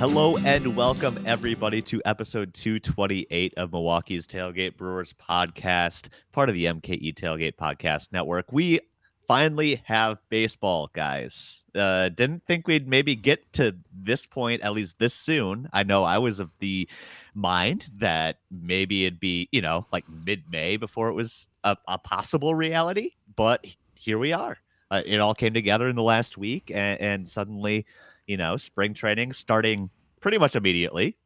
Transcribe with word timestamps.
Hello 0.00 0.38
and 0.38 0.74
welcome 0.76 1.22
everybody 1.26 1.82
to 1.82 2.00
episode 2.06 2.54
228 2.54 3.52
of 3.58 3.70
Milwaukee's 3.72 4.26
Tailgate 4.26 4.78
Brewers 4.78 5.12
podcast, 5.12 6.08
part 6.32 6.48
of 6.48 6.54
the 6.54 6.64
MKE 6.64 7.14
Tailgate 7.14 7.56
Podcast 7.56 8.10
Network. 8.10 8.50
We 8.50 8.80
finally 9.28 9.82
have 9.84 10.22
baseball, 10.30 10.88
guys. 10.94 11.66
Uh, 11.74 12.08
didn't 12.08 12.46
think 12.46 12.66
we'd 12.66 12.88
maybe 12.88 13.14
get 13.14 13.52
to 13.52 13.76
this 13.92 14.24
point, 14.24 14.62
at 14.62 14.72
least 14.72 14.98
this 14.98 15.12
soon. 15.12 15.68
I 15.70 15.82
know 15.82 16.02
I 16.02 16.16
was 16.16 16.40
of 16.40 16.48
the 16.60 16.88
mind 17.34 17.90
that 17.98 18.38
maybe 18.50 19.04
it'd 19.04 19.20
be, 19.20 19.50
you 19.52 19.60
know, 19.60 19.84
like 19.92 20.08
mid 20.08 20.44
May 20.50 20.78
before 20.78 21.10
it 21.10 21.14
was 21.14 21.46
a, 21.62 21.76
a, 21.86 21.98
possible 21.98 22.54
reality, 22.54 23.10
but 23.36 23.66
here 23.96 24.18
we 24.18 24.32
are. 24.32 24.56
Uh, 24.90 25.02
it 25.04 25.18
all 25.18 25.34
came 25.34 25.52
together 25.52 25.90
in 25.90 25.94
the 25.94 26.02
last 26.02 26.38
week, 26.38 26.70
and, 26.74 26.98
and 27.02 27.28
suddenly, 27.28 27.84
you 28.30 28.36
know, 28.36 28.56
spring 28.56 28.94
training 28.94 29.32
starting 29.32 29.90
pretty 30.20 30.38
much 30.38 30.54
immediately. 30.54 31.16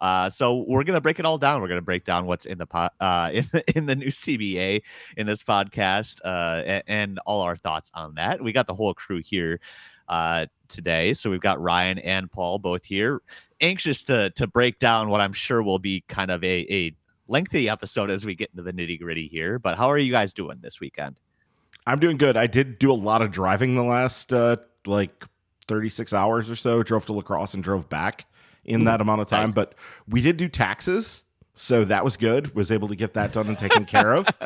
Uh, 0.00 0.30
so 0.30 0.64
we're 0.66 0.82
gonna 0.82 1.00
break 1.00 1.18
it 1.18 1.26
all 1.26 1.36
down. 1.36 1.60
We're 1.60 1.68
gonna 1.68 1.82
break 1.82 2.04
down 2.04 2.24
what's 2.24 2.46
in 2.46 2.56
the 2.56 2.66
pot 2.66 2.94
uh, 3.00 3.30
in 3.34 3.48
the, 3.52 3.76
in 3.76 3.86
the 3.86 3.94
new 3.94 4.08
CBA 4.08 4.82
in 5.18 5.26
this 5.26 5.42
podcast 5.42 6.20
uh, 6.24 6.62
and, 6.64 6.82
and, 6.86 7.18
all 7.26 7.42
our 7.42 7.54
thoughts 7.54 7.90
on 7.94 8.14
that. 8.14 8.42
We 8.42 8.52
got 8.52 8.66
the 8.66 8.74
whole 8.74 8.94
crew 8.94 9.22
here 9.22 9.60
uh, 10.08 10.46
today, 10.68 11.12
so 11.12 11.30
we've 11.30 11.40
got 11.40 11.60
Ryan 11.60 11.98
and 11.98 12.30
Paul 12.30 12.58
both 12.58 12.86
here, 12.86 13.20
anxious 13.60 14.04
to 14.04 14.30
to 14.30 14.46
break 14.46 14.78
down 14.78 15.10
what 15.10 15.20
I'm 15.20 15.34
sure 15.34 15.62
will 15.62 15.78
be 15.78 16.02
kind 16.08 16.30
of 16.30 16.42
a, 16.42 16.66
a 16.74 16.96
lengthy 17.28 17.68
episode 17.68 18.10
as 18.10 18.24
we 18.24 18.34
get 18.34 18.50
into 18.52 18.62
the 18.62 18.72
nitty 18.72 18.98
gritty 18.98 19.28
here. 19.28 19.58
But 19.58 19.76
how 19.76 19.88
are 19.88 19.98
you 19.98 20.10
guys 20.10 20.32
doing 20.32 20.60
this 20.62 20.80
weekend? 20.80 21.20
I'm 21.86 22.00
doing 22.00 22.16
good. 22.16 22.38
I 22.38 22.46
did 22.46 22.78
do 22.78 22.90
a 22.90 22.94
lot 22.94 23.20
of 23.20 23.30
driving 23.30 23.74
the 23.74 23.82
last 23.82 24.32
uh, 24.32 24.56
like 24.86 25.26
36 25.64 26.12
hours 26.12 26.50
or 26.50 26.56
so. 26.56 26.82
Drove 26.82 27.06
to 27.06 27.12
La 27.12 27.22
Crosse 27.22 27.54
and 27.54 27.64
drove 27.64 27.88
back 27.88 28.26
in 28.64 28.84
that 28.84 29.00
amount 29.00 29.20
of 29.20 29.28
time. 29.28 29.46
Nice. 29.46 29.54
But 29.54 29.74
we 30.08 30.20
did 30.20 30.36
do 30.36 30.48
taxes, 30.48 31.24
so 31.54 31.84
that 31.84 32.04
was 32.04 32.16
good. 32.16 32.54
Was 32.54 32.72
able 32.72 32.88
to 32.88 32.96
get 32.96 33.14
that 33.14 33.32
done 33.32 33.48
and 33.48 33.58
taken 33.58 33.84
care 33.84 34.12
of. 34.12 34.28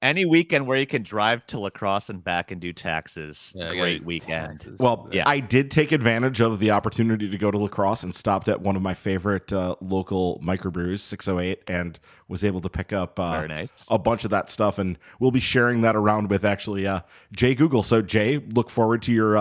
Any 0.00 0.24
weekend 0.24 0.68
where 0.68 0.78
you 0.78 0.86
can 0.86 1.02
drive 1.02 1.44
to 1.48 1.58
La 1.58 1.70
Crosse 1.70 2.08
and 2.08 2.22
back 2.22 2.52
and 2.52 2.60
do 2.60 2.72
taxes, 2.72 3.52
yeah, 3.56 3.70
great 3.72 4.04
weekend. 4.04 4.60
Taxes. 4.60 4.78
Well, 4.78 5.08
yeah. 5.10 5.24
I 5.26 5.40
did 5.40 5.72
take 5.72 5.90
advantage 5.90 6.40
of 6.40 6.60
the 6.60 6.70
opportunity 6.70 7.28
to 7.28 7.36
go 7.36 7.50
to 7.50 7.58
La 7.58 7.66
Crosse 7.66 8.04
and 8.04 8.14
stopped 8.14 8.48
at 8.48 8.60
one 8.60 8.76
of 8.76 8.82
my 8.82 8.94
favorite 8.94 9.52
uh, 9.52 9.74
local 9.80 10.40
microbrews, 10.40 11.00
608, 11.00 11.64
and 11.68 11.98
was 12.28 12.44
able 12.44 12.60
to 12.60 12.68
pick 12.68 12.92
up 12.92 13.18
uh, 13.18 13.44
nice. 13.48 13.86
a 13.90 13.98
bunch 13.98 14.22
of 14.22 14.30
that 14.30 14.48
stuff. 14.48 14.78
And 14.78 15.00
we'll 15.18 15.32
be 15.32 15.40
sharing 15.40 15.80
that 15.80 15.96
around 15.96 16.30
with 16.30 16.44
actually 16.44 16.86
uh, 16.86 17.00
Jay 17.32 17.56
Google. 17.56 17.82
So, 17.82 18.00
Jay, 18.00 18.38
look 18.38 18.70
forward 18.70 19.02
to 19.02 19.12
your 19.12 19.36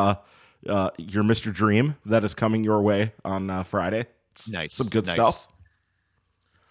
uh, 0.67 0.91
your 0.97 1.23
Mr. 1.23 1.53
Dream 1.53 1.95
that 2.05 2.23
is 2.23 2.33
coming 2.33 2.63
your 2.63 2.81
way 2.81 3.13
on 3.23 3.49
uh, 3.49 3.63
Friday. 3.63 4.05
It's 4.31 4.49
nice, 4.51 4.73
some 4.73 4.87
good 4.87 5.05
nice. 5.05 5.15
stuff. 5.15 5.47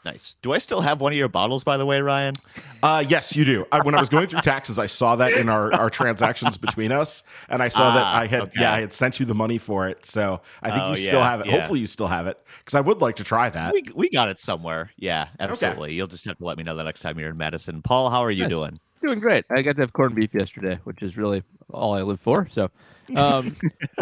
Nice. 0.07 0.37
Do 0.41 0.53
I 0.53 0.59
still 0.59 0.83
have 0.83 1.01
one 1.01 1.11
of 1.13 1.19
your 1.19 1.29
bottles, 1.29 1.65
by 1.65 1.77
the 1.77 1.85
way, 1.85 2.01
Ryan? 2.01 2.35
Uh, 2.81 3.03
yes, 3.09 3.35
you 3.35 3.45
do. 3.45 3.67
I, 3.73 3.81
when 3.83 3.97
I 3.97 3.99
was 3.99 4.09
going 4.09 4.29
through 4.29 4.43
taxes, 4.43 4.79
I 4.79 4.87
saw 4.87 5.17
that 5.17 5.33
in 5.33 5.49
our, 5.49 5.75
our 5.75 5.91
transactions 5.91 6.57
between 6.57 6.93
us, 6.93 7.25
and 7.49 7.61
I 7.61 7.67
saw 7.67 7.89
ah, 7.89 7.95
that 7.95 8.05
I 8.23 8.27
had 8.27 8.43
okay. 8.43 8.61
yeah 8.61 8.73
I 8.73 8.79
had 8.79 8.93
sent 8.93 9.19
you 9.19 9.27
the 9.27 9.35
money 9.35 9.59
for 9.59 9.89
it. 9.89 10.07
So 10.07 10.41
I 10.63 10.71
think 10.71 10.85
oh, 10.85 10.91
you 10.91 10.97
still 10.97 11.19
yeah, 11.19 11.29
have 11.29 11.41
it. 11.41 11.47
Yeah. 11.47 11.53
Hopefully, 11.55 11.81
you 11.81 11.89
still 11.89 12.07
have 12.07 12.29
it 12.29 12.39
because 12.59 12.77
I 12.77 12.83
would 12.83 13.01
like 13.01 13.17
to 13.17 13.25
try 13.25 13.51
that. 13.51 13.73
We, 13.73 13.83
we 13.97 14.09
got 14.09 14.29
it 14.29 14.39
somewhere. 14.39 14.93
Yeah, 14.97 15.27
absolutely. 15.41 15.89
Okay. 15.89 15.95
You'll 15.95 16.07
just 16.07 16.25
have 16.27 16.39
to 16.39 16.45
let 16.45 16.57
me 16.57 16.63
know 16.63 16.77
the 16.77 16.85
next 16.85 17.01
time 17.01 17.19
you're 17.19 17.31
in 17.31 17.37
Madison. 17.37 17.83
Paul, 17.83 18.09
how 18.09 18.21
are 18.21 18.31
you 18.31 18.45
nice. 18.45 18.53
doing? 18.53 18.79
Doing 19.03 19.19
great. 19.19 19.45
I 19.51 19.63
got 19.63 19.75
to 19.75 19.83
have 19.83 19.93
corned 19.93 20.15
beef 20.15 20.33
yesterday, 20.33 20.79
which 20.85 21.03
is 21.03 21.17
really 21.17 21.43
all 21.73 21.95
I 21.95 22.03
live 22.03 22.21
for. 22.21 22.47
So 22.49 22.71
um, 23.15 23.55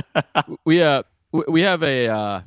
we 0.65 0.83
uh 0.83 1.03
we 1.49 1.63
have 1.63 1.83
a, 1.83 2.09
uh, 2.09 2.41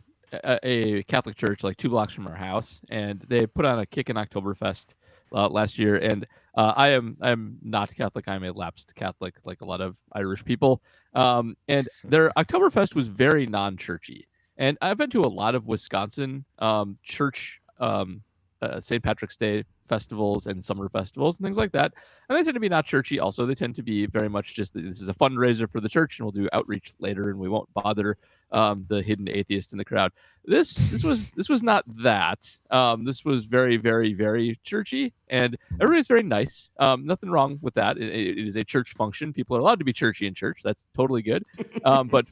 a 0.64 1.04
Catholic 1.04 1.36
church 1.36 1.64
like 1.64 1.78
two 1.78 1.90
blocks 1.90 2.14
from 2.14 2.28
our 2.28 2.36
house, 2.36 2.80
and 2.90 3.20
they 3.28 3.46
put 3.46 3.66
on 3.66 3.80
a 3.80 3.86
Kick 3.86 4.10
in 4.10 4.16
Oktoberfest 4.16 4.94
uh, 5.34 5.48
last 5.50 5.78
year. 5.78 5.98
And 5.98 6.26
uh, 6.56 6.74
I 6.76 6.90
am 6.90 7.18
I'm 7.22 7.58
not 7.62 7.94
Catholic. 7.94 8.28
I'm 8.28 8.44
a 8.44 8.52
lapsed 8.52 8.96
Catholic, 8.96 9.36
like 9.44 9.62
a 9.62 9.66
lot 9.66 9.82
of 9.82 9.98
Irish 10.14 10.44
people. 10.44 10.82
Um, 11.14 11.58
and 11.68 11.90
their 12.04 12.30
Oktoberfest 12.32 12.96
was 12.96 13.08
very 13.08 13.46
non-churchy. 13.46 14.28
And 14.58 14.78
I've 14.82 14.98
been 14.98 15.10
to 15.12 15.22
a 15.22 15.30
lot 15.30 15.56
of 15.56 15.68
Wisconsin 15.68 16.46
um, 16.60 16.98
church 17.04 17.62
um, 17.80 18.22
uh, 18.62 18.80
St. 18.80 19.04
Patrick's 19.04 19.36
Day 19.36 19.64
festivals 19.86 20.48
and 20.48 20.64
summer 20.64 20.90
festivals 20.90 21.40
and 21.40 21.46
things 21.46 21.58
like 21.58 21.72
that. 21.72 21.94
And 22.30 22.38
they 22.38 22.44
tend 22.44 22.56
to 22.56 22.60
be 22.60 22.70
not 22.70 22.86
churchy. 22.86 23.20
Also, 23.20 23.46
they 23.46 23.56
tend 23.56 23.76
to 23.76 23.84
be 23.84 24.06
very 24.06 24.30
much 24.30 24.56
just 24.56 24.74
this 24.74 25.02
is 25.02 25.10
a 25.10 25.14
fundraiser 25.14 25.70
for 25.70 25.80
the 25.80 25.90
church, 25.90 26.20
and 26.20 26.26
we'll 26.26 26.32
do 26.32 26.50
outreach 26.54 26.94
later, 27.00 27.30
and 27.30 27.40
we 27.40 27.50
won't 27.50 27.74
bother 27.74 28.18
um, 28.52 28.86
the 28.88 29.02
hidden 29.02 29.28
atheist 29.28 29.72
in 29.72 29.78
the 29.78 29.86
crowd. 29.86 30.12
This 30.46 30.74
this 30.74 31.04
was 31.04 31.32
this 31.32 31.50
was 31.50 31.62
not 31.62 31.84
that. 32.04 32.50
Um, 32.72 33.04
this 33.04 33.26
was 33.26 33.46
very 33.46 33.76
very 33.76 34.14
very 34.14 34.58
churchy, 34.64 35.14
and 35.28 35.58
everybody's 35.82 36.08
very 36.08 36.24
nice. 36.24 36.70
Um, 36.80 37.06
nothing 37.06 37.30
wrong 37.30 37.60
with 37.62 37.74
that. 37.74 37.98
It, 37.98 38.38
it 38.38 38.48
is 38.48 38.56
a 38.56 38.64
church 38.64 38.94
function. 38.94 39.34
People 39.34 39.58
are 39.58 39.60
allowed 39.60 39.80
to 39.80 39.86
be 39.86 39.92
churchy 39.92 40.26
in 40.26 40.34
church. 40.34 40.62
That's 40.64 40.88
totally 40.96 41.22
good. 41.22 41.44
Um, 41.84 42.08
but 42.08 42.28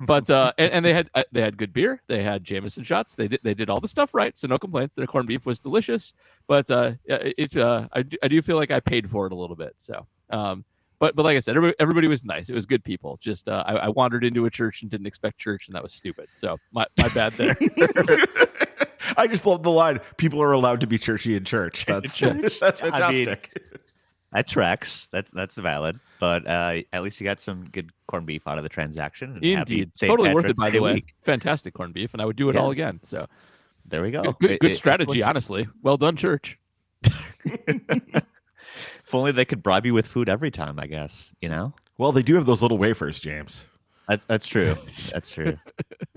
but 0.00 0.28
uh, 0.28 0.52
and, 0.58 0.72
and, 0.72 0.84
they 0.84 0.92
had 0.92 1.08
uh, 1.14 1.22
they 1.30 1.40
had 1.40 1.56
good 1.56 1.72
beer. 1.72 2.02
They 2.08 2.22
had 2.22 2.42
Jameson 2.42 2.82
shots. 2.82 3.14
They 3.14 3.28
did 3.28 3.40
they 3.42 3.54
did 3.54 3.70
all 3.70 3.80
the 3.80 3.88
stuff 3.88 4.14
right. 4.14 4.36
So 4.36 4.48
no 4.48 4.58
complaints. 4.58 4.94
Their 4.94 5.06
corned 5.06 5.28
beef 5.28 5.46
was 5.46 5.60
delicious. 5.60 6.14
But 6.48 6.70
uh, 6.70 6.92
it 7.06 7.56
uh, 7.56 7.88
I 7.92 8.02
do, 8.02 8.16
I 8.22 8.28
do 8.28 8.42
feel 8.42 8.56
like 8.56 8.70
I 8.70 8.80
paid 8.80 9.08
for 9.08 9.26
it 9.26 9.32
a 9.32 9.36
little 9.36 9.56
bit. 9.56 9.74
So 9.78 10.06
um, 10.30 10.64
but 11.02 11.16
but 11.16 11.24
like 11.24 11.36
I 11.36 11.40
said, 11.40 11.56
everybody, 11.56 11.74
everybody 11.80 12.08
was 12.08 12.24
nice. 12.24 12.48
It 12.48 12.54
was 12.54 12.64
good 12.64 12.84
people. 12.84 13.18
Just 13.20 13.48
uh, 13.48 13.64
I, 13.66 13.72
I, 13.72 13.88
wandered 13.88 14.22
into 14.22 14.46
a 14.46 14.50
church 14.50 14.82
and 14.82 14.90
didn't 14.90 15.08
expect 15.08 15.36
church, 15.36 15.66
and 15.66 15.74
that 15.74 15.82
was 15.82 15.92
stupid. 15.92 16.28
So 16.34 16.58
my 16.70 16.86
my 16.96 17.08
bad 17.08 17.32
there. 17.32 17.56
I 19.16 19.26
just 19.26 19.44
love 19.44 19.64
the 19.64 19.72
line. 19.72 19.98
People 20.16 20.40
are 20.40 20.52
allowed 20.52 20.80
to 20.82 20.86
be 20.86 20.98
churchy 20.98 21.34
in 21.34 21.44
church. 21.44 21.86
That's 21.88 22.16
that's 22.60 22.80
fantastic. 22.80 23.50
I 23.56 23.58
mean, 23.58 23.80
that 24.30 24.46
tracks. 24.46 25.08
That's 25.10 25.28
that's 25.32 25.56
valid. 25.56 25.98
But 26.20 26.46
uh, 26.46 26.82
at 26.92 27.02
least 27.02 27.20
you 27.20 27.24
got 27.24 27.40
some 27.40 27.68
good 27.70 27.90
corned 28.06 28.26
beef 28.26 28.46
out 28.46 28.58
of 28.58 28.62
the 28.62 28.70
transaction. 28.70 29.40
Indeed, 29.42 29.90
totally 29.98 30.28
Patrick 30.28 30.34
worth 30.44 30.50
it. 30.52 30.56
By 30.56 30.70
the 30.70 30.78
way, 30.78 30.94
week. 30.94 31.16
fantastic 31.24 31.74
corned 31.74 31.94
beef, 31.94 32.12
and 32.12 32.22
I 32.22 32.26
would 32.26 32.36
do 32.36 32.48
it 32.48 32.54
yeah. 32.54 32.60
all 32.60 32.70
again. 32.70 33.00
So 33.02 33.26
there 33.86 34.02
we 34.02 34.12
go. 34.12 34.22
Good, 34.22 34.38
good, 34.38 34.60
good 34.60 34.70
it, 34.70 34.76
strategy, 34.76 35.20
honestly. 35.20 35.66
Well 35.82 35.96
done, 35.96 36.14
church. 36.14 36.60
If 39.12 39.16
only 39.16 39.32
they 39.32 39.44
could 39.44 39.62
bribe 39.62 39.84
you 39.84 39.92
with 39.92 40.06
food 40.06 40.30
every 40.30 40.50
time, 40.50 40.80
I 40.80 40.86
guess, 40.86 41.34
you 41.38 41.50
know? 41.50 41.74
Well, 41.98 42.12
they 42.12 42.22
do 42.22 42.36
have 42.36 42.46
those 42.46 42.62
little 42.62 42.78
wafers, 42.78 43.20
James. 43.20 43.66
That, 44.08 44.20
that's 44.26 44.46
true. 44.46 44.76
That's 45.12 45.30
true. 45.30 45.56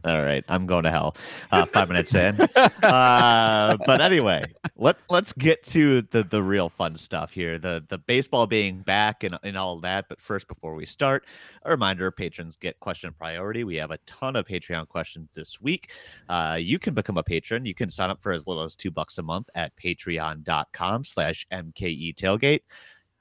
All 0.04 0.22
right, 0.22 0.44
I'm 0.48 0.68
going 0.68 0.84
to 0.84 0.92
hell. 0.92 1.16
Uh, 1.52 1.66
five 1.66 1.88
minutes 1.88 2.14
in, 2.14 2.40
uh, 2.84 3.78
but 3.86 4.02
anyway, 4.02 4.46
let 4.76 4.98
let's 5.10 5.34
get 5.34 5.64
to 5.64 6.04
the 6.04 6.24
the 6.24 6.44
real 6.44 6.70
fun 6.70 6.96
stuff 6.96 7.34
here. 7.34 7.58
The 7.58 7.84
the 7.90 7.98
baseball 7.98 8.46
being 8.46 8.82
back 8.82 9.24
and, 9.24 9.38
and 9.44 9.58
all 9.58 9.80
that. 9.80 10.06
But 10.08 10.22
first, 10.22 10.48
before 10.48 10.76
we 10.76 10.86
start, 10.86 11.26
a 11.64 11.72
reminder: 11.72 12.12
patrons 12.12 12.56
get 12.56 12.80
question 12.80 13.14
priority. 13.18 13.64
We 13.64 13.78
have 13.78 13.90
a 13.90 13.98
ton 14.06 14.36
of 14.36 14.46
Patreon 14.46 14.88
questions 14.90 15.32
this 15.34 15.60
week. 15.60 15.92
Uh, 16.30 16.58
you 16.60 16.78
can 16.78 16.94
become 16.94 17.18
a 17.18 17.24
patron. 17.24 17.66
You 17.66 17.74
can 17.74 17.90
sign 17.90 18.12
up 18.12 18.22
for 18.22 18.32
as 18.32 18.46
little 18.46 18.64
as 18.64 18.76
two 18.76 18.92
bucks 18.92 19.18
a 19.18 19.24
month 19.24 19.50
at 19.56 19.76
Patreon.com/slash 19.78 21.48
MKE 21.52 22.16
Tailgate 22.16 22.62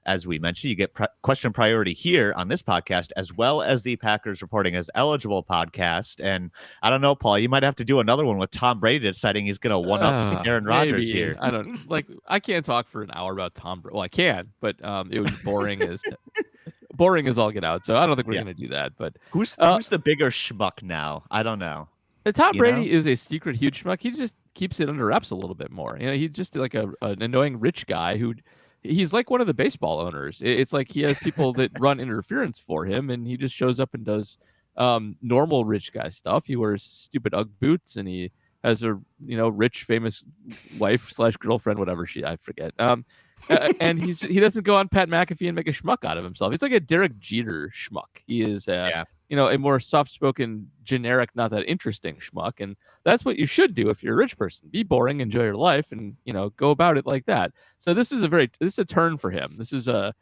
as 0.06 0.26
we 0.26 0.38
mentioned, 0.38 0.70
you 0.70 0.76
get 0.76 0.94
pre- 0.94 1.06
question 1.22 1.52
priority 1.52 1.92
here 1.92 2.32
on 2.36 2.48
this 2.48 2.62
podcast, 2.62 3.10
as 3.16 3.32
well 3.32 3.62
as 3.62 3.82
the 3.82 3.96
Packers 3.96 4.42
reporting 4.42 4.74
as 4.74 4.90
eligible 4.94 5.42
podcast. 5.42 6.22
And 6.22 6.50
I 6.82 6.90
don't 6.90 7.00
know, 7.00 7.14
Paul, 7.14 7.38
you 7.38 7.48
might 7.48 7.62
have 7.62 7.76
to 7.76 7.84
do 7.84 8.00
another 8.00 8.24
one 8.24 8.38
with 8.38 8.50
Tom 8.50 8.80
Brady 8.80 9.06
deciding 9.06 9.46
he's 9.46 9.58
going 9.58 9.70
to 9.72 9.78
one 9.78 10.02
up 10.02 10.40
uh, 10.40 10.42
Aaron 10.48 10.64
Rodgers 10.64 11.10
here. 11.10 11.36
I 11.40 11.50
don't 11.50 11.88
like. 11.88 12.06
I 12.26 12.40
can't 12.40 12.64
talk 12.64 12.86
for 12.86 13.02
an 13.02 13.10
hour 13.12 13.32
about 13.32 13.54
Tom. 13.54 13.80
Brady. 13.80 13.94
Well, 13.94 14.02
I 14.02 14.08
can, 14.08 14.52
but 14.60 14.82
um, 14.84 15.10
it 15.12 15.20
was 15.20 15.32
boring 15.42 15.82
as 15.82 16.02
boring 16.94 17.26
as 17.26 17.38
all 17.38 17.50
get 17.50 17.64
out. 17.64 17.84
So 17.84 17.96
I 17.96 18.06
don't 18.06 18.16
think 18.16 18.28
we're 18.28 18.34
yeah. 18.34 18.44
going 18.44 18.56
to 18.56 18.62
do 18.62 18.68
that. 18.68 18.92
But 18.96 19.16
who's 19.30 19.56
uh, 19.58 19.76
who's 19.76 19.88
the 19.88 19.98
bigger 19.98 20.30
schmuck 20.30 20.82
now? 20.82 21.24
I 21.30 21.42
don't 21.42 21.58
know. 21.58 21.88
Uh, 22.26 22.32
Tom 22.32 22.56
Brady 22.56 22.90
know? 22.90 22.98
is 22.98 23.06
a 23.06 23.16
secret 23.16 23.56
huge 23.56 23.84
schmuck. 23.84 24.00
He 24.00 24.10
just 24.10 24.36
keeps 24.54 24.80
it 24.80 24.88
under 24.88 25.06
wraps 25.06 25.30
a 25.30 25.34
little 25.34 25.54
bit 25.54 25.70
more. 25.70 25.96
You 26.00 26.06
know, 26.06 26.14
he's 26.14 26.30
just 26.30 26.56
like 26.56 26.74
a 26.74 26.92
an 27.02 27.22
annoying 27.22 27.60
rich 27.60 27.86
guy 27.86 28.16
who 28.16 28.34
he's 28.84 29.12
like 29.12 29.30
one 29.30 29.40
of 29.40 29.46
the 29.46 29.54
baseball 29.54 30.00
owners. 30.00 30.40
It's 30.44 30.72
like 30.72 30.92
he 30.92 31.02
has 31.02 31.18
people 31.18 31.52
that 31.54 31.72
run 31.80 31.98
interference 31.98 32.58
for 32.58 32.84
him, 32.84 33.10
and 33.10 33.26
he 33.26 33.36
just 33.36 33.54
shows 33.54 33.80
up 33.80 33.94
and 33.94 34.04
does 34.04 34.36
um, 34.76 35.16
normal 35.22 35.64
rich 35.64 35.92
guy 35.92 36.10
stuff. 36.10 36.46
He 36.46 36.56
wears 36.56 36.82
stupid 36.82 37.34
UGG 37.34 37.48
boots, 37.58 37.96
and 37.96 38.06
he 38.06 38.30
has 38.62 38.82
a 38.82 38.98
you 39.24 39.36
know 39.36 39.48
rich 39.48 39.84
famous 39.84 40.22
wife 40.78 41.10
slash 41.10 41.36
girlfriend, 41.36 41.78
whatever 41.78 42.06
she 42.06 42.24
I 42.24 42.36
forget. 42.36 42.72
Um, 42.78 43.04
and 43.48 44.02
he's 44.02 44.20
he 44.20 44.40
doesn't 44.40 44.64
go 44.64 44.76
on 44.76 44.88
Pat 44.88 45.08
McAfee 45.08 45.46
and 45.46 45.56
make 45.56 45.68
a 45.68 45.72
schmuck 45.72 46.04
out 46.04 46.16
of 46.16 46.24
himself. 46.24 46.52
He's 46.52 46.62
like 46.62 46.72
a 46.72 46.80
Derek 46.80 47.18
Jeter 47.18 47.70
schmuck. 47.74 48.22
He 48.26 48.42
is 48.42 48.68
uh, 48.68 48.90
yeah 48.92 49.04
you 49.28 49.36
know, 49.36 49.48
a 49.48 49.58
more 49.58 49.80
soft-spoken, 49.80 50.70
generic, 50.82 51.30
not 51.34 51.50
that 51.50 51.68
interesting 51.68 52.16
schmuck. 52.16 52.60
And 52.60 52.76
that's 53.04 53.24
what 53.24 53.36
you 53.36 53.46
should 53.46 53.74
do 53.74 53.88
if 53.88 54.02
you're 54.02 54.14
a 54.14 54.16
rich 54.16 54.36
person. 54.36 54.68
Be 54.70 54.82
boring, 54.82 55.20
enjoy 55.20 55.44
your 55.44 55.56
life, 55.56 55.92
and 55.92 56.16
you 56.24 56.32
know, 56.32 56.50
go 56.50 56.70
about 56.70 56.98
it 56.98 57.06
like 57.06 57.26
that. 57.26 57.52
So 57.78 57.94
this 57.94 58.12
is 58.12 58.22
a 58.22 58.28
very 58.28 58.50
this 58.60 58.74
is 58.74 58.78
a 58.78 58.84
turn 58.84 59.16
for 59.16 59.30
him. 59.30 59.56
This 59.58 59.72
is 59.72 59.88
a, 59.88 60.14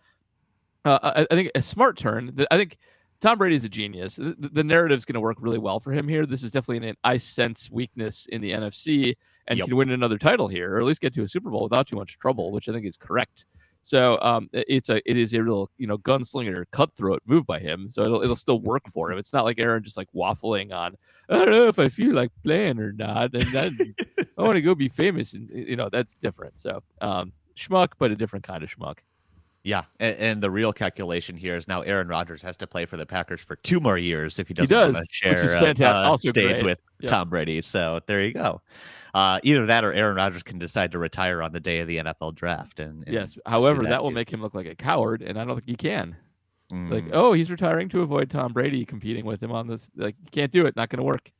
uh, 0.84 0.98
I, 1.02 1.26
I 1.30 1.34
think 1.34 1.50
a 1.54 1.62
smart 1.62 1.98
turn. 1.98 2.32
That 2.36 2.48
I 2.50 2.56
think 2.56 2.78
Tom 3.20 3.38
Brady's 3.38 3.64
a 3.64 3.68
genius. 3.68 4.16
The, 4.16 4.34
the 4.38 4.64
narrative's 4.64 5.04
going 5.04 5.14
to 5.14 5.20
work 5.20 5.38
really 5.40 5.58
well 5.58 5.80
for 5.80 5.92
him 5.92 6.06
here. 6.06 6.24
This 6.24 6.42
is 6.42 6.52
definitely 6.52 6.88
an 6.88 6.96
I 7.02 7.16
sense 7.16 7.70
weakness 7.70 8.26
in 8.30 8.40
the 8.40 8.52
NFC 8.52 9.16
and 9.48 9.58
yep. 9.58 9.68
can 9.68 9.76
win 9.76 9.90
another 9.90 10.18
title 10.18 10.48
here, 10.48 10.74
or 10.74 10.78
at 10.78 10.84
least 10.84 11.00
get 11.00 11.14
to 11.14 11.22
a 11.22 11.28
Super 11.28 11.50
Bowl 11.50 11.64
without 11.64 11.86
too 11.86 11.96
much 11.96 12.18
trouble, 12.18 12.52
which 12.52 12.68
I 12.68 12.72
think 12.72 12.86
is 12.86 12.96
correct. 12.96 13.46
So 13.82 14.18
um, 14.22 14.48
it's 14.52 14.88
a 14.88 15.02
it 15.10 15.16
is 15.16 15.34
a 15.34 15.42
real 15.42 15.68
you 15.76 15.88
know 15.88 15.98
gunslinger 15.98 16.64
cutthroat 16.70 17.20
move 17.26 17.46
by 17.46 17.58
him. 17.58 17.90
So 17.90 18.02
it'll 18.02 18.22
it'll 18.22 18.36
still 18.36 18.60
work 18.60 18.88
for 18.88 19.10
him. 19.10 19.18
It's 19.18 19.32
not 19.32 19.44
like 19.44 19.58
Aaron 19.58 19.82
just 19.82 19.96
like 19.96 20.08
waffling 20.14 20.72
on 20.72 20.96
I 21.28 21.38
don't 21.38 21.50
know 21.50 21.66
if 21.66 21.78
I 21.78 21.88
feel 21.88 22.14
like 22.14 22.30
playing 22.44 22.78
or 22.78 22.92
not, 22.92 23.34
and 23.34 23.52
then 23.52 23.94
I 24.38 24.42
want 24.42 24.54
to 24.54 24.62
go 24.62 24.74
be 24.74 24.88
famous, 24.88 25.32
and 25.32 25.50
you 25.50 25.76
know 25.76 25.88
that's 25.90 26.14
different. 26.14 26.60
So 26.60 26.82
um, 27.00 27.32
schmuck, 27.56 27.88
but 27.98 28.12
a 28.12 28.16
different 28.16 28.44
kind 28.46 28.62
of 28.62 28.70
schmuck. 28.70 28.98
Yeah, 29.64 29.82
and, 30.00 30.16
and, 30.16 30.42
the 30.42 30.50
real 30.50 30.72
calculation 30.72 31.36
here 31.36 31.56
is 31.56 31.68
now 31.68 31.82
Aaron 31.82 32.08
Rodgers 32.08 32.42
has 32.42 32.56
to 32.56 32.66
play 32.66 32.84
for 32.84 32.96
the 32.96 33.06
Packers 33.06 33.40
for 33.40 33.54
two 33.54 33.78
more 33.78 33.96
years 33.96 34.40
if 34.40 34.48
he 34.48 34.54
doesn't 34.54 34.76
he 34.76 34.92
does, 34.92 35.06
share 35.12 35.40
a 35.40 35.84
uh, 35.84 36.16
stage 36.16 36.34
great. 36.34 36.64
with 36.64 36.78
yeah. 36.98 37.08
Tom 37.08 37.28
Brady. 37.28 37.62
So 37.62 38.00
there 38.06 38.22
you 38.22 38.32
go. 38.32 38.60
Uh, 39.14 39.38
either 39.44 39.66
that 39.66 39.84
or 39.84 39.92
Aaron 39.92 40.16
Rodgers 40.16 40.42
can 40.42 40.58
decide 40.58 40.90
to 40.92 40.98
retire 40.98 41.42
on 41.42 41.52
the 41.52 41.60
day 41.60 41.78
of 41.78 41.86
the 41.86 41.98
NFL 41.98 42.34
draft. 42.34 42.80
And, 42.80 43.04
and 43.04 43.14
yes, 43.14 43.38
however, 43.46 43.82
that, 43.82 43.90
that 43.90 44.02
will 44.02 44.10
make 44.10 44.32
him 44.32 44.42
look 44.42 44.54
like 44.54 44.66
a 44.66 44.74
coward, 44.74 45.22
and 45.22 45.38
I 45.38 45.44
don't 45.44 45.54
think 45.54 45.68
he 45.68 45.76
can. 45.76 46.16
Mm. 46.72 46.90
Like, 46.90 47.04
oh, 47.12 47.32
he's 47.32 47.50
retiring 47.50 47.88
to 47.90 48.00
avoid 48.00 48.30
Tom 48.30 48.52
Brady 48.52 48.84
competing 48.84 49.24
with 49.26 49.42
him 49.42 49.52
on 49.52 49.68
this. 49.68 49.90
Like, 49.94 50.16
you 50.24 50.30
can't 50.30 50.50
do 50.50 50.66
it. 50.66 50.74
Not 50.74 50.88
going 50.88 50.98
to 50.98 51.04
work. 51.04 51.30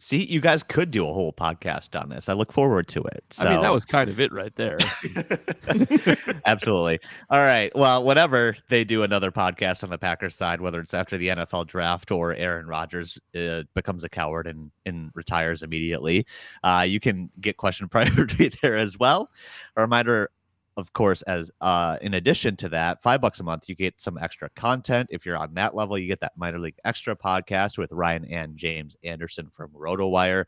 See, 0.00 0.24
you 0.24 0.40
guys 0.40 0.62
could 0.62 0.92
do 0.92 1.08
a 1.08 1.12
whole 1.12 1.32
podcast 1.32 2.00
on 2.00 2.08
this. 2.08 2.28
I 2.28 2.32
look 2.32 2.52
forward 2.52 2.86
to 2.88 3.02
it. 3.02 3.24
So. 3.30 3.48
I 3.48 3.50
mean, 3.50 3.62
that 3.62 3.72
was 3.72 3.84
kind 3.84 4.08
of 4.08 4.20
it 4.20 4.32
right 4.32 4.54
there. 4.54 4.78
Absolutely. 6.46 7.00
All 7.30 7.40
right. 7.40 7.74
Well, 7.74 8.04
whenever 8.04 8.56
they 8.68 8.84
do 8.84 9.02
another 9.02 9.32
podcast 9.32 9.82
on 9.82 9.90
the 9.90 9.98
Packers 9.98 10.36
side, 10.36 10.60
whether 10.60 10.80
it's 10.80 10.94
after 10.94 11.18
the 11.18 11.28
NFL 11.28 11.66
draft 11.66 12.12
or 12.12 12.32
Aaron 12.34 12.68
Rodgers 12.68 13.18
uh, 13.36 13.64
becomes 13.74 14.04
a 14.04 14.08
coward 14.08 14.46
and, 14.46 14.70
and 14.86 15.10
retires 15.14 15.64
immediately, 15.64 16.26
uh, 16.62 16.84
you 16.86 17.00
can 17.00 17.28
get 17.40 17.56
question 17.56 17.88
priority 17.88 18.52
there 18.62 18.76
as 18.76 18.96
well. 18.96 19.30
A 19.76 19.80
reminder 19.80 20.30
of 20.78 20.92
course, 20.92 21.22
as 21.22 21.50
uh, 21.60 21.98
in 22.00 22.14
addition 22.14 22.54
to 22.54 22.68
that, 22.68 23.02
five 23.02 23.20
bucks 23.20 23.40
a 23.40 23.42
month, 23.42 23.68
you 23.68 23.74
get 23.74 24.00
some 24.00 24.16
extra 24.16 24.48
content. 24.50 25.08
If 25.10 25.26
you're 25.26 25.36
on 25.36 25.52
that 25.54 25.74
level, 25.74 25.98
you 25.98 26.06
get 26.06 26.20
that 26.20 26.36
minor 26.36 26.60
league 26.60 26.76
extra 26.84 27.16
podcast 27.16 27.78
with 27.78 27.90
Ryan 27.90 28.24
and 28.26 28.56
James 28.56 28.96
Anderson 29.02 29.50
from 29.52 29.70
RotoWire. 29.70 30.44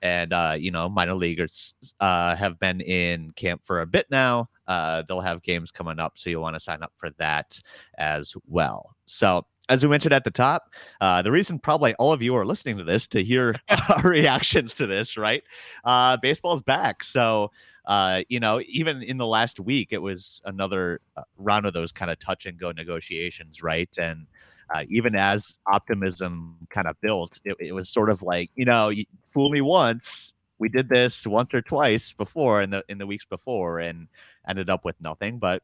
And, 0.00 0.32
uh, 0.32 0.56
you 0.58 0.70
know, 0.70 0.88
minor 0.88 1.14
leaguers 1.14 1.74
uh, 2.00 2.34
have 2.36 2.58
been 2.58 2.80
in 2.80 3.32
camp 3.32 3.66
for 3.66 3.82
a 3.82 3.86
bit 3.86 4.06
now. 4.10 4.48
Uh, 4.66 5.02
they'll 5.06 5.20
have 5.20 5.42
games 5.42 5.70
coming 5.70 5.98
up. 5.98 6.16
So 6.16 6.30
you'll 6.30 6.42
want 6.42 6.56
to 6.56 6.60
sign 6.60 6.82
up 6.82 6.92
for 6.96 7.10
that 7.18 7.60
as 7.98 8.34
well. 8.46 8.96
So, 9.04 9.44
as 9.68 9.82
we 9.82 9.90
mentioned 9.90 10.14
at 10.14 10.22
the 10.22 10.30
top, 10.30 10.72
uh, 11.00 11.22
the 11.22 11.32
reason 11.32 11.58
probably 11.58 11.92
all 11.94 12.12
of 12.12 12.22
you 12.22 12.36
are 12.36 12.46
listening 12.46 12.78
to 12.78 12.84
this 12.84 13.08
to 13.08 13.22
hear 13.24 13.56
our 13.68 14.08
reactions 14.08 14.74
to 14.76 14.86
this, 14.86 15.16
right? 15.16 15.42
Uh, 15.84 16.16
baseball's 16.16 16.62
back. 16.62 17.02
So, 17.02 17.50
uh, 17.86 18.22
you 18.28 18.40
know, 18.40 18.60
even 18.66 19.02
in 19.02 19.16
the 19.16 19.26
last 19.26 19.60
week, 19.60 19.88
it 19.92 20.02
was 20.02 20.42
another 20.44 21.00
uh, 21.16 21.22
round 21.38 21.66
of 21.66 21.72
those 21.72 21.92
kind 21.92 22.10
of 22.10 22.18
touch 22.18 22.46
and 22.46 22.58
go 22.58 22.72
negotiations, 22.72 23.62
right? 23.62 23.88
And 23.98 24.26
uh, 24.74 24.82
even 24.88 25.14
as 25.14 25.58
optimism 25.70 26.66
kind 26.68 26.88
of 26.88 27.00
built, 27.00 27.40
it, 27.44 27.56
it, 27.60 27.72
was 27.72 27.88
sort 27.88 28.10
of 28.10 28.22
like, 28.22 28.50
you 28.56 28.64
know, 28.64 28.88
you 28.88 29.04
fool 29.30 29.50
me 29.50 29.60
once. 29.60 30.34
We 30.58 30.68
did 30.68 30.88
this 30.88 31.26
once 31.26 31.54
or 31.54 31.62
twice 31.62 32.12
before 32.12 32.62
in 32.62 32.70
the 32.70 32.82
in 32.88 32.98
the 32.98 33.06
weeks 33.06 33.26
before, 33.26 33.78
and 33.78 34.08
ended 34.48 34.70
up 34.70 34.84
with 34.84 34.96
nothing. 35.00 35.38
But 35.38 35.62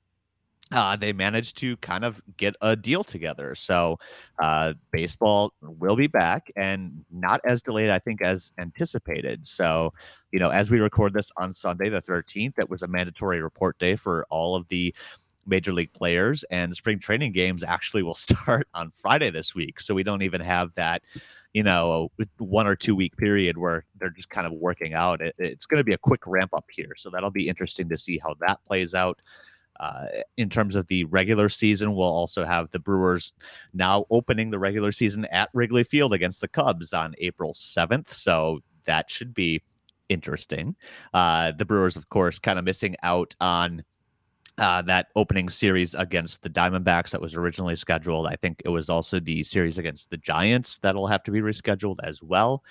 uh, 0.72 0.96
they 0.96 1.12
managed 1.12 1.56
to 1.58 1.76
kind 1.78 2.04
of 2.04 2.20
get 2.36 2.56
a 2.60 2.74
deal 2.74 3.04
together. 3.04 3.54
So 3.54 3.98
uh, 4.40 4.74
baseball 4.90 5.52
will 5.60 5.96
be 5.96 6.06
back 6.06 6.50
and 6.56 7.04
not 7.10 7.40
as 7.44 7.62
delayed, 7.62 7.90
I 7.90 7.98
think, 7.98 8.22
as 8.22 8.52
anticipated. 8.58 9.46
So, 9.46 9.92
you 10.30 10.38
know, 10.38 10.50
as 10.50 10.70
we 10.70 10.80
record 10.80 11.12
this 11.12 11.30
on 11.36 11.52
Sunday, 11.52 11.88
the 11.88 12.02
13th, 12.02 12.54
that 12.56 12.70
was 12.70 12.82
a 12.82 12.88
mandatory 12.88 13.42
report 13.42 13.78
day 13.78 13.96
for 13.96 14.26
all 14.30 14.56
of 14.56 14.66
the 14.68 14.94
major 15.46 15.72
league 15.72 15.92
players 15.92 16.44
and 16.50 16.74
spring 16.74 16.98
training 16.98 17.32
games 17.32 17.62
actually 17.62 18.02
will 18.02 18.14
start 18.32 18.68
on 18.74 18.92
Friday 18.94 19.30
this 19.30 19.54
week. 19.54 19.80
So 19.80 19.94
we 19.94 20.02
don't 20.02 20.22
even 20.22 20.40
have 20.40 20.74
that, 20.74 21.02
you 21.52 21.62
know, 21.62 22.10
one 22.38 22.66
or 22.66 22.76
two 22.76 22.94
week 22.94 23.16
period 23.16 23.58
where 23.58 23.84
they're 23.98 24.10
just 24.10 24.30
kind 24.30 24.46
of 24.46 24.52
working 24.52 24.94
out. 24.94 25.20
It, 25.20 25.34
it's 25.38 25.66
going 25.66 25.80
to 25.80 25.84
be 25.84 25.94
a 25.94 25.98
quick 25.98 26.26
ramp 26.26 26.54
up 26.54 26.66
here. 26.70 26.92
So 26.96 27.10
that'll 27.10 27.30
be 27.30 27.48
interesting 27.48 27.88
to 27.88 27.98
see 27.98 28.18
how 28.18 28.34
that 28.40 28.64
plays 28.66 28.94
out. 28.94 29.20
Uh, 29.80 30.06
in 30.36 30.48
terms 30.48 30.76
of 30.76 30.86
the 30.86 31.04
regular 31.04 31.48
season, 31.48 31.94
we'll 31.94 32.06
also 32.06 32.44
have 32.44 32.70
the 32.70 32.78
Brewers 32.78 33.32
now 33.72 34.04
opening 34.10 34.50
the 34.50 34.58
regular 34.58 34.92
season 34.92 35.24
at 35.26 35.48
Wrigley 35.52 35.84
Field 35.84 36.12
against 36.12 36.40
the 36.40 36.48
Cubs 36.48 36.92
on 36.92 37.14
April 37.18 37.52
7th. 37.52 38.10
So 38.10 38.60
that 38.84 39.10
should 39.10 39.34
be 39.34 39.62
interesting. 40.08 40.76
Uh, 41.12 41.52
the 41.52 41.64
Brewers, 41.64 41.96
of 41.96 42.08
course, 42.08 42.38
kind 42.38 42.58
of 42.58 42.64
missing 42.64 42.96
out 43.02 43.34
on 43.40 43.82
uh, 44.58 44.82
that 44.82 45.08
opening 45.16 45.48
series 45.48 45.94
against 45.94 46.42
the 46.42 46.50
Diamondbacks 46.50 47.10
that 47.10 47.20
was 47.20 47.34
originally 47.34 47.76
scheduled. 47.76 48.26
I 48.26 48.36
think 48.36 48.60
it 48.64 48.68
was 48.68 48.88
also 48.88 49.18
the 49.18 49.42
series 49.42 49.78
against 49.78 50.10
the 50.10 50.18
Giants 50.18 50.78
that'll 50.78 51.06
have 51.06 51.22
to 51.24 51.30
be 51.30 51.40
rescheduled 51.40 51.96
as 52.02 52.22
well. 52.22 52.62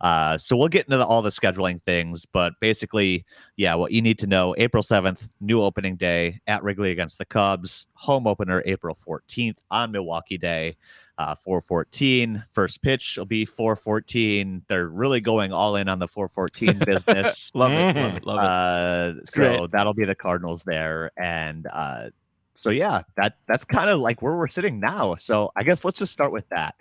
Uh, 0.00 0.36
so 0.36 0.56
we'll 0.56 0.68
get 0.68 0.86
into 0.86 0.98
the, 0.98 1.06
all 1.06 1.22
the 1.22 1.30
scheduling 1.30 1.82
things, 1.82 2.26
but 2.26 2.52
basically, 2.60 3.24
yeah, 3.56 3.74
what 3.74 3.92
you 3.92 4.02
need 4.02 4.18
to 4.18 4.26
know 4.26 4.54
April 4.58 4.82
7th, 4.82 5.30
new 5.40 5.62
opening 5.62 5.96
day 5.96 6.40
at 6.46 6.62
Wrigley 6.62 6.90
against 6.90 7.18
the 7.18 7.24
Cubs, 7.24 7.86
home 7.94 8.26
opener 8.26 8.62
April 8.66 8.96
14th 9.06 9.58
on 9.70 9.92
Milwaukee 9.92 10.38
Day. 10.38 10.76
Uh, 11.16 11.32
414 11.36 12.44
first 12.50 12.82
pitch 12.82 13.16
will 13.16 13.24
be 13.24 13.44
414 13.44 14.64
they're 14.66 14.88
really 14.88 15.20
going 15.20 15.52
all 15.52 15.76
in 15.76 15.88
on 15.88 16.00
the 16.00 16.08
414 16.08 16.78
business 16.84 17.52
love 17.54 17.70
it 17.70 17.94
love 17.94 18.14
it 18.16 18.24
love 18.26 18.38
it 18.38 18.44
uh, 18.44 19.24
so 19.24 19.58
Great. 19.58 19.70
that'll 19.70 19.94
be 19.94 20.04
the 20.04 20.16
cardinals 20.16 20.64
there 20.64 21.12
and 21.16 21.68
uh, 21.72 22.10
so 22.54 22.70
yeah 22.70 23.02
that 23.16 23.36
that's 23.46 23.64
kind 23.64 23.90
of 23.90 24.00
like 24.00 24.22
where 24.22 24.36
we're 24.36 24.48
sitting 24.48 24.80
now 24.80 25.14
so 25.14 25.52
i 25.54 25.62
guess 25.62 25.84
let's 25.84 26.00
just 26.00 26.12
start 26.12 26.32
with 26.32 26.48
that 26.48 26.74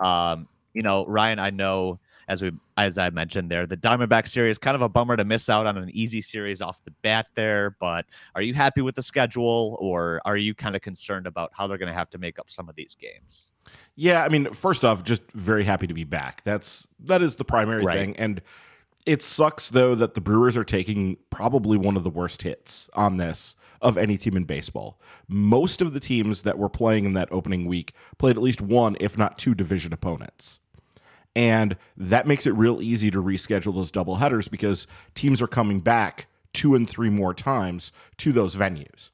um, 0.00 0.46
you 0.74 0.82
know 0.82 1.06
ryan 1.06 1.38
i 1.38 1.48
know 1.48 1.98
as 2.28 2.42
we 2.42 2.52
as 2.76 2.98
I 2.98 3.10
mentioned 3.10 3.50
there. 3.50 3.66
The 3.66 3.76
Diamondback 3.76 4.28
series 4.28 4.58
kind 4.58 4.74
of 4.74 4.82
a 4.82 4.88
bummer 4.88 5.16
to 5.16 5.24
miss 5.24 5.48
out 5.48 5.66
on 5.66 5.76
an 5.76 5.90
easy 5.90 6.22
series 6.22 6.60
off 6.60 6.84
the 6.84 6.92
bat 7.02 7.26
there, 7.34 7.76
but 7.80 8.06
are 8.34 8.42
you 8.42 8.54
happy 8.54 8.82
with 8.82 8.94
the 8.94 9.02
schedule 9.02 9.76
or 9.80 10.20
are 10.24 10.36
you 10.36 10.54
kind 10.54 10.76
of 10.76 10.82
concerned 10.82 11.26
about 11.26 11.50
how 11.54 11.66
they're 11.66 11.78
going 11.78 11.90
to 11.90 11.98
have 11.98 12.10
to 12.10 12.18
make 12.18 12.38
up 12.38 12.50
some 12.50 12.68
of 12.68 12.76
these 12.76 12.94
games? 12.94 13.50
Yeah, 13.96 14.22
I 14.22 14.28
mean, 14.28 14.52
first 14.52 14.84
off, 14.84 15.02
just 15.02 15.22
very 15.32 15.64
happy 15.64 15.86
to 15.86 15.94
be 15.94 16.04
back. 16.04 16.42
That's 16.44 16.86
that 17.00 17.22
is 17.22 17.36
the 17.36 17.44
primary 17.44 17.84
right. 17.84 17.98
thing 17.98 18.16
and 18.16 18.42
it 19.06 19.22
sucks 19.22 19.70
though 19.70 19.94
that 19.94 20.14
the 20.14 20.20
Brewers 20.20 20.56
are 20.56 20.64
taking 20.64 21.16
probably 21.30 21.78
one 21.78 21.96
of 21.96 22.04
the 22.04 22.10
worst 22.10 22.42
hits 22.42 22.90
on 22.92 23.16
this 23.16 23.56
of 23.80 23.96
any 23.96 24.18
team 24.18 24.36
in 24.36 24.44
baseball. 24.44 25.00
Most 25.28 25.80
of 25.80 25.94
the 25.94 26.00
teams 26.00 26.42
that 26.42 26.58
were 26.58 26.68
playing 26.68 27.06
in 27.06 27.14
that 27.14 27.28
opening 27.30 27.64
week 27.66 27.94
played 28.18 28.36
at 28.36 28.42
least 28.42 28.60
one, 28.60 28.96
if 29.00 29.16
not 29.16 29.38
two, 29.38 29.54
division 29.54 29.92
opponents. 29.92 30.60
And 31.38 31.76
that 31.96 32.26
makes 32.26 32.48
it 32.48 32.54
real 32.54 32.82
easy 32.82 33.12
to 33.12 33.22
reschedule 33.22 33.72
those 33.72 33.92
double 33.92 34.16
headers 34.16 34.48
because 34.48 34.88
teams 35.14 35.40
are 35.40 35.46
coming 35.46 35.78
back 35.78 36.26
two 36.52 36.74
and 36.74 36.90
three 36.90 37.10
more 37.10 37.32
times 37.32 37.92
to 38.16 38.32
those 38.32 38.56
venues. 38.56 39.10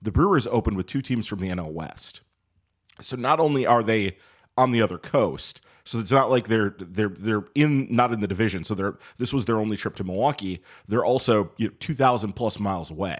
The 0.00 0.12
Brewers 0.12 0.46
opened 0.46 0.76
with 0.76 0.86
two 0.86 1.02
teams 1.02 1.26
from 1.26 1.40
the 1.40 1.48
NL 1.48 1.72
West. 1.72 2.20
So 3.00 3.16
not 3.16 3.40
only 3.40 3.66
are 3.66 3.82
they 3.82 4.18
on 4.56 4.70
the 4.70 4.80
other 4.80 4.98
coast, 4.98 5.60
so 5.82 5.98
it's 5.98 6.12
not 6.12 6.30
like 6.30 6.46
they're 6.46 6.76
they're 6.78 7.08
they're 7.08 7.44
in 7.56 7.88
not 7.90 8.12
in 8.12 8.20
the 8.20 8.28
division. 8.28 8.62
So 8.62 8.76
they're 8.76 8.96
this 9.16 9.32
was 9.32 9.46
their 9.46 9.58
only 9.58 9.76
trip 9.76 9.96
to 9.96 10.04
Milwaukee. 10.04 10.62
They're 10.86 11.04
also 11.04 11.50
you 11.56 11.68
know, 11.68 11.74
two 11.80 11.94
thousand 11.94 12.34
plus 12.34 12.60
miles 12.60 12.92
away. 12.92 13.18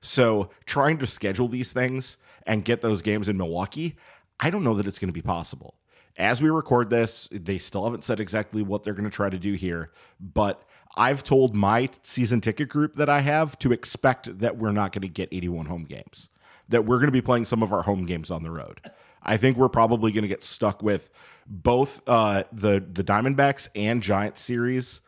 So 0.00 0.50
trying 0.66 0.98
to 0.98 1.06
schedule 1.06 1.46
these 1.46 1.72
things 1.72 2.18
and 2.44 2.64
get 2.64 2.82
those 2.82 3.02
games 3.02 3.28
in 3.28 3.36
Milwaukee, 3.36 3.94
I 4.40 4.50
don't 4.50 4.64
know 4.64 4.74
that 4.74 4.88
it's 4.88 4.98
going 4.98 5.10
to 5.10 5.12
be 5.12 5.22
possible 5.22 5.77
as 6.18 6.42
we 6.42 6.50
record 6.50 6.90
this, 6.90 7.28
they 7.30 7.58
still 7.58 7.84
haven't 7.84 8.04
said 8.04 8.20
exactly 8.20 8.62
what 8.62 8.82
they're 8.82 8.94
going 8.94 9.04
to 9.04 9.10
try 9.10 9.30
to 9.30 9.38
do 9.38 9.54
here, 9.54 9.92
but 10.20 10.64
I've 10.96 11.22
told 11.22 11.54
my 11.54 11.88
season 12.02 12.40
ticket 12.40 12.68
group 12.68 12.94
that 12.94 13.08
I 13.08 13.20
have 13.20 13.58
to 13.60 13.72
expect 13.72 14.40
that 14.40 14.58
we're 14.58 14.72
not 14.72 14.92
going 14.92 15.02
to 15.02 15.08
get 15.08 15.28
81 15.30 15.66
home 15.66 15.84
games, 15.84 16.28
that 16.68 16.84
we're 16.84 16.98
going 16.98 17.06
to 17.06 17.12
be 17.12 17.22
playing 17.22 17.44
some 17.44 17.62
of 17.62 17.72
our 17.72 17.82
home 17.82 18.04
games 18.04 18.30
on 18.30 18.42
the 18.42 18.50
road. 18.50 18.80
I 19.22 19.36
think 19.36 19.56
we're 19.56 19.68
probably 19.68 20.10
going 20.10 20.22
to 20.22 20.28
get 20.28 20.42
stuck 20.42 20.82
with 20.82 21.10
both 21.46 22.00
uh, 22.08 22.44
the 22.52 22.84
the 22.92 23.04
Diamondbacks 23.04 23.68
and 23.74 24.02
Giants 24.02 24.40
series 24.40 25.00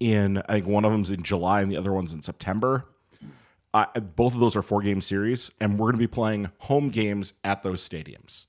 in 0.00 0.38
I 0.48 0.54
think 0.54 0.66
one 0.66 0.84
of 0.84 0.92
them's 0.92 1.10
in 1.10 1.22
July 1.22 1.62
and 1.62 1.70
the 1.70 1.76
other 1.76 1.92
one's 1.92 2.12
in 2.12 2.22
September. 2.22 2.86
Uh, 3.74 3.86
both 4.00 4.32
of 4.34 4.40
those 4.40 4.56
are 4.56 4.62
four 4.62 4.80
game 4.80 5.02
series, 5.02 5.50
and 5.60 5.74
we're 5.78 5.86
going 5.86 5.96
to 5.96 5.98
be 5.98 6.06
playing 6.06 6.50
home 6.60 6.88
games 6.88 7.34
at 7.44 7.62
those 7.62 7.86
stadiums. 7.86 8.46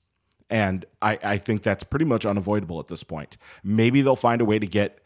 And 0.50 0.84
I, 1.02 1.18
I 1.22 1.36
think 1.38 1.62
that's 1.62 1.84
pretty 1.84 2.04
much 2.04 2.24
unavoidable 2.24 2.80
at 2.80 2.88
this 2.88 3.04
point. 3.04 3.36
Maybe 3.62 4.00
they'll 4.00 4.16
find 4.16 4.40
a 4.40 4.44
way 4.44 4.58
to 4.58 4.66
get 4.66 4.98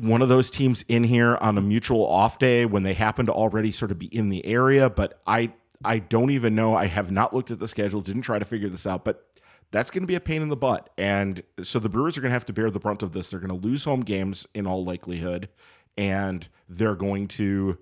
one 0.00 0.22
of 0.22 0.28
those 0.28 0.50
teams 0.50 0.84
in 0.88 1.04
here 1.04 1.36
on 1.40 1.58
a 1.58 1.60
mutual 1.60 2.06
off 2.06 2.38
day 2.38 2.64
when 2.64 2.82
they 2.82 2.94
happen 2.94 3.26
to 3.26 3.32
already 3.32 3.72
sort 3.72 3.90
of 3.90 3.98
be 3.98 4.06
in 4.06 4.28
the 4.28 4.44
area. 4.46 4.88
But 4.88 5.20
I 5.26 5.52
I 5.84 5.98
don't 5.98 6.30
even 6.30 6.54
know. 6.54 6.74
I 6.74 6.86
have 6.86 7.10
not 7.10 7.34
looked 7.34 7.50
at 7.50 7.58
the 7.58 7.68
schedule, 7.68 8.00
didn't 8.00 8.22
try 8.22 8.38
to 8.38 8.44
figure 8.44 8.68
this 8.68 8.86
out, 8.86 9.04
but 9.04 9.26
that's 9.70 9.90
going 9.90 10.02
to 10.02 10.06
be 10.06 10.14
a 10.14 10.20
pain 10.20 10.42
in 10.42 10.48
the 10.48 10.56
butt. 10.56 10.90
And 10.98 11.42
so 11.62 11.78
the 11.78 11.88
Brewers 11.88 12.18
are 12.18 12.20
going 12.20 12.30
to 12.30 12.34
have 12.34 12.46
to 12.46 12.52
bear 12.52 12.70
the 12.70 12.80
brunt 12.80 13.02
of 13.02 13.12
this. 13.12 13.30
They're 13.30 13.40
going 13.40 13.58
to 13.58 13.66
lose 13.66 13.84
home 13.84 14.00
games 14.00 14.46
in 14.54 14.66
all 14.66 14.84
likelihood, 14.84 15.48
and 15.96 16.48
they're 16.68 16.96
going 16.96 17.28
to. 17.28 17.78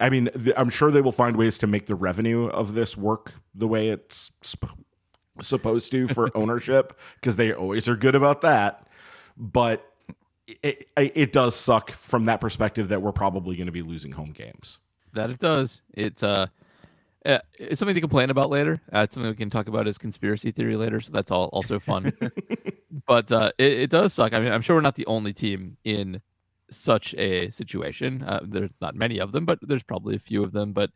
I 0.00 0.10
mean, 0.10 0.30
I'm 0.56 0.70
sure 0.70 0.90
they 0.90 1.00
will 1.00 1.12
find 1.12 1.36
ways 1.36 1.58
to 1.58 1.66
make 1.66 1.86
the 1.86 1.94
revenue 1.94 2.46
of 2.46 2.74
this 2.74 2.96
work 2.96 3.34
the 3.54 3.68
way 3.68 3.88
it's 3.88 4.30
sp- 4.42 4.74
supposed 5.40 5.90
to 5.92 6.08
for 6.08 6.30
ownership 6.36 6.98
because 7.16 7.36
they 7.36 7.52
always 7.52 7.88
are 7.88 7.96
good 7.96 8.14
about 8.14 8.40
that. 8.42 8.86
But 9.36 9.86
it, 10.46 10.88
it, 10.96 11.12
it 11.14 11.32
does 11.32 11.54
suck 11.54 11.90
from 11.90 12.26
that 12.26 12.40
perspective 12.40 12.88
that 12.88 13.02
we're 13.02 13.12
probably 13.12 13.56
going 13.56 13.66
to 13.66 13.72
be 13.72 13.82
losing 13.82 14.12
home 14.12 14.32
games. 14.32 14.78
That 15.12 15.30
it 15.30 15.38
does. 15.38 15.82
It's 15.92 16.22
uh 16.22 16.46
uh, 17.24 17.38
it's 17.54 17.78
something 17.78 17.94
to 17.94 18.00
complain 18.00 18.30
about 18.30 18.50
later. 18.50 18.80
Uh, 18.92 19.00
it's 19.00 19.14
something 19.14 19.30
we 19.30 19.36
can 19.36 19.50
talk 19.50 19.68
about 19.68 19.86
as 19.86 19.96
conspiracy 19.96 20.50
theory 20.50 20.76
later, 20.76 21.00
so 21.00 21.12
that's 21.12 21.30
all 21.30 21.46
also 21.52 21.78
fun. 21.78 22.12
but 23.06 23.30
uh, 23.30 23.52
it, 23.58 23.72
it, 23.72 23.90
does 23.90 24.12
suck. 24.12 24.32
I 24.32 24.40
mean, 24.40 24.50
I'm 24.50 24.60
sure 24.60 24.74
we're 24.74 24.82
not 24.82 24.96
the 24.96 25.06
only 25.06 25.32
team 25.32 25.76
in 25.84 26.20
such 26.76 27.14
a 27.14 27.50
situation. 27.50 28.22
Uh, 28.22 28.40
there's 28.44 28.70
not 28.80 28.94
many 28.94 29.18
of 29.18 29.32
them, 29.32 29.44
but 29.44 29.58
there's 29.62 29.82
probably 29.82 30.16
a 30.16 30.20
few 30.20 30.42
of 30.42 30.52
them. 30.52 30.72
But 30.72 30.90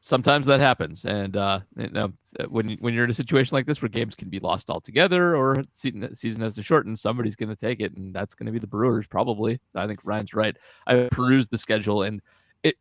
sometimes 0.00 0.46
that 0.46 0.60
happens, 0.60 1.04
and 1.04 1.36
uh, 1.36 1.60
you 1.76 1.88
know, 1.90 2.12
uh, 2.38 2.44
when 2.44 2.76
when 2.80 2.94
you're 2.94 3.04
in 3.04 3.10
a 3.10 3.14
situation 3.14 3.54
like 3.54 3.66
this 3.66 3.82
where 3.82 3.88
games 3.88 4.14
can 4.14 4.28
be 4.28 4.40
lost 4.40 4.70
altogether 4.70 5.36
or 5.36 5.62
season, 5.74 6.14
season 6.14 6.40
has 6.42 6.54
to 6.56 6.62
shorten, 6.62 6.96
somebody's 6.96 7.36
going 7.36 7.48
to 7.48 7.56
take 7.56 7.80
it, 7.80 7.96
and 7.96 8.14
that's 8.14 8.34
going 8.34 8.46
to 8.46 8.52
be 8.52 8.58
the 8.58 8.66
Brewers 8.66 9.06
probably. 9.06 9.60
I 9.74 9.86
think 9.86 10.00
Ryan's 10.04 10.34
right. 10.34 10.56
I 10.86 11.08
perused 11.10 11.50
the 11.50 11.58
schedule 11.58 12.02
and 12.02 12.20
it 12.62 12.76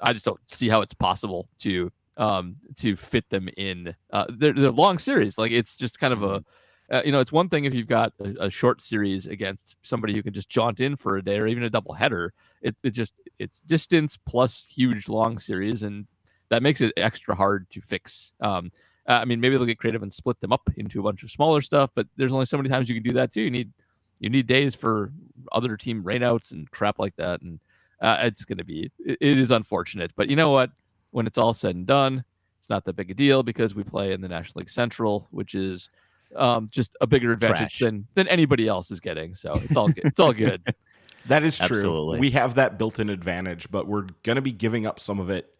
I 0.00 0.12
just 0.12 0.24
don't 0.24 0.40
see 0.48 0.68
how 0.68 0.80
it's 0.80 0.94
possible 0.94 1.48
to 1.60 1.90
um 2.16 2.54
to 2.76 2.96
fit 2.96 3.28
them 3.30 3.48
in. 3.56 3.94
Uh, 4.12 4.26
they're, 4.30 4.52
they're 4.52 4.70
long 4.70 4.98
series. 4.98 5.38
Like 5.38 5.52
it's 5.52 5.76
just 5.76 5.98
kind 5.98 6.12
of 6.12 6.22
a 6.22 6.26
mm-hmm. 6.26 6.48
Uh, 6.90 7.02
you 7.04 7.12
know, 7.12 7.20
it's 7.20 7.32
one 7.32 7.48
thing 7.48 7.64
if 7.64 7.74
you've 7.74 7.86
got 7.86 8.12
a, 8.20 8.46
a, 8.46 8.50
short 8.50 8.82
series 8.82 9.26
against 9.26 9.76
somebody 9.82 10.12
who 10.12 10.22
can 10.22 10.34
just 10.34 10.50
jaunt 10.50 10.80
in 10.80 10.96
for 10.96 11.16
a 11.16 11.24
day 11.24 11.38
or 11.38 11.46
even 11.46 11.62
a 11.62 11.70
double 11.70 11.94
header. 11.94 12.32
It, 12.60 12.76
it 12.82 12.90
just 12.90 13.14
it's 13.38 13.60
distance 13.60 14.18
plus 14.18 14.66
huge 14.66 15.08
long 15.08 15.38
series, 15.38 15.82
and 15.82 16.06
that 16.50 16.62
makes 16.62 16.80
it 16.80 16.92
extra 16.96 17.34
hard 17.34 17.70
to 17.70 17.80
fix. 17.80 18.34
Um, 18.40 18.70
uh, 19.08 19.18
I 19.22 19.24
mean, 19.24 19.40
maybe 19.40 19.56
they'll 19.56 19.66
get 19.66 19.78
creative 19.78 20.02
and 20.02 20.12
split 20.12 20.40
them 20.40 20.52
up 20.52 20.68
into 20.76 21.00
a 21.00 21.02
bunch 21.02 21.22
of 21.22 21.30
smaller 21.30 21.62
stuff, 21.62 21.90
but 21.94 22.06
there's 22.16 22.32
only 22.32 22.46
so 22.46 22.56
many 22.56 22.68
times 22.68 22.88
you 22.88 22.94
can 22.94 23.02
do 23.02 23.14
that 23.14 23.32
too. 23.32 23.42
You 23.42 23.50
need 23.50 23.72
you 24.20 24.28
need 24.30 24.46
days 24.46 24.74
for 24.74 25.12
other 25.52 25.76
team 25.76 26.02
rainouts 26.04 26.52
and 26.52 26.70
crap 26.70 26.98
like 26.98 27.16
that, 27.16 27.40
and 27.40 27.60
uh, 28.00 28.18
it's 28.22 28.44
going 28.44 28.58
to 28.58 28.64
be 28.64 28.90
it, 28.98 29.18
it 29.20 29.38
is 29.38 29.50
unfortunate, 29.50 30.12
but 30.16 30.28
you 30.28 30.36
know 30.36 30.50
what? 30.50 30.70
When 31.12 31.26
it's 31.26 31.38
all 31.38 31.54
said 31.54 31.76
and 31.76 31.86
done, 31.86 32.24
it's 32.58 32.68
not 32.68 32.84
that 32.84 32.96
big 32.96 33.10
a 33.10 33.14
deal 33.14 33.42
because 33.42 33.74
we 33.74 33.84
play 33.84 34.12
in 34.12 34.20
the 34.20 34.28
National 34.28 34.60
League 34.60 34.70
Central, 34.70 35.28
which 35.30 35.54
is 35.54 35.88
um, 36.36 36.68
just 36.70 36.96
a 37.00 37.06
bigger 37.06 37.32
advantage 37.32 37.78
Trash. 37.78 37.78
than 37.80 38.06
than 38.14 38.28
anybody 38.28 38.68
else 38.68 38.90
is 38.90 39.00
getting. 39.00 39.34
So 39.34 39.52
it's 39.54 39.76
all 39.76 39.88
good. 39.88 40.04
it's 40.04 40.20
all 40.20 40.32
good. 40.32 40.62
That 41.26 41.42
is 41.42 41.56
true. 41.56 41.78
Absolutely. 41.78 42.18
We 42.20 42.30
have 42.32 42.56
that 42.56 42.76
built-in 42.76 43.08
advantage, 43.08 43.70
but 43.70 43.86
we're 43.86 44.08
going 44.24 44.36
to 44.36 44.42
be 44.42 44.52
giving 44.52 44.84
up 44.84 45.00
some 45.00 45.18
of 45.18 45.30
it 45.30 45.54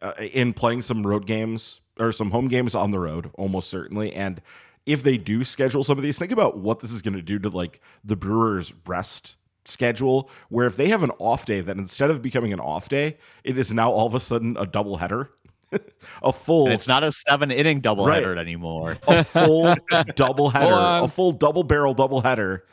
uh, 0.00 0.12
in 0.18 0.52
playing 0.52 0.82
some 0.82 1.04
road 1.04 1.26
games 1.26 1.80
or 1.98 2.12
some 2.12 2.30
home 2.30 2.46
games 2.46 2.74
on 2.74 2.92
the 2.92 3.00
road, 3.00 3.30
almost 3.34 3.68
certainly. 3.68 4.12
And 4.12 4.40
if 4.86 5.02
they 5.02 5.18
do 5.18 5.42
schedule 5.42 5.84
some 5.84 5.98
of 5.98 6.04
these, 6.04 6.18
think 6.18 6.30
about 6.30 6.58
what 6.58 6.80
this 6.80 6.92
is 6.92 7.02
going 7.02 7.14
to 7.14 7.22
do 7.22 7.38
to 7.40 7.48
like 7.48 7.80
the 8.04 8.14
Brewers' 8.14 8.74
rest 8.86 9.38
schedule 9.64 10.28
where 10.48 10.66
if 10.66 10.76
they 10.76 10.88
have 10.88 11.02
an 11.02 11.12
off 11.18 11.46
day, 11.46 11.60
then 11.60 11.78
instead 11.78 12.10
of 12.10 12.22
becoming 12.22 12.52
an 12.52 12.60
off 12.60 12.88
day, 12.88 13.16
it 13.44 13.56
is 13.56 13.72
now 13.72 13.90
all 13.90 14.06
of 14.06 14.14
a 14.14 14.20
sudden 14.20 14.56
a 14.56 14.66
double 14.66 14.96
header. 14.96 15.30
a 16.22 16.32
full 16.32 16.66
and 16.66 16.74
it's 16.74 16.88
not 16.88 17.02
a 17.02 17.12
seven 17.12 17.50
inning 17.50 17.80
double 17.80 18.06
right, 18.06 18.16
header 18.22 18.36
anymore. 18.36 18.98
a 19.06 19.24
full 19.24 19.74
double 20.16 20.50
header, 20.50 21.04
a 21.04 21.08
full 21.08 21.32
double 21.32 21.62
barrel 21.62 21.94
double 21.94 22.20
header 22.20 22.64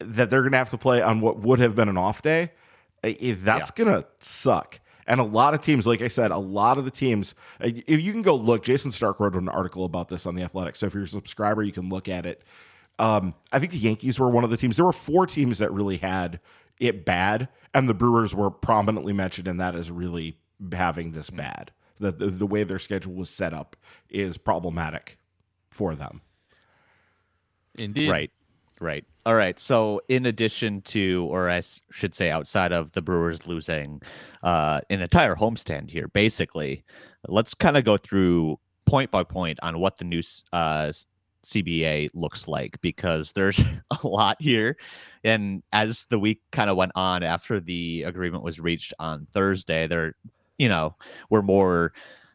that 0.00 0.30
they're 0.30 0.42
gonna 0.42 0.56
have 0.56 0.70
to 0.70 0.78
play 0.78 1.02
on 1.02 1.20
what 1.20 1.40
would 1.40 1.58
have 1.58 1.74
been 1.74 1.88
an 1.88 1.98
off 1.98 2.22
day. 2.22 2.52
If 3.02 3.42
That's 3.42 3.72
yeah. 3.76 3.84
gonna 3.84 4.04
suck. 4.18 4.80
And 5.06 5.20
a 5.20 5.24
lot 5.24 5.54
of 5.54 5.62
teams, 5.62 5.86
like 5.86 6.02
I 6.02 6.08
said, 6.08 6.32
a 6.32 6.38
lot 6.38 6.76
of 6.76 6.84
the 6.84 6.90
teams, 6.90 7.34
if 7.60 8.02
you 8.02 8.12
can 8.12 8.20
go 8.20 8.34
look, 8.34 8.62
Jayson 8.62 8.92
Stark 8.92 9.20
wrote 9.20 9.34
an 9.34 9.48
article 9.48 9.86
about 9.86 10.10
this 10.10 10.26
on 10.26 10.34
the 10.34 10.42
Athletic. 10.42 10.76
So 10.76 10.84
if 10.84 10.92
you're 10.92 11.04
a 11.04 11.08
subscriber, 11.08 11.62
you 11.62 11.72
can 11.72 11.88
look 11.88 12.10
at 12.10 12.26
it. 12.26 12.42
Um, 12.98 13.34
I 13.50 13.58
think 13.58 13.72
the 13.72 13.78
Yankees 13.78 14.20
were 14.20 14.28
one 14.28 14.44
of 14.44 14.50
the 14.50 14.58
teams. 14.58 14.76
There 14.76 14.84
were 14.84 14.92
four 14.92 15.26
teams 15.26 15.58
that 15.58 15.72
really 15.72 15.96
had 15.96 16.40
it 16.78 17.06
bad, 17.06 17.48
and 17.72 17.88
the 17.88 17.94
Brewers 17.94 18.34
were 18.34 18.50
prominently 18.50 19.14
mentioned 19.14 19.48
in 19.48 19.56
that 19.58 19.74
as 19.74 19.90
really 19.90 20.36
having 20.72 21.12
this 21.12 21.30
bad. 21.30 21.70
The, 21.98 22.12
the, 22.12 22.26
the 22.26 22.46
way 22.46 22.64
their 22.64 22.78
schedule 22.78 23.14
was 23.14 23.30
set 23.30 23.52
up 23.52 23.76
is 24.08 24.38
problematic 24.38 25.16
for 25.70 25.94
them. 25.94 26.22
Indeed. 27.78 28.10
Right. 28.10 28.30
Right. 28.80 29.04
All 29.26 29.34
right. 29.34 29.58
So, 29.58 30.00
in 30.08 30.26
addition 30.26 30.82
to, 30.82 31.26
or 31.30 31.50
I 31.50 31.62
should 31.90 32.14
say, 32.14 32.30
outside 32.30 32.72
of 32.72 32.92
the 32.92 33.02
Brewers 33.02 33.46
losing 33.46 34.00
uh, 34.42 34.80
an 34.88 35.02
entire 35.02 35.34
homestand 35.34 35.90
here, 35.90 36.08
basically, 36.08 36.84
let's 37.26 37.54
kind 37.54 37.76
of 37.76 37.84
go 37.84 37.96
through 37.96 38.60
point 38.86 39.10
by 39.10 39.24
point 39.24 39.58
on 39.62 39.80
what 39.80 39.98
the 39.98 40.04
new 40.04 40.22
uh, 40.52 40.92
CBA 41.44 42.10
looks 42.14 42.46
like 42.46 42.80
because 42.80 43.32
there's 43.32 43.60
a 44.02 44.06
lot 44.06 44.36
here. 44.40 44.76
And 45.24 45.62
as 45.72 46.06
the 46.10 46.18
week 46.18 46.40
kind 46.52 46.70
of 46.70 46.76
went 46.76 46.92
on 46.94 47.22
after 47.22 47.60
the 47.60 48.04
agreement 48.04 48.44
was 48.44 48.60
reached 48.60 48.94
on 48.98 49.26
Thursday, 49.32 49.86
there, 49.86 50.14
you 50.58 50.68
know, 50.68 50.94
were 51.30 51.42
more 51.42 51.92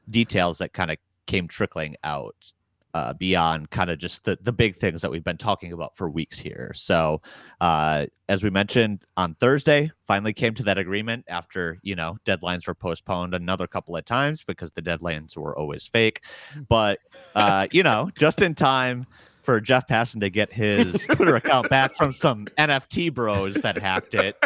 details 0.09 0.57
that 0.57 0.73
kind 0.73 0.91
of 0.91 0.97
came 1.25 1.47
trickling 1.47 1.95
out 2.03 2.53
uh, 2.93 3.13
beyond 3.13 3.71
kind 3.71 3.89
of 3.89 3.97
just 3.97 4.23
the, 4.23 4.37
the 4.41 4.51
big 4.51 4.75
things 4.75 5.01
that 5.01 5.09
we've 5.09 5.23
been 5.23 5.37
talking 5.37 5.73
about 5.73 5.95
for 5.95 6.09
weeks 6.09 6.37
here. 6.37 6.71
So, 6.75 7.21
uh, 7.59 8.05
as 8.29 8.43
we 8.43 8.51
mentioned 8.51 9.03
on 9.17 9.33
Thursday, 9.35 9.91
finally 10.05 10.33
came 10.33 10.53
to 10.55 10.63
that 10.63 10.77
agreement 10.77 11.25
after, 11.27 11.79
you 11.81 11.95
know, 11.95 12.17
deadlines 12.25 12.67
were 12.67 12.75
postponed 12.75 13.33
another 13.33 13.65
couple 13.65 13.97
of 13.97 14.05
times 14.05 14.43
because 14.43 14.71
the 14.71 14.81
deadlines 14.81 15.35
were 15.35 15.57
always 15.57 15.87
fake. 15.87 16.21
Mm. 16.53 16.67
But, 16.69 16.99
uh, 17.35 17.67
you 17.71 17.81
know, 17.81 18.11
just 18.15 18.41
in 18.43 18.53
time 18.53 19.07
for 19.41 19.59
Jeff 19.59 19.87
Passan 19.87 20.21
to 20.21 20.29
get 20.29 20.53
his 20.53 21.05
Twitter 21.07 21.35
account 21.35 21.69
back 21.69 21.95
from 21.95 22.13
some 22.13 22.45
NFT 22.57 23.13
bros 23.13 23.55
that 23.55 23.77
hacked 23.77 24.13
it 24.13 24.37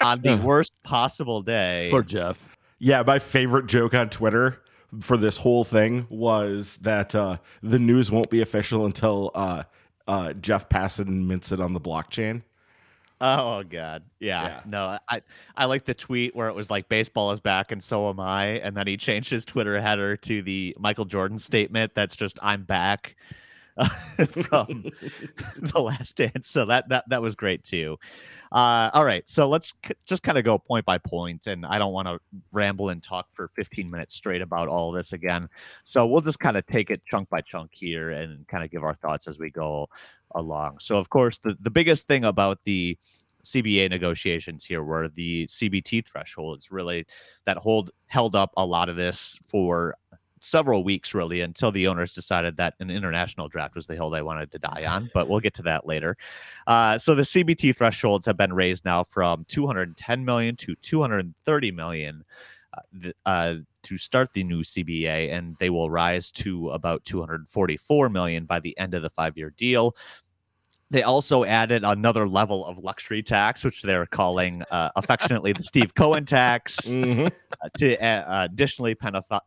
on 0.00 0.20
the 0.20 0.36
worst 0.44 0.72
possible 0.82 1.40
day. 1.40 1.88
Poor 1.90 2.02
Jeff. 2.02 2.51
Yeah, 2.84 3.04
my 3.06 3.20
favorite 3.20 3.68
joke 3.68 3.94
on 3.94 4.10
Twitter 4.10 4.60
for 5.02 5.16
this 5.16 5.36
whole 5.36 5.62
thing 5.62 6.04
was 6.10 6.78
that 6.78 7.14
uh, 7.14 7.36
the 7.62 7.78
news 7.78 8.10
won't 8.10 8.28
be 8.28 8.40
official 8.40 8.86
until 8.86 9.30
uh, 9.36 9.62
uh, 10.08 10.32
Jeff 10.32 10.68
Passan 10.68 11.28
mints 11.28 11.52
it 11.52 11.60
on 11.60 11.74
the 11.74 11.80
blockchain. 11.80 12.42
Oh 13.20 13.62
God, 13.62 14.02
yeah. 14.18 14.42
yeah. 14.42 14.60
No, 14.66 14.98
I 15.08 15.22
I 15.56 15.66
like 15.66 15.84
the 15.84 15.94
tweet 15.94 16.34
where 16.34 16.48
it 16.48 16.56
was 16.56 16.70
like 16.70 16.88
baseball 16.88 17.30
is 17.30 17.38
back 17.38 17.70
and 17.70 17.80
so 17.80 18.08
am 18.08 18.18
I, 18.18 18.46
and 18.46 18.76
then 18.76 18.88
he 18.88 18.96
changed 18.96 19.30
his 19.30 19.44
Twitter 19.44 19.80
header 19.80 20.16
to 20.16 20.42
the 20.42 20.74
Michael 20.76 21.04
Jordan 21.04 21.38
statement 21.38 21.94
that's 21.94 22.16
just 22.16 22.40
I'm 22.42 22.64
back 22.64 23.14
uh, 23.76 23.88
from 24.26 24.84
the 25.56 25.80
last 25.80 26.16
dance. 26.16 26.48
So 26.48 26.66
that 26.66 26.88
that 26.88 27.08
that 27.08 27.22
was 27.22 27.34
great 27.34 27.64
too. 27.64 27.98
Uh, 28.50 28.90
all 28.92 29.04
right. 29.04 29.26
So 29.28 29.48
let's 29.48 29.72
c- 29.84 29.94
just 30.06 30.22
kind 30.22 30.38
of 30.38 30.44
go 30.44 30.58
point 30.58 30.84
by 30.84 30.98
point 30.98 31.46
and 31.46 31.64
i 31.64 31.78
don't 31.78 31.92
want 31.92 32.06
to 32.06 32.18
ramble 32.52 32.90
and 32.90 33.02
talk 33.02 33.28
for 33.32 33.48
15 33.48 33.90
minutes 33.90 34.14
straight 34.14 34.42
about 34.42 34.68
all 34.68 34.92
this 34.92 35.12
again. 35.12 35.48
So 35.84 36.06
we'll 36.06 36.20
just 36.20 36.40
kind 36.40 36.56
of 36.56 36.66
take 36.66 36.90
it 36.90 37.02
chunk 37.10 37.28
by 37.30 37.40
chunk 37.40 37.70
here 37.72 38.10
and 38.10 38.46
kind 38.48 38.64
of 38.64 38.70
give 38.70 38.84
our 38.84 38.94
thoughts 38.94 39.26
as 39.26 39.38
we 39.38 39.50
go 39.50 39.88
along. 40.34 40.78
So 40.80 40.98
of 40.98 41.08
course 41.08 41.38
the, 41.38 41.56
the 41.60 41.70
biggest 41.70 42.06
thing 42.06 42.24
about 42.24 42.58
the 42.64 42.98
CBA 43.44 43.90
negotiations 43.90 44.64
here 44.64 44.84
were 44.84 45.08
the 45.08 45.46
CBT 45.46 46.06
thresholds 46.06 46.70
really 46.70 47.06
that 47.46 47.56
hold 47.56 47.90
held 48.06 48.36
up 48.36 48.52
a 48.56 48.64
lot 48.64 48.88
of 48.88 48.96
this 48.96 49.38
for 49.48 49.96
several 50.42 50.84
weeks 50.84 51.14
really 51.14 51.40
until 51.40 51.70
the 51.70 51.86
owners 51.86 52.12
decided 52.12 52.56
that 52.56 52.74
an 52.80 52.90
international 52.90 53.48
draft 53.48 53.74
was 53.74 53.86
the 53.86 53.94
hill 53.94 54.10
they 54.10 54.22
wanted 54.22 54.50
to 54.52 54.58
die 54.58 54.84
on. 54.84 55.10
But 55.14 55.28
we'll 55.28 55.40
get 55.40 55.54
to 55.54 55.62
that 55.62 55.86
later. 55.86 56.16
Uh, 56.66 56.98
so 56.98 57.14
the 57.14 57.22
CBT 57.22 57.76
thresholds 57.76 58.26
have 58.26 58.36
been 58.36 58.52
raised 58.52 58.84
now 58.84 59.04
from 59.04 59.44
210 59.48 60.24
million 60.24 60.56
to 60.56 60.74
230 60.76 61.70
million. 61.70 62.24
Uh, 62.74 63.10
uh, 63.26 63.54
to 63.82 63.98
start 63.98 64.32
the 64.32 64.44
new 64.44 64.62
CBA, 64.62 65.30
and 65.30 65.56
they 65.58 65.68
will 65.68 65.90
rise 65.90 66.30
to 66.30 66.70
about 66.70 67.04
244 67.04 68.08
million 68.08 68.44
by 68.44 68.60
the 68.60 68.78
end 68.78 68.94
of 68.94 69.02
the 69.02 69.10
five-year 69.10 69.52
deal. 69.56 69.94
They 70.92 71.02
also 71.02 71.44
added 71.44 71.84
another 71.84 72.28
level 72.28 72.66
of 72.66 72.76
luxury 72.76 73.22
tax, 73.22 73.64
which 73.64 73.80
they're 73.80 74.04
calling 74.04 74.62
uh, 74.70 74.90
affectionately 74.94 75.54
the 75.54 75.62
Steve 75.62 75.94
Cohen 75.96 76.26
tax, 76.26 76.90
mm-hmm. 76.90 77.28
uh, 77.28 77.68
to 77.78 78.04
uh, 78.04 78.44
additionally 78.44 78.94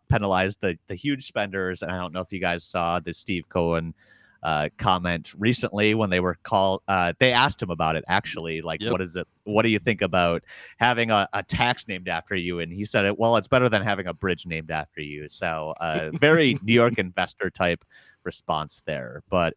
penalize 0.10 0.58
the, 0.58 0.76
the 0.88 0.96
huge 0.96 1.28
spenders. 1.28 1.84
And 1.84 1.92
I 1.92 2.00
don't 2.00 2.14
know 2.14 2.22
if 2.22 2.34
you 2.34 2.40
guys 2.40 2.64
saw 2.64 3.00
the 3.00 3.14
Steve 3.14 3.48
Cohen 3.48 3.94
uh, 4.42 4.70
comment 4.80 5.34
recently 5.38 5.94
when 5.94 6.10
they 6.10 6.20
were 6.20 6.36
called. 6.42 6.82
Uh, 6.88 7.14
they 7.20 7.32
asked 7.32 7.62
him 7.62 7.70
about 7.70 7.96
it 7.96 8.04
actually. 8.08 8.64
Like, 8.64 8.82
yep. 8.82 8.92
what 8.92 9.02
is 9.02 9.16
it? 9.16 9.28
What 9.44 9.62
do 9.62 9.70
you 9.70 9.78
think 9.80 10.02
about 10.02 10.44
having 10.78 11.12
a, 11.12 11.30
a, 11.34 11.44
tax 11.44 11.88
named 11.88 12.08
after 12.08 12.36
you? 12.36 12.60
And 12.60 12.74
he 12.74 12.86
said, 12.86 13.06
"It 13.06 13.20
well, 13.20 13.38
it's 13.38 13.48
better 13.48 13.70
than 13.70 13.84
having 13.84 14.08
a 14.08 14.14
bridge 14.14 14.48
named 14.48 14.72
after 14.72 15.02
you." 15.02 15.30
So, 15.30 15.76
uh, 15.80 16.10
very 16.14 16.58
New 16.64 16.74
York 16.74 16.94
investor 16.98 17.52
type 17.52 17.86
response 18.24 18.82
there. 18.86 19.22
But 19.30 19.54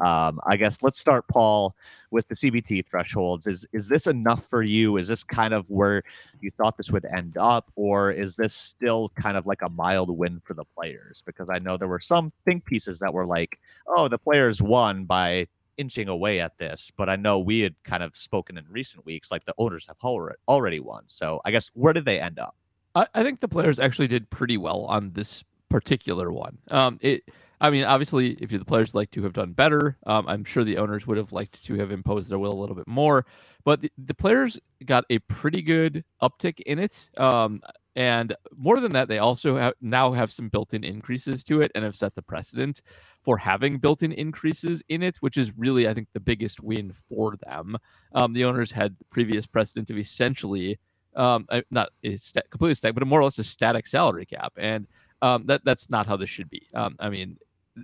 um, 0.00 0.40
I 0.46 0.56
guess 0.56 0.78
let's 0.82 0.98
start, 0.98 1.26
Paul, 1.28 1.74
with 2.10 2.28
the 2.28 2.34
CBT 2.34 2.86
thresholds. 2.88 3.46
Is 3.46 3.66
is 3.72 3.88
this 3.88 4.06
enough 4.06 4.46
for 4.48 4.62
you? 4.62 4.96
Is 4.96 5.08
this 5.08 5.24
kind 5.24 5.54
of 5.54 5.68
where 5.70 6.02
you 6.40 6.50
thought 6.50 6.76
this 6.76 6.90
would 6.90 7.04
end 7.04 7.36
up, 7.36 7.70
or 7.76 8.10
is 8.10 8.36
this 8.36 8.54
still 8.54 9.10
kind 9.10 9.36
of 9.36 9.46
like 9.46 9.62
a 9.62 9.68
mild 9.68 10.16
win 10.16 10.40
for 10.40 10.54
the 10.54 10.64
players? 10.64 11.22
Because 11.26 11.48
I 11.50 11.58
know 11.58 11.76
there 11.76 11.88
were 11.88 12.00
some 12.00 12.32
think 12.44 12.64
pieces 12.64 12.98
that 13.00 13.12
were 13.12 13.26
like, 13.26 13.58
"Oh, 13.86 14.08
the 14.08 14.18
players 14.18 14.62
won 14.62 15.04
by 15.04 15.46
inching 15.76 16.08
away 16.08 16.40
at 16.40 16.58
this," 16.58 16.92
but 16.96 17.08
I 17.08 17.16
know 17.16 17.38
we 17.38 17.60
had 17.60 17.74
kind 17.84 18.02
of 18.02 18.16
spoken 18.16 18.58
in 18.58 18.64
recent 18.70 19.04
weeks 19.04 19.30
like 19.30 19.44
the 19.44 19.54
owners 19.58 19.86
have 19.86 19.96
already 20.48 20.80
won. 20.80 21.04
So 21.06 21.40
I 21.44 21.50
guess 21.50 21.70
where 21.74 21.92
did 21.92 22.04
they 22.04 22.20
end 22.20 22.38
up? 22.38 22.54
I, 22.94 23.06
I 23.14 23.22
think 23.22 23.40
the 23.40 23.48
players 23.48 23.78
actually 23.78 24.08
did 24.08 24.30
pretty 24.30 24.56
well 24.56 24.84
on 24.84 25.12
this 25.12 25.44
particular 25.68 26.32
one. 26.32 26.58
Um, 26.70 26.98
it 27.02 27.24
I 27.60 27.70
mean, 27.70 27.84
obviously, 27.84 28.32
if 28.40 28.50
the 28.50 28.64
players 28.64 28.94
like 28.94 29.10
to 29.12 29.22
have 29.24 29.32
done 29.32 29.52
better, 29.52 29.96
um, 30.06 30.26
I'm 30.28 30.44
sure 30.44 30.64
the 30.64 30.78
owners 30.78 31.06
would 31.06 31.16
have 31.16 31.32
liked 31.32 31.64
to 31.66 31.74
have 31.74 31.90
imposed 31.90 32.28
their 32.28 32.38
will 32.38 32.52
a 32.52 32.60
little 32.60 32.76
bit 32.76 32.86
more. 32.86 33.26
But 33.64 33.80
the, 33.80 33.92
the 33.98 34.14
players 34.14 34.58
got 34.84 35.04
a 35.10 35.18
pretty 35.20 35.62
good 35.62 36.04
uptick 36.22 36.60
in 36.60 36.78
it. 36.78 37.10
Um, 37.16 37.60
and 37.96 38.36
more 38.56 38.78
than 38.78 38.92
that, 38.92 39.08
they 39.08 39.18
also 39.18 39.56
have, 39.56 39.74
now 39.80 40.12
have 40.12 40.30
some 40.30 40.48
built-in 40.48 40.84
increases 40.84 41.42
to 41.44 41.60
it 41.60 41.72
and 41.74 41.82
have 41.84 41.96
set 41.96 42.14
the 42.14 42.22
precedent 42.22 42.80
for 43.22 43.38
having 43.38 43.78
built-in 43.78 44.12
increases 44.12 44.82
in 44.88 45.02
it, 45.02 45.16
which 45.16 45.36
is 45.36 45.52
really, 45.56 45.88
I 45.88 45.94
think, 45.94 46.06
the 46.12 46.20
biggest 46.20 46.62
win 46.62 46.92
for 47.08 47.36
them. 47.44 47.76
Um, 48.12 48.34
the 48.34 48.44
owners 48.44 48.70
had 48.70 48.96
the 48.98 49.04
previous 49.06 49.46
precedent 49.46 49.90
of 49.90 49.98
essentially 49.98 50.78
um, 51.16 51.48
not 51.70 51.90
a 52.04 52.16
st- 52.16 52.48
completely 52.50 52.76
static, 52.76 52.94
but 52.94 53.06
more 53.06 53.20
or 53.20 53.24
less 53.24 53.38
a 53.38 53.44
static 53.44 53.86
salary 53.86 54.24
cap, 54.24 54.52
and 54.56 54.86
um, 55.20 55.46
that 55.46 55.64
that's 55.64 55.90
not 55.90 56.06
how 56.06 56.16
this 56.16 56.30
should 56.30 56.48
be. 56.48 56.68
Um, 56.74 56.94
I 57.00 57.10
mean, 57.10 57.36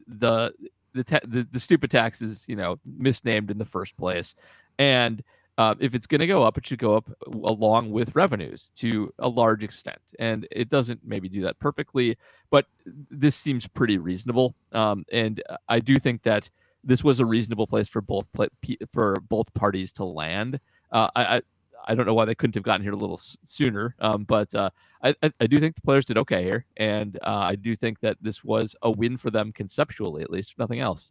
the 0.07 0.53
the, 0.93 1.21
the 1.27 1.49
the 1.51 1.61
stupid 1.61 1.91
tax 1.91 2.23
is 2.23 2.45
you 2.49 2.57
know 2.57 2.79
misnamed 2.85 3.51
in 3.51 3.59
the 3.59 3.65
first 3.65 3.97
place, 3.97 4.35
and 4.79 5.23
uh, 5.57 5.75
if 5.79 5.95
it's 5.95 6.07
going 6.07 6.21
to 6.21 6.27
go 6.27 6.43
up, 6.43 6.59
it 6.59 6.67
should 6.67 6.79
go 6.79 6.97
up 6.97 7.09
along 7.27 7.93
with 7.93 8.15
revenues 8.17 8.73
to 8.77 9.13
a 9.21 9.29
large 9.29 9.63
extent. 9.63 10.01
And 10.19 10.49
it 10.51 10.69
doesn't 10.69 11.01
maybe 11.05 11.29
do 11.29 11.43
that 11.43 11.59
perfectly, 11.61 12.17
but 12.51 12.67
this 12.85 13.37
seems 13.37 13.67
pretty 13.69 13.99
reasonable. 13.99 14.57
Um, 14.73 15.05
and 15.13 15.43
I 15.69 15.79
do 15.79 15.99
think 15.99 16.23
that 16.23 16.51
this 16.83 17.05
was 17.05 17.21
a 17.21 17.27
reasonable 17.27 17.67
place 17.67 17.89
for 17.89 18.01
both 18.01 18.27
for 18.91 19.17
both 19.29 19.55
parties 19.55 19.93
to 19.95 20.05
land. 20.05 20.59
Uh, 20.91 21.09
I, 21.15 21.43
I 21.85 21.95
don't 21.95 22.07
know 22.07 22.15
why 22.15 22.25
they 22.25 22.35
couldn't 22.35 22.55
have 22.55 22.65
gotten 22.65 22.83
here 22.83 22.93
a 22.93 22.97
little 22.97 23.19
s- 23.19 23.37
sooner. 23.43 23.95
Um, 24.01 24.25
but 24.25 24.55
uh, 24.55 24.71
I, 25.03 25.15
I, 25.41 25.47
do 25.47 25.59
think 25.59 25.75
the 25.75 25.83
players 25.83 26.05
did 26.05 26.19
okay 26.19 26.43
here, 26.43 26.65
and 26.77 27.19
uh, 27.23 27.37
I 27.37 27.57
do 27.57 27.77
think 27.77 28.01
that 28.01 28.17
this 28.21 28.43
was 28.43 28.75
a 28.83 28.91
win 28.91 29.17
for 29.17 29.31
them 29.31 29.53
conceptually, 29.53 30.23
at 30.23 30.31
least, 30.31 30.53
if 30.53 30.59
nothing 30.59 30.81
else. 30.81 31.11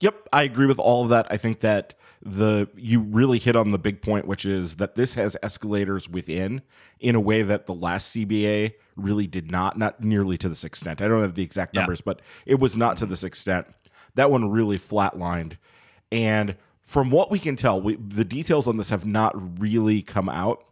Yep, 0.00 0.28
I 0.32 0.44
agree 0.44 0.66
with 0.66 0.78
all 0.78 1.02
of 1.02 1.10
that. 1.10 1.26
I 1.30 1.36
think 1.36 1.60
that 1.60 1.94
the 2.22 2.68
you 2.74 3.00
really 3.00 3.38
hit 3.38 3.54
on 3.54 3.70
the 3.70 3.78
big 3.78 4.00
point, 4.00 4.26
which 4.26 4.46
is 4.46 4.76
that 4.76 4.94
this 4.94 5.14
has 5.14 5.36
escalators 5.42 6.08
within 6.08 6.62
in 7.00 7.14
a 7.14 7.20
way 7.20 7.42
that 7.42 7.66
the 7.66 7.74
last 7.74 8.14
CBA 8.14 8.72
really 8.96 9.26
did 9.26 9.50
not, 9.50 9.78
not 9.78 10.02
nearly 10.02 10.38
to 10.38 10.48
this 10.48 10.64
extent. 10.64 11.02
I 11.02 11.08
don't 11.08 11.20
have 11.20 11.34
the 11.34 11.42
exact 11.42 11.74
numbers, 11.74 12.00
yeah. 12.00 12.14
but 12.14 12.22
it 12.46 12.58
was 12.58 12.76
not 12.78 12.96
to 12.98 13.06
this 13.06 13.22
extent. 13.22 13.66
That 14.14 14.30
one 14.30 14.50
really 14.50 14.78
flatlined, 14.78 15.58
and 16.10 16.56
from 16.90 17.12
what 17.12 17.30
we 17.30 17.38
can 17.38 17.54
tell, 17.54 17.80
we, 17.80 17.94
the 17.94 18.24
details 18.24 18.66
on 18.66 18.76
this 18.76 18.90
have 18.90 19.06
not 19.06 19.60
really 19.60 20.02
come 20.02 20.28
out, 20.28 20.64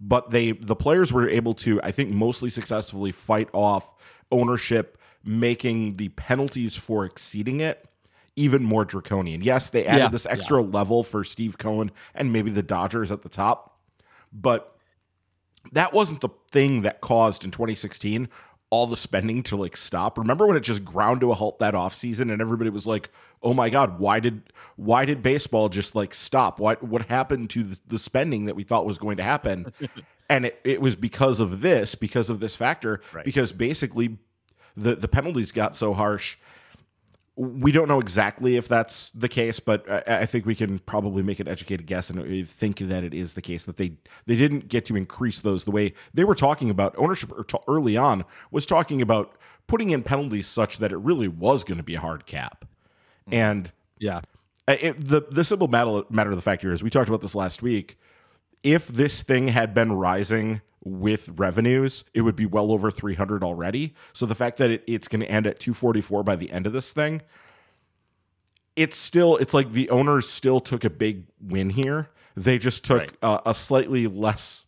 but 0.00 0.30
they 0.30 0.50
the 0.50 0.74
players 0.74 1.12
were 1.12 1.28
able 1.28 1.54
to, 1.54 1.80
I 1.84 1.92
think, 1.92 2.10
mostly 2.10 2.50
successfully 2.50 3.12
fight 3.12 3.48
off 3.52 3.92
ownership, 4.32 4.98
making 5.24 5.92
the 5.92 6.08
penalties 6.08 6.74
for 6.74 7.04
exceeding 7.04 7.60
it 7.60 7.88
even 8.34 8.64
more 8.64 8.84
draconian. 8.84 9.42
Yes, 9.42 9.70
they 9.70 9.86
added 9.86 10.02
yeah, 10.02 10.08
this 10.08 10.26
extra 10.26 10.60
yeah. 10.60 10.70
level 10.70 11.04
for 11.04 11.22
Steve 11.22 11.56
Cohen 11.56 11.92
and 12.16 12.32
maybe 12.32 12.50
the 12.50 12.64
Dodgers 12.64 13.12
at 13.12 13.22
the 13.22 13.28
top, 13.28 13.78
but 14.32 14.76
that 15.70 15.92
wasn't 15.92 16.20
the 16.20 16.30
thing 16.50 16.82
that 16.82 17.00
caused 17.00 17.44
in 17.44 17.52
2016 17.52 18.28
all 18.70 18.86
the 18.86 18.96
spending 18.96 19.42
to 19.42 19.56
like 19.56 19.76
stop. 19.76 20.16
Remember 20.16 20.46
when 20.46 20.56
it 20.56 20.60
just 20.60 20.84
ground 20.84 21.20
to 21.20 21.32
a 21.32 21.34
halt 21.34 21.58
that 21.58 21.74
offseason 21.74 22.32
and 22.32 22.40
everybody 22.40 22.70
was 22.70 22.86
like, 22.86 23.10
"Oh 23.42 23.52
my 23.52 23.68
god, 23.68 23.98
why 23.98 24.20
did 24.20 24.42
why 24.76 25.04
did 25.04 25.22
baseball 25.22 25.68
just 25.68 25.94
like 25.94 26.14
stop? 26.14 26.60
What 26.60 26.82
what 26.82 27.06
happened 27.06 27.50
to 27.50 27.64
the, 27.64 27.80
the 27.86 27.98
spending 27.98 28.46
that 28.46 28.54
we 28.54 28.62
thought 28.62 28.86
was 28.86 28.98
going 28.98 29.16
to 29.16 29.24
happen?" 29.24 29.72
and 30.28 30.46
it, 30.46 30.60
it 30.62 30.80
was 30.80 30.94
because 30.94 31.40
of 31.40 31.60
this, 31.60 31.96
because 31.96 32.30
of 32.30 32.38
this 32.38 32.54
factor, 32.54 33.00
right. 33.12 33.24
because 33.24 33.52
basically 33.52 34.18
the 34.76 34.94
the 34.94 35.08
penalties 35.08 35.50
got 35.50 35.74
so 35.74 35.92
harsh 35.92 36.36
we 37.36 37.72
don't 37.72 37.88
know 37.88 38.00
exactly 38.00 38.56
if 38.56 38.68
that's 38.68 39.10
the 39.10 39.28
case, 39.28 39.60
but 39.60 39.88
I, 39.90 40.20
I, 40.20 40.26
think 40.26 40.44
we 40.44 40.54
can 40.54 40.78
probably 40.80 41.22
make 41.22 41.40
an 41.40 41.48
educated 41.48 41.86
guess 41.86 42.10
and 42.10 42.46
think 42.46 42.78
that 42.80 43.04
it 43.04 43.14
is 43.14 43.34
the 43.34 43.40
case 43.40 43.64
that 43.64 43.76
they 43.76 43.92
they 44.26 44.36
didn't 44.36 44.68
get 44.68 44.84
to 44.86 44.96
increase 44.96 45.40
those 45.40 45.64
the 45.64 45.70
way 45.70 45.94
they 46.12 46.24
were 46.24 46.34
talking 46.34 46.70
about 46.70 46.94
ownership 46.98 47.32
early 47.66 47.96
on 47.96 48.24
was 48.50 48.66
talking 48.66 49.00
about 49.00 49.36
putting 49.66 49.90
in 49.90 50.02
penalties 50.02 50.46
such 50.46 50.78
that 50.78 50.92
it 50.92 50.98
really 50.98 51.28
was 51.28 51.64
going 51.64 51.78
to 51.78 51.84
be 51.84 51.94
a 51.94 52.00
hard 52.00 52.26
cap, 52.26 52.64
mm. 53.28 53.34
and 53.34 53.72
yeah, 53.98 54.20
it, 54.68 55.02
the 55.02 55.24
the 55.30 55.44
simple 55.44 55.68
matter 55.68 56.02
matter 56.10 56.30
of 56.30 56.36
the 56.36 56.42
fact 56.42 56.62
here 56.62 56.72
is 56.72 56.82
we 56.82 56.90
talked 56.90 57.08
about 57.08 57.20
this 57.22 57.34
last 57.34 57.62
week. 57.62 57.98
If 58.62 58.88
this 58.88 59.22
thing 59.22 59.48
had 59.48 59.72
been 59.72 59.92
rising 59.92 60.60
with 60.82 61.30
revenues, 61.36 62.04
it 62.14 62.22
would 62.22 62.36
be 62.36 62.46
well 62.46 62.72
over 62.72 62.90
300 62.90 63.44
already. 63.44 63.94
So 64.12 64.26
the 64.26 64.34
fact 64.34 64.58
that 64.58 64.70
it, 64.70 64.84
it's 64.86 65.08
going 65.08 65.20
to 65.20 65.30
end 65.30 65.46
at 65.46 65.60
244 65.60 66.22
by 66.22 66.36
the 66.36 66.50
end 66.50 66.66
of 66.66 66.72
this 66.72 66.92
thing, 66.92 67.22
it's 68.76 68.96
still, 68.96 69.36
it's 69.36 69.52
like 69.52 69.72
the 69.72 69.90
owners 69.90 70.28
still 70.28 70.60
took 70.60 70.84
a 70.84 70.90
big 70.90 71.24
win 71.40 71.70
here. 71.70 72.08
They 72.36 72.58
just 72.58 72.84
took 72.84 73.00
right. 73.00 73.16
uh, 73.22 73.40
a 73.44 73.54
slightly 73.54 74.06
less 74.06 74.64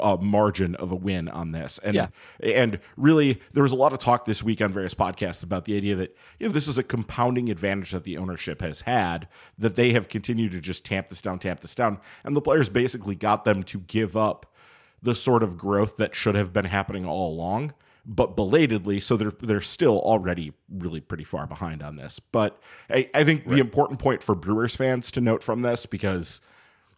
uh, 0.00 0.16
margin 0.20 0.76
of 0.76 0.92
a 0.92 0.94
win 0.94 1.28
on 1.28 1.50
this. 1.50 1.78
And 1.78 1.94
yeah. 1.94 2.08
and 2.40 2.78
really 2.96 3.40
there 3.52 3.62
was 3.62 3.72
a 3.72 3.76
lot 3.76 3.92
of 3.92 3.98
talk 3.98 4.24
this 4.24 4.42
week 4.42 4.60
on 4.60 4.70
various 4.70 4.94
podcasts 4.94 5.42
about 5.42 5.64
the 5.64 5.76
idea 5.76 5.96
that 5.96 6.16
you 6.38 6.46
know 6.46 6.52
this 6.52 6.68
is 6.68 6.78
a 6.78 6.82
compounding 6.82 7.50
advantage 7.50 7.90
that 7.90 8.04
the 8.04 8.16
ownership 8.16 8.60
has 8.60 8.82
had 8.82 9.26
that 9.58 9.74
they 9.74 9.92
have 9.92 10.08
continued 10.08 10.52
to 10.52 10.60
just 10.60 10.84
tamp 10.84 11.08
this 11.08 11.20
down, 11.20 11.38
tamp 11.38 11.60
this 11.60 11.74
down, 11.74 11.98
and 12.24 12.36
the 12.36 12.40
players 12.40 12.68
basically 12.68 13.16
got 13.16 13.44
them 13.44 13.62
to 13.64 13.80
give 13.80 14.16
up 14.16 14.54
the 15.02 15.14
sort 15.14 15.42
of 15.42 15.56
growth 15.56 15.96
that 15.96 16.14
should 16.14 16.34
have 16.34 16.52
been 16.52 16.64
happening 16.64 17.06
all 17.06 17.32
along, 17.32 17.74
but 18.04 18.36
belatedly. 18.36 19.00
So 19.00 19.16
they're 19.16 19.32
they're 19.40 19.60
still 19.60 20.00
already 20.00 20.52
really 20.68 21.00
pretty 21.00 21.24
far 21.24 21.46
behind 21.46 21.82
on 21.82 21.96
this. 21.96 22.18
But 22.18 22.60
I, 22.90 23.10
I 23.14 23.24
think 23.24 23.44
right. 23.46 23.54
the 23.54 23.60
important 23.60 24.00
point 24.00 24.22
for 24.22 24.34
Brewers 24.34 24.76
fans 24.76 25.10
to 25.12 25.20
note 25.20 25.42
from 25.42 25.62
this, 25.62 25.86
because 25.86 26.40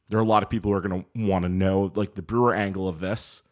there 0.08 0.18
are 0.18 0.22
a 0.22 0.26
lot 0.26 0.42
of 0.42 0.50
people 0.50 0.70
who 0.70 0.76
are 0.76 0.80
going 0.80 1.02
to 1.02 1.26
want 1.26 1.44
to 1.44 1.48
know 1.48 1.92
like 1.94 2.14
the 2.14 2.22
Brewer 2.22 2.54
angle 2.54 2.88
of 2.88 3.00
this. 3.00 3.42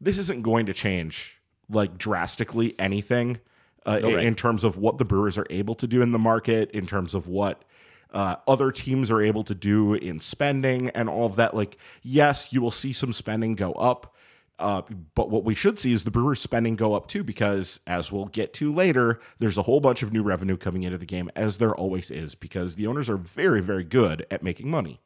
This 0.00 0.18
isn't 0.18 0.42
going 0.42 0.66
to 0.66 0.74
change 0.74 1.40
like 1.70 1.98
drastically 1.98 2.74
anything 2.78 3.40
uh, 3.84 3.98
no, 3.98 4.14
right. 4.14 4.24
in 4.24 4.34
terms 4.34 4.64
of 4.64 4.76
what 4.76 4.98
the 4.98 5.04
Brewers 5.04 5.38
are 5.38 5.46
able 5.50 5.74
to 5.76 5.86
do 5.86 6.02
in 6.02 6.12
the 6.12 6.18
market, 6.18 6.70
in 6.72 6.86
terms 6.86 7.14
of 7.14 7.26
what 7.26 7.64
uh, 8.12 8.36
other 8.46 8.72
teams 8.72 9.10
are 9.10 9.20
able 9.20 9.44
to 9.44 9.54
do 9.54 9.94
in 9.94 10.20
spending 10.20 10.90
and 10.90 11.08
all 11.08 11.26
of 11.26 11.36
that. 11.36 11.54
Like, 11.54 11.76
yes, 12.02 12.52
you 12.52 12.62
will 12.62 12.70
see 12.70 12.92
some 12.92 13.12
spending 13.12 13.54
go 13.54 13.72
up. 13.72 14.14
Uh, 14.58 14.82
but 15.14 15.30
what 15.30 15.44
we 15.44 15.54
should 15.54 15.78
see 15.78 15.92
is 15.92 16.02
the 16.02 16.10
Brewers 16.10 16.40
spending 16.40 16.74
go 16.74 16.94
up 16.94 17.06
too, 17.06 17.22
because 17.22 17.78
as 17.86 18.10
we'll 18.10 18.26
get 18.26 18.52
to 18.54 18.74
later, 18.74 19.20
there's 19.38 19.56
a 19.56 19.62
whole 19.62 19.78
bunch 19.78 20.02
of 20.02 20.12
new 20.12 20.22
revenue 20.22 20.56
coming 20.56 20.82
into 20.82 20.98
the 20.98 21.06
game, 21.06 21.30
as 21.36 21.58
there 21.58 21.74
always 21.74 22.10
is, 22.10 22.34
because 22.34 22.74
the 22.74 22.86
owners 22.86 23.08
are 23.08 23.16
very, 23.16 23.62
very 23.62 23.84
good 23.84 24.26
at 24.30 24.42
making 24.42 24.68
money. 24.68 25.00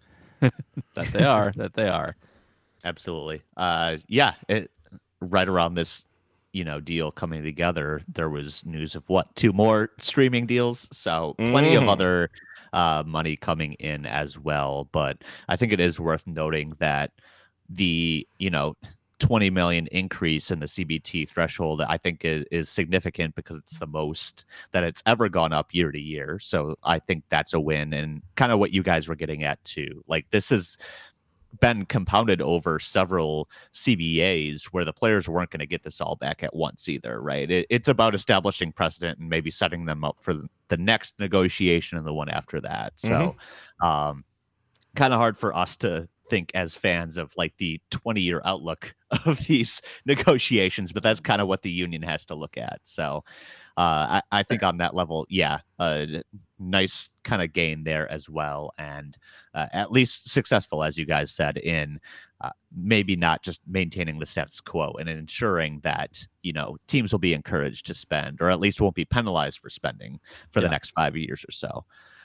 that 0.40 1.12
they 1.12 1.24
are. 1.24 1.52
that 1.56 1.72
they 1.72 1.88
are. 1.88 2.16
Absolutely. 2.84 3.42
Uh, 3.56 3.96
yeah. 4.08 4.34
It, 4.46 4.70
right 5.20 5.48
around 5.48 5.74
this 5.74 6.04
you 6.52 6.64
know 6.64 6.80
deal 6.80 7.10
coming 7.10 7.42
together 7.42 8.00
there 8.08 8.28
was 8.28 8.64
news 8.64 8.94
of 8.94 9.06
what 9.08 9.34
two 9.36 9.52
more 9.52 9.90
streaming 9.98 10.46
deals 10.46 10.88
so 10.92 11.34
plenty 11.38 11.72
mm. 11.72 11.82
of 11.82 11.88
other 11.88 12.30
uh, 12.72 13.02
money 13.06 13.36
coming 13.36 13.74
in 13.74 14.06
as 14.06 14.38
well. 14.38 14.88
But 14.92 15.18
I 15.48 15.56
think 15.56 15.72
it 15.72 15.80
is 15.80 16.00
worth 16.00 16.26
noting 16.26 16.74
that 16.78 17.12
the 17.68 18.26
you 18.38 18.50
know 18.50 18.76
20 19.18 19.50
million 19.50 19.88
increase 19.88 20.50
in 20.50 20.60
the 20.60 20.66
CBT 20.66 21.28
threshold, 21.28 21.82
I 21.82 21.96
think 21.96 22.24
is, 22.24 22.44
is, 22.50 22.68
significant 22.68 23.34
because 23.34 23.56
it's 23.56 23.78
the 23.78 23.86
most 23.86 24.44
that 24.70 24.84
it's 24.84 25.02
ever 25.06 25.28
gone 25.28 25.52
up 25.52 25.74
year 25.74 25.90
to 25.90 25.98
year. 25.98 26.38
So 26.38 26.76
I 26.84 27.00
think 27.00 27.24
that's 27.28 27.52
a 27.52 27.60
win 27.60 27.92
and 27.92 28.22
kind 28.36 28.52
of 28.52 28.60
what 28.60 28.72
you 28.72 28.82
guys 28.82 29.08
were 29.08 29.16
getting 29.16 29.42
at 29.42 29.62
too. 29.64 30.04
Like 30.06 30.26
this 30.30 30.52
is 30.52 30.78
been 31.60 31.86
compounded 31.86 32.42
over 32.42 32.78
several 32.78 33.48
CBAs 33.72 34.66
where 34.66 34.84
the 34.84 34.92
players 34.92 35.28
weren't 35.28 35.50
going 35.50 35.60
to 35.60 35.66
get 35.66 35.82
this 35.82 36.00
all 36.00 36.16
back 36.16 36.42
at 36.42 36.54
once 36.54 36.88
either, 36.88 37.20
right? 37.20 37.50
It, 37.50 37.66
it's 37.70 37.88
about 37.88 38.14
establishing 38.14 38.70
precedent 38.70 39.18
and 39.18 39.28
maybe 39.28 39.50
setting 39.50 39.86
them 39.86 40.04
up 40.04 40.18
for 40.20 40.34
the 40.68 40.76
next 40.76 41.18
negotiation 41.18 41.98
and 41.98 42.06
the 42.06 42.12
one 42.12 42.28
after 42.28 42.60
that. 42.60 42.94
So, 42.96 43.08
mm-hmm. 43.08 43.86
um, 43.86 44.24
kind 44.96 45.12
of 45.14 45.20
hard 45.20 45.36
for 45.36 45.54
us 45.54 45.76
to 45.78 46.08
think 46.28 46.50
as 46.54 46.74
fans 46.74 47.16
of 47.16 47.32
like 47.36 47.56
the 47.58 47.80
20 47.90 48.20
year 48.20 48.42
outlook 48.44 48.94
of 49.24 49.38
these 49.46 49.82
negotiations, 50.06 50.92
but 50.92 51.02
that's 51.02 51.20
kind 51.20 51.40
of 51.40 51.48
what 51.48 51.62
the 51.62 51.70
union 51.70 52.02
has 52.02 52.26
to 52.26 52.34
look 52.34 52.56
at. 52.56 52.80
So 52.84 53.24
I, 53.80 54.22
I, 54.32 54.42
think 54.42 54.64
on 54.64 54.78
that 54.78 54.94
level, 54.94 55.24
yeah, 55.28 55.60
a 55.78 56.22
nice 56.58 57.10
kind 57.22 57.42
of 57.42 57.52
gain 57.52 57.84
there 57.84 58.10
as 58.10 58.28
well. 58.28 58.72
And 58.76 59.16
uh, 59.54 59.66
at 59.72 59.92
least 59.92 60.28
successful, 60.28 60.82
as 60.82 60.98
you 60.98 61.06
guys 61.06 61.30
said, 61.30 61.58
in 61.58 62.00
uh, 62.40 62.50
maybe 62.76 63.14
not 63.14 63.42
just 63.42 63.60
maintaining 63.68 64.18
the 64.18 64.26
status 64.26 64.60
quo 64.60 64.94
and 64.98 65.08
ensuring 65.08 65.80
that, 65.84 66.26
you 66.42 66.52
know, 66.52 66.76
teams 66.88 67.12
will 67.12 67.20
be 67.20 67.34
encouraged 67.34 67.86
to 67.86 67.94
spend 67.94 68.40
or 68.40 68.50
at 68.50 68.58
least 68.58 68.80
won't 68.80 68.96
be 68.96 69.04
penalized 69.04 69.60
for 69.60 69.70
spending 69.70 70.18
for 70.50 70.58
yeah. 70.58 70.66
the 70.66 70.70
next 70.70 70.90
five 70.90 71.16
years 71.16 71.44
or 71.48 71.52
so 71.52 71.84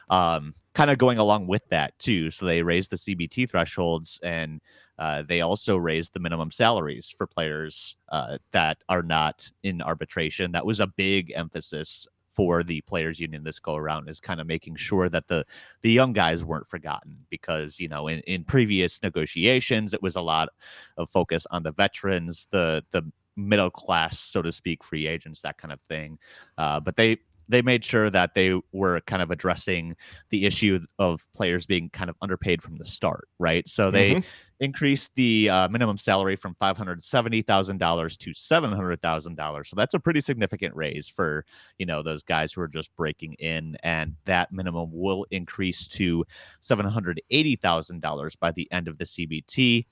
um, 0.09 0.55
kind 0.73 0.89
of 0.89 0.97
going 0.97 1.17
along 1.17 1.47
with 1.47 1.67
that 1.69 1.97
too. 1.99 2.31
So 2.31 2.45
they 2.45 2.61
raised 2.61 2.89
the 2.89 2.97
CBT 2.97 3.49
thresholds 3.49 4.19
and 4.23 4.61
uh, 4.99 5.23
they 5.27 5.41
also 5.41 5.77
raised 5.77 6.13
the 6.13 6.19
minimum 6.19 6.51
salaries 6.51 7.13
for 7.17 7.25
players 7.25 7.97
uh, 8.09 8.37
that 8.51 8.83
are 8.89 9.01
not 9.01 9.51
in 9.63 9.81
arbitration. 9.81 10.51
That 10.51 10.65
was 10.65 10.79
a 10.79 10.87
big 10.87 11.31
emphasis 11.35 12.07
for 12.33 12.63
the 12.63 12.81
players 12.81 13.19
union 13.19 13.43
this 13.43 13.59
go 13.59 13.75
around 13.75 14.09
is 14.09 14.19
kind 14.19 14.41
of 14.41 14.47
making 14.47 14.75
sure 14.75 15.07
that 15.07 15.27
the 15.27 15.45
the 15.83 15.91
young 15.91 16.13
guys 16.13 16.43
weren't 16.43 16.67
forgotten 16.67 17.15
because 17.29 17.79
you 17.79 17.87
know 17.87 18.07
in, 18.07 18.19
in 18.21 18.43
previous 18.43 19.01
negotiations 19.03 19.93
it 19.93 20.01
was 20.01 20.15
a 20.15 20.21
lot 20.21 20.49
of 20.97 21.07
focus 21.09 21.45
on 21.51 21.61
the 21.61 21.71
veterans 21.71 22.47
the 22.51 22.83
the 22.91 23.03
middle 23.35 23.69
class 23.69 24.19
so 24.19 24.41
to 24.41 24.51
speak 24.51 24.83
free 24.83 25.05
agents 25.05 25.41
that 25.41 25.57
kind 25.57 25.71
of 25.71 25.79
thing 25.81 26.17
uh, 26.57 26.79
but 26.79 26.95
they 26.95 27.17
they 27.53 27.61
made 27.61 27.85
sure 27.85 28.09
that 28.09 28.33
they 28.33 28.59
were 28.71 29.01
kind 29.01 29.21
of 29.21 29.31
addressing 29.31 29.95
the 30.29 30.45
issue 30.45 30.79
of 30.99 31.25
players 31.33 31.65
being 31.65 31.89
kind 31.89 32.09
of 32.09 32.15
underpaid 32.21 32.61
from 32.61 32.77
the 32.77 32.85
start, 32.85 33.27
right? 33.39 33.67
So 33.67 33.91
they 33.91 34.15
mm-hmm. 34.15 34.27
increased 34.59 35.11
the 35.15 35.49
uh, 35.49 35.69
minimum 35.69 35.97
salary 35.97 36.35
from 36.35 36.55
five 36.55 36.77
hundred 36.77 37.03
seventy 37.03 37.41
thousand 37.41 37.77
dollars 37.77 38.17
to 38.17 38.33
seven 38.33 38.71
hundred 38.71 39.01
thousand 39.01 39.35
dollars. 39.35 39.69
So 39.69 39.75
that's 39.75 39.93
a 39.93 39.99
pretty 39.99 40.21
significant 40.21 40.75
raise 40.75 41.07
for 41.07 41.45
you 41.77 41.85
know 41.85 42.01
those 42.01 42.23
guys 42.23 42.53
who 42.53 42.61
are 42.61 42.67
just 42.67 42.95
breaking 42.95 43.33
in, 43.33 43.77
and 43.83 44.15
that 44.25 44.51
minimum 44.51 44.89
will 44.91 45.25
increase 45.31 45.87
to 45.89 46.25
seven 46.59 46.85
hundred 46.85 47.21
eighty 47.29 47.55
thousand 47.55 48.01
dollars 48.01 48.35
by 48.35 48.51
the 48.51 48.71
end 48.71 48.87
of 48.87 48.97
the 48.97 49.05
CBT. 49.05 49.85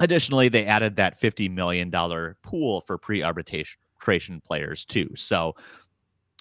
Additionally, 0.00 0.48
they 0.48 0.64
added 0.64 0.96
that 0.96 1.20
$50 1.20 1.50
million 1.52 1.90
pool 2.42 2.80
for 2.80 2.98
pre 2.98 3.22
arbitration 3.22 4.40
players 4.44 4.84
too. 4.84 5.08
So 5.14 5.54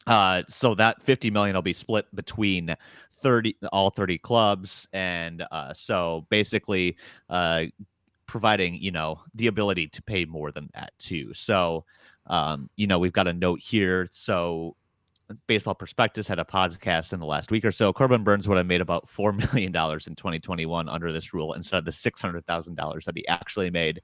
uh, 0.07 0.43
so 0.49 0.75
that 0.75 1.01
50 1.01 1.31
million 1.31 1.55
will 1.55 1.61
be 1.61 1.73
split 1.73 2.13
between 2.15 2.75
30 3.23 3.55
all 3.71 3.89
30 3.89 4.17
clubs 4.17 4.87
and 4.93 5.43
uh, 5.51 5.73
so 5.73 6.27
basically 6.29 6.97
uh, 7.29 7.65
providing 8.27 8.75
you 8.75 8.91
know 8.91 9.21
the 9.33 9.47
ability 9.47 9.87
to 9.87 10.01
pay 10.01 10.25
more 10.25 10.51
than 10.51 10.69
that 10.73 10.91
too. 10.99 11.33
So 11.33 11.85
um, 12.27 12.69
you 12.75 12.87
know 12.87 12.99
we've 12.99 13.13
got 13.13 13.27
a 13.27 13.33
note 13.33 13.59
here. 13.59 14.07
So 14.11 14.75
baseball 15.47 15.73
prospectus 15.73 16.27
had 16.27 16.39
a 16.39 16.43
podcast 16.43 17.13
in 17.13 17.19
the 17.19 17.25
last 17.25 17.49
week 17.49 17.63
or 17.63 17.71
so. 17.71 17.93
Corbin 17.93 18.23
burns 18.23 18.47
would 18.47 18.57
have 18.57 18.67
made 18.67 18.81
about 18.81 19.07
four 19.07 19.31
million 19.53 19.71
dollars 19.71 20.07
in 20.07 20.15
2021 20.15 20.89
under 20.89 21.11
this 21.11 21.33
rule 21.33 21.53
instead 21.53 21.77
of 21.77 21.85
the 21.85 21.91
six 21.91 22.21
hundred 22.21 22.45
thousand 22.45 22.75
dollars 22.75 23.05
that 23.05 23.15
he 23.15 23.27
actually 23.27 23.69
made. 23.69 24.01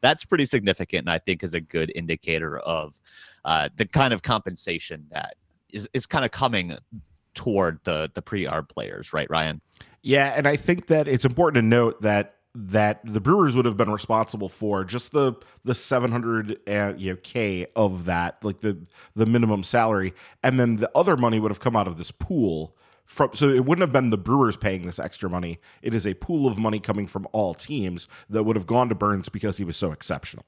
That's 0.00 0.24
pretty 0.24 0.46
significant 0.46 1.00
and 1.00 1.10
i 1.10 1.18
think 1.18 1.42
is 1.42 1.54
a 1.54 1.60
good 1.60 1.92
indicator 1.94 2.58
of 2.60 2.98
uh, 3.44 3.68
the 3.76 3.86
kind 3.86 4.14
of 4.14 4.22
compensation 4.22 5.06
that 5.10 5.36
is 5.72 5.88
is 5.92 6.06
kind 6.06 6.24
of 6.24 6.30
coming 6.30 6.76
toward 7.34 7.80
the 7.84 8.10
the 8.14 8.22
pre-arb 8.22 8.68
players, 8.68 9.12
right, 9.12 9.28
Ryan? 9.30 9.60
Yeah, 10.02 10.32
and 10.36 10.46
I 10.46 10.56
think 10.56 10.86
that 10.86 11.08
it's 11.08 11.24
important 11.24 11.62
to 11.62 11.66
note 11.66 12.02
that 12.02 12.36
that 12.54 13.00
the 13.04 13.20
Brewers 13.20 13.56
would 13.56 13.64
have 13.64 13.76
been 13.76 13.90
responsible 13.90 14.48
for 14.48 14.84
just 14.84 15.12
the 15.12 15.34
the 15.64 15.74
700 15.74 16.58
and 16.66 16.94
uh, 16.94 16.98
you 16.98 17.12
know 17.12 17.18
k 17.22 17.66
of 17.74 18.04
that 18.04 18.44
like 18.44 18.58
the 18.58 18.78
the 19.14 19.24
minimum 19.24 19.62
salary 19.62 20.12
and 20.42 20.60
then 20.60 20.76
the 20.76 20.90
other 20.94 21.16
money 21.16 21.40
would 21.40 21.50
have 21.50 21.60
come 21.60 21.74
out 21.74 21.86
of 21.86 21.96
this 21.96 22.10
pool 22.10 22.76
from 23.06 23.30
so 23.32 23.48
it 23.48 23.64
wouldn't 23.64 23.80
have 23.80 23.92
been 23.92 24.10
the 24.10 24.18
Brewers 24.18 24.58
paying 24.58 24.84
this 24.84 24.98
extra 24.98 25.30
money 25.30 25.58
it 25.80 25.94
is 25.94 26.06
a 26.06 26.12
pool 26.14 26.46
of 26.46 26.58
money 26.58 26.78
coming 26.78 27.06
from 27.06 27.26
all 27.32 27.54
teams 27.54 28.06
that 28.28 28.44
would 28.44 28.56
have 28.56 28.66
gone 28.66 28.90
to 28.90 28.94
Burns 28.94 29.30
because 29.30 29.56
he 29.56 29.64
was 29.64 29.76
so 29.76 29.90
exceptional 29.90 30.44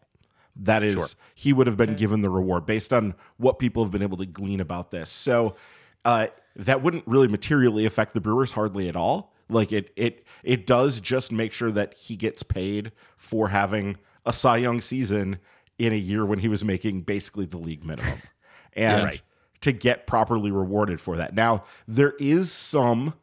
that 0.57 0.83
is 0.83 0.95
sure. 0.95 1.07
he 1.35 1.53
would 1.53 1.67
have 1.67 1.77
been 1.77 1.95
given 1.95 2.21
the 2.21 2.31
reward 2.31 2.67
based 2.67 2.93
on 2.93 3.15
what 3.37 3.59
people 3.59 3.83
have 3.83 3.91
been 3.91 4.03
able 4.03 4.17
to 4.19 4.27
glean 4.27 4.61
about 4.61 4.91
this. 4.91 5.11
So 5.11 5.57
uh, 6.05 6.29
that 6.57 6.83
wouldn't 6.83 7.07
really 7.07 7.29
materially 7.29 7.87
affect 7.87 8.15
the 8.15 8.21
Brewers 8.21 8.53
hardly 8.53 8.89
at 8.89 8.97
all. 8.97 9.33
Like 9.49 9.73
it 9.73 9.93
it 9.97 10.25
it 10.43 10.67
does 10.67 11.01
just 11.01 11.31
make 11.31 11.53
sure 11.53 11.71
that 11.71 11.95
he 11.95 12.17
gets 12.17 12.43
paid 12.43 12.93
for 13.17 13.49
having 13.49 13.97
a 14.25 14.33
Cy 14.33 14.59
Young 14.59 14.81
season 14.81 15.39
in 15.79 15.93
a 15.93 15.97
year 15.97 16.25
when 16.25 16.39
he 16.39 16.49
was 16.49 16.65
making 16.65 17.03
basically 17.03 17.47
the 17.47 17.59
league 17.59 17.85
minimum. 17.85 18.19
And 18.77 19.03
yeah, 19.03 19.05
right. 19.05 19.23
to 19.61 19.71
get 19.71 20.05
properly 20.05 20.51
rewarded 20.51 21.01
for 21.01 21.17
that. 21.19 21.33
Now, 21.33 21.63
there 21.87 22.15
is 22.19 22.51
some 22.51 23.15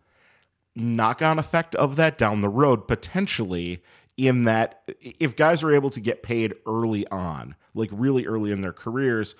knock 0.74 1.22
on 1.22 1.38
effect 1.38 1.76
of 1.76 1.98
that 1.98 2.18
down 2.18 2.40
the 2.40 2.48
road 2.48 2.88
potentially 2.88 3.84
in 4.28 4.44
that 4.44 4.84
if 5.02 5.36
guys 5.36 5.64
are 5.64 5.72
able 5.72 5.90
to 5.90 6.00
get 6.00 6.22
paid 6.22 6.54
early 6.68 7.08
on, 7.08 7.56
like 7.74 7.90
really 7.92 8.28
early 8.28 8.52
in 8.52 8.62
their 8.62 8.72
careers, 8.72 9.36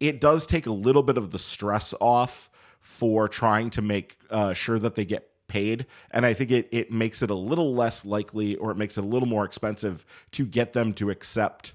it 0.00 0.20
does 0.20 0.44
take 0.44 0.66
a 0.66 0.72
little 0.72 1.04
bit 1.04 1.16
of 1.16 1.30
the 1.30 1.38
stress 1.38 1.94
off 2.00 2.50
for 2.80 3.28
trying 3.28 3.70
to 3.70 3.80
make 3.80 4.18
uh, 4.30 4.52
sure 4.52 4.78
that 4.80 4.96
they 4.96 5.04
get 5.04 5.30
paid. 5.46 5.86
And 6.10 6.26
I 6.26 6.34
think 6.34 6.50
it, 6.50 6.68
it 6.72 6.90
makes 6.90 7.22
it 7.22 7.30
a 7.30 7.34
little 7.34 7.74
less 7.74 8.04
likely 8.04 8.56
or 8.56 8.72
it 8.72 8.76
makes 8.76 8.98
it 8.98 9.04
a 9.04 9.06
little 9.06 9.28
more 9.28 9.44
expensive 9.44 10.04
to 10.32 10.44
get 10.44 10.72
them 10.72 10.94
to 10.94 11.10
accept, 11.10 11.74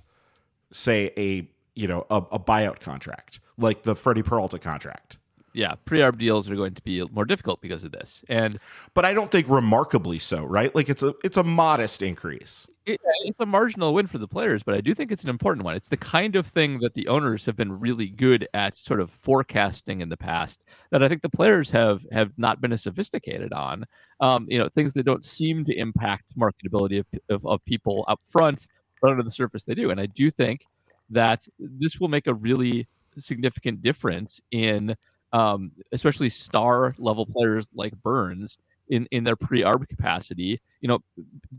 say, 0.73 1.13
a 1.17 1.49
you 1.75 1.87
know, 1.87 2.05
a, 2.09 2.17
a 2.33 2.39
buyout 2.39 2.81
contract, 2.81 3.39
like 3.57 3.83
the 3.83 3.95
Freddie 3.95 4.23
Peralta 4.23 4.59
contract 4.59 5.17
yeah, 5.53 5.75
pre-arb 5.85 6.17
deals 6.17 6.49
are 6.49 6.55
going 6.55 6.73
to 6.73 6.81
be 6.83 7.03
more 7.11 7.25
difficult 7.25 7.61
because 7.61 7.83
of 7.83 7.91
this. 7.91 8.23
And 8.29 8.59
but 8.93 9.05
I 9.05 9.13
don't 9.13 9.31
think 9.31 9.47
remarkably 9.49 10.19
so, 10.19 10.45
right? 10.45 10.73
Like 10.73 10.89
it's 10.89 11.03
a 11.03 11.13
it's 11.23 11.37
a 11.37 11.43
modest 11.43 12.01
increase. 12.01 12.67
It, 12.85 12.99
it's 13.23 13.39
a 13.39 13.45
marginal 13.45 13.93
win 13.93 14.07
for 14.07 14.17
the 14.17 14.27
players, 14.27 14.63
but 14.63 14.73
I 14.73 14.81
do 14.81 14.95
think 14.95 15.11
it's 15.11 15.23
an 15.23 15.29
important 15.29 15.63
one. 15.63 15.75
It's 15.75 15.89
the 15.89 15.97
kind 15.97 16.35
of 16.35 16.47
thing 16.47 16.79
that 16.79 16.95
the 16.95 17.07
owners 17.07 17.45
have 17.45 17.55
been 17.55 17.79
really 17.79 18.07
good 18.07 18.47
at 18.53 18.75
sort 18.75 18.99
of 18.99 19.11
forecasting 19.11 20.01
in 20.01 20.09
the 20.09 20.17
past 20.17 20.63
that 20.91 21.03
I 21.03 21.07
think 21.07 21.21
the 21.21 21.29
players 21.29 21.69
have 21.71 22.05
have 22.11 22.31
not 22.37 22.61
been 22.61 22.71
as 22.71 22.83
sophisticated 22.83 23.53
on. 23.53 23.85
Um, 24.21 24.47
you 24.49 24.57
know, 24.57 24.69
things 24.69 24.93
that 24.93 25.03
don't 25.03 25.25
seem 25.25 25.65
to 25.65 25.77
impact 25.77 26.37
marketability 26.37 26.99
of, 26.99 27.05
of, 27.29 27.45
of 27.45 27.65
people 27.65 28.05
up 28.07 28.21
front, 28.25 28.67
but 29.01 29.11
under 29.11 29.23
the 29.23 29.31
surface 29.31 29.63
they 29.63 29.75
do. 29.75 29.91
And 29.91 29.99
I 29.99 30.05
do 30.07 30.31
think 30.31 30.65
that 31.09 31.47
this 31.57 31.99
will 31.99 32.07
make 32.07 32.27
a 32.27 32.33
really 32.33 32.87
significant 33.17 33.81
difference 33.81 34.39
in 34.51 34.95
um, 35.33 35.71
especially 35.91 36.29
star 36.29 36.95
level 36.97 37.25
players 37.25 37.69
like 37.73 37.93
Burns 38.01 38.57
in 38.89 39.07
in 39.11 39.23
their 39.23 39.35
pre-arb 39.35 39.87
capacity, 39.87 40.61
you 40.81 40.87
know, 40.87 40.99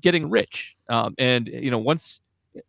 getting 0.00 0.28
rich. 0.28 0.76
Um, 0.88 1.14
and 1.18 1.48
you 1.48 1.70
know, 1.70 1.78
once 1.78 2.20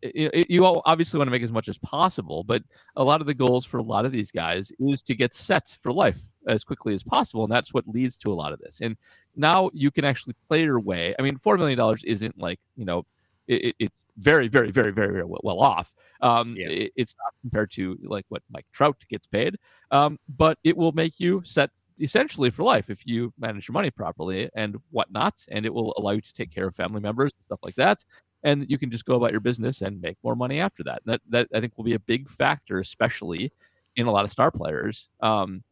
you, 0.02 0.30
you 0.48 0.66
obviously 0.86 1.18
want 1.18 1.28
to 1.28 1.32
make 1.32 1.42
as 1.42 1.52
much 1.52 1.68
as 1.68 1.78
possible, 1.80 2.44
but 2.44 2.62
a 2.96 3.04
lot 3.04 3.22
of 3.22 3.28
the 3.28 3.34
goals 3.34 3.66
for 3.66 3.78
a 3.78 3.84
lot 3.84 4.06
of 4.06 4.12
these 4.12 4.32
guys 4.32 4.72
is 4.80 5.02
to 5.04 5.16
get 5.16 5.34
set 5.34 5.76
for 5.82 5.92
life 5.92 6.20
as 6.48 6.64
quickly 6.64 6.94
as 6.94 7.04
possible, 7.04 7.44
and 7.44 7.52
that's 7.52 7.74
what 7.74 7.88
leads 7.88 8.18
to 8.18 8.32
a 8.32 8.36
lot 8.36 8.54
of 8.54 8.60
this. 8.60 8.80
And 8.82 8.96
now 9.36 9.70
you 9.74 9.92
can 9.92 10.06
actually 10.06 10.36
play 10.48 10.64
your 10.64 10.80
way. 10.80 11.16
I 11.18 11.22
mean, 11.22 11.38
four 11.38 11.58
million 11.58 11.78
dollars 11.78 12.04
isn't 12.04 12.38
like 12.38 12.60
you 12.76 12.86
know, 12.86 13.06
it, 13.48 13.76
it's 13.80 13.96
very, 14.22 14.48
very, 14.48 14.72
very, 14.72 14.92
very, 14.92 15.14
very 15.14 15.26
well 15.26 15.60
off. 15.60 15.94
Um, 16.22 16.56
yeah. 16.56 16.70
it, 16.70 16.92
it's 16.96 17.16
not 17.18 17.34
compared 17.42 17.72
to 17.72 17.98
like 18.04 18.26
what 18.30 18.44
Mike 18.52 18.68
Trout 18.72 18.98
gets 19.10 19.26
paid, 19.26 19.58
um, 19.90 20.20
but 20.38 20.58
it 20.64 20.78
will 20.78 20.92
make 20.92 21.20
you 21.20 21.42
set 21.44 21.72
essentially 22.00 22.50
for 22.50 22.64
life 22.64 22.90
if 22.90 23.06
you 23.06 23.34
manage 23.40 23.68
your 23.68 23.74
money 23.74 23.92
properly 23.92 24.50
and 24.56 24.78
whatnot, 24.92 25.44
and 25.50 25.66
it 25.66 25.74
will 25.74 25.94
allow 25.98 26.12
you 26.12 26.22
to 26.22 26.34
take 26.34 26.54
care 26.54 26.68
of 26.68 26.76
family 26.76 27.02
members 27.02 27.32
and 27.38 27.44
stuff 27.44 27.60
like 27.64 27.76
that. 27.76 28.04
And 28.44 28.66
you 28.70 28.78
can 28.78 28.90
just 28.90 29.06
go 29.06 29.16
about 29.16 29.32
your 29.32 29.40
business 29.40 29.82
and 29.82 30.02
make 30.02 30.18
more 30.24 30.36
money 30.36 30.60
after 30.60 30.84
that. 30.84 31.02
That 31.06 31.22
that 31.30 31.48
I 31.54 31.60
think 31.60 31.74
will 31.78 31.84
be 31.84 31.94
a 31.94 32.00
big 32.00 32.30
factor, 32.30 32.80
especially 32.80 33.52
in 33.96 34.08
a 34.08 34.12
lot 34.12 34.26
of 34.26 34.32
star 34.32 34.52
players, 34.52 35.10
um, 35.22 35.64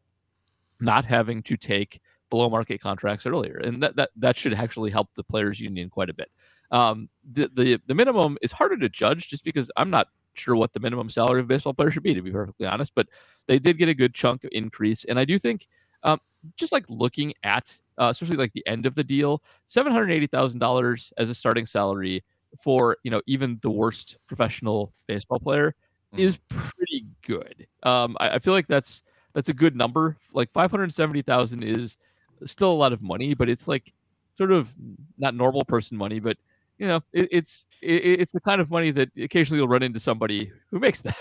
not 0.79 1.05
having 1.05 1.41
to 1.43 1.57
take 1.57 2.01
below 2.29 2.49
market 2.49 2.79
contracts 2.79 3.25
earlier, 3.25 3.57
and 3.57 3.81
that 3.81 3.95
that 3.95 4.09
that 4.15 4.35
should 4.35 4.53
actually 4.53 4.91
help 4.91 5.09
the 5.15 5.23
players 5.23 5.59
union 5.59 5.89
quite 5.89 6.09
a 6.09 6.13
bit. 6.13 6.29
Um, 6.71 7.09
the, 7.31 7.49
the 7.53 7.81
the 7.87 7.95
minimum 7.95 8.37
is 8.41 8.51
harder 8.51 8.77
to 8.77 8.89
judge 8.89 9.27
just 9.27 9.43
because 9.43 9.71
I'm 9.75 9.89
not 9.89 10.07
sure 10.33 10.55
what 10.55 10.73
the 10.73 10.79
minimum 10.79 11.09
salary 11.09 11.39
of 11.39 11.45
a 11.45 11.47
baseball 11.47 11.73
player 11.73 11.91
should 11.91 12.03
be, 12.03 12.13
to 12.13 12.21
be 12.21 12.31
perfectly 12.31 12.65
honest. 12.65 12.93
But 12.95 13.07
they 13.47 13.59
did 13.59 13.77
get 13.77 13.89
a 13.89 13.93
good 13.93 14.13
chunk 14.13 14.43
of 14.43 14.49
increase, 14.53 15.05
and 15.05 15.19
I 15.19 15.25
do 15.25 15.39
think, 15.39 15.67
um, 16.03 16.19
just 16.55 16.71
like 16.71 16.85
looking 16.87 17.33
at, 17.43 17.75
uh, 17.97 18.09
especially 18.11 18.37
like 18.37 18.53
the 18.53 18.65
end 18.67 18.85
of 18.85 18.95
the 18.95 19.03
deal, 19.03 19.41
seven 19.65 19.91
hundred 19.91 20.11
eighty 20.11 20.27
thousand 20.27 20.59
dollars 20.59 21.11
as 21.17 21.29
a 21.29 21.35
starting 21.35 21.65
salary 21.65 22.23
for 22.61 22.97
you 23.03 23.11
know 23.11 23.21
even 23.27 23.59
the 23.61 23.69
worst 23.69 24.17
professional 24.27 24.93
baseball 25.07 25.39
player 25.39 25.75
mm. 26.15 26.19
is 26.19 26.37
pretty 26.47 27.05
good. 27.21 27.67
Um, 27.83 28.17
I, 28.19 28.29
I, 28.35 28.39
feel 28.39 28.53
like 28.53 28.67
that's 28.67 29.03
that's 29.33 29.49
a 29.49 29.53
good 29.53 29.75
number. 29.75 30.17
Like 30.33 30.51
five 30.51 30.71
hundred 30.71 30.93
seventy 30.93 31.21
thousand 31.21 31.63
is 31.63 31.97
still 32.45 32.71
a 32.71 32.73
lot 32.73 32.93
of 32.93 33.01
money, 33.01 33.33
but 33.33 33.49
it's 33.49 33.67
like 33.67 33.93
sort 34.37 34.51
of 34.51 34.73
not 35.17 35.35
normal 35.35 35.65
person 35.65 35.97
money, 35.97 36.19
but 36.19 36.37
you 36.79 36.87
know, 36.87 37.01
it, 37.11 37.27
it's 37.31 37.65
it, 37.81 38.21
it's 38.21 38.31
the 38.31 38.39
kind 38.39 38.61
of 38.61 38.71
money 38.71 38.89
that 38.91 39.09
occasionally 39.17 39.59
you'll 39.59 39.67
run 39.67 39.83
into 39.83 39.99
somebody 39.99 40.51
who 40.71 40.79
makes 40.79 41.01
that. 41.03 41.15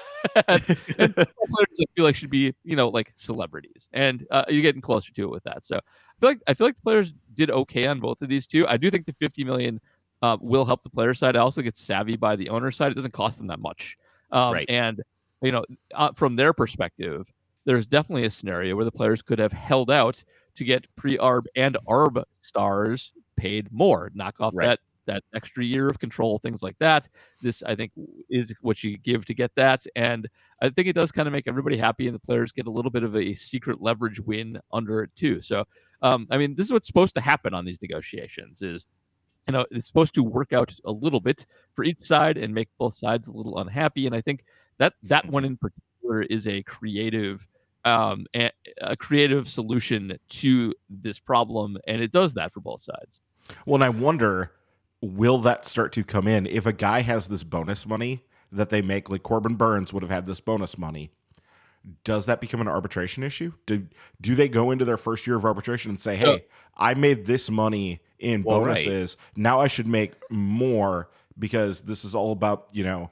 and 0.47 0.64
players 1.14 1.27
I 1.81 1.85
feel 1.94 2.05
like 2.05 2.14
should 2.14 2.31
be, 2.31 2.55
you 2.64 2.77
know, 2.77 2.88
like 2.88 3.12
celebrities, 3.16 3.88
and 3.92 4.27
uh, 4.31 4.44
you're 4.49 4.62
getting 4.62 4.81
closer 4.81 5.12
to 5.12 5.23
it 5.25 5.31
with 5.31 5.42
that. 5.44 5.64
So 5.64 5.77
I 5.77 6.21
feel 6.21 6.31
like 6.31 6.40
I 6.47 6.55
feel 6.55 6.68
like 6.68 6.77
the 6.77 6.83
players 6.83 7.12
did 7.35 7.51
okay 7.51 7.87
on 7.87 8.01
both 8.01 8.23
of 8.23 8.29
these 8.29 8.47
two. 8.47 8.66
I 8.68 8.77
do 8.77 8.90
think 8.90 9.05
the 9.05 9.14
50 9.18 9.44
million 9.44 9.81
uh, 10.23 10.37
will 10.40 10.64
help 10.64 10.85
the 10.85 10.90
player 10.90 11.12
side. 11.12 11.37
I 11.37 11.40
also 11.40 11.61
get 11.61 11.77
savvy 11.77 12.16
by 12.16 12.37
the 12.37 12.49
owner 12.49 12.71
side. 12.71 12.92
It 12.92 12.94
doesn't 12.94 13.12
cost 13.12 13.38
them 13.38 13.49
that 13.49 13.61
much, 13.61 13.99
um, 14.31 14.55
right. 14.55 14.66
and 14.68 15.03
you 15.42 15.51
know, 15.51 15.64
uh, 15.94 16.12
from 16.12 16.37
their 16.37 16.53
perspective, 16.53 17.33
there's 17.64 17.87
definitely 17.87 18.25
a 18.25 18.31
scenario 18.31 18.77
where 18.77 18.85
the 18.85 18.92
players 18.92 19.23
could 19.23 19.40
have 19.40 19.53
held 19.53 19.90
out 19.90 20.23
to 20.55 20.64
get 20.64 20.87
pre-arb 20.97 21.44
and 21.55 21.77
arb 21.88 22.23
stars 22.42 23.12
paid 23.37 23.71
more, 23.71 24.11
knock 24.14 24.35
off 24.40 24.53
right. 24.57 24.66
that 24.66 24.81
that 25.09 25.25
extra 25.35 25.64
year 25.64 25.88
of 25.88 25.99
control, 25.99 26.38
things 26.38 26.62
like 26.62 26.79
that. 26.79 27.09
This, 27.42 27.62
I 27.64 27.75
think, 27.75 27.90
is 28.31 28.55
what 28.61 28.85
you 28.85 28.97
give 28.97 29.25
to 29.27 29.35
get 29.35 29.51
that. 29.57 29.85
And 29.97 30.29
I 30.62 30.71
think 30.71 30.87
it 30.87 30.94
does 30.94 31.11
kind 31.11 31.27
of 31.27 31.33
make 31.33 31.49
everybody 31.49 31.77
happy, 31.77 32.07
and 32.07 32.14
the 32.14 32.21
players 32.21 32.53
get 32.53 32.66
a 32.66 32.71
little 32.71 32.90
bit 32.90 33.03
of 33.03 33.16
a 33.16 33.35
secret 33.35 33.83
leverage 33.83 34.21
win 34.21 34.61
under 34.73 35.03
it 35.03 35.11
too. 35.16 35.42
So, 35.42 35.64
um, 36.03 36.29
I 36.31 36.38
mean, 36.38 36.55
this 36.55 36.66
is 36.66 36.73
what's 36.73 36.87
supposed 36.87 37.14
to 37.16 37.21
happen 37.21 37.53
on 37.55 37.64
these 37.64 37.83
negotiations: 37.83 38.62
is 38.62 38.87
you 39.49 39.53
know 39.53 39.66
it's 39.71 39.88
supposed 39.88 40.14
to 40.14 40.23
work 40.23 40.53
out 40.53 40.73
a 40.85 40.92
little 40.92 41.21
bit 41.21 41.47
for 41.75 41.85
each 41.85 42.05
side 42.05 42.38
and 42.38 42.55
make 42.55 42.68
both 42.79 42.97
sides 42.97 43.27
a 43.27 43.33
little 43.33 43.59
unhappy. 43.59 44.07
And 44.07 44.14
I 44.14 44.21
think 44.21 44.44
that 44.79 44.94
that 45.03 45.27
one 45.27 45.44
in 45.44 45.57
particular 45.57 46.23
is 46.23 46.47
a 46.47 46.62
creative 46.62 47.49
um, 47.85 48.27
a, 48.35 48.51
a 48.81 48.97
creative 48.97 49.49
solution 49.49 50.18
to 50.29 50.75
this 50.90 51.18
problem, 51.18 51.79
and 51.87 52.03
it 52.03 52.12
does 52.12 52.35
that 52.35 52.53
for 52.53 52.61
both 52.61 52.83
sides. 52.83 53.21
Well, 53.66 53.77
and 53.77 53.85
I 53.85 53.88
wonder 53.88 54.53
will 55.00 55.38
that 55.38 55.66
start 55.66 55.92
to 55.92 56.04
come 56.04 56.26
in? 56.26 56.46
If 56.46 56.66
a 56.66 56.72
guy 56.72 57.00
has 57.00 57.28
this 57.28 57.44
bonus 57.44 57.87
money 57.87 58.24
that 58.50 58.70
they 58.70 58.82
make 58.82 59.11
like 59.11 59.22
corbin 59.22 59.54
Burns 59.54 59.92
would 59.92 60.02
have 60.02 60.11
had 60.11 60.26
this 60.26 60.40
bonus 60.40 60.78
money 60.78 61.11
does 62.04 62.26
that 62.26 62.40
become 62.40 62.61
an 62.61 62.68
arbitration 62.68 63.22
issue? 63.22 63.52
Do 63.66 63.87
do 64.20 64.34
they 64.34 64.48
go 64.48 64.70
into 64.70 64.84
their 64.84 64.96
first 64.96 65.26
year 65.26 65.37
of 65.37 65.44
arbitration 65.44 65.90
and 65.90 66.00
say 66.00 66.16
hey 66.16 66.44
i 66.76 66.94
made 66.94 67.26
this 67.26 67.50
money 67.50 68.00
in 68.18 68.42
well, 68.42 68.61
bonuses. 68.61 69.16
Right. 69.18 69.38
now 69.38 69.61
i 69.61 69.66
should 69.68 69.87
make 69.87 70.12
more 70.30 71.08
because 71.38 71.82
this 71.82 72.04
is 72.04 72.14
all 72.14 72.32
about 72.32 72.66
you 72.72 72.84
know 72.84 73.11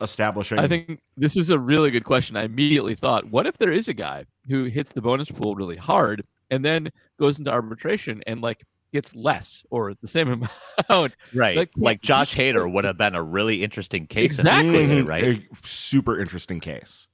establishing 0.00 0.58
i 0.58 0.68
think 0.68 1.00
this 1.16 1.36
is 1.36 1.50
a 1.50 1.58
really 1.58 1.90
good 1.90 2.04
question. 2.04 2.36
I 2.36 2.44
immediately 2.44 2.94
thought 2.94 3.30
what 3.30 3.46
if 3.46 3.58
there 3.58 3.72
is 3.72 3.88
a 3.88 3.94
guy 3.94 4.24
who 4.48 4.64
hits 4.64 4.92
the 4.92 5.02
bonus 5.02 5.30
pool 5.30 5.54
really 5.54 5.76
hard 5.76 6.24
and 6.50 6.64
then 6.64 6.90
goes 7.18 7.38
into 7.38 7.50
arbitration 7.50 8.22
and 8.26 8.40
like 8.40 8.64
gets 8.92 9.14
less 9.14 9.62
or 9.70 9.94
the 9.94 10.08
same 10.08 10.48
amount. 10.88 11.14
Right. 11.34 11.56
Like, 11.56 11.70
like 11.76 12.02
Josh 12.02 12.34
Hader 12.34 12.70
would 12.70 12.84
have 12.84 12.98
been 12.98 13.14
a 13.14 13.22
really 13.22 13.62
interesting 13.62 14.06
case. 14.06 14.38
Exactly. 14.38 14.86
Mm-hmm. 14.86 15.08
Right. 15.08 15.24
A 15.24 15.40
super 15.62 16.18
interesting 16.18 16.60
case. 16.60 17.08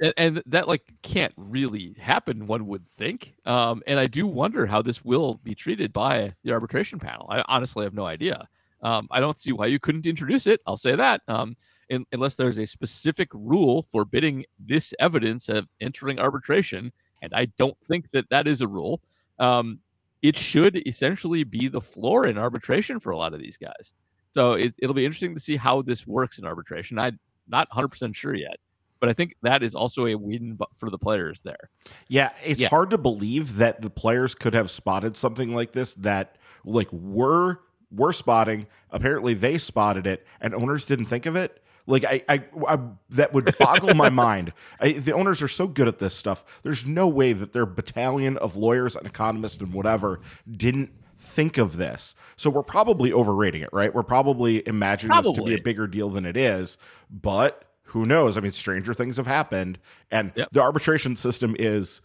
And, 0.00 0.14
and, 0.16 0.42
that 0.46 0.66
like 0.66 0.82
can't 1.02 1.32
really 1.36 1.94
happen, 1.98 2.46
one 2.46 2.66
would 2.66 2.86
think. 2.88 3.34
Um, 3.46 3.82
and 3.86 4.00
I 4.00 4.06
do 4.06 4.26
wonder 4.26 4.66
how 4.66 4.82
this 4.82 5.04
will 5.04 5.34
be 5.44 5.54
treated 5.54 5.92
by 5.92 6.34
the 6.42 6.52
arbitration 6.52 6.98
panel. 6.98 7.26
I 7.30 7.44
honestly 7.46 7.84
have 7.84 7.94
no 7.94 8.04
idea. 8.04 8.48
Um, 8.82 9.06
I 9.10 9.20
don't 9.20 9.38
see 9.38 9.52
why 9.52 9.66
you 9.66 9.78
couldn't 9.78 10.06
introduce 10.06 10.46
it. 10.46 10.60
I'll 10.66 10.76
say 10.76 10.96
that. 10.96 11.22
Um, 11.28 11.56
in, 11.88 12.06
unless 12.12 12.34
there's 12.34 12.58
a 12.58 12.66
specific 12.66 13.28
rule 13.32 13.82
forbidding 13.82 14.44
this 14.58 14.92
evidence 14.98 15.48
of 15.48 15.68
entering 15.80 16.18
arbitration, 16.18 16.92
and 17.22 17.32
I 17.32 17.46
don't 17.56 17.78
think 17.84 18.10
that 18.10 18.28
that 18.30 18.46
is 18.48 18.60
a 18.60 18.68
rule. 18.68 19.00
Um, 19.38 19.78
it 20.24 20.38
should 20.38 20.82
essentially 20.88 21.44
be 21.44 21.68
the 21.68 21.82
floor 21.82 22.26
in 22.26 22.38
arbitration 22.38 22.98
for 22.98 23.10
a 23.10 23.16
lot 23.16 23.34
of 23.34 23.40
these 23.40 23.58
guys. 23.58 23.92
So 24.32 24.54
it, 24.54 24.74
will 24.82 24.94
be 24.94 25.04
interesting 25.04 25.34
to 25.34 25.40
see 25.40 25.54
how 25.54 25.82
this 25.82 26.06
works 26.06 26.38
in 26.38 26.46
arbitration. 26.46 26.98
I'm 26.98 27.20
not 27.46 27.68
100% 27.68 28.14
sure 28.14 28.34
yet, 28.34 28.56
but 29.00 29.10
I 29.10 29.12
think 29.12 29.34
that 29.42 29.62
is 29.62 29.74
also 29.74 30.06
a 30.06 30.14
win 30.14 30.58
for 30.76 30.88
the 30.88 30.96
players 30.96 31.42
there. 31.42 31.68
Yeah, 32.08 32.30
it's 32.42 32.62
yeah. 32.62 32.68
hard 32.68 32.88
to 32.90 32.98
believe 32.98 33.56
that 33.56 33.82
the 33.82 33.90
players 33.90 34.34
could 34.34 34.54
have 34.54 34.70
spotted 34.70 35.14
something 35.14 35.54
like 35.54 35.72
this 35.72 35.92
that 35.96 36.38
like 36.64 36.90
we're 36.90 37.58
we're 37.92 38.12
spotting. 38.12 38.66
Apparently 38.90 39.34
they 39.34 39.58
spotted 39.58 40.06
it 40.06 40.26
and 40.40 40.54
owners 40.54 40.86
didn't 40.86 41.04
think 41.04 41.26
of 41.26 41.36
it. 41.36 41.62
Like 41.86 42.04
I, 42.04 42.22
I, 42.28 42.44
I 42.66 42.78
that 43.10 43.32
would 43.32 43.56
boggle 43.58 43.94
my 43.94 44.08
mind. 44.26 44.52
I, 44.80 44.92
the 44.92 45.12
owners 45.12 45.42
are 45.42 45.48
so 45.48 45.66
good 45.66 45.88
at 45.88 45.98
this 45.98 46.14
stuff. 46.14 46.60
There's 46.62 46.86
no 46.86 47.06
way 47.08 47.32
that 47.32 47.52
their 47.52 47.66
battalion 47.66 48.36
of 48.38 48.56
lawyers 48.56 48.96
and 48.96 49.06
economists 49.06 49.60
and 49.60 49.72
whatever 49.72 50.20
didn't 50.50 50.90
think 51.18 51.58
of 51.58 51.76
this. 51.76 52.14
So 52.36 52.50
we're 52.50 52.62
probably 52.62 53.12
overrating 53.12 53.62
it, 53.62 53.70
right? 53.72 53.94
We're 53.94 54.02
probably 54.02 54.66
imagining 54.66 55.12
probably. 55.12 55.32
this 55.32 55.38
to 55.38 55.44
be 55.44 55.54
a 55.54 55.62
bigger 55.62 55.86
deal 55.86 56.08
than 56.10 56.26
it 56.26 56.36
is. 56.36 56.78
But 57.10 57.64
who 57.84 58.06
knows? 58.06 58.36
I 58.36 58.40
mean, 58.40 58.52
stranger 58.52 58.94
things 58.94 59.16
have 59.18 59.26
happened, 59.26 59.78
and 60.10 60.32
yep. 60.34 60.50
the 60.50 60.60
arbitration 60.60 61.16
system 61.16 61.54
is 61.58 62.00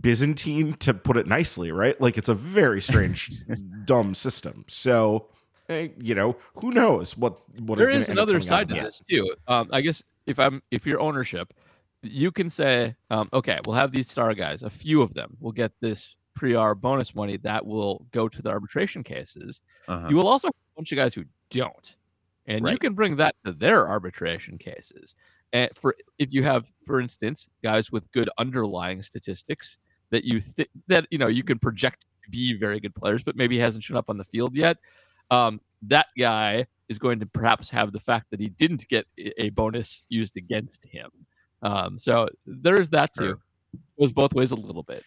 Byzantine, 0.00 0.72
to 0.74 0.94
put 0.94 1.16
it 1.16 1.26
nicely, 1.26 1.70
right? 1.70 2.00
Like 2.00 2.16
it's 2.16 2.28
a 2.28 2.34
very 2.34 2.80
strange, 2.80 3.32
dumb 3.84 4.14
system. 4.14 4.64
So 4.66 5.28
you 5.68 6.14
know, 6.14 6.36
who 6.54 6.72
knows 6.72 7.16
what 7.16 7.38
what 7.60 7.78
there 7.78 7.90
is, 7.90 8.04
is 8.04 8.08
another 8.10 8.40
side 8.40 8.68
to 8.68 8.74
this 8.74 9.02
too. 9.08 9.34
Um, 9.48 9.68
I 9.72 9.80
guess 9.80 10.02
if 10.26 10.38
I'm 10.38 10.62
if 10.70 10.86
you're 10.86 11.00
ownership, 11.00 11.52
you 12.02 12.30
can 12.30 12.50
say, 12.50 12.94
um, 13.10 13.28
okay, 13.32 13.58
we'll 13.66 13.76
have 13.76 13.92
these 13.92 14.10
star 14.10 14.34
guys. 14.34 14.62
A 14.62 14.70
few 14.70 15.02
of 15.02 15.14
them 15.14 15.36
will 15.40 15.52
get 15.52 15.72
this 15.80 16.16
pre-arb 16.34 16.80
bonus 16.80 17.14
money 17.14 17.36
that 17.38 17.64
will 17.64 18.06
go 18.12 18.28
to 18.28 18.42
the 18.42 18.50
arbitration 18.50 19.02
cases. 19.02 19.60
Uh-huh. 19.88 20.08
You 20.08 20.16
will 20.16 20.28
also 20.28 20.48
have 20.48 20.54
a 20.54 20.76
bunch 20.76 20.92
of 20.92 20.96
guys 20.96 21.14
who 21.14 21.24
don't, 21.50 21.96
and 22.46 22.64
right. 22.64 22.72
you 22.72 22.78
can 22.78 22.94
bring 22.94 23.16
that 23.16 23.34
to 23.44 23.52
their 23.52 23.88
arbitration 23.88 24.58
cases. 24.58 25.14
And 25.52 25.70
for 25.74 25.96
if 26.18 26.32
you 26.32 26.42
have, 26.42 26.66
for 26.86 27.00
instance, 27.00 27.48
guys 27.62 27.90
with 27.90 28.10
good 28.12 28.28
underlying 28.38 29.00
statistics 29.00 29.78
that 30.10 30.24
you 30.24 30.40
think 30.40 30.68
that 30.88 31.06
you 31.10 31.18
know 31.18 31.28
you 31.28 31.42
can 31.42 31.58
project 31.58 32.06
to 32.24 32.30
be 32.30 32.52
very 32.54 32.80
good 32.80 32.94
players, 32.94 33.22
but 33.22 33.36
maybe 33.36 33.58
hasn't 33.58 33.84
shown 33.84 33.96
up 33.96 34.10
on 34.10 34.18
the 34.18 34.24
field 34.24 34.54
yet 34.54 34.76
um, 35.30 35.60
that 35.82 36.06
guy 36.18 36.66
is 36.88 36.98
going 36.98 37.20
to 37.20 37.26
perhaps 37.26 37.70
have 37.70 37.92
the 37.92 38.00
fact 38.00 38.30
that 38.30 38.40
he 38.40 38.48
didn't 38.48 38.86
get 38.88 39.06
a 39.18 39.50
bonus 39.50 40.04
used 40.08 40.36
against 40.36 40.84
him. 40.84 41.10
Um, 41.62 41.98
so 41.98 42.28
there's 42.46 42.90
that 42.90 43.12
too. 43.14 43.40
It 43.72 43.80
Goes 43.98 44.12
both 44.12 44.34
ways 44.34 44.50
a 44.50 44.56
little 44.56 44.82
bit. 44.82 45.02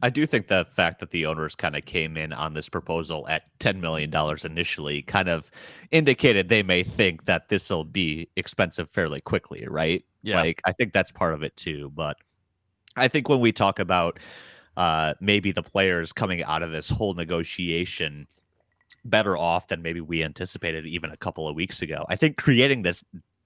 I 0.00 0.10
do 0.10 0.26
think 0.26 0.48
the 0.48 0.66
fact 0.70 1.00
that 1.00 1.10
the 1.10 1.26
owners 1.26 1.54
kind 1.54 1.76
of 1.76 1.84
came 1.84 2.16
in 2.16 2.32
on 2.32 2.54
this 2.54 2.68
proposal 2.68 3.26
at 3.28 3.42
$10 3.58 3.80
million 3.80 4.12
initially 4.44 5.02
kind 5.02 5.28
of 5.28 5.50
indicated 5.90 6.48
they 6.48 6.62
may 6.62 6.82
think 6.82 7.24
that 7.24 7.48
this 7.48 7.68
will 7.68 7.84
be 7.84 8.28
expensive 8.36 8.90
fairly 8.90 9.20
quickly, 9.20 9.66
right? 9.68 10.04
Yeah. 10.22 10.40
Like, 10.40 10.60
I 10.64 10.72
think 10.72 10.92
that's 10.92 11.10
part 11.10 11.34
of 11.34 11.42
it 11.42 11.56
too. 11.56 11.90
But 11.94 12.16
I 12.96 13.08
think 13.08 13.28
when 13.28 13.40
we 13.40 13.52
talk 13.52 13.78
about 13.78 14.18
uh, 14.76 15.14
maybe 15.20 15.52
the 15.52 15.62
players 15.62 16.12
coming 16.12 16.42
out 16.44 16.62
of 16.62 16.72
this 16.72 16.88
whole 16.88 17.14
negotiation 17.14 18.26
better 19.04 19.36
off 19.36 19.68
than 19.68 19.82
maybe 19.82 20.00
we 20.00 20.22
anticipated 20.22 20.86
even 20.86 21.10
a 21.10 21.16
couple 21.16 21.48
of 21.48 21.56
weeks 21.56 21.82
ago. 21.82 22.04
I 22.08 22.16
think 22.16 22.36
creating 22.36 22.82
this 22.82 23.02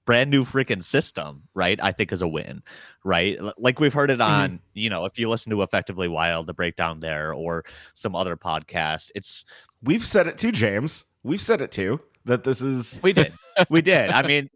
brand 0.07 0.31
new 0.31 0.45
freaking 0.45 0.83
system, 0.83 1.43
right? 1.55 1.79
I 1.83 1.93
think 1.93 2.13
is 2.13 2.23
a 2.23 2.29
win, 2.29 2.63
right? 3.05 3.39
Like 3.59 3.81
we've 3.81 3.93
heard 3.93 4.11
it 4.11 4.21
mm-hmm. 4.21 4.31
on, 4.31 4.51
mm-hmm. 4.51 4.63
you 4.75 4.89
know, 4.89 5.05
if 5.05 5.19
you 5.19 5.29
listen 5.29 5.51
to 5.51 5.63
Effectively 5.63 6.09
Wild, 6.09 6.47
the 6.47 6.55
breakdown 6.55 7.01
there, 7.01 7.35
or 7.35 7.65
some 7.95 8.15
other 8.15 8.37
podcast, 8.37 9.11
it's 9.15 9.45
we've 9.83 10.05
said 10.05 10.27
it 10.27 10.39
too, 10.39 10.53
James. 10.53 11.05
We've 11.23 11.41
said 11.41 11.61
it 11.61 11.73
too 11.73 12.01
that 12.25 12.45
this 12.45 12.63
is 12.63 13.01
we 13.03 13.13
did, 13.13 13.35
we 13.69 13.83
did. 13.83 14.11
I 14.11 14.23
mean, 14.27 14.49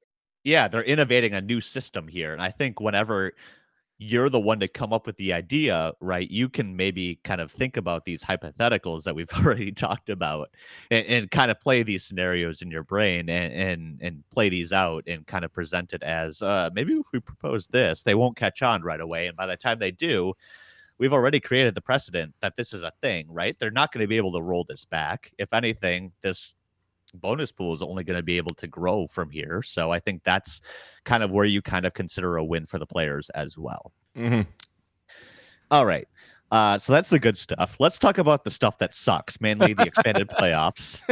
yeah, 0.44 0.68
they're 0.68 0.82
innovating 0.82 1.34
a 1.34 1.40
new 1.40 1.60
system 1.60 2.08
here, 2.08 2.32
and 2.32 2.40
I 2.40 2.50
think 2.50 2.80
whenever 2.80 3.32
you're 4.02 4.30
the 4.30 4.40
one 4.40 4.58
to 4.58 4.66
come 4.66 4.94
up 4.94 5.06
with 5.06 5.18
the 5.18 5.30
idea, 5.30 5.92
right? 6.00 6.30
You 6.30 6.48
can 6.48 6.74
maybe 6.74 7.20
kind 7.22 7.38
of 7.38 7.52
think 7.52 7.76
about 7.76 8.06
these 8.06 8.24
hypotheticals 8.24 9.04
that 9.04 9.14
we've 9.14 9.30
already 9.36 9.72
talked 9.72 10.08
about 10.08 10.48
and, 10.90 11.06
and 11.06 11.30
kind 11.30 11.50
of 11.50 11.60
play 11.60 11.82
these 11.82 12.02
scenarios 12.02 12.62
in 12.62 12.70
your 12.70 12.82
brain 12.82 13.28
and, 13.28 13.52
and, 13.52 13.98
and 14.00 14.24
play 14.30 14.48
these 14.48 14.72
out 14.72 15.04
and 15.06 15.26
kind 15.26 15.44
of 15.44 15.52
present 15.52 15.92
it 15.92 16.02
as 16.02 16.40
uh, 16.40 16.70
maybe 16.72 16.94
if 16.94 17.06
we 17.12 17.20
propose 17.20 17.66
this, 17.66 18.02
they 18.02 18.14
won't 18.14 18.38
catch 18.38 18.62
on 18.62 18.82
right 18.82 19.02
away. 19.02 19.26
And 19.26 19.36
by 19.36 19.46
the 19.46 19.58
time 19.58 19.78
they 19.78 19.90
do, 19.90 20.32
we've 20.96 21.12
already 21.12 21.38
created 21.38 21.74
the 21.74 21.82
precedent 21.82 22.34
that 22.40 22.56
this 22.56 22.72
is 22.72 22.80
a 22.80 22.92
thing, 23.02 23.26
right? 23.30 23.54
They're 23.58 23.70
not 23.70 23.92
going 23.92 24.02
to 24.02 24.08
be 24.08 24.16
able 24.16 24.32
to 24.32 24.42
roll 24.42 24.64
this 24.66 24.86
back. 24.86 25.30
If 25.36 25.52
anything, 25.52 26.12
this 26.22 26.54
bonus 27.10 27.52
pool 27.52 27.72
is 27.72 27.82
only 27.82 28.04
going 28.04 28.16
to 28.16 28.22
be 28.22 28.36
able 28.36 28.54
to 28.54 28.66
grow 28.66 29.06
from 29.06 29.30
here. 29.30 29.62
So 29.62 29.90
I 29.90 29.98
think 30.00 30.22
that's 30.24 30.60
kind 31.04 31.22
of 31.22 31.30
where 31.30 31.44
you 31.44 31.62
kind 31.62 31.86
of 31.86 31.94
consider 31.94 32.36
a 32.36 32.44
win 32.44 32.66
for 32.66 32.78
the 32.78 32.86
players 32.86 33.30
as 33.30 33.56
well. 33.58 33.92
Mm-hmm. 34.16 34.42
All 35.70 35.86
right. 35.86 36.06
Uh, 36.50 36.78
so 36.78 36.92
that's 36.92 37.10
the 37.10 37.18
good 37.18 37.38
stuff. 37.38 37.76
Let's 37.78 37.98
talk 37.98 38.18
about 38.18 38.42
the 38.44 38.50
stuff 38.50 38.78
that 38.78 38.94
sucks, 38.94 39.40
mainly 39.40 39.72
the 39.72 39.84
expanded 39.84 40.28
playoffs. 40.40 41.02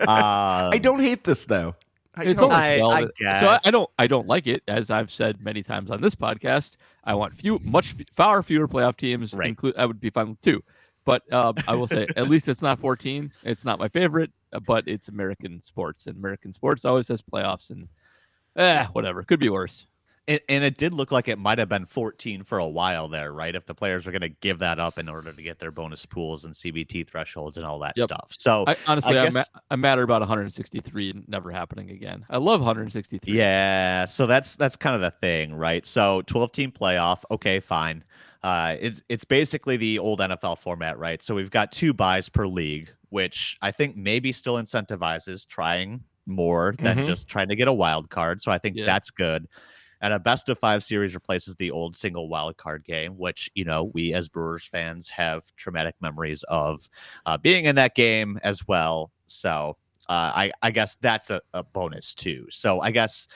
Uh, 0.00 0.70
I 0.72 0.78
don't 0.78 1.00
hate 1.00 1.22
this 1.22 1.44
though. 1.44 1.74
it's 2.18 2.40
only 2.40 2.56
I, 2.56 2.80
I 2.80 3.06
guess. 3.18 3.40
So 3.40 3.46
I, 3.48 3.58
I, 3.66 3.70
don't 3.70 3.90
I 3.98 4.06
don't 4.06 4.26
like 4.26 4.46
it, 4.46 4.62
as 4.68 4.90
I've 4.90 5.10
said 5.10 5.42
many 5.42 5.62
times 5.62 5.90
on 5.90 6.00
this 6.00 6.14
podcast. 6.14 6.76
I 7.04 7.14
want 7.14 7.34
few 7.34 7.60
much 7.62 7.94
far 8.14 8.42
fewer 8.42 8.66
playoff 8.66 8.96
teams. 8.96 9.34
Right. 9.34 9.48
Include 9.48 9.76
I 9.76 9.84
would 9.84 10.00
be 10.00 10.08
fine 10.08 10.30
with 10.30 10.40
two. 10.40 10.62
But 11.04 11.30
um, 11.32 11.54
I 11.68 11.74
will 11.76 11.86
say, 11.86 12.06
at 12.16 12.28
least 12.28 12.48
it's 12.48 12.62
not 12.62 12.80
14. 12.80 13.32
It's 13.44 13.64
not 13.64 13.78
my 13.78 13.88
favorite, 13.88 14.32
but 14.60 14.86
it's 14.86 15.08
American 15.08 15.60
sports, 15.60 16.06
and 16.06 16.16
American 16.16 16.52
sports 16.52 16.84
always 16.84 17.08
has 17.08 17.22
playoffs, 17.22 17.70
and 17.70 17.88
eh, 18.56 18.86
whatever. 18.92 19.22
Could 19.22 19.40
be 19.40 19.48
worse. 19.48 19.86
And, 20.28 20.40
and 20.48 20.64
it 20.64 20.76
did 20.76 20.92
look 20.92 21.12
like 21.12 21.28
it 21.28 21.38
might 21.38 21.58
have 21.58 21.68
been 21.68 21.86
14 21.86 22.42
for 22.42 22.58
a 22.58 22.66
while 22.66 23.06
there, 23.06 23.32
right? 23.32 23.54
If 23.54 23.64
the 23.64 23.74
players 23.74 24.06
were 24.06 24.12
going 24.12 24.22
to 24.22 24.28
give 24.28 24.58
that 24.58 24.80
up 24.80 24.98
in 24.98 25.08
order 25.08 25.32
to 25.32 25.42
get 25.42 25.60
their 25.60 25.70
bonus 25.70 26.04
pools 26.04 26.44
and 26.44 26.52
CBT 26.52 27.06
thresholds 27.06 27.58
and 27.58 27.64
all 27.64 27.78
that 27.80 27.92
yep. 27.96 28.08
stuff. 28.08 28.32
So 28.36 28.64
I, 28.66 28.76
honestly, 28.88 29.16
I, 29.16 29.30
guess, 29.30 29.48
I'm 29.70 29.80
matter 29.80 30.02
about 30.02 30.20
163 30.22 31.24
never 31.28 31.52
happening 31.52 31.90
again. 31.90 32.24
I 32.28 32.38
love 32.38 32.60
163. 32.60 33.32
Yeah, 33.32 34.06
so 34.06 34.26
that's 34.26 34.56
that's 34.56 34.74
kind 34.74 34.96
of 34.96 35.00
the 35.00 35.12
thing, 35.12 35.54
right? 35.54 35.86
So 35.86 36.22
12 36.22 36.52
team 36.52 36.72
playoff, 36.72 37.22
okay, 37.30 37.60
fine. 37.60 38.02
Uh, 38.46 38.76
it's 38.78 39.02
it's 39.08 39.24
basically 39.24 39.76
the 39.76 39.98
old 39.98 40.20
NFL 40.20 40.58
format, 40.58 40.96
right? 41.00 41.20
So 41.20 41.34
we've 41.34 41.50
got 41.50 41.72
two 41.72 41.92
buys 41.92 42.28
per 42.28 42.46
league, 42.46 42.92
which 43.08 43.58
I 43.60 43.72
think 43.72 43.96
maybe 43.96 44.30
still 44.30 44.54
incentivizes 44.54 45.48
trying 45.48 46.04
more 46.26 46.76
than 46.78 46.98
mm-hmm. 46.98 47.06
just 47.06 47.26
trying 47.26 47.48
to 47.48 47.56
get 47.56 47.66
a 47.66 47.72
wild 47.72 48.08
card. 48.08 48.40
So 48.40 48.52
I 48.52 48.58
think 48.58 48.76
yeah. 48.76 48.86
that's 48.86 49.10
good. 49.10 49.48
And 50.00 50.14
a 50.14 50.20
best 50.20 50.48
of 50.48 50.60
five 50.60 50.84
series 50.84 51.16
replaces 51.16 51.56
the 51.56 51.72
old 51.72 51.96
single 51.96 52.28
wild 52.28 52.56
card 52.56 52.84
game, 52.84 53.18
which 53.18 53.50
you 53.56 53.64
know 53.64 53.90
we 53.92 54.14
as 54.14 54.28
Brewers 54.28 54.62
fans 54.62 55.08
have 55.08 55.42
traumatic 55.56 55.96
memories 56.00 56.44
of 56.44 56.88
uh, 57.26 57.36
being 57.38 57.64
in 57.64 57.74
that 57.74 57.96
game 57.96 58.38
as 58.44 58.64
well. 58.68 59.10
So 59.26 59.76
uh, 60.08 60.30
I 60.36 60.52
I 60.62 60.70
guess 60.70 60.94
that's 61.00 61.30
a, 61.30 61.40
a 61.52 61.64
bonus 61.64 62.14
too. 62.14 62.46
So 62.50 62.80
I 62.80 62.92
guess 62.92 63.26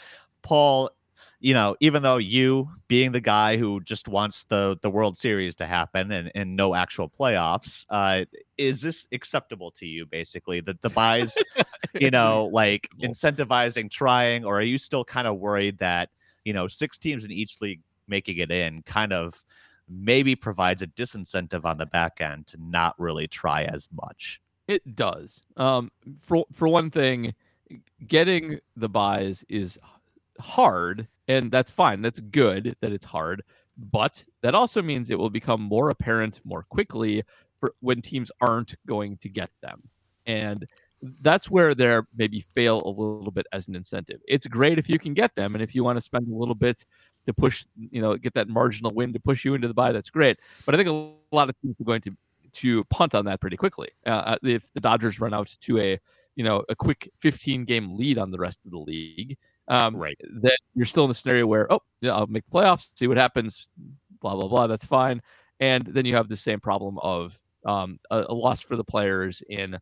Paul 0.43 0.93
you 1.41 1.55
know, 1.55 1.75
even 1.81 2.03
though 2.03 2.19
you 2.19 2.69
being 2.87 3.13
the 3.13 3.21
guy 3.21 3.57
who 3.57 3.81
just 3.81 4.09
wants 4.09 4.45
the 4.45 4.79
the 4.83 4.91
World 4.91 5.17
Series 5.17 5.57
to 5.57 5.67
happen 5.67 6.13
and, 6.13 6.31
and 6.35 6.55
no 6.55 6.75
actual 6.75 7.09
playoffs, 7.09 7.87
uh, 7.89 8.27
is 8.59 8.83
this 8.83 9.07
acceptable 9.11 9.71
to 9.73 9.87
you? 9.87 10.05
Basically, 10.05 10.61
that 10.61 10.83
the 10.83 10.91
buys, 10.91 11.37
you 11.95 12.11
know, 12.11 12.51
like 12.53 12.89
incentivizing 13.03 13.91
trying, 13.91 14.45
or 14.45 14.59
are 14.59 14.63
you 14.63 14.77
still 14.77 15.05
kind 15.05 15.27
of 15.27 15.39
worried 15.39 15.79
that 15.79 16.11
you 16.45 16.53
know 16.53 16.69
six 16.69 16.99
teams 16.99 17.25
in 17.25 17.31
each 17.31 17.61
league 17.63 17.81
making 18.07 18.37
it 18.37 18.51
in 18.51 18.83
kind 18.83 19.13
of 19.13 19.43
maybe 19.89 20.37
provides 20.37 20.83
a 20.83 20.87
disincentive 20.89 21.65
on 21.65 21.79
the 21.79 21.87
back 21.87 22.21
end 22.21 22.47
to 22.49 22.59
not 22.61 22.95
really 22.99 23.27
try 23.27 23.65
as 23.65 23.89
much? 23.93 24.43
It 24.69 24.95
does. 24.95 25.41
Um, 25.57 25.91
for 26.21 26.45
for 26.53 26.69
one 26.69 26.91
thing, 26.91 27.35
getting 28.07 28.61
the 28.77 28.91
buys 28.91 29.43
is 29.49 29.79
hard 30.41 31.07
and 31.29 31.51
that's 31.51 31.71
fine. 31.71 32.03
That's 32.03 32.19
good 32.19 32.77
that 32.81 32.93
it's 32.93 33.05
hard, 33.05 33.43
but 33.77 34.25
that 34.43 34.55
also 34.55 34.83
means 34.83 35.11
it 35.11 35.19
will 35.19 35.31
become 35.31 35.63
more 35.63 35.91
apparent 35.91 36.41
more 36.45 36.65
quickly 36.65 37.23
for 37.61 37.75
when 37.81 38.03
teams 38.03 38.33
aren't 38.41 38.75
going 38.87 39.19
to 39.19 39.29
get 39.29 39.51
them. 39.63 39.83
And 40.27 40.67
that's 41.23 41.51
where 41.51 41.75
they're 41.75 42.07
maybe 42.17 42.41
fail 42.41 42.83
a 42.85 42.89
little 42.89 43.31
bit 43.31 43.47
as 43.53 43.69
an 43.69 43.75
incentive. 43.75 44.21
It's 44.29 44.47
great 44.47 44.79
if 44.79 44.89
you 44.89 44.99
can 44.99 45.15
get 45.15 45.35
them, 45.35 45.55
and 45.55 45.63
if 45.63 45.75
you 45.75 45.83
want 45.85 45.97
to 45.97 46.03
spend 46.03 46.29
a 46.29 46.35
little 46.35 46.55
bit 46.55 46.85
to 47.27 47.33
push, 47.33 47.65
you 47.77 48.03
know, 48.03 48.17
get 48.17 48.35
that 48.35 48.49
marginal 48.49 48.93
win 48.93 49.13
to 49.13 49.21
push 49.21 49.45
you 49.45 49.55
into 49.55 49.69
the 49.69 49.75
buy, 49.75 49.93
that's 49.93 50.11
great. 50.11 50.39
But 50.67 50.75
I 50.75 50.79
think 50.79 50.89
a 50.89 51.35
lot 51.35 51.49
of 51.49 51.55
teams 51.61 51.77
are 51.81 51.85
going 51.85 52.03
to 52.03 52.17
to 52.53 52.83
punt 52.85 53.15
on 53.15 53.25
that 53.27 53.41
pretty 53.41 53.57
quickly. 53.57 53.89
Uh, 54.05 54.11
uh 54.11 54.37
if 54.43 54.73
the 54.73 54.81
Dodgers 54.81 55.21
run 55.21 55.33
out 55.33 55.55
to 55.61 55.79
a 55.79 55.99
you 56.37 56.45
know 56.45 56.65
a 56.69 56.77
quick 56.77 57.11
15 57.21 57.65
game 57.65 57.97
lead 57.97 58.19
on 58.19 58.31
the 58.31 58.39
rest 58.39 58.59
of 58.65 58.73
the 58.73 58.79
league, 58.79 59.39
um, 59.71 59.97
right. 59.97 60.21
Then 60.29 60.53
you're 60.75 60.85
still 60.85 61.05
in 61.05 61.09
the 61.09 61.15
scenario 61.15 61.47
where, 61.47 61.73
oh, 61.73 61.81
yeah, 62.01 62.15
I'll 62.15 62.27
make 62.27 62.45
the 62.45 62.59
playoffs, 62.59 62.89
see 62.97 63.07
what 63.07 63.17
happens, 63.17 63.69
blah, 64.21 64.35
blah, 64.35 64.49
blah. 64.49 64.67
That's 64.67 64.85
fine. 64.85 65.23
And 65.61 65.87
then 65.87 66.05
you 66.05 66.17
have 66.17 66.29
the 66.29 66.37
same 66.37 66.59
problem 66.59 66.99
of 66.99 67.39
um, 67.65 67.97
a, 68.11 68.25
a 68.29 68.35
loss 68.35 68.61
for 68.61 68.77
the 68.77 68.83
players 68.83 69.43
in 69.49 69.79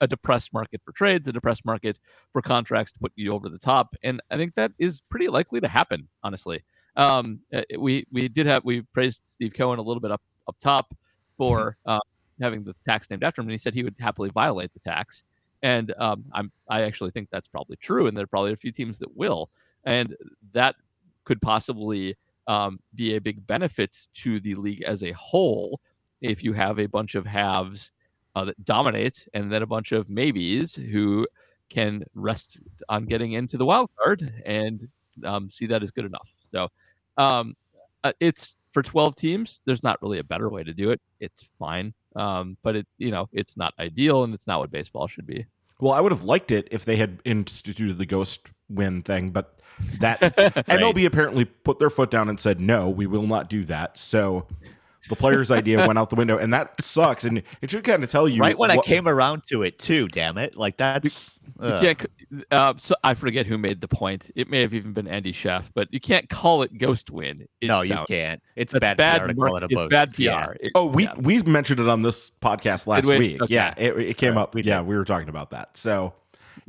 a 0.00 0.08
depressed 0.08 0.52
market 0.52 0.80
for 0.84 0.90
trades, 0.92 1.28
a 1.28 1.32
depressed 1.32 1.64
market 1.64 1.96
for 2.32 2.42
contracts 2.42 2.92
to 2.92 2.98
put 2.98 3.12
you 3.14 3.32
over 3.32 3.48
the 3.48 3.58
top. 3.58 3.94
And 4.02 4.20
I 4.32 4.36
think 4.36 4.56
that 4.56 4.72
is 4.80 5.00
pretty 5.08 5.28
likely 5.28 5.60
to 5.60 5.68
happen, 5.68 6.08
honestly. 6.24 6.64
Um, 6.96 7.38
uh, 7.54 7.62
we 7.78 8.04
we 8.10 8.26
did 8.28 8.46
have 8.46 8.64
we 8.64 8.82
praised 8.92 9.22
Steve 9.32 9.52
Cohen 9.56 9.78
a 9.78 9.82
little 9.82 10.00
bit 10.00 10.10
up 10.10 10.22
up 10.48 10.56
top 10.58 10.92
for 11.36 11.76
uh, 11.86 12.00
having 12.40 12.64
the 12.64 12.74
tax 12.88 13.08
named 13.08 13.22
after 13.22 13.40
him, 13.40 13.46
and 13.46 13.52
he 13.52 13.58
said 13.58 13.74
he 13.74 13.84
would 13.84 13.94
happily 14.00 14.30
violate 14.30 14.72
the 14.74 14.80
tax. 14.80 15.22
And 15.62 15.92
um, 15.98 16.24
I'm 16.32 16.52
I 16.68 16.82
actually 16.82 17.10
think 17.10 17.28
that's 17.30 17.48
probably 17.48 17.76
true, 17.76 18.06
and 18.06 18.16
there 18.16 18.24
are 18.24 18.28
probably 18.28 18.52
a 18.52 18.56
few 18.56 18.72
teams 18.72 18.98
that 19.00 19.16
will, 19.16 19.50
and 19.84 20.16
that 20.52 20.76
could 21.24 21.42
possibly 21.42 22.16
um, 22.46 22.80
be 22.94 23.16
a 23.16 23.20
big 23.20 23.46
benefit 23.46 23.98
to 24.14 24.40
the 24.40 24.54
league 24.54 24.82
as 24.84 25.02
a 25.02 25.12
whole 25.12 25.80
if 26.20 26.42
you 26.42 26.52
have 26.52 26.78
a 26.78 26.86
bunch 26.86 27.14
of 27.14 27.26
halves 27.26 27.90
uh, 28.34 28.44
that 28.44 28.64
dominate, 28.64 29.26
and 29.34 29.50
then 29.52 29.62
a 29.62 29.66
bunch 29.66 29.92
of 29.92 30.08
maybes 30.08 30.74
who 30.74 31.26
can 31.68 32.04
rest 32.14 32.58
on 32.88 33.04
getting 33.04 33.32
into 33.32 33.56
the 33.56 33.64
wild 33.64 33.90
card 33.96 34.32
and 34.46 34.88
um, 35.24 35.50
see 35.50 35.66
that 35.66 35.82
as 35.82 35.90
good 35.90 36.04
enough. 36.04 36.28
So 36.42 36.68
um, 37.16 37.54
uh, 38.04 38.12
it's 38.20 38.56
for 38.72 38.82
12 38.82 39.16
teams. 39.16 39.62
There's 39.64 39.82
not 39.82 40.00
really 40.02 40.18
a 40.18 40.24
better 40.24 40.48
way 40.48 40.62
to 40.64 40.72
do 40.72 40.90
it. 40.90 41.00
It's 41.20 41.44
fine. 41.58 41.92
Um, 42.16 42.56
but 42.62 42.76
it, 42.76 42.86
you 42.98 43.10
know, 43.10 43.28
it's 43.32 43.56
not 43.56 43.74
ideal 43.78 44.24
and 44.24 44.34
it's 44.34 44.46
not 44.46 44.60
what 44.60 44.70
baseball 44.70 45.06
should 45.06 45.26
be. 45.26 45.46
Well, 45.80 45.92
I 45.92 46.00
would 46.00 46.12
have 46.12 46.24
liked 46.24 46.50
it 46.50 46.68
if 46.70 46.84
they 46.84 46.96
had 46.96 47.20
instituted 47.24 47.98
the 47.98 48.06
ghost 48.06 48.48
win 48.68 49.02
thing, 49.02 49.30
but 49.30 49.60
that 50.00 50.20
right. 50.22 50.54
MLB 50.66 51.06
apparently 51.06 51.44
put 51.44 51.78
their 51.78 51.90
foot 51.90 52.10
down 52.10 52.28
and 52.28 52.38
said, 52.40 52.60
no, 52.60 52.88
we 52.88 53.06
will 53.06 53.26
not 53.26 53.48
do 53.48 53.64
that. 53.64 53.96
So 53.96 54.46
the 55.08 55.16
player's 55.16 55.50
idea 55.50 55.86
went 55.86 55.98
out 55.98 56.10
the 56.10 56.16
window, 56.16 56.38
and 56.38 56.52
that 56.52 56.82
sucks. 56.82 57.24
And 57.24 57.42
it 57.62 57.70
should 57.70 57.84
kind 57.84 58.02
of 58.04 58.10
tell 58.10 58.28
you 58.28 58.40
right 58.40 58.58
when 58.58 58.68
what, 58.70 58.78
I 58.78 58.82
came 58.82 59.08
around 59.08 59.44
to 59.48 59.62
it 59.62 59.78
too. 59.78 60.08
Damn 60.08 60.38
it! 60.38 60.56
Like 60.56 60.76
that's 60.76 61.38
you, 61.60 61.68
you 61.68 61.78
can't. 61.80 62.06
Uh, 62.50 62.74
so 62.76 62.94
I 63.02 63.14
forget 63.14 63.46
who 63.46 63.56
made 63.56 63.80
the 63.80 63.88
point. 63.88 64.30
It 64.34 64.50
may 64.50 64.60
have 64.60 64.74
even 64.74 64.92
been 64.92 65.08
Andy 65.08 65.32
Sheff, 65.32 65.70
but 65.74 65.92
you 65.92 66.00
can't 66.00 66.28
call 66.28 66.62
it 66.62 66.76
ghost 66.76 67.10
win. 67.10 67.48
It 67.60 67.68
no, 67.68 67.82
you 67.82 68.04
can't. 68.06 68.42
It's 68.54 68.72
bad, 68.74 68.96
bad 68.96 69.22
PR 69.22 69.26
to 69.28 69.34
call 69.34 69.56
it 69.56 69.62
a 69.62 69.68
it's 69.70 69.90
bad 69.90 70.14
PR. 70.14 70.22
Yeah. 70.22 70.52
It, 70.60 70.72
oh, 70.74 70.88
we 70.88 71.04
yeah. 71.04 71.14
we 71.16 71.42
mentioned 71.42 71.80
it 71.80 71.88
on 71.88 72.02
this 72.02 72.30
podcast 72.42 72.86
last 72.86 73.06
we? 73.06 73.18
week. 73.18 73.42
Okay. 73.42 73.54
Yeah, 73.54 73.72
it, 73.76 73.98
it 73.98 74.16
came 74.18 74.34
right, 74.34 74.42
up. 74.42 74.54
We 74.54 74.62
yeah, 74.62 74.82
we 74.82 74.96
were 74.96 75.04
talking 75.04 75.28
about 75.28 75.50
that. 75.50 75.76
So. 75.76 76.14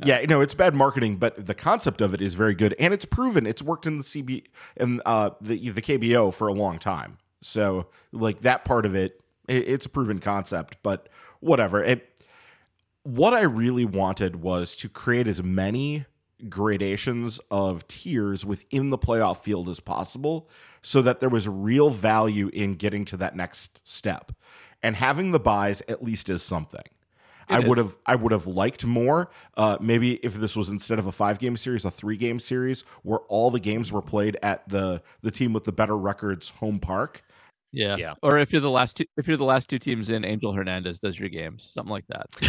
Yeah, 0.02 0.20
you 0.20 0.28
know, 0.28 0.40
it's 0.40 0.54
bad 0.54 0.74
marketing, 0.74 1.16
but 1.16 1.46
the 1.46 1.52
concept 1.52 2.00
of 2.00 2.14
it 2.14 2.22
is 2.22 2.32
very 2.32 2.54
good, 2.54 2.74
and 2.78 2.94
it's 2.94 3.04
proven. 3.04 3.44
It's 3.44 3.60
worked 3.60 3.86
in 3.86 3.98
the 3.98 4.02
CB 4.02 4.44
and 4.78 5.02
uh, 5.04 5.30
the 5.42 5.68
the 5.68 5.82
KBO 5.82 6.32
for 6.32 6.48
a 6.48 6.54
long 6.54 6.78
time. 6.78 7.18
So 7.42 7.88
like 8.10 8.40
that 8.40 8.64
part 8.64 8.86
of 8.86 8.94
it, 8.94 9.20
it 9.46 9.68
it's 9.68 9.86
a 9.86 9.88
proven 9.90 10.18
concept, 10.18 10.78
but 10.82 11.10
whatever. 11.40 11.82
It 11.82 12.08
what 13.02 13.32
I 13.32 13.42
really 13.42 13.84
wanted 13.84 14.36
was 14.36 14.76
to 14.76 14.88
create 14.88 15.26
as 15.26 15.42
many 15.42 16.06
gradations 16.48 17.40
of 17.50 17.86
tiers 17.86 18.46
within 18.46 18.90
the 18.90 18.98
playoff 18.98 19.38
field 19.38 19.68
as 19.68 19.80
possible 19.80 20.48
so 20.82 21.02
that 21.02 21.20
there 21.20 21.28
was 21.28 21.48
real 21.48 21.90
value 21.90 22.48
in 22.52 22.74
getting 22.74 23.04
to 23.06 23.16
that 23.18 23.36
next 23.36 23.80
step. 23.84 24.32
And 24.82 24.96
having 24.96 25.30
the 25.30 25.40
buys 25.40 25.82
at 25.88 26.02
least 26.02 26.30
is 26.30 26.42
something. 26.42 26.84
It 27.50 27.54
I 27.54 27.58
would 27.58 27.78
have 27.78 27.96
I 28.06 28.14
would 28.14 28.32
have 28.32 28.46
liked 28.46 28.86
more. 28.86 29.28
Uh, 29.56 29.76
maybe 29.80 30.14
if 30.16 30.34
this 30.34 30.56
was 30.56 30.68
instead 30.68 30.98
of 31.00 31.06
a 31.06 31.12
five 31.12 31.40
game 31.40 31.56
series, 31.56 31.84
a 31.84 31.90
three 31.90 32.16
game 32.16 32.38
series 32.38 32.82
where 33.02 33.18
all 33.28 33.50
the 33.50 33.60
games 33.60 33.92
were 33.92 34.02
played 34.02 34.38
at 34.42 34.68
the 34.68 35.02
the 35.22 35.32
team 35.32 35.52
with 35.52 35.64
the 35.64 35.72
better 35.72 35.96
records 35.98 36.50
home 36.50 36.78
park. 36.78 37.24
Yeah. 37.72 37.96
yeah. 37.96 38.14
Or 38.22 38.38
if 38.38 38.52
you're 38.52 38.60
the 38.60 38.70
last 38.70 38.96
two 38.96 39.04
if 39.16 39.28
you're 39.28 39.36
the 39.36 39.44
last 39.44 39.68
two 39.68 39.78
teams 39.78 40.08
in, 40.08 40.24
Angel 40.24 40.52
Hernandez 40.52 41.00
does 41.00 41.18
your 41.18 41.28
games. 41.28 41.68
Something 41.72 41.92
like 41.92 42.06
that. 42.08 42.30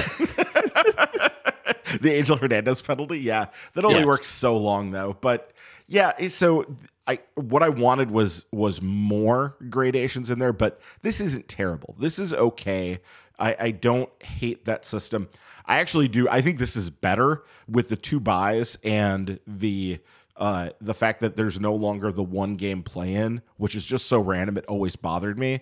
the 2.01 2.13
Angel 2.13 2.37
Hernandez 2.37 2.81
penalty, 2.81 3.19
yeah. 3.19 3.47
That 3.73 3.85
only 3.85 3.99
yes. 3.99 4.07
works 4.07 4.27
so 4.27 4.57
long 4.57 4.91
though. 4.91 5.17
But 5.19 5.51
yeah, 5.87 6.13
eh, 6.17 6.27
so 6.27 6.75
I 7.07 7.19
what 7.35 7.63
I 7.63 7.69
wanted 7.69 8.11
was 8.11 8.45
was 8.51 8.81
more 8.81 9.55
gradations 9.69 10.29
in 10.29 10.39
there, 10.39 10.53
but 10.53 10.81
this 11.01 11.21
isn't 11.21 11.47
terrible. 11.47 11.95
This 11.99 12.19
is 12.19 12.33
okay. 12.33 12.99
I, 13.37 13.55
I 13.59 13.71
don't 13.71 14.09
hate 14.21 14.65
that 14.65 14.85
system. 14.85 15.29
I 15.65 15.79
actually 15.79 16.07
do. 16.07 16.29
I 16.29 16.41
think 16.41 16.59
this 16.59 16.75
is 16.75 16.89
better 16.89 17.43
with 17.67 17.89
the 17.89 17.95
two 17.95 18.19
buys 18.19 18.77
and 18.83 19.39
the 19.47 19.99
uh, 20.41 20.71
the 20.81 20.93
fact 20.93 21.21
that 21.21 21.37
there's 21.37 21.59
no 21.59 21.73
longer 21.73 22.11
the 22.11 22.23
one 22.23 22.55
game 22.55 22.83
play 22.83 23.13
in, 23.13 23.41
which 23.57 23.75
is 23.75 23.85
just 23.85 24.07
so 24.07 24.19
random, 24.19 24.57
it 24.57 24.65
always 24.65 24.95
bothered 24.97 25.39
me. 25.39 25.61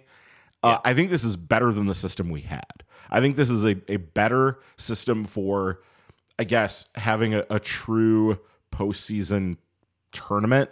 Uh, 0.64 0.78
yeah. 0.78 0.80
I 0.90 0.94
think 0.94 1.10
this 1.12 1.24
is 1.24 1.36
better 1.36 1.72
than 1.72 1.86
the 1.86 1.96
system 1.96 2.30
we 2.30 2.42
had. 2.42 2.84
I 3.12 3.20
think 3.20 3.36
this 3.36 3.50
is 3.50 3.66
a, 3.66 3.76
a 3.88 3.98
better 3.98 4.60
system 4.78 5.26
for, 5.26 5.82
I 6.40 6.46
guess, 6.46 6.88
having 6.96 7.36
a, 7.36 7.46
a 7.50 7.60
true 7.60 8.40
postseason 8.72 9.58
tournament. 10.12 10.70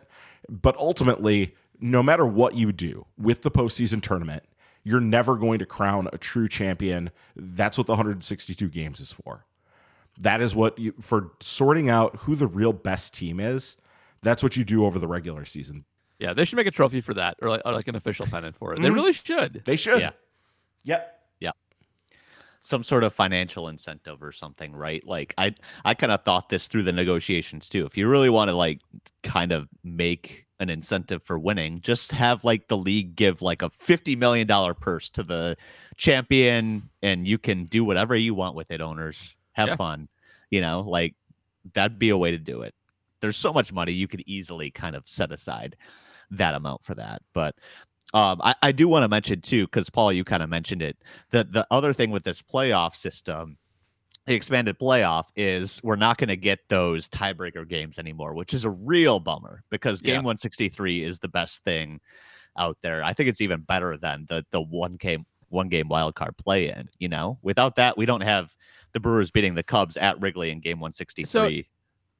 But 0.49 0.77
ultimately, 0.77 1.55
no 1.79 2.01
matter 2.01 2.25
what 2.25 2.55
you 2.55 2.71
do 2.71 3.05
with 3.17 3.41
the 3.41 3.51
postseason 3.51 4.01
tournament, 4.01 4.43
you're 4.83 5.01
never 5.01 5.35
going 5.35 5.59
to 5.59 5.65
crown 5.65 6.07
a 6.13 6.17
true 6.17 6.47
champion. 6.47 7.11
That's 7.35 7.77
what 7.77 7.87
the 7.87 7.93
162 7.93 8.69
games 8.69 8.99
is 9.01 9.11
for. 9.11 9.45
that 10.17 10.41
is 10.41 10.55
what 10.55 10.79
you 10.79 10.93
for 11.01 11.31
sorting 11.41 11.89
out 11.89 12.15
who 12.21 12.35
the 12.35 12.47
real 12.47 12.73
best 12.73 13.13
team 13.13 13.39
is. 13.39 13.77
That's 14.21 14.43
what 14.43 14.57
you 14.57 14.63
do 14.63 14.85
over 14.85 14.99
the 14.99 15.07
regular 15.07 15.45
season. 15.45 15.85
Yeah, 16.19 16.33
they 16.33 16.45
should 16.45 16.55
make 16.55 16.67
a 16.67 16.71
trophy 16.71 17.01
for 17.01 17.13
that, 17.13 17.37
or 17.41 17.49
like, 17.49 17.61
or 17.63 17.73
like 17.73 17.87
an 17.87 17.95
official 17.95 18.25
pennant 18.25 18.55
for 18.55 18.71
it. 18.71 18.75
Mm-hmm. 18.75 18.83
They 18.83 18.89
really 18.89 19.13
should. 19.13 19.61
They 19.65 19.75
should. 19.75 19.99
Yeah. 20.01 20.11
Yep 20.83 21.19
Yeah. 21.39 21.51
some 22.61 22.83
sort 22.83 23.03
of 23.03 23.13
financial 23.13 23.67
incentive 23.67 24.23
or 24.23 24.31
something, 24.31 24.73
right? 24.73 25.05
Like 25.05 25.33
I 25.37 25.53
I 25.85 25.93
kind 25.93 26.11
of 26.11 26.23
thought 26.23 26.49
this 26.49 26.67
through 26.67 26.83
the 26.83 26.91
negotiations 26.91 27.69
too. 27.69 27.85
If 27.85 27.97
you 27.97 28.07
really 28.07 28.29
want 28.29 28.49
to 28.49 28.55
like 28.55 28.81
kind 29.23 29.51
of 29.51 29.67
make 29.83 30.45
an 30.59 30.69
incentive 30.69 31.21
for 31.23 31.37
winning, 31.37 31.81
just 31.81 32.11
have 32.13 32.43
like 32.43 32.67
the 32.67 32.77
league 32.77 33.15
give 33.15 33.41
like 33.41 33.61
a 33.61 33.69
50 33.69 34.15
million 34.15 34.47
dollar 34.47 34.73
purse 34.73 35.09
to 35.11 35.23
the 35.23 35.55
champion 35.97 36.89
and 37.01 37.27
you 37.27 37.37
can 37.37 37.65
do 37.65 37.83
whatever 37.83 38.15
you 38.15 38.33
want 38.33 38.55
with 38.55 38.71
it 38.71 38.81
owners. 38.81 39.37
Have 39.53 39.69
yeah. 39.69 39.75
fun. 39.75 40.07
You 40.49 40.61
know, 40.61 40.81
like 40.81 41.15
that'd 41.73 41.99
be 41.99 42.09
a 42.09 42.17
way 42.17 42.31
to 42.31 42.37
do 42.39 42.61
it. 42.61 42.73
There's 43.21 43.37
so 43.37 43.53
much 43.53 43.71
money 43.71 43.91
you 43.91 44.07
could 44.07 44.23
easily 44.25 44.71
kind 44.71 44.95
of 44.95 45.07
set 45.07 45.31
aside 45.31 45.75
that 46.31 46.55
amount 46.55 46.83
for 46.83 46.95
that. 46.95 47.21
But 47.33 47.55
um, 48.13 48.41
I, 48.41 48.55
I 48.61 48.71
do 48.71 48.87
want 48.87 49.03
to 49.03 49.09
mention 49.09 49.41
too, 49.41 49.65
because 49.65 49.89
Paul, 49.89 50.13
you 50.13 50.23
kind 50.23 50.43
of 50.43 50.49
mentioned 50.49 50.81
it. 50.81 50.97
that 51.31 51.51
the 51.51 51.67
other 51.71 51.93
thing 51.93 52.11
with 52.11 52.23
this 52.23 52.41
playoff 52.41 52.95
system, 52.95 53.57
the 54.25 54.33
expanded 54.33 54.79
playoff, 54.79 55.25
is 55.35 55.81
we're 55.83 55.95
not 55.95 56.17
going 56.17 56.29
to 56.29 56.37
get 56.37 56.59
those 56.69 57.09
tiebreaker 57.09 57.67
games 57.67 57.99
anymore, 57.99 58.33
which 58.33 58.53
is 58.53 58.65
a 58.65 58.69
real 58.69 59.19
bummer 59.19 59.63
because 59.69 60.01
game 60.01 60.13
yeah. 60.13 60.17
163 60.19 61.03
is 61.03 61.19
the 61.19 61.27
best 61.27 61.63
thing 61.63 61.99
out 62.57 62.77
there. 62.81 63.03
I 63.03 63.13
think 63.13 63.29
it's 63.29 63.41
even 63.41 63.61
better 63.61 63.97
than 63.97 64.25
the 64.29 64.45
the 64.51 64.61
one 64.61 64.93
game 64.93 65.25
one 65.49 65.69
game 65.69 65.87
wild 65.87 66.15
card 66.15 66.35
play 66.37 66.69
in. 66.69 66.89
You 66.99 67.09
know, 67.09 67.39
without 67.41 67.75
that, 67.75 67.97
we 67.97 68.05
don't 68.05 68.21
have 68.21 68.55
the 68.93 68.99
Brewers 68.99 69.31
beating 69.31 69.55
the 69.55 69.63
Cubs 69.63 69.97
at 69.97 70.19
Wrigley 70.21 70.49
in 70.49 70.59
game 70.59 70.79
163. 70.79 71.25
So- 71.63 71.69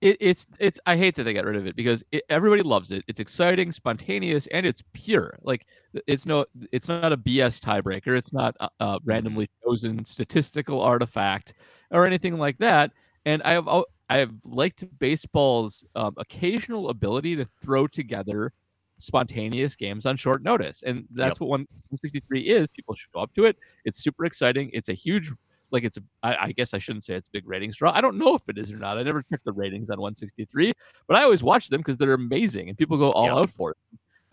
it, 0.02 0.18
it's 0.20 0.48
it's 0.60 0.80
I 0.86 0.96
hate 0.96 1.16
that 1.16 1.24
they 1.24 1.34
got 1.34 1.46
rid 1.46 1.56
of 1.56 1.66
it 1.66 1.76
because 1.76 2.04
it, 2.12 2.24
everybody 2.30 2.62
loves 2.62 2.92
it. 2.92 3.04
It's 3.08 3.20
exciting, 3.20 3.72
spontaneous, 3.72 4.48
and 4.48 4.66
it's 4.66 4.84
pure. 4.94 5.38
Like 5.42 5.66
it's 6.06 6.26
no, 6.26 6.46
it's 6.72 6.88
not 6.88 7.12
a 7.12 7.18
BS 7.18 7.60
tiebreaker. 7.60 8.18
It's 8.18 8.34
not 8.34 8.56
a, 8.60 8.70
a 8.80 8.86
mm-hmm. 8.86 9.10
randomly 9.10 9.50
chosen 9.64 10.06
statistical 10.06 10.82
artifact 10.82 11.54
or 11.92 12.06
anything 12.06 12.38
like 12.38 12.58
that. 12.60 12.92
And 13.26 13.42
I 13.44 13.52
have 13.52 13.68
I 14.10 14.18
have 14.18 14.32
liked 14.46 14.86
baseball's 15.00 15.84
um, 15.96 16.14
occasional 16.18 16.90
ability 16.90 17.36
to 17.38 17.46
throw 17.46 17.88
together 17.88 18.54
spontaneous 19.00 19.76
games 19.76 20.06
on 20.06 20.16
short 20.16 20.44
notice, 20.44 20.84
and 20.84 21.06
that's 21.12 21.36
yep. 21.38 21.42
what 21.42 21.50
163 21.50 22.42
is. 22.42 22.70
People 22.70 22.96
show 22.96 23.20
up 23.20 23.34
to 23.34 23.46
it. 23.46 23.58
It's 23.84 24.04
super 24.04 24.26
exciting. 24.26 24.70
It's 24.74 24.90
a 24.90 24.94
huge 24.94 25.32
like 25.72 25.84
it's 25.84 25.98
a, 25.98 26.02
I, 26.24 26.36
I 26.46 26.52
guess 26.52 26.74
I 26.74 26.78
shouldn't 26.78 27.04
say 27.04 27.16
it's 27.16 27.28
a 27.28 27.32
big 27.32 27.48
ratings 27.48 27.78
draw. 27.78 27.92
I 27.94 28.02
don't 28.02 28.18
know 28.18 28.36
if 28.36 28.48
it 28.48 28.58
is 28.58 28.72
or 28.72 28.78
not. 28.78 28.98
I 28.98 29.04
never 29.04 29.24
checked 29.24 29.46
the 29.46 29.52
ratings 29.52 29.90
on 29.90 30.00
163, 30.00 30.74
but 31.08 31.18
I 31.18 31.24
always 31.24 31.44
watch 31.44 31.70
them 31.70 31.82
because 31.82 31.98
they're 31.98 32.14
amazing 32.14 32.70
and 32.70 32.78
people 32.78 32.98
go 32.98 33.12
all 33.12 33.26
yeah. 33.26 33.36
out 33.36 33.50
for 33.50 33.72
it. 33.72 33.78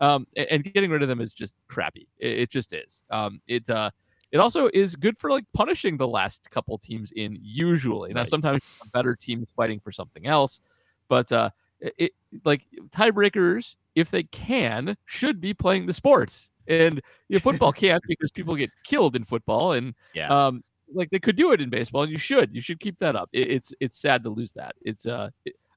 Um, 0.01 0.27
and, 0.35 0.47
and, 0.51 0.63
getting 0.63 0.91
rid 0.91 1.01
of 1.03 1.07
them 1.07 1.21
is 1.21 1.33
just 1.33 1.55
crappy. 1.69 2.07
It, 2.17 2.39
it 2.39 2.49
just 2.51 2.73
is. 2.73 3.01
Um, 3.09 3.41
it 3.47 3.69
uh, 3.69 3.91
it 4.31 4.39
also 4.39 4.69
is 4.73 4.95
good 4.95 5.17
for 5.17 5.29
like 5.29 5.45
punishing 5.53 5.95
the 5.95 6.07
last 6.07 6.49
couple 6.51 6.77
teams 6.77 7.13
in 7.15 7.37
usually. 7.41 8.13
Now 8.13 8.25
sometimes 8.25 8.59
a 8.81 8.89
better 8.89 9.15
teams 9.15 9.53
fighting 9.53 9.79
for 9.79 9.93
something 9.93 10.27
else, 10.27 10.59
but 11.07 11.31
uh, 11.31 11.49
it 11.79 12.11
like 12.43 12.65
tiebreakers 12.89 13.75
if 13.95 14.11
they 14.11 14.23
can 14.23 14.97
should 15.05 15.39
be 15.39 15.53
playing 15.53 15.85
the 15.85 15.93
sports 15.93 16.51
and 16.67 17.01
you 17.29 17.35
know, 17.35 17.39
football 17.39 17.71
can't 17.71 18.03
because 18.07 18.31
people 18.31 18.55
get 18.55 18.71
killed 18.83 19.15
in 19.15 19.23
football 19.23 19.73
and 19.73 19.93
yeah. 20.13 20.27
um, 20.27 20.63
like 20.93 21.09
they 21.09 21.19
could 21.19 21.35
do 21.35 21.51
it 21.51 21.61
in 21.61 21.69
baseball, 21.69 22.03
and 22.03 22.11
you 22.11 22.17
should. 22.17 22.53
You 22.53 22.61
should 22.61 22.79
keep 22.79 22.99
that 22.99 23.15
up. 23.15 23.29
It, 23.33 23.51
it's 23.51 23.73
it's 23.79 23.99
sad 23.99 24.23
to 24.23 24.29
lose 24.29 24.51
that. 24.53 24.75
It's 24.81 25.05
uh, 25.05 25.29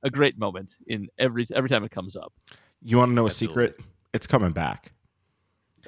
a 0.02 0.10
great 0.10 0.38
moment 0.38 0.76
in 0.86 1.08
every 1.18 1.46
every 1.54 1.68
time 1.68 1.84
it 1.84 1.90
comes 1.90 2.16
up. 2.16 2.32
You 2.82 2.98
want 2.98 3.10
to 3.10 3.14
know 3.14 3.26
Absolutely. 3.26 3.64
a 3.64 3.68
secret? 3.68 3.86
It's 4.12 4.26
coming 4.26 4.52
back. 4.52 4.92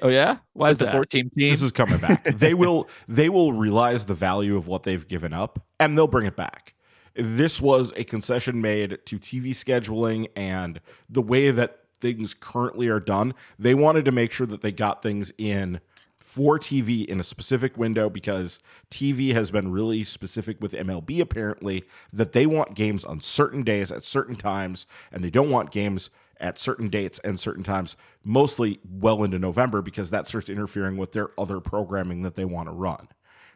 Oh 0.01 0.09
yeah, 0.09 0.37
why 0.53 0.71
is 0.71 0.79
the 0.79 0.89
14 0.89 1.29
team? 1.29 1.49
This 1.49 1.61
is 1.61 1.71
coming 1.71 1.97
back. 1.97 2.23
they 2.35 2.53
will 2.53 2.89
they 3.07 3.29
will 3.29 3.53
realize 3.53 4.05
the 4.05 4.15
value 4.15 4.57
of 4.57 4.67
what 4.67 4.83
they've 4.83 5.07
given 5.07 5.33
up, 5.33 5.63
and 5.79 5.97
they'll 5.97 6.07
bring 6.07 6.25
it 6.25 6.35
back. 6.35 6.73
This 7.13 7.61
was 7.61 7.93
a 7.95 8.03
concession 8.03 8.61
made 8.61 8.99
to 9.05 9.19
TV 9.19 9.49
scheduling 9.49 10.27
and 10.35 10.79
the 11.09 11.21
way 11.21 11.51
that 11.51 11.79
things 11.99 12.33
currently 12.33 12.87
are 12.87 12.99
done. 12.99 13.33
They 13.59 13.75
wanted 13.75 14.05
to 14.05 14.11
make 14.11 14.31
sure 14.31 14.47
that 14.47 14.61
they 14.61 14.71
got 14.71 15.03
things 15.03 15.31
in 15.37 15.81
for 16.21 16.59
TV 16.59 17.03
in 17.03 17.19
a 17.19 17.23
specific 17.23 17.77
window 17.77 18.09
because 18.09 18.59
TV 18.89 19.33
has 19.33 19.49
been 19.49 19.71
really 19.71 20.03
specific 20.03 20.61
with 20.61 20.73
MLB 20.73 21.19
apparently 21.19 21.83
that 22.13 22.31
they 22.31 22.45
want 22.45 22.75
games 22.75 23.03
on 23.03 23.19
certain 23.19 23.63
days 23.63 23.91
at 23.91 24.03
certain 24.03 24.35
times 24.35 24.85
and 25.11 25.23
they 25.23 25.31
don't 25.31 25.49
want 25.49 25.71
games 25.71 26.11
at 26.39 26.59
certain 26.59 26.89
dates 26.89 27.19
and 27.19 27.39
certain 27.39 27.63
times 27.63 27.97
mostly 28.23 28.79
well 28.87 29.23
into 29.23 29.39
November 29.39 29.81
because 29.81 30.11
that 30.11 30.27
starts 30.27 30.49
interfering 30.49 30.95
with 30.95 31.11
their 31.11 31.29
other 31.39 31.59
programming 31.59 32.21
that 32.21 32.35
they 32.35 32.45
want 32.45 32.67
to 32.67 32.73
run. 32.73 33.07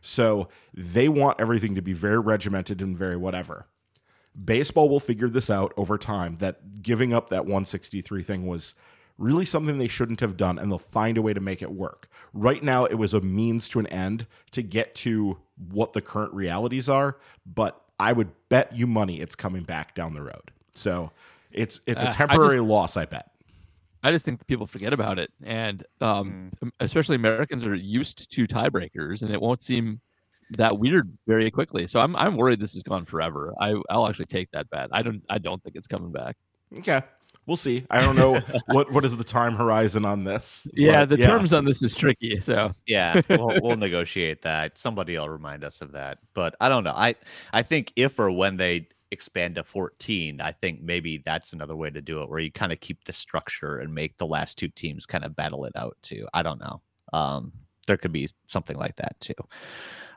So 0.01 0.49
they 0.74 1.07
want 1.07 1.39
everything 1.39 1.76
to 1.76 1.82
be 1.82 1.93
very 1.93 2.20
regimented 2.20 2.82
and 2.82 2.97
very 2.97 3.18
whatever. 3.18 3.68
Baseball 4.43 4.89
will 4.89 4.99
figure 4.99 5.30
this 5.30 5.49
out 5.49 5.72
over 5.78 5.97
time 5.97 6.38
that 6.38 6.82
giving 6.82 7.13
up 7.13 7.30
that 7.30 7.45
163 7.45 8.22
thing 8.22 8.45
was 8.45 8.76
really 9.18 9.45
something 9.45 9.78
they 9.78 9.88
shouldn't 9.88 10.20
have 10.20 10.38
done, 10.38 10.59
and 10.59 10.72
they'll 10.72 10.78
find 10.78 11.18
a 11.18 11.22
way 11.22 11.34
to 11.34 11.39
make 11.39 11.61
it 11.61 11.72
work. 11.72 12.09
Right 12.34 12.61
now, 12.61 12.86
it 12.86 12.95
was 12.95 13.13
a 13.13 13.22
means 13.22 13.70
to 13.70 13.80
an 13.80 13.88
end 13.88 14.28
to 14.51 14.61
get 14.61 14.95
to 14.95 15.38
what 15.72 15.93
the 15.93 16.01
current 16.01 16.34
realities 16.34 16.89
are, 16.89 17.18
but 17.45 17.82
I 17.99 18.11
would 18.11 18.32
bet 18.49 18.76
you 18.76 18.88
money 18.88 19.22
it's 19.22 19.36
coming 19.36 19.63
back 19.63 19.95
down 19.95 20.13
the 20.13 20.22
road. 20.22 20.51
So 20.74 21.11
it's 21.51 21.80
it's 21.88 22.03
a 22.03 22.11
temporary 22.11 22.43
uh, 22.43 22.53
I 22.53 22.57
just, 22.57 22.68
loss, 22.68 22.97
I 22.97 23.05
bet. 23.05 23.32
I 24.03 24.11
just 24.11 24.26
think 24.26 24.45
people 24.47 24.66
forget 24.66 24.91
about 24.91 25.18
it, 25.18 25.32
and 25.43 25.84
um, 26.01 26.51
mm. 26.61 26.72
especially 26.80 27.16
Americans 27.16 27.63
are 27.63 27.76
used 27.76 28.32
to 28.32 28.45
tiebreakers, 28.47 29.22
and 29.22 29.32
it 29.32 29.41
won't 29.41 29.61
seem 29.61 30.01
that 30.51 30.78
weird 30.78 31.18
very 31.26 31.49
quickly. 31.49 31.88
So 31.88 32.01
I'm 32.01 32.16
I'm 32.18 32.36
worried 32.36 32.59
this 32.59 32.76
is 32.76 32.84
gone 32.84 33.05
forever. 33.05 33.53
I 33.59 33.76
I'll 33.89 34.07
actually 34.07 34.26
take 34.26 34.51
that 34.51 34.70
bet. 34.70 34.89
I 34.91 35.01
don't 35.01 35.24
I 35.30 35.38
don't 35.38 35.63
think 35.63 35.78
it's 35.78 35.88
coming 35.88 36.11
back. 36.11 36.36
Okay 36.80 37.01
we'll 37.47 37.57
see. 37.57 37.85
I 37.89 38.01
don't 38.01 38.15
know 38.15 38.41
what 38.67 38.91
what 38.91 39.05
is 39.05 39.15
the 39.15 39.23
time 39.23 39.55
horizon 39.55 40.05
on 40.05 40.23
this. 40.23 40.67
Yeah, 40.73 41.05
the 41.05 41.17
yeah. 41.17 41.27
terms 41.27 41.53
on 41.53 41.65
this 41.65 41.83
is 41.83 41.93
tricky. 41.95 42.39
So 42.39 42.71
yeah, 42.85 43.21
we'll, 43.29 43.59
we'll 43.61 43.77
negotiate 43.77 44.41
that. 44.43 44.77
Somebody 44.77 45.17
will 45.17 45.29
remind 45.29 45.63
us 45.63 45.81
of 45.81 45.91
that. 45.93 46.19
But 46.33 46.55
I 46.59 46.69
don't 46.69 46.83
know. 46.83 46.93
I 46.95 47.15
I 47.53 47.63
think 47.63 47.91
if 47.95 48.19
or 48.19 48.31
when 48.31 48.57
they 48.57 48.87
expand 49.11 49.55
to 49.55 49.63
14, 49.63 50.41
I 50.41 50.51
think 50.51 50.81
maybe 50.81 51.19
that's 51.19 51.53
another 51.53 51.75
way 51.75 51.89
to 51.89 52.01
do 52.01 52.21
it, 52.21 52.29
where 52.29 52.39
you 52.39 52.51
kind 52.51 52.71
of 52.71 52.79
keep 52.79 53.03
the 53.05 53.13
structure 53.13 53.79
and 53.79 53.93
make 53.93 54.17
the 54.17 54.25
last 54.25 54.57
two 54.57 54.67
teams 54.67 55.05
kind 55.05 55.23
of 55.23 55.35
battle 55.35 55.65
it 55.65 55.73
out 55.75 55.97
too. 56.01 56.27
I 56.33 56.43
don't 56.43 56.59
know. 56.59 56.81
Um, 57.13 57.51
there 57.87 57.97
could 57.97 58.11
be 58.11 58.29
something 58.47 58.77
like 58.77 58.95
that 58.97 59.19
too. 59.19 59.33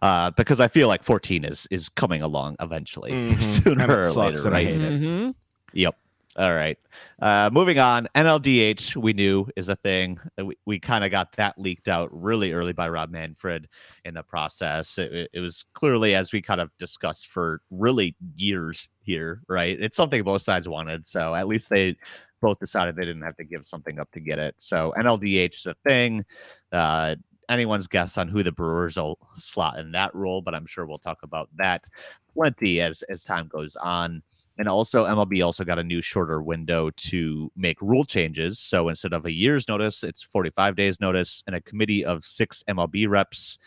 Uh, 0.01 0.31
because 0.33 0.61
I 0.61 0.69
feel 0.69 0.89
like 0.89 1.03
14 1.03 1.45
is 1.45 1.67
is 1.71 1.89
coming 1.89 2.23
along 2.23 2.57
eventually, 2.61 3.11
mm-hmm. 3.13 3.41
sooner 3.41 4.01
or 4.01 4.11
later, 4.11 4.51
right? 4.51 4.69
Mm-hmm. 4.69 5.31
Yep. 5.73 5.97
All 6.37 6.55
right. 6.55 6.79
Uh, 7.21 7.51
moving 7.53 7.79
on. 7.79 8.07
NLDH, 8.15 8.95
we 8.97 9.13
knew 9.13 9.49
is 9.57 9.69
a 9.69 9.77
thing. 9.77 10.21
Uh, 10.39 10.47
we, 10.47 10.59
we 10.67 10.79
kind 10.79 11.03
of 11.03 11.11
got 11.11 11.33
that 11.33 11.59
leaked 11.59 11.89
out 11.89 12.11
really 12.13 12.53
early 12.53 12.73
by 12.73 12.89
Rob 12.89 13.11
Manfred 13.11 13.69
in 14.05 14.15
the 14.15 14.23
process. 14.23 14.99
It, 14.99 15.31
it, 15.33 15.41
was 15.41 15.65
clearly, 15.73 16.15
as 16.15 16.33
we 16.33 16.41
kind 16.41 16.61
of 16.61 16.71
discussed 16.79 17.29
for 17.29 17.63
really 17.71 18.15
years 18.37 18.89
here, 19.01 19.43
right? 19.49 19.77
It's 19.81 19.97
something 19.97 20.23
both 20.23 20.43
sides 20.43 20.69
wanted. 20.69 21.07
So 21.07 21.35
at 21.35 21.49
least 21.49 21.71
they 21.71 21.97
both 22.41 22.61
decided 22.61 22.95
they 22.95 23.05
didn't 23.05 23.23
have 23.23 23.37
to 23.37 23.45
give 23.45 23.65
something 23.65 23.99
up 23.99 24.11
to 24.13 24.21
get 24.21 24.39
it. 24.39 24.55
So 24.59 24.95
NLDH 24.97 25.55
is 25.55 25.67
a 25.67 25.75
thing. 25.89 26.25
Uh, 26.71 27.17
anyone's 27.49 27.87
guess 27.87 28.19
on 28.19 28.29
who 28.29 28.43
the 28.43 28.53
Brewers 28.53 28.97
will 28.97 29.19
slot 29.37 29.79
in 29.79 29.93
that 29.93 30.15
role, 30.15 30.43
but 30.43 30.55
I'm 30.55 30.67
sure 30.67 30.87
we'll 30.87 30.99
talk 30.99 31.19
about 31.23 31.49
that 31.57 31.87
plenty 32.33 32.81
as 32.81 33.03
as 33.05 33.23
time 33.23 33.49
goes 33.49 33.75
on. 33.77 34.23
And 34.59 34.69
also, 34.69 35.07
MLB 35.07 35.45
also 35.45 35.65
got 35.65 35.79
a 35.79 35.85
new 35.85 36.03
shorter 36.03 36.43
window 36.43 36.91
to 36.91 37.51
make 37.57 37.81
rule 37.81 38.05
changes. 38.05 38.59
So 38.59 38.89
instead 38.89 39.13
of 39.13 39.25
a 39.25 39.33
year's 39.33 39.69
notice, 39.69 40.03
it's 40.03 40.23
45 40.23 40.75
days 40.75 41.01
notice, 41.01 41.45
and 41.47 41.55
a 41.55 41.61
committee 41.61 42.05
of 42.05 42.25
six 42.25 42.65
MLB 42.69 43.09
reps, 43.09 43.59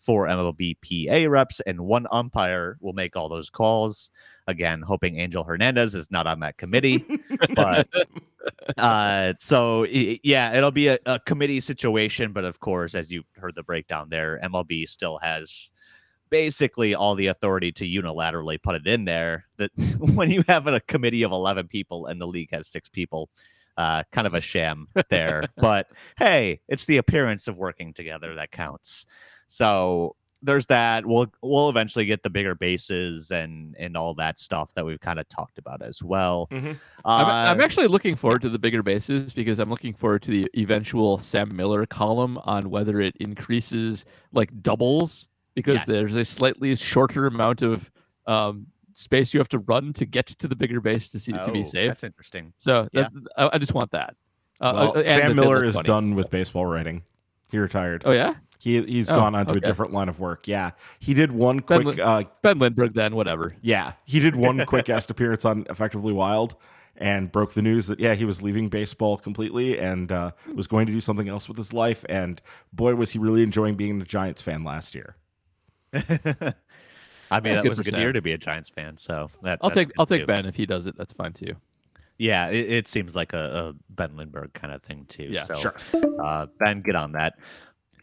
four 0.00 0.26
MLB 0.26 0.76
PA 0.82 1.30
reps, 1.30 1.60
and 1.60 1.80
one 1.82 2.08
umpire 2.10 2.76
will 2.80 2.94
make 2.94 3.16
all 3.16 3.28
those 3.28 3.48
calls. 3.48 4.10
Again, 4.48 4.82
hoping 4.82 5.20
Angel 5.20 5.44
Hernandez 5.44 5.94
is 5.94 6.10
not 6.10 6.26
on 6.26 6.40
that 6.40 6.56
committee, 6.56 7.06
but 7.54 7.86
uh, 8.76 9.34
so 9.38 9.84
yeah, 9.84 10.56
it'll 10.56 10.72
be 10.72 10.88
a, 10.88 10.98
a, 11.06 11.20
committee 11.20 11.60
situation. 11.60 12.32
But 12.32 12.44
of 12.44 12.58
course, 12.58 12.96
as 12.96 13.12
you 13.12 13.22
heard 13.36 13.54
the 13.54 13.62
breakdown 13.62 14.08
there, 14.10 14.40
MLB 14.42 14.88
still 14.88 15.18
has 15.22 15.70
basically 16.30 16.94
all 16.94 17.14
the 17.14 17.26
authority 17.26 17.72
to 17.72 17.84
unilaterally 17.84 18.60
put 18.62 18.76
it 18.76 18.86
in 18.86 19.04
there. 19.04 19.46
That 19.56 19.70
when 19.98 20.30
you 20.30 20.44
have 20.48 20.66
a 20.66 20.80
committee 20.80 21.22
of 21.22 21.32
eleven 21.32 21.68
people 21.68 22.06
and 22.06 22.20
the 22.20 22.26
league 22.26 22.50
has 22.52 22.68
six 22.68 22.88
people, 22.88 23.28
uh, 23.76 24.04
kind 24.12 24.26
of 24.26 24.34
a 24.34 24.40
sham 24.40 24.88
there. 25.08 25.44
but 25.56 25.88
hey, 26.16 26.60
it's 26.68 26.84
the 26.84 26.98
appearance 26.98 27.48
of 27.48 27.58
working 27.58 27.92
together 27.92 28.34
that 28.36 28.52
counts. 28.52 29.06
So 29.48 30.16
there's 30.42 30.66
that. 30.66 31.04
We'll 31.04 31.26
we'll 31.42 31.68
eventually 31.68 32.06
get 32.06 32.22
the 32.22 32.30
bigger 32.30 32.54
bases 32.54 33.30
and 33.30 33.76
and 33.78 33.96
all 33.96 34.14
that 34.14 34.38
stuff 34.38 34.72
that 34.74 34.84
we've 34.84 35.00
kind 35.00 35.18
of 35.18 35.28
talked 35.28 35.58
about 35.58 35.82
as 35.82 36.02
well. 36.02 36.48
Mm-hmm. 36.50 36.70
Uh, 36.70 36.72
I'm, 37.04 37.56
I'm, 37.56 37.60
actually 37.60 37.88
looking 37.88 38.16
forward 38.16 38.42
to 38.42 38.48
the 38.48 38.58
bigger 38.58 38.82
bases 38.82 39.32
because 39.32 39.58
I'm 39.58 39.70
looking 39.70 39.94
forward 39.94 40.22
to 40.22 40.30
the 40.30 40.50
eventual 40.56 41.18
Sam 41.18 41.54
Miller 41.54 41.86
column 41.86 42.38
on 42.44 42.70
whether 42.70 43.00
it 43.00 43.16
increases 43.20 44.04
like 44.32 44.62
doubles 44.62 45.28
because 45.62 45.80
yes. 45.80 45.86
there's 45.86 46.16
a 46.16 46.24
slightly 46.24 46.74
shorter 46.76 47.26
amount 47.26 47.62
of 47.62 47.90
um, 48.26 48.66
space 48.94 49.32
you 49.34 49.40
have 49.40 49.48
to 49.48 49.58
run 49.58 49.92
to 49.94 50.06
get 50.06 50.26
to 50.26 50.48
the 50.48 50.56
bigger 50.56 50.80
base 50.80 51.08
to 51.10 51.18
see 51.18 51.32
oh, 51.32 51.46
to 51.46 51.52
be 51.52 51.64
safe. 51.64 51.88
That's 51.88 52.04
interesting. 52.04 52.52
So 52.56 52.88
yeah. 52.92 53.08
that, 53.12 53.12
I, 53.36 53.50
I, 53.54 53.58
just 53.58 53.74
want 53.74 53.90
that. 53.92 54.14
Uh, 54.60 54.90
well, 54.94 54.98
uh, 54.98 55.04
Sam 55.04 55.36
Miller 55.36 55.64
is 55.64 55.74
funny. 55.74 55.86
done 55.86 56.14
with 56.14 56.30
baseball 56.30 56.66
writing. 56.66 57.02
He 57.50 57.58
retired. 57.58 58.02
Oh 58.04 58.12
yeah. 58.12 58.34
He 58.58 58.82
he's 58.82 59.10
oh, 59.10 59.16
gone 59.16 59.34
on 59.34 59.46
to 59.46 59.52
okay. 59.52 59.58
a 59.58 59.62
different 59.62 59.92
line 59.92 60.08
of 60.08 60.20
work. 60.20 60.46
Yeah, 60.46 60.72
he 60.98 61.14
did 61.14 61.32
one 61.32 61.60
quick. 61.60 61.96
Ben, 61.96 62.00
uh, 62.00 62.22
ben 62.42 62.58
Lindbergh, 62.58 62.92
then 62.92 63.16
whatever. 63.16 63.50
Yeah, 63.62 63.94
he 64.04 64.20
did 64.20 64.36
one 64.36 64.64
quick 64.66 64.84
guest 64.84 65.10
appearance 65.10 65.46
on 65.46 65.66
Effectively 65.70 66.12
Wild, 66.12 66.56
and 66.96 67.32
broke 67.32 67.54
the 67.54 67.62
news 67.62 67.86
that 67.86 67.98
yeah 67.98 68.14
he 68.14 68.26
was 68.26 68.42
leaving 68.42 68.68
baseball 68.68 69.16
completely 69.16 69.78
and 69.78 70.12
uh, 70.12 70.32
was 70.54 70.66
going 70.66 70.86
to 70.86 70.92
do 70.92 71.00
something 71.00 71.28
else 71.28 71.48
with 71.48 71.56
his 71.56 71.72
life. 71.72 72.04
And 72.08 72.40
boy, 72.72 72.94
was 72.94 73.12
he 73.12 73.18
really 73.18 73.42
enjoying 73.42 73.76
being 73.76 74.00
a 74.00 74.04
Giants 74.04 74.42
fan 74.42 74.62
last 74.62 74.94
year. 74.94 75.16
I 77.32 77.40
mean, 77.40 77.54
that 77.54 77.64
was 77.68 77.78
a 77.78 77.84
good 77.84 77.96
year 77.96 78.12
to 78.12 78.22
be 78.22 78.32
a 78.32 78.38
Giants 78.38 78.68
fan. 78.68 78.96
So 78.96 79.28
that, 79.42 79.60
I'll 79.62 79.70
take 79.70 79.92
I'll 79.98 80.06
take 80.06 80.26
Ben 80.26 80.46
if 80.46 80.56
he 80.56 80.66
does 80.66 80.86
it. 80.86 80.96
That's 80.96 81.12
fine 81.12 81.32
too. 81.32 81.54
Yeah, 82.18 82.48
it, 82.48 82.70
it 82.70 82.88
seems 82.88 83.16
like 83.16 83.32
a, 83.32 83.38
a, 83.38 83.74
Ben 83.88 84.14
Lindbergh 84.14 84.52
kind 84.52 84.74
of 84.74 84.82
thing 84.82 85.06
too. 85.08 85.28
Yeah, 85.30 85.44
so, 85.44 85.54
sure. 85.54 85.74
Uh, 86.22 86.48
ben, 86.58 86.82
get 86.82 86.94
on 86.94 87.12
that. 87.12 87.38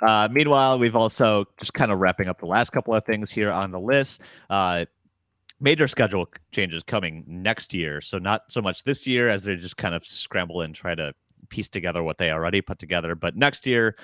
Uh, 0.02 0.28
meanwhile, 0.32 0.80
we've 0.80 0.96
also 0.96 1.46
just 1.58 1.76
kind 1.76 1.92
of 1.92 2.00
wrapping 2.00 2.28
up 2.28 2.40
the 2.40 2.48
last 2.48 2.72
couple 2.72 2.96
of 2.96 3.06
things 3.06 3.30
here 3.30 3.52
on 3.52 3.72
the 3.72 3.80
list. 3.80 4.22
Uh, 4.50 4.86
major 5.60 5.88
schedule 5.88 6.28
changes 6.52 6.84
coming 6.84 7.24
next 7.28 7.74
year. 7.74 8.02
So 8.02 8.18
not 8.18 8.44
so 8.50 8.62
much 8.62 8.84
this 8.84 9.06
year 9.06 9.30
as 9.30 9.44
they 9.44 9.56
just 9.56 9.78
kind 9.78 9.94
of 9.94 10.06
scramble 10.06 10.62
and 10.62 10.74
try 10.74 10.96
to 10.96 11.14
piece 11.50 11.70
together 11.70 12.04
what 12.04 12.18
they 12.18 12.32
already 12.32 12.62
put 12.62 12.80
together. 12.80 13.16
But 13.16 13.36
next 13.36 13.66
year, 13.66 13.98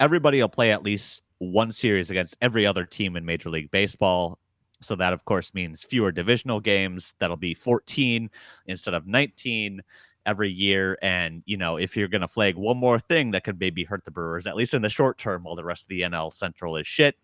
everybody 0.00 0.40
will 0.40 0.48
play 0.48 0.72
at 0.72 0.82
least 0.82 1.24
one 1.38 1.72
series 1.72 2.10
against 2.10 2.36
every 2.40 2.66
other 2.66 2.84
team 2.84 3.16
in 3.16 3.24
Major 3.24 3.50
League 3.50 3.70
Baseball. 3.70 4.38
So 4.80 4.94
that, 4.96 5.12
of 5.12 5.24
course, 5.24 5.54
means 5.54 5.82
fewer 5.82 6.12
divisional 6.12 6.60
games. 6.60 7.14
That'll 7.18 7.36
be 7.36 7.54
14 7.54 8.30
instead 8.66 8.94
of 8.94 9.06
19 9.06 9.82
every 10.26 10.50
year. 10.50 10.98
And, 11.02 11.42
you 11.46 11.56
know, 11.56 11.78
if 11.78 11.96
you're 11.96 12.08
going 12.08 12.20
to 12.20 12.28
flag 12.28 12.56
one 12.56 12.76
more 12.76 12.98
thing 12.98 13.32
that 13.32 13.44
could 13.44 13.58
maybe 13.58 13.84
hurt 13.84 14.04
the 14.04 14.10
Brewers, 14.10 14.46
at 14.46 14.56
least 14.56 14.74
in 14.74 14.82
the 14.82 14.88
short 14.88 15.18
term, 15.18 15.42
while 15.42 15.56
the 15.56 15.64
rest 15.64 15.84
of 15.84 15.88
the 15.88 16.02
NL 16.02 16.32
Central 16.32 16.76
is 16.76 16.86
shit, 16.86 17.16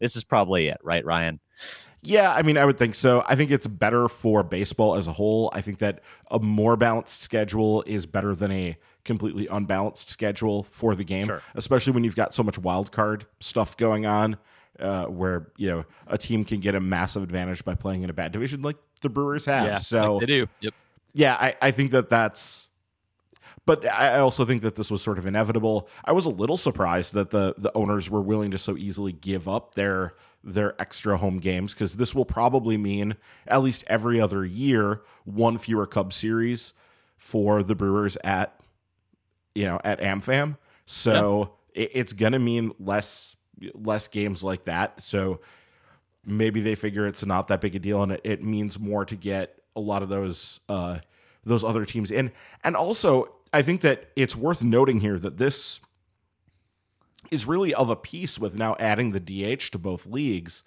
this 0.00 0.16
is 0.16 0.24
probably 0.24 0.68
it, 0.68 0.78
right, 0.82 1.04
Ryan? 1.04 1.40
Yeah, 2.02 2.32
I 2.32 2.42
mean, 2.42 2.56
I 2.56 2.64
would 2.64 2.78
think 2.78 2.94
so. 2.94 3.24
I 3.26 3.34
think 3.34 3.50
it's 3.50 3.66
better 3.66 4.08
for 4.08 4.42
baseball 4.42 4.94
as 4.94 5.08
a 5.08 5.12
whole. 5.12 5.50
I 5.52 5.60
think 5.60 5.78
that 5.78 6.00
a 6.30 6.38
more 6.38 6.76
balanced 6.76 7.22
schedule 7.22 7.82
is 7.86 8.06
better 8.06 8.34
than 8.34 8.52
a 8.52 8.76
completely 9.08 9.48
unbalanced 9.48 10.08
schedule 10.08 10.62
for 10.62 10.94
the 10.94 11.02
game, 11.02 11.26
sure. 11.26 11.42
especially 11.56 11.92
when 11.94 12.04
you've 12.04 12.14
got 12.14 12.32
so 12.32 12.44
much 12.44 12.58
wild 12.58 12.92
card 12.92 13.26
stuff 13.40 13.76
going 13.76 14.06
on. 14.06 14.36
Uh, 14.78 15.06
where 15.06 15.50
you 15.56 15.68
know 15.68 15.84
a 16.06 16.16
team 16.16 16.44
can 16.44 16.60
get 16.60 16.76
a 16.76 16.78
massive 16.78 17.24
advantage 17.24 17.64
by 17.64 17.74
playing 17.74 18.02
in 18.02 18.10
a 18.10 18.12
bad 18.12 18.30
division 18.30 18.62
like 18.62 18.76
the 19.02 19.08
Brewers 19.08 19.44
have. 19.46 19.66
Yeah, 19.66 19.78
so 19.78 20.14
like 20.14 20.20
they 20.20 20.26
do. 20.26 20.46
Yep. 20.60 20.74
Yeah, 21.14 21.34
I, 21.34 21.56
I 21.60 21.70
think 21.72 21.90
that 21.90 22.08
that's. 22.08 22.68
But 23.66 23.84
I 23.86 24.20
also 24.20 24.44
think 24.44 24.62
that 24.62 24.76
this 24.76 24.88
was 24.88 25.02
sort 25.02 25.18
of 25.18 25.26
inevitable. 25.26 25.88
I 26.04 26.12
was 26.12 26.26
a 26.26 26.30
little 26.30 26.56
surprised 26.56 27.14
that 27.14 27.30
the 27.30 27.56
the 27.58 27.76
owners 27.76 28.08
were 28.08 28.20
willing 28.20 28.52
to 28.52 28.58
so 28.58 28.76
easily 28.76 29.10
give 29.10 29.48
up 29.48 29.74
their 29.74 30.14
their 30.44 30.80
extra 30.80 31.16
home 31.16 31.38
games 31.38 31.74
because 31.74 31.96
this 31.96 32.14
will 32.14 32.24
probably 32.24 32.76
mean 32.76 33.16
at 33.48 33.62
least 33.62 33.82
every 33.88 34.20
other 34.20 34.44
year 34.44 35.02
one 35.24 35.58
fewer 35.58 35.86
Cub 35.86 36.12
series 36.12 36.72
for 37.16 37.64
the 37.64 37.74
Brewers 37.74 38.16
at 38.22 38.58
you 39.58 39.64
know 39.64 39.80
at 39.82 40.00
AmFam. 40.00 40.56
So 40.86 41.56
yeah. 41.74 41.82
it, 41.82 41.90
it's 41.94 42.12
gonna 42.12 42.38
mean 42.38 42.72
less 42.78 43.34
less 43.74 44.06
games 44.06 44.44
like 44.44 44.64
that. 44.64 45.00
So 45.00 45.40
maybe 46.24 46.60
they 46.60 46.76
figure 46.76 47.06
it's 47.08 47.26
not 47.26 47.48
that 47.48 47.60
big 47.60 47.74
a 47.74 47.80
deal, 47.80 48.02
and 48.02 48.12
it, 48.12 48.20
it 48.22 48.42
means 48.42 48.78
more 48.78 49.04
to 49.04 49.16
get 49.16 49.60
a 49.74 49.80
lot 49.80 50.02
of 50.02 50.08
those 50.08 50.60
uh, 50.68 51.00
those 51.44 51.64
other 51.64 51.84
teams 51.84 52.12
in. 52.12 52.30
And 52.62 52.76
also, 52.76 53.34
I 53.52 53.62
think 53.62 53.80
that 53.80 54.10
it's 54.14 54.36
worth 54.36 54.62
noting 54.62 55.00
here 55.00 55.18
that 55.18 55.38
this 55.38 55.80
is 57.32 57.46
really 57.46 57.74
of 57.74 57.90
a 57.90 57.96
piece 57.96 58.38
with 58.38 58.56
now 58.56 58.76
adding 58.78 59.10
the 59.10 59.20
DH 59.20 59.72
to 59.72 59.78
both 59.78 60.06
leagues. 60.06 60.62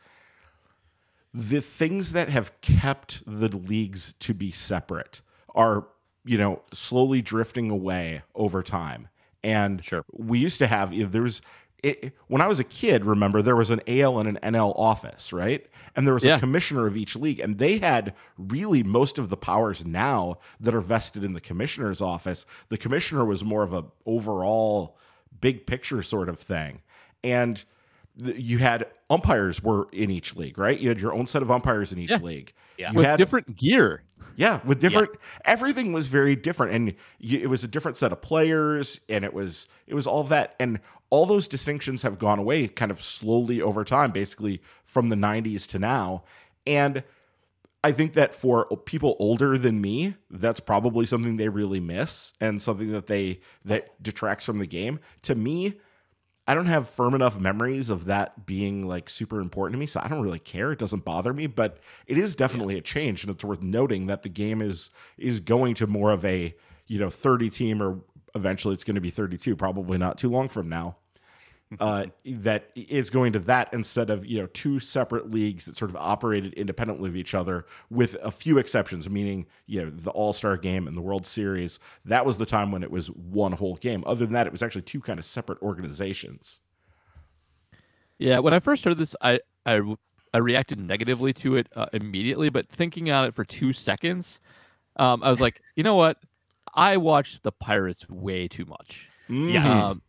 The 1.33 1.61
things 1.61 2.11
that 2.11 2.27
have 2.27 2.59
kept 2.59 3.23
the 3.25 3.55
leagues 3.55 4.13
to 4.19 4.33
be 4.33 4.51
separate 4.51 5.21
are, 5.55 5.87
you 6.25 6.37
know, 6.37 6.61
slowly 6.71 7.21
drifting 7.21 7.69
away 7.69 8.21
over 8.35 8.63
time. 8.63 9.07
And 9.43 9.83
sure. 9.83 10.05
we 10.11 10.39
used 10.39 10.59
to 10.59 10.67
have, 10.67 10.93
you 10.93 11.03
know, 11.03 11.09
there 11.09 11.23
was 11.23 11.41
it, 11.83 12.13
when 12.27 12.41
I 12.41 12.47
was 12.47 12.59
a 12.59 12.63
kid, 12.63 13.05
remember 13.05 13.41
there 13.41 13.55
was 13.55 13.69
an 13.69 13.81
AL 13.87 14.19
and 14.19 14.37
an 14.37 14.53
NL 14.53 14.77
office, 14.77 15.33
right? 15.33 15.65
And 15.95 16.05
there 16.05 16.13
was 16.13 16.23
yeah. 16.23 16.35
a 16.35 16.39
commissioner 16.39 16.85
of 16.85 16.95
each 16.95 17.15
league, 17.15 17.39
and 17.39 17.57
they 17.57 17.79
had 17.79 18.13
really 18.37 18.83
most 18.83 19.17
of 19.17 19.29
the 19.29 19.37
powers 19.37 19.85
now 19.85 20.37
that 20.59 20.75
are 20.75 20.81
vested 20.81 21.23
in 21.23 21.33
the 21.33 21.41
commissioner's 21.41 22.01
office. 22.01 22.45
The 22.69 22.77
commissioner 22.77 23.25
was 23.25 23.43
more 23.43 23.63
of 23.63 23.73
a 23.73 23.85
overall 24.05 24.95
big 25.39 25.65
picture 25.65 26.03
sort 26.03 26.29
of 26.29 26.39
thing, 26.39 26.81
and 27.23 27.63
you 28.15 28.59
had 28.59 28.85
umpires 29.09 29.63
were 29.63 29.87
in 29.91 30.11
each 30.11 30.35
league, 30.35 30.57
right? 30.57 30.79
You 30.79 30.89
had 30.89 31.01
your 31.01 31.13
own 31.13 31.27
set 31.27 31.41
of 31.41 31.49
umpires 31.49 31.91
in 31.91 31.99
each 31.99 32.11
yeah. 32.11 32.17
league. 32.17 32.53
Yeah. 32.77 32.91
You 32.91 32.97
with 32.97 33.05
had, 33.05 33.17
different 33.17 33.55
gear. 33.55 34.03
Yeah, 34.35 34.59
with 34.65 34.79
different. 34.79 35.09
Yeah. 35.13 35.19
Everything 35.45 35.93
was 35.93 36.07
very 36.07 36.35
different, 36.35 36.73
and 36.73 36.95
you, 37.19 37.39
it 37.39 37.47
was 37.47 37.63
a 37.63 37.67
different 37.67 37.97
set 37.97 38.11
of 38.11 38.21
players, 38.21 38.99
and 39.09 39.23
it 39.23 39.33
was 39.33 39.67
it 39.87 39.93
was 39.93 40.07
all 40.07 40.23
that, 40.25 40.55
and 40.59 40.79
all 41.09 41.25
those 41.25 41.47
distinctions 41.47 42.03
have 42.03 42.17
gone 42.17 42.39
away 42.39 42.67
kind 42.67 42.91
of 42.91 43.01
slowly 43.01 43.61
over 43.61 43.83
time, 43.83 44.11
basically 44.11 44.61
from 44.83 45.09
the 45.09 45.15
'90s 45.15 45.67
to 45.69 45.79
now, 45.79 46.23
and. 46.65 47.03
I 47.83 47.91
think 47.91 48.13
that 48.13 48.35
for 48.35 48.65
people 48.85 49.15
older 49.17 49.57
than 49.57 49.81
me, 49.81 50.13
that's 50.29 50.59
probably 50.59 51.07
something 51.07 51.37
they 51.37 51.49
really 51.49 51.79
miss 51.79 52.31
and 52.39 52.61
something 52.61 52.91
that 52.91 53.07
they 53.07 53.39
that 53.65 54.03
detracts 54.03 54.45
from 54.45 54.59
the 54.59 54.67
game. 54.67 54.99
To 55.23 55.33
me, 55.33 55.79
I 56.51 56.53
don't 56.53 56.65
have 56.65 56.89
firm 56.89 57.13
enough 57.13 57.39
memories 57.39 57.89
of 57.89 58.03
that 58.05 58.45
being 58.45 58.85
like 58.85 59.09
super 59.09 59.39
important 59.39 59.75
to 59.75 59.79
me, 59.79 59.85
so 59.85 60.01
I 60.03 60.09
don't 60.09 60.21
really 60.21 60.37
care. 60.37 60.73
It 60.73 60.79
doesn't 60.79 61.05
bother 61.05 61.31
me, 61.31 61.47
but 61.47 61.77
it 62.07 62.17
is 62.17 62.35
definitely 62.35 62.73
yeah. 62.73 62.79
a 62.79 62.83
change, 62.83 63.23
and 63.23 63.33
it's 63.33 63.45
worth 63.45 63.61
noting 63.61 64.07
that 64.07 64.23
the 64.23 64.27
game 64.27 64.61
is 64.61 64.89
is 65.17 65.39
going 65.39 65.75
to 65.75 65.87
more 65.87 66.11
of 66.11 66.25
a 66.25 66.53
you 66.87 66.99
know 66.99 67.09
30 67.09 67.49
team, 67.51 67.81
or 67.81 68.01
eventually 68.35 68.73
it's 68.73 68.83
going 68.83 68.95
to 68.95 69.01
be 69.01 69.09
32, 69.09 69.55
probably 69.55 69.97
not 69.97 70.17
too 70.17 70.27
long 70.27 70.49
from 70.49 70.67
now 70.67 70.97
uh, 71.79 72.05
that 72.25 72.69
is 72.75 73.09
going 73.09 73.33
to 73.33 73.39
that 73.39 73.69
instead 73.73 74.09
of 74.09 74.25
you 74.25 74.39
know 74.39 74.47
two 74.47 74.79
separate 74.79 75.29
leagues 75.29 75.65
that 75.65 75.77
sort 75.77 75.89
of 75.89 75.95
operated 75.95 76.53
independently 76.53 77.09
of 77.09 77.15
each 77.15 77.33
other, 77.33 77.65
with 77.89 78.15
a 78.21 78.31
few 78.31 78.57
exceptions, 78.57 79.09
meaning 79.09 79.45
you 79.67 79.81
know 79.81 79.89
the 79.89 80.11
All 80.11 80.33
Star 80.33 80.57
Game 80.57 80.87
and 80.87 80.97
the 80.97 81.01
World 81.01 81.25
Series. 81.25 81.79
That 82.05 82.25
was 82.25 82.37
the 82.37 82.45
time 82.45 82.71
when 82.71 82.83
it 82.83 82.91
was 82.91 83.07
one 83.11 83.53
whole 83.53 83.75
game. 83.75 84.03
Other 84.05 84.25
than 84.25 84.33
that, 84.33 84.47
it 84.47 84.51
was 84.51 84.63
actually 84.63 84.81
two 84.81 85.01
kind 85.01 85.17
of 85.17 85.25
separate 85.25 85.61
organizations. 85.61 86.59
Yeah, 88.17 88.39
when 88.39 88.53
I 88.53 88.59
first 88.59 88.83
heard 88.83 88.97
this, 88.97 89.15
I 89.21 89.39
I, 89.65 89.81
I 90.33 90.37
reacted 90.39 90.79
negatively 90.79 91.33
to 91.33 91.55
it 91.55 91.67
uh, 91.75 91.87
immediately, 91.93 92.49
but 92.49 92.67
thinking 92.69 93.11
on 93.11 93.25
it 93.25 93.33
for 93.33 93.45
two 93.45 93.73
seconds, 93.73 94.39
um, 94.97 95.23
I 95.23 95.29
was 95.29 95.39
like, 95.39 95.61
you 95.75 95.83
know 95.83 95.95
what? 95.95 96.17
I 96.73 96.97
watched 96.97 97.43
the 97.43 97.51
Pirates 97.51 98.07
way 98.09 98.47
too 98.47 98.65
much. 98.65 99.09
Yes. 99.27 99.83
Um, 99.83 100.01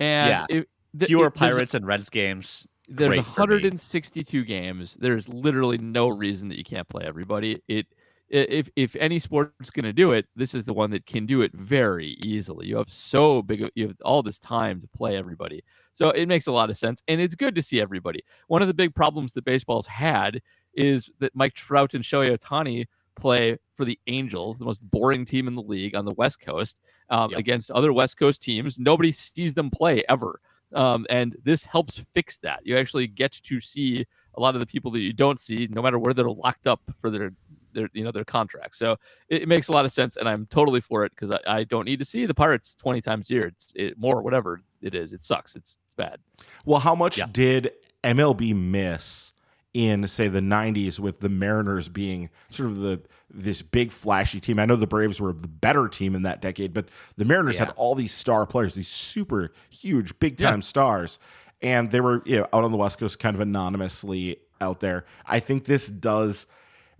and 0.00 0.28
yeah. 0.28 0.58
it, 0.58 0.68
fewer 1.06 1.26
it, 1.26 1.34
Pirates 1.34 1.74
and 1.74 1.86
Reds 1.86 2.10
games. 2.10 2.66
There's 2.88 3.16
162 3.16 4.44
games. 4.44 4.96
There's 4.98 5.28
literally 5.28 5.78
no 5.78 6.08
reason 6.08 6.48
that 6.48 6.58
you 6.58 6.64
can't 6.64 6.88
play 6.88 7.04
everybody. 7.04 7.62
It 7.68 7.86
if 8.30 8.68
if 8.76 8.94
any 8.96 9.18
sport's 9.18 9.70
going 9.70 9.84
to 9.84 9.92
do 9.92 10.12
it, 10.12 10.26
this 10.36 10.54
is 10.54 10.66
the 10.66 10.74
one 10.74 10.90
that 10.90 11.06
can 11.06 11.24
do 11.24 11.40
it 11.40 11.52
very 11.54 12.18
easily. 12.22 12.66
You 12.66 12.76
have 12.76 12.90
so 12.90 13.42
big, 13.42 13.70
you 13.74 13.88
have 13.88 13.96
all 14.04 14.22
this 14.22 14.38
time 14.38 14.80
to 14.82 14.88
play 14.88 15.16
everybody, 15.16 15.64
so 15.94 16.10
it 16.10 16.26
makes 16.26 16.46
a 16.46 16.52
lot 16.52 16.68
of 16.68 16.76
sense, 16.76 17.02
and 17.08 17.20
it's 17.20 17.34
good 17.34 17.54
to 17.54 17.62
see 17.62 17.80
everybody. 17.80 18.22
One 18.48 18.60
of 18.60 18.68
the 18.68 18.74
big 18.74 18.94
problems 18.94 19.32
that 19.32 19.44
baseball's 19.44 19.86
had 19.86 20.42
is 20.74 21.10
that 21.20 21.34
Mike 21.34 21.54
Trout 21.54 21.94
and 21.94 22.04
Shohei 22.04 22.36
Ohtani 22.36 22.86
play 23.16 23.58
for 23.74 23.84
the 23.84 23.98
Angels, 24.06 24.58
the 24.58 24.64
most 24.64 24.80
boring 24.82 25.24
team 25.24 25.48
in 25.48 25.54
the 25.54 25.62
league 25.62 25.94
on 25.94 26.04
the 26.04 26.14
West 26.14 26.40
Coast, 26.40 26.80
um, 27.10 27.30
yep. 27.30 27.40
against 27.40 27.70
other 27.70 27.92
West 27.92 28.18
Coast 28.18 28.42
teams. 28.42 28.78
Nobody 28.78 29.10
sees 29.10 29.54
them 29.54 29.70
play 29.70 30.02
ever. 30.08 30.40
Um, 30.74 31.06
and 31.08 31.36
this 31.44 31.64
helps 31.64 32.02
fix 32.12 32.38
that. 32.38 32.60
You 32.64 32.76
actually 32.76 33.06
get 33.06 33.32
to 33.32 33.60
see 33.60 34.06
a 34.34 34.40
lot 34.40 34.54
of 34.54 34.60
the 34.60 34.66
people 34.66 34.90
that 34.92 35.00
you 35.00 35.12
don't 35.12 35.40
see, 35.40 35.66
no 35.70 35.82
matter 35.82 35.98
where 35.98 36.14
they're 36.14 36.28
locked 36.28 36.66
up 36.66 36.80
for 37.00 37.10
their 37.10 37.32
their 37.72 37.88
you 37.92 38.04
know 38.04 38.12
their 38.12 38.24
contract. 38.24 38.76
So 38.76 38.92
it, 39.28 39.42
it 39.42 39.48
makes 39.48 39.68
a 39.68 39.72
lot 39.72 39.84
of 39.84 39.92
sense, 39.92 40.16
and 40.16 40.28
I'm 40.28 40.46
totally 40.46 40.80
for 40.80 41.04
it 41.04 41.12
because 41.14 41.30
I, 41.30 41.58
I, 41.58 41.64
don't 41.64 41.84
need 41.84 41.98
to 41.98 42.04
see 42.04 42.26
the 42.26 42.34
Pirates 42.34 42.74
20 42.74 43.00
times 43.00 43.30
a 43.30 43.34
year. 43.34 43.46
It's 43.46 43.72
it, 43.74 43.98
more 43.98 44.22
whatever 44.22 44.62
it 44.80 44.94
is. 44.94 45.12
It 45.12 45.22
sucks. 45.22 45.54
It's 45.56 45.78
bad. 45.96 46.18
Well, 46.64 46.80
how 46.80 46.94
much 46.94 47.18
yeah. 47.18 47.26
did 47.30 47.72
MLB 48.04 48.54
miss 48.54 49.32
in 49.74 50.06
say 50.06 50.28
the 50.28 50.40
90s 50.40 50.98
with 50.98 51.20
the 51.20 51.28
Mariners 51.28 51.88
being 51.88 52.30
sort 52.50 52.70
of 52.70 52.80
the 52.80 53.02
this 53.30 53.60
big 53.60 53.92
flashy 53.92 54.40
team. 54.40 54.58
I 54.58 54.64
know 54.64 54.76
the 54.76 54.86
Braves 54.86 55.20
were 55.20 55.32
the 55.32 55.48
better 55.48 55.86
team 55.88 56.14
in 56.14 56.22
that 56.22 56.40
decade, 56.40 56.72
but 56.72 56.88
the 57.16 57.26
Mariners 57.26 57.56
yeah. 57.58 57.66
had 57.66 57.74
all 57.76 57.94
these 57.94 58.14
star 58.14 58.46
players, 58.46 58.74
these 58.74 58.88
super 58.88 59.52
huge 59.70 60.18
big 60.18 60.38
time 60.38 60.60
yeah. 60.60 60.64
stars 60.64 61.18
and 61.60 61.90
they 61.90 62.00
were 62.00 62.22
you 62.24 62.38
know, 62.38 62.46
out 62.52 62.64
on 62.64 62.70
the 62.70 62.76
West 62.76 62.98
Coast 62.98 63.18
kind 63.18 63.34
of 63.34 63.40
anonymously 63.40 64.38
out 64.60 64.80
there. 64.80 65.04
I 65.26 65.40
think 65.40 65.64
this 65.64 65.88
does 65.88 66.46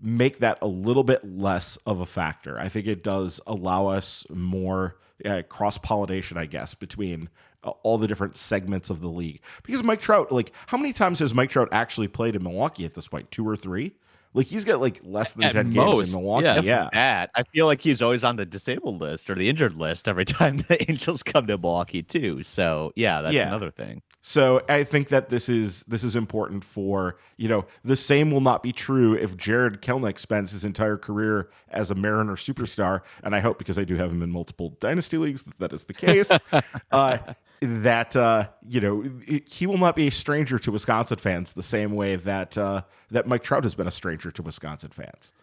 make 0.01 0.39
that 0.39 0.57
a 0.61 0.67
little 0.67 1.03
bit 1.03 1.23
less 1.25 1.77
of 1.85 1.99
a 1.99 2.05
factor. 2.05 2.59
I 2.59 2.69
think 2.69 2.87
it 2.87 3.03
does 3.03 3.41
allow 3.47 3.87
us 3.87 4.25
more 4.29 4.97
uh, 5.25 5.43
cross 5.49 5.77
pollination, 5.77 6.37
I 6.37 6.45
guess, 6.45 6.73
between 6.73 7.29
all 7.63 7.97
the 7.97 8.07
different 8.07 8.37
segments 8.37 8.89
of 8.89 9.01
the 9.01 9.07
league. 9.07 9.41
Because 9.63 9.83
Mike 9.83 10.01
Trout, 10.01 10.31
like, 10.31 10.51
how 10.67 10.77
many 10.77 10.93
times 10.93 11.19
has 11.19 11.33
Mike 11.33 11.49
Trout 11.49 11.69
actually 11.71 12.07
played 12.07 12.35
in 12.35 12.43
Milwaukee 12.43 12.85
at 12.85 12.93
this 12.93 13.07
point? 13.07 13.29
Two 13.31 13.47
or 13.47 13.55
three? 13.55 13.93
Like 14.33 14.45
he's 14.45 14.63
got 14.63 14.79
like 14.79 15.01
less 15.03 15.33
than 15.33 15.45
At 15.45 15.53
ten 15.53 15.73
most, 15.73 15.95
games 15.95 16.09
in 16.09 16.15
Milwaukee. 16.15 16.45
Yeah, 16.45 16.61
yeah. 16.61 16.89
That, 16.93 17.31
I 17.33 17.43
feel 17.43 17.65
like 17.65 17.81
he's 17.81 17.99
always 18.01 18.23
on 18.23 18.35
the 18.35 18.45
disabled 18.45 19.01
list 19.01 19.27
or 19.29 19.35
the 19.35 19.49
injured 19.49 19.73
list 19.73 20.07
every 20.07 20.25
time 20.25 20.57
the 20.57 20.89
Angels 20.89 21.23
come 21.23 21.47
to 21.47 21.57
Milwaukee 21.57 22.03
too. 22.03 22.43
So 22.43 22.93
yeah, 22.95 23.21
that's 23.21 23.33
yeah. 23.33 23.47
another 23.47 23.71
thing. 23.71 24.03
So 24.21 24.61
I 24.69 24.83
think 24.83 25.07
that 25.09 25.29
this 25.29 25.49
is 25.49 25.81
this 25.83 26.03
is 26.03 26.15
important 26.15 26.63
for 26.63 27.17
you 27.37 27.49
know 27.49 27.65
the 27.83 27.95
same 27.95 28.29
will 28.29 28.41
not 28.41 28.61
be 28.61 28.71
true 28.71 29.15
if 29.15 29.35
Jarred 29.35 29.81
Kelenic 29.81 30.19
spends 30.19 30.51
his 30.51 30.63
entire 30.63 30.97
career 30.97 31.49
as 31.69 31.89
a 31.89 31.95
Mariner 31.95 32.35
superstar, 32.35 33.01
and 33.23 33.35
I 33.35 33.39
hope 33.39 33.57
because 33.57 33.79
I 33.79 33.83
do 33.83 33.95
have 33.95 34.11
him 34.11 34.21
in 34.21 34.31
multiple 34.31 34.77
dynasty 34.79 35.17
leagues 35.17 35.41
that 35.43 35.57
that 35.57 35.73
is 35.73 35.85
the 35.85 35.93
case. 35.95 36.29
uh, 36.91 37.17
that 37.61 38.15
uh, 38.15 38.47
you 38.67 38.81
know 38.81 39.03
he 39.47 39.67
will 39.67 39.77
not 39.77 39.95
be 39.95 40.07
a 40.07 40.11
stranger 40.11 40.57
to 40.59 40.71
Wisconsin 40.71 41.17
fans 41.17 41.53
the 41.53 41.63
same 41.63 41.93
way 41.93 42.15
that 42.15 42.57
uh, 42.57 42.83
that 43.11 43.27
Mike 43.27 43.43
Trout 43.43 43.63
has 43.63 43.75
been 43.75 43.87
a 43.87 43.91
stranger 43.91 44.31
to 44.31 44.41
Wisconsin 44.41 44.91
fans. 44.91 45.33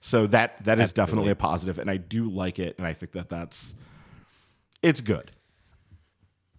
So 0.00 0.26
that 0.28 0.62
that 0.64 0.78
is 0.78 0.92
definitely 0.92 1.30
a 1.30 1.36
positive, 1.36 1.78
and 1.78 1.90
I 1.90 1.96
do 1.96 2.28
like 2.30 2.58
it, 2.58 2.76
and 2.78 2.86
I 2.86 2.92
think 2.92 3.12
that 3.12 3.28
that's 3.28 3.74
it's 4.82 5.00
good. 5.00 5.32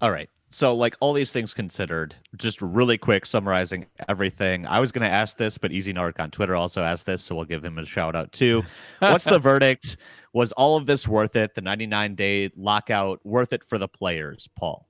All 0.01 0.11
right. 0.11 0.30
So, 0.49 0.74
like 0.74 0.95
all 1.01 1.11
these 1.11 1.32
things 1.32 1.53
considered, 1.53 2.15
just 2.38 2.61
really 2.61 2.97
quick 2.97 3.26
summarizing 3.26 3.86
everything. 4.07 4.65
I 4.65 4.80
was 4.80 4.93
going 4.93 5.07
to 5.07 5.13
ask 5.13 5.38
this, 5.38 5.57
but 5.57 5.74
Easy 5.74 5.93
Narc 5.93 6.20
on 6.20 6.32
Twitter 6.32 6.55
also 6.55 6.84
asked 6.84 7.05
this, 7.05 7.22
so 7.22 7.36
we'll 7.36 7.45
give 7.45 7.65
him 7.65 7.78
a 7.78 7.86
shout 7.86 8.15
out 8.15 8.32
too. 8.32 8.63
What's 8.99 9.26
the 9.26 9.39
verdict? 9.39 9.97
Was 10.34 10.53
all 10.53 10.78
of 10.78 10.86
this 10.86 11.05
worth 11.05 11.36
it? 11.36 11.53
The 11.53 11.61
99 11.61 12.15
day 12.15 12.51
lockout 12.55 13.20
worth 13.26 13.51
it 13.51 13.63
for 13.63 13.78
the 13.78 13.89
players, 13.89 14.47
Paul? 14.57 14.88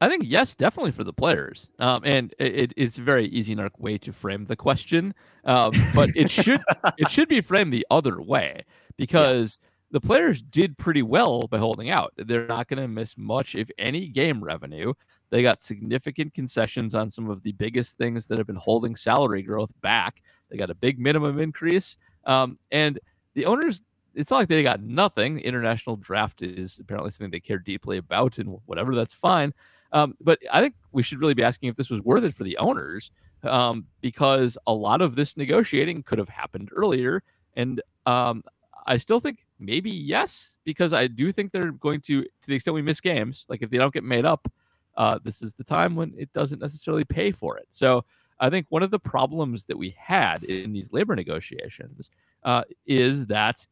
I 0.00 0.08
think 0.08 0.24
yes, 0.26 0.54
definitely 0.54 0.92
for 0.92 1.04
the 1.04 1.12
players. 1.12 1.68
Um, 1.78 2.02
and 2.04 2.34
it, 2.38 2.72
it's 2.76 2.96
a 2.96 3.02
very 3.02 3.26
easy 3.26 3.54
narc 3.54 3.78
way 3.78 3.98
to 3.98 4.12
frame 4.12 4.46
the 4.46 4.56
question, 4.56 5.14
um, 5.44 5.72
but 5.94 6.08
it 6.16 6.30
should 6.30 6.62
it 6.96 7.10
should 7.10 7.28
be 7.28 7.40
framed 7.42 7.72
the 7.72 7.86
other 7.90 8.20
way 8.20 8.64
because 8.96 9.58
yeah. 9.60 9.68
the 9.92 10.00
players 10.00 10.40
did 10.40 10.78
pretty 10.78 11.02
well 11.02 11.46
by 11.48 11.58
holding 11.58 11.90
out. 11.90 12.14
They're 12.16 12.46
not 12.46 12.68
going 12.68 12.80
to 12.80 12.88
miss 12.88 13.18
much, 13.18 13.54
if 13.54 13.70
any, 13.78 14.08
game 14.08 14.42
revenue. 14.42 14.94
They 15.28 15.42
got 15.42 15.62
significant 15.62 16.34
concessions 16.34 16.94
on 16.94 17.10
some 17.10 17.28
of 17.28 17.42
the 17.42 17.52
biggest 17.52 17.98
things 17.98 18.26
that 18.26 18.38
have 18.38 18.46
been 18.46 18.56
holding 18.56 18.96
salary 18.96 19.42
growth 19.42 19.70
back. 19.82 20.22
They 20.48 20.56
got 20.56 20.70
a 20.70 20.74
big 20.74 20.98
minimum 20.98 21.38
increase, 21.38 21.98
um, 22.24 22.58
and 22.72 22.98
the 23.34 23.44
owners 23.46 23.82
it's 24.14 24.30
not 24.30 24.38
like 24.38 24.48
they 24.48 24.62
got 24.62 24.82
nothing. 24.82 25.38
International 25.40 25.94
draft 25.94 26.42
is 26.42 26.78
apparently 26.80 27.10
something 27.10 27.30
they 27.30 27.38
care 27.38 27.58
deeply 27.58 27.98
about, 27.98 28.38
and 28.38 28.58
whatever, 28.66 28.94
that's 28.94 29.14
fine. 29.14 29.52
Um, 29.92 30.14
but 30.20 30.38
I 30.52 30.60
think 30.60 30.74
we 30.92 31.02
should 31.02 31.20
really 31.20 31.34
be 31.34 31.42
asking 31.42 31.68
if 31.68 31.76
this 31.76 31.90
was 31.90 32.00
worth 32.02 32.24
it 32.24 32.34
for 32.34 32.44
the 32.44 32.56
owners 32.58 33.10
um, 33.42 33.86
because 34.00 34.56
a 34.66 34.72
lot 34.72 35.00
of 35.00 35.16
this 35.16 35.36
negotiating 35.36 36.02
could 36.02 36.18
have 36.18 36.28
happened 36.28 36.70
earlier. 36.74 37.22
And 37.56 37.82
um, 38.06 38.44
I 38.86 38.96
still 38.96 39.20
think 39.20 39.44
maybe 39.58 39.90
yes, 39.90 40.58
because 40.64 40.92
I 40.92 41.06
do 41.06 41.32
think 41.32 41.52
they're 41.52 41.72
going 41.72 42.00
to, 42.02 42.22
to 42.22 42.46
the 42.46 42.54
extent 42.54 42.74
we 42.74 42.82
miss 42.82 43.00
games, 43.00 43.44
like 43.48 43.62
if 43.62 43.70
they 43.70 43.78
don't 43.78 43.94
get 43.94 44.04
made 44.04 44.24
up, 44.24 44.50
uh, 44.96 45.18
this 45.22 45.42
is 45.42 45.54
the 45.54 45.64
time 45.64 45.96
when 45.96 46.14
it 46.16 46.32
doesn't 46.32 46.60
necessarily 46.60 47.04
pay 47.04 47.32
for 47.32 47.56
it. 47.56 47.66
So 47.70 48.04
I 48.38 48.50
think 48.50 48.66
one 48.68 48.82
of 48.82 48.90
the 48.90 48.98
problems 48.98 49.64
that 49.66 49.78
we 49.78 49.94
had 49.98 50.44
in 50.44 50.72
these 50.72 50.92
labor 50.92 51.14
negotiations 51.14 52.10
uh, 52.42 52.62
is 52.86 53.26
that 53.26 53.66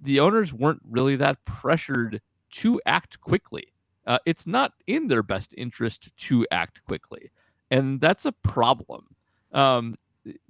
the 0.00 0.20
owners 0.20 0.52
weren't 0.52 0.82
really 0.88 1.16
that 1.16 1.44
pressured 1.44 2.20
to 2.50 2.80
act 2.86 3.20
quickly 3.20 3.73
uh, 4.06 4.18
it's 4.26 4.46
not 4.46 4.72
in 4.86 5.08
their 5.08 5.22
best 5.22 5.54
interest 5.56 6.16
to 6.16 6.46
act 6.50 6.84
quickly. 6.84 7.30
And 7.70 8.00
that's 8.00 8.24
a 8.24 8.32
problem. 8.32 9.06
Um, 9.52 9.96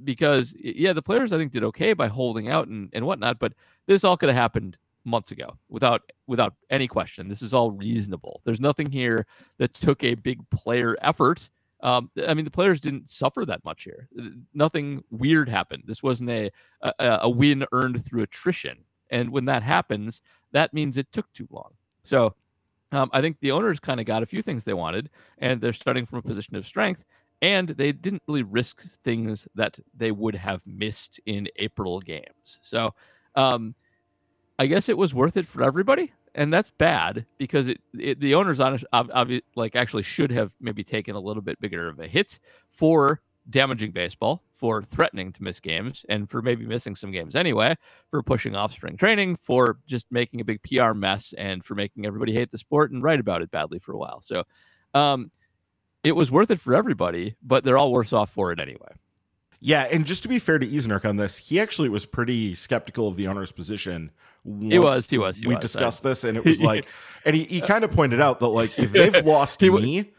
because, 0.04 0.54
yeah, 0.58 0.92
the 0.92 1.02
players, 1.02 1.32
I 1.32 1.38
think, 1.38 1.52
did 1.52 1.64
okay 1.64 1.92
by 1.92 2.08
holding 2.08 2.48
out 2.48 2.68
and, 2.68 2.90
and 2.92 3.04
whatnot, 3.04 3.38
but 3.38 3.54
this 3.86 4.04
all 4.04 4.16
could 4.16 4.28
have 4.28 4.36
happened 4.36 4.76
months 5.04 5.30
ago 5.30 5.58
without 5.68 6.12
without 6.26 6.54
any 6.70 6.88
question. 6.88 7.28
This 7.28 7.42
is 7.42 7.52
all 7.52 7.70
reasonable. 7.70 8.40
There's 8.44 8.60
nothing 8.60 8.90
here 8.90 9.26
that 9.58 9.74
took 9.74 10.02
a 10.02 10.14
big 10.14 10.48
player 10.50 10.96
effort. 11.02 11.50
Um, 11.82 12.10
I 12.26 12.32
mean, 12.32 12.46
the 12.46 12.50
players 12.50 12.80
didn't 12.80 13.10
suffer 13.10 13.44
that 13.44 13.64
much 13.64 13.82
here. 13.82 14.08
Nothing 14.54 15.04
weird 15.10 15.48
happened. 15.48 15.82
This 15.86 16.02
wasn't 16.02 16.30
a, 16.30 16.50
a, 16.80 17.18
a 17.22 17.28
win 17.28 17.66
earned 17.72 18.02
through 18.04 18.22
attrition. 18.22 18.78
And 19.10 19.30
when 19.30 19.44
that 19.44 19.62
happens, 19.62 20.22
that 20.52 20.72
means 20.72 20.96
it 20.96 21.12
took 21.12 21.30
too 21.34 21.46
long. 21.50 21.72
So 22.02 22.34
um, 22.94 23.10
I 23.12 23.20
think 23.20 23.38
the 23.40 23.52
owners 23.52 23.80
kind 23.80 24.00
of 24.00 24.06
got 24.06 24.22
a 24.22 24.26
few 24.26 24.42
things 24.42 24.64
they 24.64 24.74
wanted, 24.74 25.10
and 25.38 25.60
they're 25.60 25.72
starting 25.72 26.06
from 26.06 26.18
a 26.18 26.22
position 26.22 26.56
of 26.56 26.66
strength. 26.66 27.04
And 27.42 27.68
they 27.68 27.92
didn't 27.92 28.22
really 28.26 28.42
risk 28.42 28.82
things 29.02 29.46
that 29.54 29.78
they 29.94 30.12
would 30.12 30.34
have 30.34 30.66
missed 30.66 31.20
in 31.26 31.48
April 31.56 32.00
games. 32.00 32.58
So 32.62 32.94
um, 33.34 33.74
I 34.58 34.66
guess 34.66 34.88
it 34.88 34.96
was 34.96 35.14
worth 35.14 35.36
it 35.36 35.46
for 35.46 35.62
everybody, 35.62 36.12
and 36.34 36.52
that's 36.52 36.70
bad 36.70 37.26
because 37.38 37.68
it, 37.68 37.80
it 37.98 38.20
the 38.20 38.34
owners 38.34 38.60
on 38.60 38.78
obvi- 38.92 39.42
like 39.56 39.76
actually 39.76 40.04
should 40.04 40.30
have 40.30 40.54
maybe 40.60 40.84
taken 40.84 41.16
a 41.16 41.20
little 41.20 41.42
bit 41.42 41.60
bigger 41.60 41.88
of 41.88 42.00
a 42.00 42.06
hit 42.06 42.38
for 42.68 43.20
damaging 43.50 43.92
baseball, 43.92 44.42
for 44.52 44.82
threatening 44.82 45.32
to 45.32 45.42
miss 45.42 45.60
games, 45.60 46.04
and 46.08 46.28
for 46.28 46.40
maybe 46.40 46.64
missing 46.66 46.96
some 46.96 47.10
games 47.10 47.34
anyway, 47.34 47.76
for 48.10 48.22
pushing 48.22 48.54
off 48.54 48.72
spring 48.72 48.96
training, 48.96 49.36
for 49.36 49.78
just 49.86 50.06
making 50.10 50.40
a 50.40 50.44
big 50.44 50.60
PR 50.62 50.92
mess, 50.92 51.34
and 51.36 51.64
for 51.64 51.74
making 51.74 52.06
everybody 52.06 52.32
hate 52.32 52.50
the 52.50 52.58
sport 52.58 52.90
and 52.90 53.02
write 53.02 53.20
about 53.20 53.42
it 53.42 53.50
badly 53.50 53.78
for 53.78 53.92
a 53.92 53.98
while. 53.98 54.20
So 54.20 54.44
um, 54.94 55.30
it 56.02 56.12
was 56.12 56.30
worth 56.30 56.50
it 56.50 56.60
for 56.60 56.74
everybody, 56.74 57.34
but 57.42 57.64
they're 57.64 57.78
all 57.78 57.92
worse 57.92 58.12
off 58.12 58.30
for 58.30 58.52
it 58.52 58.60
anyway. 58.60 58.92
Yeah, 59.60 59.88
and 59.90 60.04
just 60.04 60.22
to 60.24 60.28
be 60.28 60.38
fair 60.38 60.58
to 60.58 60.66
Eisenark 60.66 61.08
on 61.08 61.16
this, 61.16 61.38
he 61.38 61.58
actually 61.58 61.88
was 61.88 62.04
pretty 62.04 62.54
skeptical 62.54 63.08
of 63.08 63.16
the 63.16 63.28
owner's 63.28 63.50
position. 63.50 64.10
He 64.60 64.78
was, 64.78 65.08
he 65.08 65.16
was. 65.16 65.38
He 65.38 65.46
we 65.46 65.54
was, 65.54 65.62
discussed 65.62 66.02
this, 66.02 66.22
and 66.24 66.36
it 66.36 66.44
was 66.46 66.60
like, 66.60 66.84
and 67.24 67.34
he, 67.34 67.44
he 67.44 67.60
kind 67.62 67.82
of 67.82 67.90
pointed 67.90 68.20
out 68.20 68.40
that 68.40 68.48
like 68.48 68.78
if 68.78 68.92
they've 68.92 69.24
lost 69.24 69.62
me, 69.62 70.12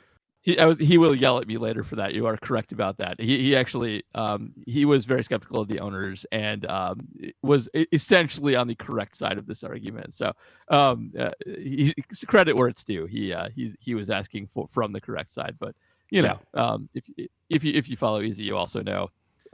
he 0.45 0.63
was, 0.63 0.77
he 0.77 0.99
will 0.99 1.15
yell 1.15 1.39
at 1.39 1.47
me 1.47 1.57
later 1.57 1.83
for 1.83 1.95
that. 1.95 2.13
You 2.13 2.27
are 2.27 2.37
correct 2.37 2.71
about 2.71 2.97
that. 2.97 3.19
He 3.19 3.41
he 3.41 3.55
actually 3.55 4.03
um, 4.13 4.53
he 4.67 4.85
was 4.85 5.05
very 5.05 5.23
skeptical 5.23 5.59
of 5.59 5.67
the 5.67 5.79
owners 5.79 6.23
and 6.31 6.67
um, 6.67 7.07
was 7.41 7.67
essentially 7.91 8.55
on 8.55 8.67
the 8.67 8.75
correct 8.75 9.17
side 9.17 9.39
of 9.39 9.47
this 9.47 9.63
argument. 9.63 10.13
So 10.13 10.33
um, 10.69 11.11
uh, 11.17 11.31
he 11.45 11.95
credit 12.27 12.55
where 12.55 12.67
it's 12.67 12.83
due. 12.83 13.07
He 13.07 13.33
uh, 13.33 13.49
he 13.55 13.73
he 13.79 13.95
was 13.95 14.11
asking 14.11 14.45
for 14.45 14.67
from 14.67 14.91
the 14.91 15.01
correct 15.01 15.31
side, 15.31 15.55
but 15.59 15.73
you 16.11 16.21
know 16.21 16.37
um, 16.53 16.89
if 16.93 17.09
if 17.49 17.63
you 17.63 17.73
if 17.73 17.89
you 17.89 17.97
follow 17.97 18.21
Easy, 18.21 18.43
you 18.43 18.55
also 18.55 18.83
know 18.83 19.09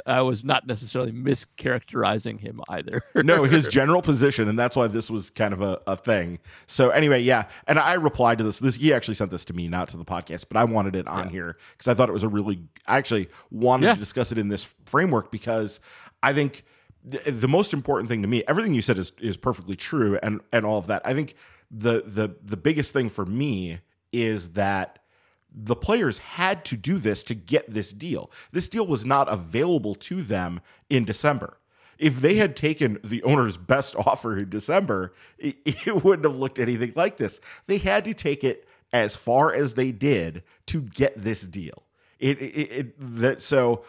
I 0.06 0.22
was 0.22 0.44
not 0.44 0.68
necessarily 0.68 1.12
mischaracterizing 1.12 2.40
him 2.40 2.62
either. 2.70 3.02
no, 3.16 3.44
his 3.44 3.68
general 3.70 4.02
position, 4.02 4.48
and 4.48 4.58
that's 4.58 4.76
why 4.76 4.88
this 4.88 5.10
was 5.10 5.30
kind 5.30 5.54
of 5.54 5.62
a, 5.62 5.82
a 5.88 5.98
thing. 5.98 6.40
So 6.68 6.90
anyway, 6.90 7.22
yeah, 7.22 7.48
and 7.68 7.80
I 7.80 7.94
replied 7.94 8.38
to 8.40 8.44
this. 8.44 8.60
This 8.60 8.76
he 8.76 8.94
actually 8.94 9.16
sent 9.16 9.32
this 9.32 9.46
to 9.46 9.54
me, 9.54 9.68
not 9.68 9.90
to 9.90 9.98
the 9.98 10.06
podcast, 10.06 10.46
but 10.50 10.58
I 10.58 10.64
wanted 10.64 10.96
it 10.96 11.08
on 11.08 11.26
yeah. 11.26 11.32
here 11.32 11.58
because 11.72 11.88
I 11.88 11.94
thought 11.94 12.10
it 12.10 12.14
was 12.14 12.24
a 12.24 12.30
really. 12.30 12.64
I 12.88 12.98
actually 12.98 13.30
wanted 13.50 13.88
yeah. 13.88 13.94
to 13.94 14.00
discuss 14.00 14.32
it 14.32 14.38
in 14.38 14.50
this 14.50 14.74
framework 14.86 15.32
because 15.32 15.80
I 16.24 16.34
think 16.34 16.64
the, 17.04 17.32
the 17.32 17.48
most 17.48 17.74
important 17.74 18.10
thing 18.10 18.22
to 18.22 18.28
me, 18.28 18.44
everything 18.48 18.74
you 18.74 18.82
said 18.82 18.98
is 18.98 19.12
is 19.20 19.38
perfectly 19.38 19.76
true, 19.76 20.20
and 20.22 20.42
and 20.52 20.66
all 20.66 20.78
of 20.78 20.88
that. 20.88 21.02
I 21.06 21.14
think 21.14 21.36
the 21.70 22.04
the 22.06 22.36
the 22.44 22.58
biggest 22.58 22.94
thing 22.94 23.10
for 23.10 23.26
me 23.26 23.80
is 24.12 24.54
that 24.54 25.00
the 25.52 25.76
players 25.76 26.18
had 26.20 26.64
to 26.66 26.78
do 26.78 26.98
this 26.98 27.24
to 27.24 27.36
get 27.36 27.70
this 27.70 27.92
deal. 27.92 28.32
This 28.52 28.70
deal 28.70 28.88
was 28.88 29.06
not 29.06 29.32
available 29.32 29.96
to 29.96 30.22
them 30.22 30.62
in 30.90 31.04
December. 31.04 31.58
If 31.98 32.20
they 32.20 32.36
had 32.36 32.56
taken 32.56 32.98
the 33.04 33.22
owner's 33.24 33.58
best 33.58 33.96
offer 33.96 34.38
in 34.38 34.50
December, 34.50 35.12
it, 35.38 35.58
it 35.66 36.04
wouldn't 36.04 36.26
have 36.26 36.38
looked 36.38 36.60
anything 36.60 36.94
like 36.96 37.18
this. 37.18 37.42
They 37.68 37.78
had 37.78 38.06
to 38.06 38.14
take 38.14 38.44
it 38.44 38.68
as 38.94 39.16
far 39.16 39.54
as 39.54 39.74
they 39.74 39.92
did 39.92 40.44
to 40.68 40.82
get 40.82 41.22
this 41.22 41.42
deal. 41.42 41.84
It, 42.20 42.42
it, 42.42 42.72
it 42.72 42.96
that 43.20 43.42
so 43.42 43.84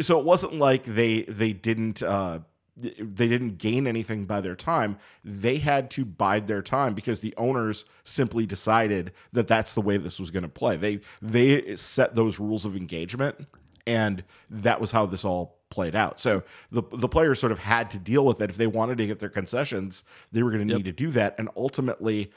so 0.00 0.18
it 0.18 0.24
wasn't 0.24 0.54
like 0.54 0.84
they 0.84 1.22
they 1.22 1.52
didn't 1.52 2.02
uh, 2.02 2.40
they 2.78 3.28
didn't 3.28 3.58
gain 3.58 3.86
anything 3.86 4.24
by 4.24 4.40
their 4.40 4.56
time. 4.56 4.98
They 5.24 5.58
had 5.58 5.90
to 5.92 6.04
bide 6.04 6.46
their 6.46 6.62
time 6.62 6.94
because 6.94 7.20
the 7.20 7.34
owners 7.36 7.84
simply 8.04 8.46
decided 8.46 9.12
that 9.32 9.48
that's 9.48 9.74
the 9.74 9.80
way 9.80 9.96
this 9.96 10.20
was 10.20 10.30
going 10.30 10.44
to 10.44 10.48
play. 10.48 10.76
They 10.76 11.00
they 11.20 11.76
set 11.76 12.14
those 12.14 12.38
rules 12.38 12.64
of 12.64 12.76
engagement, 12.76 13.46
And 13.86 14.22
that 14.50 14.80
was 14.80 14.90
how 14.90 15.06
this 15.06 15.24
all 15.24 15.58
played 15.70 15.94
out. 15.94 16.20
So 16.20 16.42
the 16.70 16.82
the 16.92 17.08
players 17.08 17.40
sort 17.40 17.52
of 17.52 17.58
had 17.58 17.90
to 17.90 17.98
deal 17.98 18.24
with 18.24 18.40
it. 18.40 18.50
If 18.50 18.56
they 18.56 18.66
wanted 18.66 18.98
to 18.98 19.06
get 19.06 19.18
their 19.18 19.28
concessions, 19.28 20.04
they 20.30 20.42
were 20.42 20.50
going 20.50 20.66
to 20.66 20.72
yep. 20.72 20.78
need 20.78 20.84
to 20.84 20.92
do 20.92 21.10
that. 21.12 21.34
And 21.38 21.48
ultimately, 21.56 22.30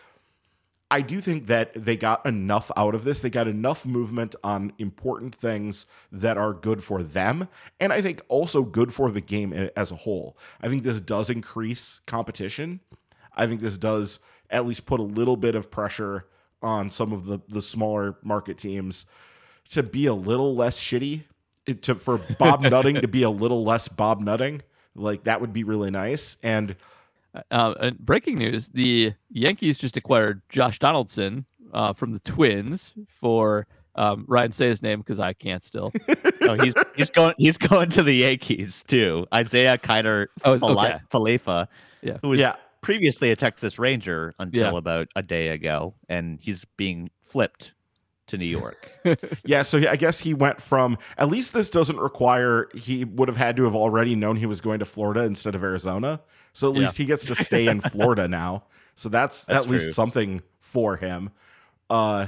I 0.92 1.00
do 1.00 1.22
think 1.22 1.48
that 1.48 1.74
they 1.74 1.96
got 1.96 2.26
enough 2.26 2.70
out 2.76 2.94
of 2.94 3.06
this. 3.06 3.22
They 3.22 3.30
got 3.30 3.48
enough 3.48 3.86
movement 3.86 4.36
on 4.44 4.74
important 4.78 5.34
things 5.34 5.86
that 6.12 6.38
are 6.38 6.52
good 6.54 6.84
for 6.84 7.02
them. 7.02 7.48
And 7.80 7.94
I 7.94 8.02
think 8.02 8.22
also 8.28 8.64
good 8.64 8.94
for 8.94 9.10
the 9.10 9.22
game 9.22 9.54
as 9.78 9.94
a 9.94 9.96
whole. 9.96 10.38
I 10.60 10.68
think 10.68 10.84
this 10.84 11.00
does 11.00 11.30
increase 11.30 12.02
competition. 12.08 12.82
I 13.34 13.48
think 13.48 13.62
this 13.62 13.78
does 13.78 14.20
at 14.50 14.66
least 14.66 14.86
put 14.86 15.00
a 15.00 15.04
little 15.04 15.38
bit 15.38 15.56
of 15.56 15.72
pressure 15.72 16.26
on 16.62 16.90
some 16.90 17.14
of 17.14 17.26
the, 17.26 17.40
the 17.48 17.62
smaller 17.62 18.18
market 18.22 18.58
teams 18.58 19.06
to 19.70 19.84
be 19.84 20.08
a 20.08 20.14
little 20.14 20.54
less 20.56 20.78
shitty 20.78 21.24
to 21.84 21.96
for 21.96 22.18
Bob 22.18 22.62
Nutting 22.70 23.00
to 23.00 23.08
be 23.08 23.24
a 23.24 23.30
little 23.30 23.64
less 23.64 23.88
Bob 23.88 24.20
Nutting. 24.20 24.62
Like 24.94 25.24
that 25.24 25.40
would 25.40 25.54
be 25.54 25.64
really 25.64 25.90
nice. 25.90 26.38
And 26.44 26.76
uh, 27.52 27.92
breaking 28.00 28.38
news: 28.38 28.70
the 28.70 29.14
Yankees 29.30 29.78
just 29.78 29.98
acquired 29.98 30.42
Josh 30.50 30.80
Donaldson 30.80 31.46
uh, 31.74 31.94
from 31.94 32.12
the 32.12 32.20
Twins 32.20 32.92
for 33.08 33.68
um, 33.96 34.26
Ryan. 34.28 34.52
Say 34.52 34.68
his 34.68 34.82
name 34.82 35.00
because 35.00 35.20
I 35.20 35.34
can't 35.34 35.64
still. 35.64 35.92
oh, 36.42 36.56
he's 36.56 36.74
he's 36.96 37.10
going 37.10 37.34
he's 37.38 37.58
going 37.58 37.90
to 37.90 38.04
the 38.04 38.14
Yankees 38.14 38.84
too. 38.88 39.26
Isaiah 39.34 39.78
Kiner 39.78 40.28
oh, 40.44 40.54
okay. 40.54 41.00
Falefa, 41.12 41.68
yeah, 42.02 42.18
who 42.22 42.30
was 42.30 42.40
yeah. 42.40 42.56
previously 42.82 43.32
a 43.32 43.36
Texas 43.36 43.80
Ranger 43.80 44.34
until 44.40 44.72
yeah. 44.74 44.78
about 44.78 45.08
a 45.16 45.22
day 45.22 45.50
ago, 45.50 45.94
and 46.10 46.40
he's 46.42 46.66
being 46.78 47.10
flipped 47.24 47.74
to 48.28 48.38
New 48.38 48.46
York. 48.46 48.92
yeah, 49.46 49.62
so 49.62 49.78
I 49.90 49.96
guess 49.96 50.20
he 50.20 50.34
went 50.34 50.60
from 50.62 50.98
at 51.18 51.30
least 51.30 51.54
this 51.54 51.70
doesn't 51.70 52.00
require 52.00 52.70
he 52.74 53.06
would 53.06 53.28
have 53.28 53.38
had 53.38 53.56
to 53.58 53.64
have 53.64 53.76
already 53.76 54.16
known 54.16 54.38
he 54.38 54.46
was 54.46 54.62
going 54.62 54.80
to 54.80 54.86
Florida 54.86 55.24
instead 55.24 55.54
of 55.54 55.64
Arizona. 55.64 56.22
So 56.54 56.70
at 56.70 56.76
yeah. 56.76 56.82
least 56.82 56.98
he 56.98 57.06
gets 57.06 57.26
to 57.28 57.36
stay 57.36 57.68
in 57.68 57.82
Florida 57.92 58.28
now. 58.28 58.64
So 58.96 59.10
that's, 59.10 59.46
that's 59.46 59.66
at 59.66 59.68
true. 59.68 59.78
least 59.78 59.94
something 59.94 60.42
for 60.60 60.98
him. 60.98 61.32
Uh, 61.90 62.28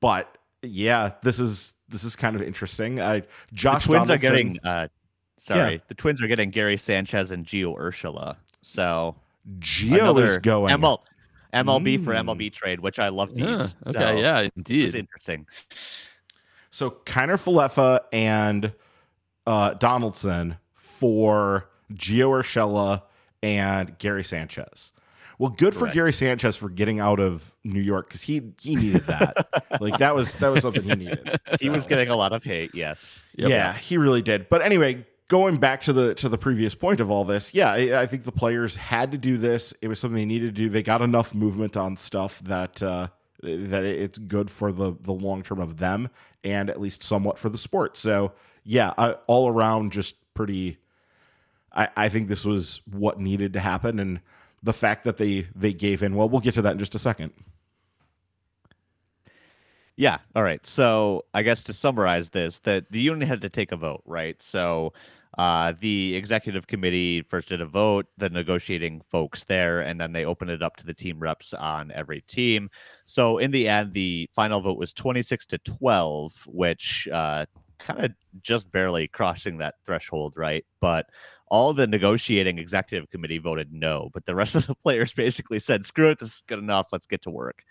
but 0.00 0.38
yeah, 0.62 1.12
this 1.22 1.38
is 1.38 1.74
this 1.88 2.04
is 2.04 2.16
kind 2.16 2.36
of 2.36 2.42
interesting. 2.42 3.00
I 3.00 3.22
Josh 3.52 3.84
the 3.84 3.88
Twins 3.88 4.08
Donaldson, 4.08 4.14
are 4.14 4.18
getting 4.18 4.58
uh, 4.64 4.88
sorry, 5.38 5.74
yeah. 5.74 5.78
the 5.88 5.94
Twins 5.94 6.22
are 6.22 6.26
getting 6.26 6.50
Gary 6.50 6.76
Sanchez 6.76 7.30
and 7.30 7.44
Gio 7.44 7.76
Urshela. 7.78 8.36
So 8.62 9.16
Gio 9.58 10.22
is 10.22 10.38
going 10.38 10.74
ML, 10.74 10.98
MLB 11.52 11.98
mm. 11.98 12.04
for 12.04 12.12
MLB 12.12 12.52
trade, 12.52 12.80
which 12.80 12.98
I 12.98 13.08
love 13.08 13.34
these. 13.34 13.44
Yeah, 13.44 13.60
okay, 13.88 13.92
so 13.92 14.16
yeah, 14.16 14.48
indeed, 14.56 14.86
it's 14.86 14.94
interesting. 14.94 15.46
So 16.70 16.90
Kiner 16.90 17.34
Falefa 17.34 18.00
and 18.12 18.72
uh, 19.46 19.74
Donaldson 19.74 20.56
for 20.74 21.68
Gio 21.92 22.30
Urshela 22.30 23.02
and 23.44 23.98
Gary 23.98 24.24
Sanchez. 24.24 24.92
Well, 25.38 25.50
good 25.50 25.74
Correct. 25.74 25.92
for 25.92 25.94
Gary 25.94 26.12
Sanchez 26.12 26.56
for 26.56 26.70
getting 26.70 26.98
out 26.98 27.20
of 27.20 27.54
New 27.62 27.80
York 27.80 28.08
because 28.08 28.22
he 28.22 28.40
he 28.60 28.76
needed 28.76 29.06
that. 29.08 29.48
like 29.80 29.98
that 29.98 30.14
was 30.14 30.36
that 30.36 30.48
was 30.48 30.62
something 30.62 30.82
he 30.82 30.94
needed. 30.94 31.38
He 31.60 31.68
was 31.68 31.84
getting 31.84 32.08
a 32.08 32.16
lot 32.16 32.32
of 32.32 32.42
hate. 32.42 32.74
Yes. 32.74 33.26
Yep. 33.36 33.50
Yeah, 33.50 33.72
he 33.72 33.98
really 33.98 34.22
did. 34.22 34.48
But 34.48 34.62
anyway, 34.62 35.04
going 35.28 35.58
back 35.58 35.82
to 35.82 35.92
the 35.92 36.14
to 36.14 36.28
the 36.28 36.38
previous 36.38 36.74
point 36.74 37.00
of 37.00 37.10
all 37.10 37.24
this, 37.24 37.52
yeah, 37.52 37.72
I, 37.72 38.02
I, 38.02 38.06
think 38.06 38.24
the 38.24 38.32
players 38.32 38.76
had 38.76 39.12
to 39.12 39.18
do 39.18 39.36
this. 39.36 39.74
It 39.82 39.88
was 39.88 39.98
something 39.98 40.16
they 40.16 40.24
needed 40.24 40.54
to 40.54 40.62
do. 40.62 40.68
They 40.68 40.82
got 40.82 41.02
enough 41.02 41.34
movement 41.34 41.76
on 41.76 41.96
stuff 41.96 42.40
that 42.44 42.82
uh, 42.82 43.08
that 43.42 43.84
it's 43.84 44.18
good 44.18 44.50
for 44.50 44.72
the 44.72 44.94
the 45.00 45.12
long 45.12 45.42
term 45.42 45.60
of 45.60 45.78
them 45.78 46.08
and 46.44 46.70
at 46.70 46.80
least 46.80 47.02
somewhat 47.02 47.38
for 47.38 47.48
the 47.48 47.58
sport. 47.58 47.96
So 47.96 48.32
yeah, 48.62 48.94
I, 48.96 49.12
all 49.26 49.48
around 49.48 49.92
just 49.92 50.14
pretty 50.32 50.78
I, 51.74 51.88
I 51.96 52.08
think 52.08 52.28
this 52.28 52.44
was 52.44 52.80
what 52.90 53.18
needed 53.18 53.52
to 53.54 53.60
happen, 53.60 53.98
and 53.98 54.20
the 54.62 54.72
fact 54.72 55.04
that 55.04 55.16
they 55.16 55.46
they 55.54 55.72
gave 55.72 56.02
in. 56.02 56.14
Well, 56.14 56.28
we'll 56.28 56.40
get 56.40 56.54
to 56.54 56.62
that 56.62 56.72
in 56.72 56.78
just 56.78 56.94
a 56.94 56.98
second. 56.98 57.32
Yeah. 59.96 60.18
All 60.34 60.42
right. 60.42 60.64
So 60.66 61.24
I 61.34 61.42
guess 61.42 61.62
to 61.64 61.72
summarize 61.72 62.30
this, 62.30 62.58
that 62.60 62.90
the 62.90 63.00
union 63.00 63.28
had 63.28 63.42
to 63.42 63.48
take 63.48 63.70
a 63.70 63.76
vote, 63.76 64.02
right? 64.04 64.40
So 64.42 64.92
uh, 65.38 65.72
the 65.80 66.14
executive 66.16 66.66
committee 66.66 67.22
first 67.22 67.48
did 67.48 67.60
a 67.60 67.66
vote, 67.66 68.06
the 68.18 68.28
negotiating 68.28 69.02
folks 69.08 69.44
there, 69.44 69.80
and 69.80 70.00
then 70.00 70.12
they 70.12 70.24
opened 70.24 70.50
it 70.50 70.62
up 70.62 70.76
to 70.76 70.86
the 70.86 70.94
team 70.94 71.20
reps 71.20 71.54
on 71.54 71.92
every 71.92 72.22
team. 72.22 72.70
So 73.04 73.38
in 73.38 73.50
the 73.50 73.68
end, 73.68 73.94
the 73.94 74.28
final 74.34 74.60
vote 74.60 74.78
was 74.78 74.92
26 74.92 75.46
to 75.46 75.58
12, 75.58 76.44
which 76.46 77.08
uh, 77.12 77.46
kind 77.78 78.04
of 78.04 78.12
just 78.42 78.70
barely 78.70 79.08
crossing 79.08 79.58
that 79.58 79.76
threshold, 79.84 80.34
right? 80.36 80.64
But 80.80 81.06
all 81.54 81.72
the 81.72 81.86
negotiating 81.86 82.58
executive 82.58 83.08
committee 83.10 83.38
voted 83.38 83.72
no, 83.72 84.10
but 84.12 84.26
the 84.26 84.34
rest 84.34 84.56
of 84.56 84.66
the 84.66 84.74
players 84.82 85.14
basically 85.14 85.60
said, 85.60 85.84
screw 85.84 86.10
it, 86.10 86.18
this 86.18 86.34
is 86.34 86.44
good 86.48 86.58
enough, 86.58 86.88
let's 86.90 87.06
get 87.06 87.22
to 87.22 87.30
work. 87.30 87.62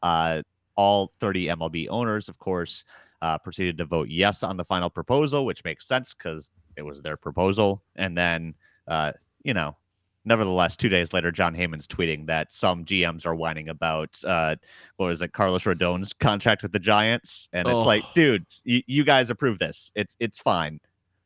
Uh, 0.00 0.42
all 0.76 1.12
30 1.18 1.48
MLB 1.48 1.88
owners, 1.90 2.28
of 2.28 2.38
course, 2.38 2.84
uh, 3.20 3.36
proceeded 3.38 3.76
to 3.78 3.84
vote 3.84 4.08
yes 4.08 4.44
on 4.44 4.56
the 4.56 4.64
final 4.64 4.88
proposal, 4.88 5.44
which 5.44 5.64
makes 5.64 5.88
sense 5.88 6.14
because 6.14 6.52
it 6.76 6.82
was 6.82 7.02
their 7.02 7.16
proposal. 7.16 7.82
And 7.96 8.16
then, 8.16 8.54
uh, 8.86 9.10
you 9.42 9.54
know, 9.54 9.76
nevertheless, 10.24 10.76
two 10.76 10.88
days 10.88 11.12
later, 11.12 11.32
Jon 11.32 11.52
Heyman's 11.52 11.88
tweeting 11.88 12.28
that 12.28 12.52
some 12.52 12.84
GMs 12.84 13.26
are 13.26 13.34
whining 13.34 13.70
about 13.70 14.20
uh, 14.24 14.54
what 14.98 15.06
was 15.06 15.20
it, 15.20 15.32
Carlos 15.32 15.66
Rodon's 15.66 16.12
contract 16.12 16.62
with 16.62 16.70
the 16.70 16.78
Giants, 16.78 17.48
and 17.52 17.66
it's 17.66 17.74
oh. 17.74 17.84
like, 17.84 18.04
dudes, 18.14 18.62
y- 18.64 18.84
you 18.86 19.02
guys 19.02 19.30
approve 19.30 19.58
this. 19.58 19.90
It's 19.96 20.14
it's 20.20 20.38
fine 20.38 20.78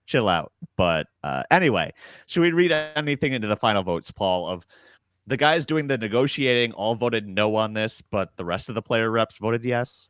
chill 0.06 0.28
out. 0.28 0.52
But 0.76 1.08
uh, 1.22 1.42
anyway, 1.50 1.92
should 2.26 2.40
we 2.40 2.52
read 2.52 2.72
anything 2.72 3.32
into 3.32 3.48
the 3.48 3.56
final 3.56 3.82
votes, 3.82 4.10
Paul? 4.10 4.48
Of 4.48 4.66
the 5.26 5.36
guys 5.36 5.66
doing 5.66 5.88
the 5.88 5.98
negotiating 5.98 6.72
all 6.72 6.94
voted 6.94 7.28
no 7.28 7.54
on 7.56 7.74
this, 7.74 8.00
but 8.00 8.36
the 8.36 8.44
rest 8.44 8.68
of 8.68 8.74
the 8.74 8.82
player 8.82 9.10
reps 9.10 9.38
voted 9.38 9.64
yes. 9.64 10.08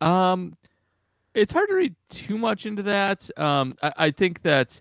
Um, 0.00 0.56
it's 1.34 1.52
hard 1.52 1.68
to 1.68 1.74
read 1.74 1.94
too 2.08 2.36
much 2.36 2.66
into 2.66 2.82
that. 2.82 3.30
Um, 3.38 3.74
I, 3.82 3.92
I 3.96 4.10
think 4.10 4.42
that 4.42 4.80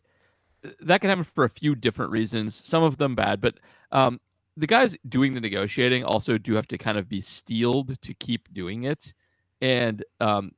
that 0.82 1.01
can 1.01 1.09
happen 1.09 1.23
for 1.23 1.43
a 1.43 1.49
few 1.49 1.76
different 1.76 2.11
reasons. 2.11 2.61
Some 2.65 2.84
of 2.84 2.97
them 2.97 3.15
bad, 3.15 3.39
but 3.39 3.55
um, 3.91 4.19
the 4.57 4.67
guys 4.67 4.97
doing 5.07 5.34
the 5.34 5.41
negotiating 5.41 6.03
also 6.03 6.38
do 6.38 6.55
have 6.55 6.67
to 6.67 6.78
kind 6.78 6.97
of 6.97 7.07
be 7.07 7.21
steeled 7.21 8.01
to 8.01 8.13
keep 8.15 8.51
doing 8.53 8.84
it. 8.84 9.13
And 9.61 10.03
um, 10.19 10.51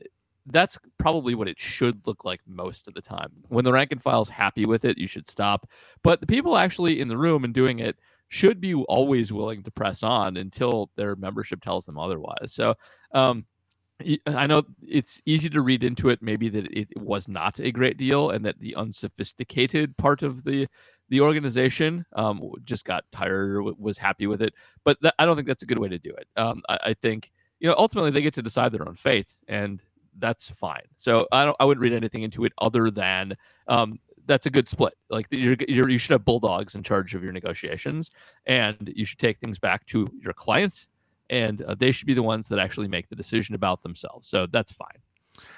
that's 0.47 0.77
probably 0.97 1.35
what 1.35 1.47
it 1.47 1.59
should 1.59 2.05
look 2.05 2.25
like 2.25 2.41
most 2.47 2.87
of 2.87 2.93
the 2.93 3.01
time. 3.01 3.31
When 3.49 3.65
the 3.65 3.73
rank 3.73 3.91
and 3.91 4.01
file's 4.01 4.29
happy 4.29 4.65
with 4.65 4.85
it, 4.85 4.97
you 4.97 5.07
should 5.07 5.29
stop. 5.29 5.69
But 6.03 6.21
the 6.21 6.27
people 6.27 6.57
actually 6.57 6.99
in 6.99 7.07
the 7.07 7.17
room 7.17 7.43
and 7.43 7.53
doing 7.53 7.79
it 7.79 7.97
should 8.29 8.59
be 8.59 8.73
always 8.73 9.31
willing 9.31 9.63
to 9.63 9.71
press 9.71 10.03
on 10.03 10.37
until 10.37 10.89
their 10.95 11.15
membership 11.15 11.61
tells 11.61 11.85
them 11.85 11.97
otherwise. 11.97 12.51
So, 12.51 12.75
um, 13.13 13.45
I 14.27 14.45
know 14.45 14.63
it's 14.87 15.21
easy 15.25 15.49
to 15.49 15.61
read 15.61 15.83
into 15.83 16.09
it, 16.09 16.21
maybe 16.21 16.49
that 16.49 16.67
it 16.71 16.87
was 16.97 17.27
not 17.27 17.59
a 17.59 17.71
great 17.71 17.97
deal, 17.97 18.29
and 18.29 18.45
that 18.45 18.59
the 18.59 18.75
unsophisticated 18.75 19.97
part 19.97 20.21
of 20.21 20.43
the 20.43 20.67
the 21.09 21.21
organization 21.21 22.05
um, 22.13 22.41
just 22.63 22.85
got 22.85 23.05
tired 23.11 23.55
or 23.55 23.63
was 23.63 23.97
happy 23.97 24.27
with 24.27 24.41
it. 24.41 24.53
But 24.83 25.01
th- 25.01 25.13
I 25.17 25.25
don't 25.25 25.35
think 25.35 25.47
that's 25.47 25.63
a 25.63 25.67
good 25.67 25.79
way 25.79 25.87
to 25.89 25.97
do 25.97 26.11
it. 26.11 26.27
Um, 26.35 26.61
I, 26.69 26.77
I 26.87 26.93
think 26.93 27.31
you 27.59 27.67
know 27.67 27.75
ultimately 27.77 28.11
they 28.11 28.21
get 28.21 28.35
to 28.35 28.43
decide 28.43 28.71
their 28.71 28.87
own 28.87 28.95
fate, 28.95 29.35
and 29.47 29.81
that's 30.19 30.49
fine. 30.49 30.81
So 30.95 31.27
I 31.31 31.45
don't 31.45 31.55
I 31.59 31.65
wouldn't 31.65 31.83
read 31.83 31.93
anything 31.93 32.23
into 32.23 32.45
it 32.45 32.53
other 32.59 32.89
than 32.91 33.35
um, 33.67 33.99
that's 34.27 34.45
a 34.45 34.49
good 34.49 34.67
split. 34.67 34.93
Like 35.09 35.27
you're, 35.31 35.55
you're, 35.67 35.89
you 35.89 35.97
should 35.97 36.11
have 36.11 36.25
bulldogs 36.25 36.75
in 36.75 36.83
charge 36.83 37.15
of 37.15 37.23
your 37.23 37.31
negotiations, 37.31 38.11
and 38.45 38.91
you 38.95 39.05
should 39.05 39.19
take 39.19 39.39
things 39.39 39.57
back 39.57 39.85
to 39.87 40.07
your 40.21 40.33
clients, 40.33 40.87
and 41.29 41.61
uh, 41.63 41.75
they 41.75 41.91
should 41.91 42.07
be 42.07 42.13
the 42.13 42.23
ones 42.23 42.47
that 42.49 42.59
actually 42.59 42.87
make 42.87 43.09
the 43.09 43.15
decision 43.15 43.55
about 43.55 43.81
themselves. 43.81 44.27
So 44.27 44.45
that's 44.45 44.71
fine. 44.71 44.97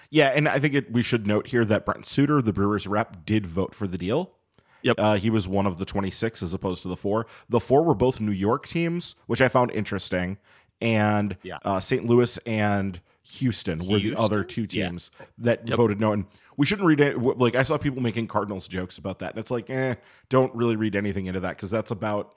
Yeah, 0.10 0.30
and 0.30 0.48
I 0.48 0.60
think 0.60 0.74
it, 0.74 0.92
we 0.92 1.02
should 1.02 1.28
note 1.28 1.48
here 1.48 1.66
that 1.66 1.86
Brent 1.86 2.06
Suter, 2.06 2.42
the 2.42 2.54
Brewers 2.54 2.88
rep, 2.88 3.26
did 3.26 3.46
vote 3.46 3.74
for 3.74 3.88
the 3.88 3.98
deal. 3.98 4.34
Yep. 4.82 4.96
Uh, 4.98 5.16
he 5.16 5.30
was 5.30 5.48
one 5.48 5.66
of 5.66 5.78
the 5.78 5.86
26 5.86 6.42
as 6.42 6.54
opposed 6.54 6.84
to 6.84 6.88
the 6.88 6.96
four. 6.96 7.28
The 7.50 7.60
four 7.60 7.84
were 7.84 7.96
both 7.96 8.22
New 8.22 8.32
York 8.32 8.66
teams, 8.66 9.16
which 9.28 9.42
I 9.42 9.50
found 9.50 9.72
interesting. 9.72 10.38
And 10.82 11.38
yeah. 11.44 11.58
uh, 11.64 11.80
St. 11.80 12.06
Louis 12.06 12.38
and 12.46 13.02
Houston, 13.24 13.80
Houston? 13.80 13.94
were 13.94 14.00
the 14.00 14.20
other 14.20 14.44
two 14.44 14.66
teams 14.66 15.12
yeah. 15.20 15.26
that 15.40 15.68
yep. 15.68 15.78
voted 15.78 16.00
no. 16.00 16.14
And 16.14 16.26
we 16.58 16.66
shouldn't 16.66 16.88
read 16.88 17.00
it. 17.00 17.18
Like 17.18 17.56
I 17.56 17.64
saw 17.64 17.78
people 17.78 18.02
making 18.02 18.28
Cardinals 18.28 18.68
jokes 18.68 18.98
about 18.98 19.20
that, 19.20 19.32
and 19.32 19.40
it's 19.40 19.52
like, 19.52 19.70
eh, 19.70 19.96
don't 20.30 20.54
really 20.56 20.76
read 20.76 20.96
anything 20.96 21.28
into 21.28 21.40
that 21.42 21.56
because 21.56 21.70
that's 21.70 21.92
about 21.92 22.36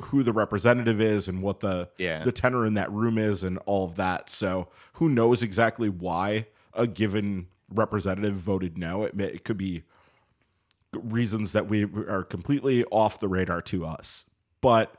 who 0.00 0.22
the 0.22 0.32
representative 0.32 1.00
is 1.00 1.28
and 1.28 1.42
what 1.42 1.60
the 1.60 1.88
yeah. 1.98 2.22
the 2.22 2.32
tenor 2.32 2.64
in 2.64 2.74
that 2.74 2.90
room 2.92 3.18
is 3.18 3.42
and 3.42 3.58
all 3.66 3.84
of 3.84 3.96
that. 3.96 4.30
So 4.30 4.68
who 4.94 5.08
knows 5.08 5.42
exactly 5.42 5.88
why 5.88 6.46
a 6.74 6.86
given 6.86 7.48
representative 7.68 8.34
voted 8.34 8.78
no? 8.78 9.04
It, 9.04 9.14
may, 9.14 9.24
it 9.24 9.44
could 9.44 9.58
be 9.58 9.82
reasons 10.92 11.52
that 11.52 11.68
we 11.68 11.84
are 11.84 12.22
completely 12.22 12.84
off 12.86 13.20
the 13.20 13.28
radar 13.28 13.60
to 13.62 13.84
us. 13.84 14.24
But 14.60 14.94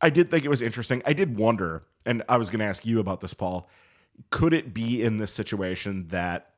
I 0.00 0.10
did 0.10 0.30
think 0.30 0.44
it 0.44 0.48
was 0.48 0.62
interesting. 0.62 1.02
I 1.04 1.12
did 1.12 1.36
wonder, 1.36 1.82
and 2.06 2.22
I 2.28 2.36
was 2.38 2.48
going 2.50 2.60
to 2.60 2.66
ask 2.66 2.86
you 2.86 3.00
about 3.00 3.20
this, 3.20 3.34
Paul 3.34 3.68
could 4.28 4.52
it 4.52 4.74
be 4.74 5.02
in 5.02 5.16
this 5.16 5.32
situation 5.32 6.08
that 6.08 6.50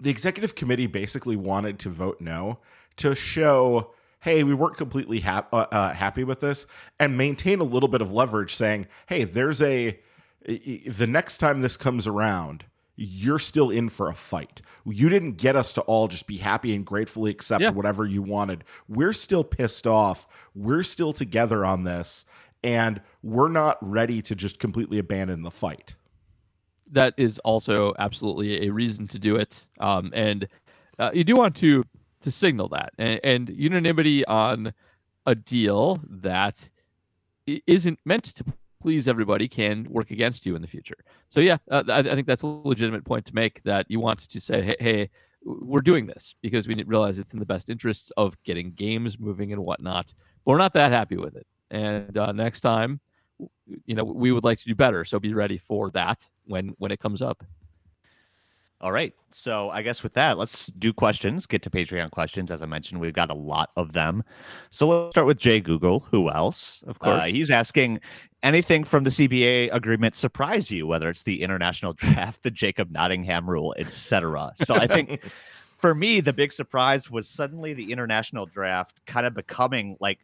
the 0.00 0.10
executive 0.10 0.54
committee 0.54 0.86
basically 0.86 1.36
wanted 1.36 1.78
to 1.80 1.88
vote 1.88 2.20
no 2.20 2.60
to 2.96 3.14
show 3.14 3.92
hey, 4.26 4.42
we 4.42 4.54
weren't 4.54 4.76
completely 4.76 5.20
hap- 5.20 5.54
uh, 5.54 5.66
uh, 5.70 5.94
happy 5.94 6.24
with 6.24 6.40
this, 6.40 6.66
and 6.98 7.16
maintain 7.16 7.60
a 7.60 7.64
little 7.64 7.88
bit 7.88 8.00
of 8.00 8.12
leverage, 8.12 8.56
saying, 8.56 8.86
hey, 9.06 9.22
there's 9.22 9.62
a 9.62 10.00
the 10.46 11.06
next 11.08 11.38
time 11.38 11.60
this 11.60 11.76
comes 11.76 12.06
around, 12.06 12.64
you're 12.94 13.38
still 13.38 13.70
in 13.70 13.88
for 13.88 14.08
a 14.08 14.14
fight. 14.14 14.62
You 14.84 15.08
didn't 15.08 15.32
get 15.32 15.56
us 15.56 15.72
to 15.74 15.80
all 15.82 16.08
just 16.08 16.26
be 16.26 16.38
happy 16.38 16.74
and 16.74 16.84
gratefully 16.84 17.30
accept 17.30 17.62
yeah. 17.62 17.70
whatever 17.70 18.04
you 18.04 18.22
wanted. 18.22 18.64
We're 18.88 19.12
still 19.12 19.44
pissed 19.44 19.86
off. 19.86 20.26
We're 20.54 20.82
still 20.84 21.12
together 21.12 21.64
on 21.64 21.84
this, 21.84 22.24
and 22.62 23.00
we're 23.22 23.48
not 23.48 23.78
ready 23.80 24.22
to 24.22 24.34
just 24.34 24.58
completely 24.58 24.98
abandon 24.98 25.42
the 25.42 25.50
fight. 25.50 25.96
That 26.92 27.14
is 27.16 27.38
also 27.40 27.94
absolutely 27.98 28.66
a 28.66 28.72
reason 28.72 29.08
to 29.08 29.18
do 29.18 29.36
it. 29.36 29.64
Um, 29.80 30.12
and 30.14 30.48
uh, 30.98 31.10
you 31.12 31.24
do 31.24 31.34
want 31.34 31.56
to 31.56 31.84
to 32.22 32.30
signal 32.30 32.68
that 32.68 32.92
and, 32.98 33.20
and 33.22 33.48
unanimity 33.50 34.24
on 34.24 34.72
a 35.26 35.34
deal 35.34 36.00
that 36.08 36.70
isn't 37.66 37.98
meant 38.04 38.24
to 38.24 38.44
please 38.80 39.08
everybody 39.08 39.48
can 39.48 39.86
work 39.90 40.10
against 40.10 40.46
you 40.46 40.54
in 40.54 40.62
the 40.62 40.68
future. 40.68 40.96
So 41.28 41.40
yeah, 41.40 41.58
uh, 41.70 41.84
I, 41.88 41.98
I, 41.98 42.14
think 42.14 42.26
that's 42.26 42.42
a 42.42 42.46
legitimate 42.46 43.04
point 43.04 43.26
to 43.26 43.34
make 43.34 43.62
that 43.64 43.86
you 43.88 44.00
want 44.00 44.20
to 44.20 44.40
say, 44.40 44.62
hey, 44.62 44.76
hey, 44.78 45.10
we're 45.44 45.80
doing 45.80 46.06
this 46.06 46.34
because 46.42 46.66
we 46.66 46.82
realize 46.84 47.18
it's 47.18 47.32
in 47.32 47.40
the 47.40 47.46
best 47.46 47.68
interests 47.68 48.10
of 48.16 48.40
getting 48.44 48.72
games 48.72 49.18
moving 49.18 49.52
and 49.52 49.64
whatnot. 49.64 50.12
But 50.44 50.52
we're 50.52 50.58
not 50.58 50.74
that 50.74 50.92
happy 50.92 51.16
with 51.16 51.36
it. 51.36 51.46
And 51.70 52.16
uh, 52.16 52.32
next 52.32 52.60
time, 52.60 53.00
you 53.84 53.94
know, 53.94 54.04
we 54.04 54.32
would 54.32 54.44
like 54.44 54.58
to 54.58 54.64
do 54.64 54.74
better. 54.74 55.04
So 55.04 55.18
be 55.18 55.34
ready 55.34 55.58
for 55.58 55.90
that 55.90 56.26
when 56.46 56.74
when 56.78 56.90
it 56.90 57.00
comes 57.00 57.22
up. 57.22 57.44
All 58.82 58.92
right. 58.92 59.14
So 59.32 59.70
I 59.70 59.80
guess 59.80 60.02
with 60.02 60.12
that, 60.14 60.36
let's 60.36 60.66
do 60.66 60.92
questions, 60.92 61.46
get 61.46 61.62
to 61.62 61.70
Patreon 61.70 62.10
questions. 62.10 62.50
As 62.50 62.60
I 62.60 62.66
mentioned, 62.66 63.00
we've 63.00 63.14
got 63.14 63.30
a 63.30 63.34
lot 63.34 63.70
of 63.76 63.94
them. 63.94 64.22
So 64.70 64.86
let's 64.86 65.14
start 65.14 65.26
with 65.26 65.38
Jay 65.38 65.60
Google. 65.60 66.00
Who 66.10 66.30
else? 66.30 66.84
Of 66.86 66.98
course. 66.98 67.22
Uh, 67.22 67.24
he's 67.24 67.50
asking 67.50 68.00
anything 68.42 68.84
from 68.84 69.04
the 69.04 69.10
CBA 69.10 69.70
agreement 69.72 70.14
surprise 70.14 70.70
you, 70.70 70.86
whether 70.86 71.08
it's 71.08 71.22
the 71.22 71.42
international 71.42 71.92
draft, 71.94 72.42
the 72.42 72.50
Jacob 72.50 72.90
Nottingham 72.90 73.48
rule, 73.48 73.74
etc. 73.78 74.52
So 74.56 74.74
I 74.74 74.86
think 74.86 75.22
for 75.78 75.94
me, 75.94 76.20
the 76.20 76.34
big 76.34 76.52
surprise 76.52 77.10
was 77.10 77.28
suddenly 77.28 77.72
the 77.72 77.90
international 77.92 78.44
draft 78.44 79.00
kind 79.06 79.26
of 79.26 79.32
becoming 79.32 79.96
like 80.00 80.18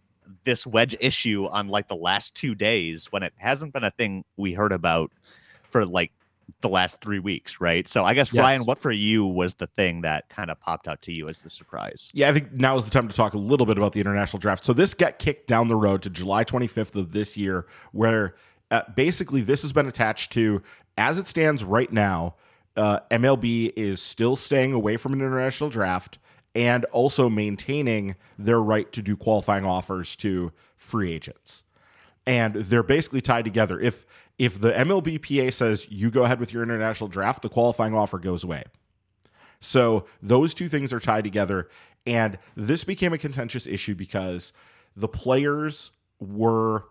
this 0.44 0.66
wedge 0.66 0.94
issue 1.00 1.48
on 1.50 1.68
like 1.68 1.88
the 1.88 1.96
last 1.96 2.36
two 2.36 2.54
days 2.54 3.10
when 3.10 3.22
it 3.22 3.32
hasn't 3.38 3.72
been 3.72 3.84
a 3.84 3.90
thing 3.90 4.24
we 4.36 4.52
heard 4.52 4.72
about 4.72 5.10
for 5.72 5.84
like 5.84 6.12
the 6.60 6.68
last 6.68 7.00
three 7.00 7.18
weeks, 7.18 7.60
right? 7.60 7.88
So 7.88 8.04
I 8.04 8.14
guess 8.14 8.32
yes. 8.32 8.42
Ryan, 8.42 8.64
what 8.64 8.78
for 8.78 8.92
you 8.92 9.24
was 9.26 9.54
the 9.54 9.66
thing 9.66 10.02
that 10.02 10.28
kind 10.28 10.50
of 10.50 10.60
popped 10.60 10.86
out 10.86 11.02
to 11.02 11.12
you 11.12 11.28
as 11.28 11.42
the 11.42 11.50
surprise? 11.50 12.10
Yeah, 12.14 12.28
I 12.28 12.32
think 12.32 12.52
now 12.52 12.76
is 12.76 12.84
the 12.84 12.90
time 12.90 13.08
to 13.08 13.16
talk 13.16 13.34
a 13.34 13.38
little 13.38 13.66
bit 13.66 13.78
about 13.78 13.92
the 13.92 14.00
international 14.00 14.38
draft. 14.38 14.64
So 14.64 14.72
this 14.72 14.94
got 14.94 15.18
kicked 15.18 15.48
down 15.48 15.68
the 15.68 15.76
road 15.76 16.02
to 16.02 16.10
July 16.10 16.44
25th 16.44 16.94
of 16.94 17.12
this 17.12 17.36
year, 17.36 17.66
where 17.92 18.36
uh, 18.70 18.82
basically 18.94 19.40
this 19.40 19.62
has 19.62 19.72
been 19.72 19.86
attached 19.86 20.32
to, 20.32 20.62
as 20.96 21.18
it 21.18 21.26
stands 21.26 21.64
right 21.64 21.92
now, 21.92 22.36
uh, 22.76 23.00
MLB 23.10 23.72
is 23.76 24.00
still 24.00 24.36
staying 24.36 24.72
away 24.72 24.96
from 24.96 25.12
an 25.12 25.20
international 25.20 25.68
draft 25.68 26.18
and 26.54 26.84
also 26.86 27.28
maintaining 27.28 28.14
their 28.38 28.60
right 28.60 28.92
to 28.92 29.02
do 29.02 29.16
qualifying 29.16 29.64
offers 29.64 30.16
to 30.16 30.52
free 30.76 31.12
agents. 31.12 31.64
And 32.26 32.54
they're 32.54 32.82
basically 32.82 33.20
tied 33.20 33.44
together. 33.44 33.80
If 33.80 34.06
if 34.38 34.60
the 34.60 34.72
MLBPA 34.72 35.52
says 35.52 35.86
you 35.90 36.10
go 36.10 36.24
ahead 36.24 36.40
with 36.40 36.52
your 36.52 36.62
international 36.62 37.08
draft, 37.08 37.42
the 37.42 37.48
qualifying 37.48 37.94
offer 37.94 38.18
goes 38.18 38.44
away. 38.44 38.64
So 39.60 40.06
those 40.20 40.54
two 40.54 40.68
things 40.68 40.92
are 40.92 41.00
tied 41.00 41.24
together. 41.24 41.68
And 42.06 42.38
this 42.56 42.82
became 42.82 43.12
a 43.12 43.18
contentious 43.18 43.66
issue 43.66 43.94
because 43.94 44.52
the 44.96 45.08
players 45.08 45.92
were, 46.18 46.84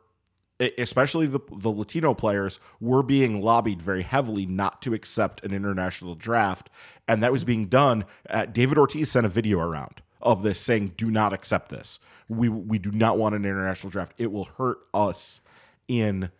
especially 0.78 1.28
the, 1.28 1.42
the 1.52 1.70
Latino 1.70 2.14
players, 2.14 2.60
were 2.80 3.04
being 3.04 3.42
lobbied 3.42 3.82
very 3.82 4.04
heavily 4.04 4.46
not 4.46 4.82
to 4.84 4.94
accept 4.94 5.44
an 5.44 5.54
international 5.54 6.16
draft. 6.16 6.70
And 7.08 7.22
that 7.22 7.32
was 7.32 7.44
being 7.44 7.66
done. 7.66 8.06
Uh, 8.30 8.46
David 8.46 8.78
Ortiz 8.78 9.12
sent 9.12 9.26
a 9.26 9.30
video 9.30 9.60
around 9.60 10.02
of 10.22 10.44
this 10.44 10.60
saying, 10.60 10.94
do 10.96 11.12
not 11.12 11.34
accept 11.34 11.70
this. 11.70 12.00
We, 12.30 12.48
we 12.48 12.80
do 12.80 12.92
not 12.92 13.18
want 13.18 13.36
an 13.36 13.44
international 13.44 13.90
draft. 13.90 14.14
It 14.18 14.32
will 14.32 14.46
hurt 14.46 14.78
us 14.94 15.42
in 15.90 16.32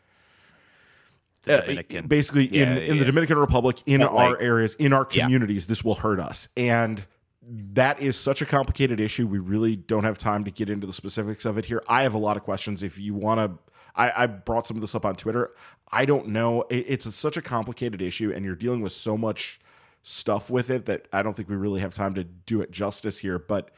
uh, 1.48 1.62
basically 2.08 2.48
yeah, 2.48 2.64
in, 2.64 2.78
in 2.78 2.98
the 2.98 3.06
Dominican 3.06 3.38
Republic, 3.38 3.82
in 3.86 4.02
but 4.02 4.12
our 4.12 4.32
like, 4.32 4.42
areas, 4.42 4.76
in 4.76 4.94
our 4.94 5.06
communities, 5.06 5.66
yeah. 5.66 5.70
this 5.70 5.84
will 5.84 5.96
hurt 5.96 6.20
us. 6.20 6.48
And 6.56 7.06
that 7.42 8.02
is 8.02 8.18
such 8.18 8.42
a 8.42 8.46
complicated 8.46 9.00
issue. 9.00 9.28
We 9.28 9.40
really 9.40 9.76
don't 9.76 10.04
have 10.04 10.18
time 10.18 10.44
to 10.44 10.52
get 10.52 10.70
into 10.70 10.86
the 10.86 10.94
specifics 10.94 11.46
of 11.46 11.58
it 11.58 11.66
here. 11.66 11.84
I 11.88 12.04
have 12.04 12.14
a 12.14 12.20
lot 12.20 12.38
of 12.38 12.44
questions. 12.44 12.84
If 12.84 13.00
you 13.00 13.16
want 13.16 13.40
to, 13.40 13.74
I, 13.96 14.24
I, 14.24 14.28
brought 14.28 14.68
some 14.68 14.78
of 14.78 14.82
this 14.82 14.94
up 14.94 15.06
on 15.06 15.16
Twitter. 15.16 15.52
I 15.92 16.06
don't 16.06 16.28
know. 16.28 16.62
It, 16.70 16.86
it's 16.88 17.06
a, 17.08 17.12
such 17.12 17.38
a 17.38 17.42
complicated 17.42 18.02
issue, 18.02 18.32
and 18.32 18.46
you're 18.46 18.56
dealing 18.56 18.82
with 18.82 18.94
so 18.94 19.18
much 19.18 19.60
stuff 20.04 20.50
with 20.50 20.70
it 20.70 20.86
that 20.86 21.08
I 21.12 21.24
don't 21.24 21.36
think 21.36 21.50
we 21.50 21.56
really 21.56 21.82
have 21.82 21.94
time 21.94 22.14
to 22.14 22.24
do 22.24 22.62
it 22.62 22.72
justice 22.72 23.18
here. 23.18 23.40
But 23.40 23.72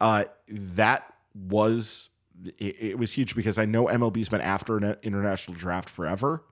uh, 0.00 0.24
that 0.48 1.12
was 1.34 2.10
it, 2.58 2.76
it 2.80 2.98
was 2.98 3.12
huge 3.12 3.34
because 3.34 3.58
I 3.58 3.64
know 3.64 3.86
MLB's 3.86 4.28
been 4.28 4.40
after 4.40 4.76
an 4.76 4.96
international 5.02 5.56
draft 5.56 5.88
forever 5.88 6.44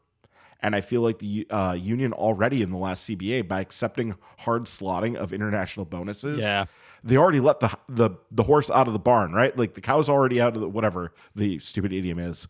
and 0.62 0.74
I 0.76 0.80
feel 0.80 1.02
like 1.02 1.18
the 1.18 1.46
uh, 1.50 1.76
union 1.78 2.12
already 2.12 2.62
in 2.62 2.70
the 2.70 2.76
last 2.76 3.08
CBA 3.08 3.48
by 3.48 3.60
accepting 3.60 4.16
hard 4.38 4.64
slotting 4.64 5.16
of 5.16 5.32
international 5.32 5.86
bonuses. 5.86 6.38
Yeah. 6.38 6.66
They 7.02 7.16
already 7.16 7.40
let 7.40 7.60
the, 7.60 7.76
the 7.88 8.10
the 8.30 8.42
horse 8.42 8.70
out 8.70 8.86
of 8.86 8.92
the 8.92 8.98
barn, 8.98 9.32
right? 9.32 9.56
Like 9.56 9.74
the 9.74 9.80
cow's 9.80 10.08
already 10.10 10.40
out 10.40 10.54
of 10.54 10.60
the 10.60 10.68
whatever 10.68 11.12
the 11.34 11.58
stupid 11.58 11.92
idiom 11.92 12.18
is. 12.18 12.46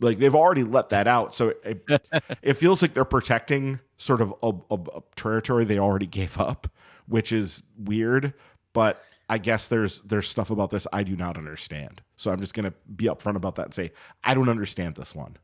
Like 0.00 0.18
they've 0.18 0.34
already 0.34 0.64
let 0.64 0.88
that 0.88 1.06
out, 1.06 1.34
so 1.34 1.52
it, 1.62 1.86
it 2.42 2.54
feels 2.54 2.80
like 2.80 2.94
they're 2.94 3.04
protecting 3.04 3.80
sort 3.98 4.22
of 4.22 4.32
a, 4.42 4.52
a, 4.70 4.74
a 4.74 5.02
territory 5.16 5.66
they 5.66 5.78
already 5.78 6.06
gave 6.06 6.40
up, 6.40 6.68
which 7.06 7.30
is 7.30 7.62
weird. 7.76 8.32
But 8.72 9.02
I 9.28 9.36
guess 9.36 9.68
there's 9.68 10.00
there's 10.00 10.26
stuff 10.26 10.50
about 10.50 10.70
this 10.70 10.86
I 10.92 11.02
do 11.02 11.14
not 11.14 11.36
understand. 11.36 12.00
So 12.16 12.30
I'm 12.30 12.40
just 12.40 12.54
gonna 12.54 12.72
be 12.96 13.04
upfront 13.04 13.36
about 13.36 13.56
that 13.56 13.66
and 13.66 13.74
say 13.74 13.92
I 14.24 14.32
don't 14.32 14.48
understand 14.48 14.94
this 14.94 15.14
one. 15.14 15.36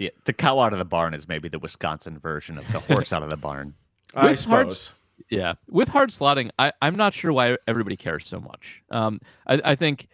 Yeah, 0.00 0.08
the 0.24 0.32
cow 0.32 0.58
out 0.60 0.72
of 0.72 0.78
the 0.78 0.86
barn 0.86 1.12
is 1.12 1.28
maybe 1.28 1.50
the 1.50 1.58
Wisconsin 1.58 2.18
version 2.18 2.56
of 2.56 2.66
the 2.72 2.80
horse 2.94 3.12
out 3.12 3.22
of 3.22 3.28
the 3.28 3.36
barn. 3.36 3.74
I 4.14 4.34
suppose. 4.34 4.88
Hard, 4.88 5.28
yeah, 5.28 5.54
with 5.68 5.88
hard 5.88 6.08
slotting, 6.08 6.50
I, 6.58 6.72
I'm 6.80 6.96
not 6.96 7.12
sure 7.12 7.34
why 7.34 7.58
everybody 7.68 7.96
cares 7.96 8.26
so 8.26 8.40
much. 8.40 8.82
Um, 8.90 9.20
I, 9.46 9.60
I 9.62 9.74
think 9.74 10.08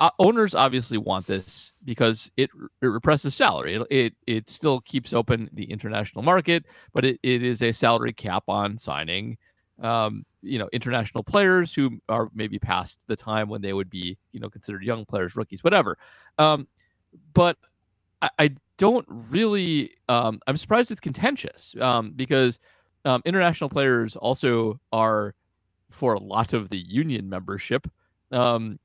uh, 0.00 0.08
owners 0.18 0.54
obviously 0.54 0.96
want 0.96 1.26
this 1.26 1.72
because 1.84 2.30
it, 2.38 2.48
it 2.80 2.86
represses 2.86 3.34
salary. 3.34 3.74
It, 3.74 3.86
it, 3.90 4.14
it 4.26 4.48
still 4.48 4.80
keeps 4.80 5.12
open 5.12 5.50
the 5.52 5.70
international 5.70 6.22
market, 6.22 6.64
but 6.94 7.04
it, 7.04 7.20
it 7.22 7.42
is 7.42 7.60
a 7.60 7.70
salary 7.70 8.14
cap 8.14 8.44
on 8.48 8.78
signing, 8.78 9.36
um, 9.82 10.24
you 10.40 10.58
know, 10.58 10.70
international 10.72 11.22
players 11.22 11.74
who 11.74 12.00
are 12.08 12.30
maybe 12.34 12.58
past 12.58 13.00
the 13.08 13.16
time 13.16 13.50
when 13.50 13.60
they 13.60 13.74
would 13.74 13.90
be, 13.90 14.16
you 14.32 14.40
know, 14.40 14.48
considered 14.48 14.82
young 14.82 15.04
players, 15.04 15.36
rookies, 15.36 15.62
whatever. 15.62 15.98
Um, 16.38 16.66
but 17.34 17.58
I, 18.22 18.30
I 18.38 18.50
don't 18.82 19.06
really. 19.08 19.92
Um, 20.08 20.40
I'm 20.48 20.56
surprised 20.56 20.90
it's 20.90 21.00
contentious 21.00 21.76
um, 21.80 22.10
because 22.16 22.58
um, 23.04 23.22
international 23.24 23.70
players 23.70 24.16
also 24.16 24.80
are, 24.92 25.36
for 25.90 26.14
a 26.14 26.18
lot 26.18 26.52
of 26.52 26.68
the 26.68 26.78
union 26.78 27.28
membership, 27.28 27.88
um, 28.32 28.80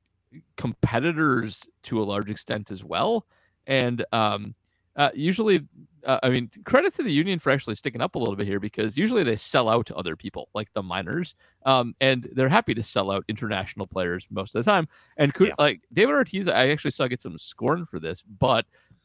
competitors 0.56 1.66
to 1.82 2.00
a 2.00 2.04
large 2.04 2.30
extent 2.30 2.70
as 2.70 2.84
well. 2.84 3.26
And 3.66 4.04
um, 4.12 4.54
uh, 4.94 5.10
usually, 5.14 5.66
uh, 6.04 6.20
I 6.22 6.28
mean, 6.28 6.48
credit 6.64 6.94
to 6.94 7.02
the 7.02 7.10
union 7.10 7.40
for 7.40 7.50
actually 7.50 7.74
sticking 7.74 8.00
up 8.00 8.14
a 8.14 8.20
little 8.20 8.36
bit 8.36 8.46
here 8.46 8.60
because 8.60 8.96
usually 8.96 9.24
they 9.24 9.34
sell 9.34 9.68
out 9.68 9.86
to 9.86 9.96
other 9.96 10.14
people, 10.14 10.48
like 10.54 10.72
the 10.74 10.82
miners, 10.82 11.34
um, 11.66 11.96
and 12.00 12.28
they're 12.34 12.48
happy 12.48 12.74
to 12.74 12.84
sell 12.84 13.10
out 13.10 13.24
international 13.26 13.88
players 13.88 14.28
most 14.30 14.54
of 14.54 14.64
the 14.64 14.70
time. 14.70 14.86
And 15.16 15.34
could, 15.34 15.48
yeah. 15.48 15.54
like 15.58 15.80
David 15.92 16.14
Ortiz, 16.14 16.46
I 16.46 16.68
actually 16.68 16.92
saw 16.92 17.08
get 17.08 17.20
some 17.20 17.36
scorn 17.36 17.84
for 17.84 17.98
this, 17.98 18.22
but 18.22 18.64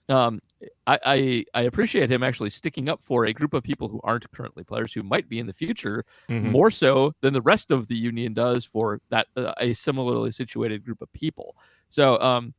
um, 0.10 0.40
I, 0.86 1.00
I, 1.06 1.46
I 1.54 1.62
appreciate 1.64 2.12
him 2.12 2.24
actually 2.24 2.50
sticking 2.50 2.90
up 2.90 3.02
for 3.02 3.26
a 3.26 3.34
group 3.34 3.54
of 3.54 3.64
people 3.64 3.88
who 3.88 4.02
aren't 4.04 4.30
currently 4.32 4.64
players 4.64 4.94
who 4.94 5.04
might 5.04 5.30
be 5.30 5.40
in 5.40 5.48
the 5.48 5.54
future 5.54 6.06
mm-hmm. 6.30 6.52
more 6.52 6.70
so 6.70 7.14
than 7.22 7.34
the 7.34 7.42
rest 7.42 7.72
of 7.72 7.88
the 7.88 7.96
union 7.96 8.34
does 8.34 8.66
for 8.66 9.00
that 9.10 9.28
uh, 9.38 9.54
a 9.60 9.74
similarly 9.74 10.32
situated 10.32 10.84
group 10.84 11.02
of 11.02 11.12
people. 11.14 11.56
So 11.90 12.20
um, 12.20 12.54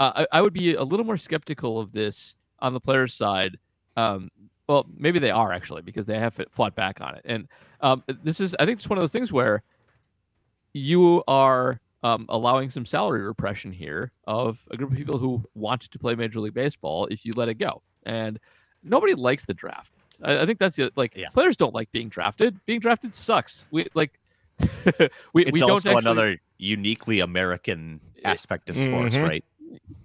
I, 0.00 0.26
I 0.32 0.42
would 0.42 0.52
be 0.52 0.74
a 0.74 0.82
little 0.82 1.06
more 1.06 1.16
skeptical 1.16 1.78
of 1.78 1.92
this 1.92 2.34
on 2.58 2.74
the 2.74 2.80
players' 2.80 3.14
side. 3.14 3.58
Um, 3.96 4.28
well, 4.68 4.86
maybe 4.96 5.18
they 5.18 5.30
are 5.30 5.52
actually 5.52 5.82
because 5.82 6.06
they 6.06 6.18
have 6.18 6.40
fought 6.50 6.74
back 6.74 7.00
on 7.00 7.14
it. 7.14 7.22
And 7.24 7.46
um, 7.80 8.02
this 8.22 8.40
is, 8.40 8.56
I 8.58 8.66
think, 8.66 8.80
it's 8.80 8.88
one 8.90 8.98
of 8.98 9.02
those 9.02 9.12
things 9.12 9.32
where 9.32 9.62
you 10.72 11.22
are 11.28 11.80
um, 12.06 12.26
allowing 12.28 12.70
some 12.70 12.86
salary 12.86 13.22
repression 13.22 13.72
here 13.72 14.12
of 14.26 14.58
a 14.70 14.76
group 14.76 14.92
of 14.92 14.96
people 14.96 15.18
who 15.18 15.42
want 15.54 15.82
to 15.82 15.98
play 15.98 16.14
Major 16.14 16.38
League 16.38 16.54
Baseball 16.54 17.06
if 17.06 17.24
you 17.24 17.32
let 17.34 17.48
it 17.48 17.54
go. 17.54 17.82
And 18.04 18.38
nobody 18.84 19.14
likes 19.14 19.44
the 19.44 19.54
draft. 19.54 19.92
I, 20.22 20.42
I 20.42 20.46
think 20.46 20.60
that's 20.60 20.78
it. 20.78 20.92
Like 20.96 21.16
yeah. 21.16 21.30
players 21.30 21.56
don't 21.56 21.74
like 21.74 21.90
being 21.90 22.08
drafted. 22.08 22.60
Being 22.64 22.78
drafted 22.78 23.12
sucks. 23.14 23.66
We 23.72 23.88
like 23.94 24.20
we, 25.32 25.44
it's 25.44 25.52
we 25.52 25.62
also 25.62 25.90
actually, 25.90 25.96
another 25.96 26.40
uniquely 26.58 27.20
American 27.20 28.00
aspect 28.24 28.70
of 28.70 28.76
sports, 28.76 29.16
mm-hmm. 29.16 29.24
right? 29.24 29.44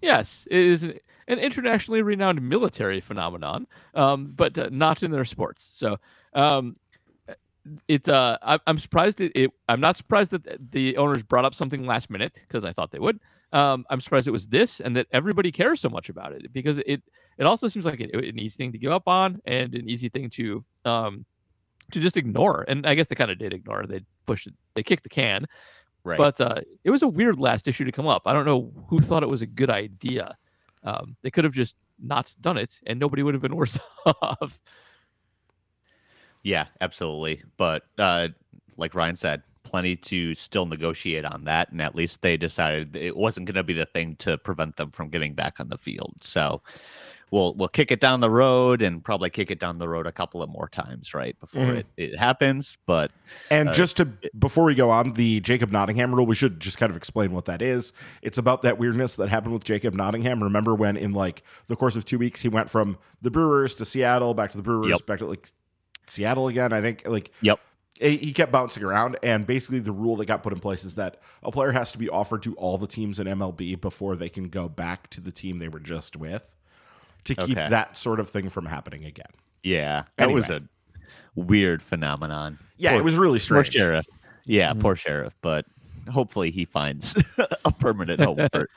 Yes, 0.01 0.47
it 0.49 0.59
is 0.59 0.83
an, 0.83 0.99
an 1.27 1.37
internationally 1.37 2.01
renowned 2.01 2.41
military 2.41 2.99
phenomenon, 2.99 3.67
um, 3.93 4.33
but 4.35 4.57
uh, 4.57 4.69
not 4.71 5.03
in 5.03 5.11
their 5.11 5.23
sports. 5.23 5.69
So 5.75 5.99
um, 6.33 6.77
it's 7.87 8.07
uh, 8.07 8.37
I, 8.41 8.59
am 8.67 8.77
surprised 8.77 9.21
it, 9.21 9.31
it, 9.35 9.51
I'm 9.69 9.81
not 9.81 9.97
surprised 9.97 10.31
that 10.31 10.71
the 10.71 10.97
owners 10.97 11.23
brought 11.23 11.45
up 11.45 11.53
something 11.53 11.85
last 11.85 12.09
minute 12.09 12.39
because 12.47 12.65
I 12.65 12.73
thought 12.73 12.91
they 12.91 12.99
would. 12.99 13.19
Um, 13.53 13.85
I'm 13.89 14.01
surprised 14.01 14.27
it 14.27 14.31
was 14.31 14.47
this 14.47 14.79
and 14.79 14.95
that 14.95 15.07
everybody 15.11 15.51
cares 15.51 15.81
so 15.81 15.89
much 15.89 16.09
about 16.09 16.31
it 16.31 16.51
because 16.53 16.79
it 16.79 17.03
it 17.37 17.45
also 17.45 17.67
seems 17.67 17.85
like 17.85 17.99
an, 17.99 18.09
an 18.13 18.39
easy 18.39 18.57
thing 18.57 18.71
to 18.71 18.77
give 18.77 18.91
up 18.91 19.07
on 19.07 19.41
and 19.45 19.75
an 19.75 19.89
easy 19.89 20.09
thing 20.09 20.29
to 20.31 20.63
um 20.85 21.25
to 21.91 21.99
just 21.99 22.17
ignore. 22.17 22.65
And 22.67 22.85
I 22.85 22.95
guess 22.95 23.07
they 23.07 23.15
kind 23.15 23.31
of 23.31 23.37
did 23.37 23.53
ignore. 23.53 23.85
They 23.85 24.01
pushed 24.25 24.47
it. 24.47 24.53
They 24.75 24.83
kicked 24.83 25.03
the 25.03 25.09
can. 25.09 25.45
Right. 26.03 26.17
But 26.17 26.41
uh, 26.41 26.61
it 26.83 26.89
was 26.89 27.03
a 27.03 27.07
weird 27.07 27.39
last 27.39 27.67
issue 27.67 27.85
to 27.85 27.91
come 27.91 28.07
up. 28.07 28.23
I 28.25 28.33
don't 28.33 28.45
know 28.45 28.71
who 28.87 28.99
thought 28.99 29.23
it 29.23 29.29
was 29.29 29.41
a 29.41 29.47
good 29.47 29.69
idea. 29.69 30.35
Um, 30.83 31.15
they 31.21 31.29
could 31.29 31.43
have 31.43 31.53
just 31.53 31.75
not 31.99 32.33
done 32.41 32.57
it, 32.57 32.79
and 32.87 32.99
nobody 32.99 33.21
would 33.21 33.35
have 33.35 33.41
been 33.41 33.55
worse 33.61 33.77
off. 34.05 34.59
Yeah, 36.43 36.67
absolutely. 36.79 37.43
But 37.57 37.83
uh, 37.97 38.29
like 38.77 38.95
Ryan 38.95 39.15
said, 39.15 39.43
plenty 39.63 39.95
to 39.95 40.35
still 40.35 40.65
negotiate 40.65 41.25
on 41.25 41.45
that. 41.45 41.71
And 41.71 41.81
at 41.81 41.95
least 41.95 42.21
they 42.21 42.37
decided 42.37 42.95
it 42.95 43.15
wasn't 43.15 43.47
going 43.47 43.55
to 43.55 43.63
be 43.63 43.73
the 43.73 43.85
thing 43.85 44.15
to 44.17 44.37
prevent 44.37 44.77
them 44.77 44.91
from 44.91 45.09
getting 45.09 45.33
back 45.33 45.59
on 45.59 45.69
the 45.69 45.77
field. 45.77 46.15
So 46.21 46.61
we'll 47.31 47.53
we'll 47.55 47.69
kick 47.69 47.91
it 47.91 47.99
down 47.99 48.19
the 48.19 48.29
road 48.29 48.81
and 48.81 49.03
probably 49.03 49.29
kick 49.29 49.49
it 49.49 49.59
down 49.59 49.77
the 49.77 49.87
road 49.87 50.05
a 50.05 50.11
couple 50.11 50.43
of 50.43 50.49
more 50.49 50.67
times, 50.67 51.13
right, 51.13 51.39
before 51.39 51.63
mm-hmm. 51.63 51.77
it, 51.77 51.85
it 51.97 52.17
happens. 52.17 52.77
But 52.85 53.11
and 53.49 53.69
uh, 53.69 53.73
just 53.73 53.97
to 53.97 54.05
before 54.37 54.65
we 54.65 54.75
go 54.75 54.91
on, 54.91 55.13
the 55.13 55.39
Jacob 55.39 55.71
Nottingham 55.71 56.13
rule, 56.13 56.25
we 56.25 56.35
should 56.35 56.59
just 56.59 56.77
kind 56.77 56.89
of 56.89 56.97
explain 56.97 57.31
what 57.31 57.45
that 57.45 57.61
is. 57.61 57.93
It's 58.21 58.37
about 58.37 58.61
that 58.63 58.77
weirdness 58.77 59.15
that 59.15 59.29
happened 59.29 59.53
with 59.53 59.63
Jacob 59.63 59.93
Nottingham. 59.93 60.43
Remember 60.43 60.75
when 60.75 60.97
in 60.97 61.13
like 61.13 61.43
the 61.67 61.75
course 61.75 61.95
of 61.95 62.05
two 62.05 62.19
weeks 62.19 62.41
he 62.41 62.49
went 62.49 62.69
from 62.69 62.97
the 63.21 63.31
Brewers 63.31 63.75
to 63.75 63.85
Seattle, 63.85 64.33
back 64.33 64.51
to 64.51 64.57
the 64.57 64.63
Brewers, 64.63 64.89
yep. 64.89 65.05
back 65.05 65.19
to 65.19 65.25
like 65.25 65.47
Seattle 66.11 66.47
again. 66.47 66.73
I 66.73 66.81
think 66.81 67.03
like 67.05 67.31
yep. 67.41 67.59
He 67.99 68.33
kept 68.33 68.51
bouncing 68.51 68.81
around, 68.81 69.19
and 69.21 69.45
basically 69.45 69.77
the 69.77 69.91
rule 69.91 70.15
that 70.15 70.25
got 70.25 70.41
put 70.41 70.53
in 70.53 70.59
place 70.59 70.83
is 70.83 70.95
that 70.95 71.21
a 71.43 71.51
player 71.51 71.71
has 71.71 71.91
to 71.91 71.99
be 71.99 72.09
offered 72.09 72.41
to 72.41 72.55
all 72.55 72.79
the 72.79 72.87
teams 72.87 73.19
in 73.19 73.27
MLB 73.27 73.79
before 73.79 74.15
they 74.15 74.27
can 74.27 74.45
go 74.45 74.67
back 74.67 75.07
to 75.11 75.21
the 75.21 75.31
team 75.31 75.59
they 75.59 75.67
were 75.67 75.79
just 75.79 76.17
with, 76.17 76.55
to 77.25 77.35
keep 77.35 77.59
okay. 77.59 77.69
that 77.69 77.95
sort 77.95 78.19
of 78.19 78.27
thing 78.27 78.49
from 78.49 78.65
happening 78.65 79.05
again. 79.05 79.29
Yeah, 79.61 80.05
that 80.17 80.23
anyway. 80.23 80.39
was 80.39 80.49
a 80.49 80.63
weird 81.35 81.83
phenomenon. 81.83 82.57
Yeah, 82.77 82.91
poor, 82.91 83.01
it 83.01 83.03
was 83.03 83.17
really 83.17 83.37
strange. 83.37 83.67
Poor 83.67 83.79
sheriff. 83.79 84.05
Yeah, 84.45 84.71
mm-hmm. 84.71 84.81
poor 84.81 84.95
sheriff, 84.95 85.35
but 85.43 85.67
hopefully 86.11 86.49
he 86.49 86.65
finds 86.65 87.15
a 87.65 87.71
permanent 87.71 88.19
home 88.19 88.47
for, 88.51 88.67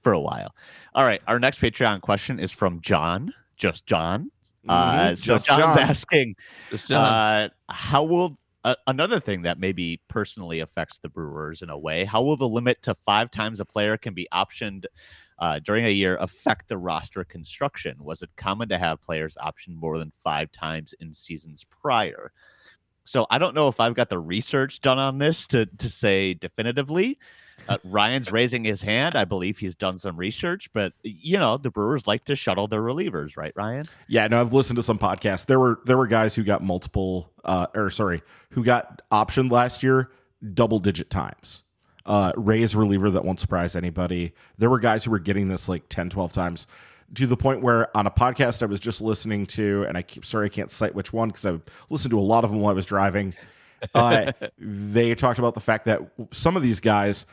for 0.00 0.12
a 0.12 0.20
while. 0.20 0.56
All 0.92 1.04
right, 1.04 1.22
our 1.28 1.38
next 1.38 1.60
Patreon 1.60 2.00
question 2.00 2.40
is 2.40 2.50
from 2.50 2.80
John, 2.80 3.32
just 3.56 3.86
John. 3.86 4.32
Uh, 4.68 4.98
mm-hmm. 4.98 5.14
so 5.16 5.34
Just 5.34 5.46
John's 5.46 5.74
John. 5.74 5.78
asking, 5.78 6.36
John. 6.86 7.04
Uh, 7.04 7.48
how 7.68 8.04
will 8.04 8.38
uh, 8.64 8.74
another 8.88 9.20
thing 9.20 9.42
that 9.42 9.60
maybe 9.60 10.00
personally 10.08 10.58
affects 10.58 10.98
the 10.98 11.08
Brewers 11.08 11.62
in 11.62 11.70
a 11.70 11.78
way? 11.78 12.04
How 12.04 12.22
will 12.22 12.36
the 12.36 12.48
limit 12.48 12.82
to 12.82 12.94
five 12.94 13.30
times 13.30 13.60
a 13.60 13.64
player 13.64 13.96
can 13.96 14.12
be 14.12 14.26
optioned 14.32 14.86
uh, 15.38 15.60
during 15.60 15.84
a 15.84 15.90
year 15.90 16.16
affect 16.16 16.68
the 16.68 16.76
roster 16.76 17.22
construction? 17.22 17.96
Was 18.00 18.22
it 18.22 18.30
common 18.36 18.68
to 18.70 18.78
have 18.78 19.00
players 19.00 19.36
optioned 19.40 19.76
more 19.76 19.98
than 19.98 20.10
five 20.24 20.50
times 20.50 20.94
in 20.98 21.14
seasons 21.14 21.64
prior? 21.64 22.32
So 23.04 23.24
I 23.30 23.38
don't 23.38 23.54
know 23.54 23.68
if 23.68 23.78
I've 23.78 23.94
got 23.94 24.10
the 24.10 24.18
research 24.18 24.80
done 24.80 24.98
on 24.98 25.18
this 25.18 25.46
to 25.48 25.66
to 25.66 25.88
say 25.88 26.34
definitively. 26.34 27.18
Uh, 27.68 27.78
Ryan's 27.84 28.30
raising 28.30 28.64
his 28.64 28.82
hand. 28.82 29.16
I 29.16 29.24
believe 29.24 29.58
he's 29.58 29.74
done 29.74 29.98
some 29.98 30.16
research, 30.16 30.70
but 30.72 30.92
you 31.02 31.38
know 31.38 31.56
the 31.56 31.70
Brewers 31.70 32.06
like 32.06 32.24
to 32.26 32.36
shuttle 32.36 32.68
their 32.68 32.82
relievers, 32.82 33.36
right, 33.36 33.52
Ryan? 33.56 33.88
Yeah, 34.08 34.26
no, 34.28 34.40
I've 34.40 34.52
listened 34.52 34.76
to 34.76 34.82
some 34.82 34.98
podcasts. 34.98 35.46
There 35.46 35.58
were 35.58 35.80
there 35.84 35.96
were 35.96 36.06
guys 36.06 36.34
who 36.34 36.44
got 36.44 36.62
multiple, 36.62 37.32
uh, 37.44 37.66
or 37.74 37.90
sorry, 37.90 38.22
who 38.50 38.64
got 38.64 39.02
optioned 39.10 39.50
last 39.50 39.82
year 39.82 40.10
double 40.54 40.78
digit 40.78 41.10
times. 41.10 41.64
Uh, 42.04 42.32
Ray's 42.36 42.76
reliever 42.76 43.10
that 43.10 43.24
won't 43.24 43.40
surprise 43.40 43.74
anybody. 43.74 44.32
There 44.58 44.70
were 44.70 44.78
guys 44.78 45.04
who 45.04 45.10
were 45.10 45.18
getting 45.18 45.48
this 45.48 45.68
like 45.68 45.88
10, 45.88 46.10
12 46.10 46.32
times 46.32 46.66
to 47.14 47.26
the 47.26 47.36
point 47.36 47.62
where 47.62 47.94
on 47.96 48.06
a 48.06 48.10
podcast 48.10 48.62
I 48.62 48.66
was 48.66 48.80
just 48.80 49.00
listening 49.00 49.46
to, 49.46 49.84
and 49.88 49.96
I 49.96 50.02
keep 50.02 50.24
sorry 50.24 50.46
I 50.46 50.48
can't 50.48 50.70
cite 50.70 50.94
which 50.94 51.12
one 51.12 51.28
because 51.28 51.46
I 51.46 51.58
listened 51.90 52.10
to 52.10 52.18
a 52.18 52.20
lot 52.20 52.44
of 52.44 52.50
them 52.50 52.60
while 52.60 52.70
I 52.70 52.74
was 52.74 52.86
driving. 52.86 53.34
Uh, 53.94 54.32
they 54.58 55.14
talked 55.14 55.38
about 55.38 55.54
the 55.54 55.60
fact 55.60 55.84
that 55.86 56.00
some 56.32 56.56
of 56.56 56.62
these 56.62 56.80
guys 56.80 57.26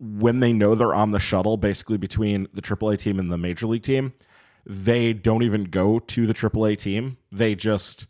when 0.00 0.40
they 0.40 0.52
know 0.52 0.74
they're 0.74 0.94
on 0.94 1.10
the 1.10 1.20
shuttle, 1.20 1.56
basically 1.56 1.98
between 1.98 2.48
the 2.54 2.62
AAA 2.62 2.98
team 2.98 3.18
and 3.18 3.30
the 3.30 3.38
major 3.38 3.66
league 3.66 3.82
team, 3.82 4.14
they 4.64 5.12
don't 5.12 5.42
even 5.42 5.64
go 5.64 5.98
to 5.98 6.26
the 6.26 6.34
AAA 6.34 6.78
team. 6.78 7.18
They 7.30 7.54
just 7.54 8.06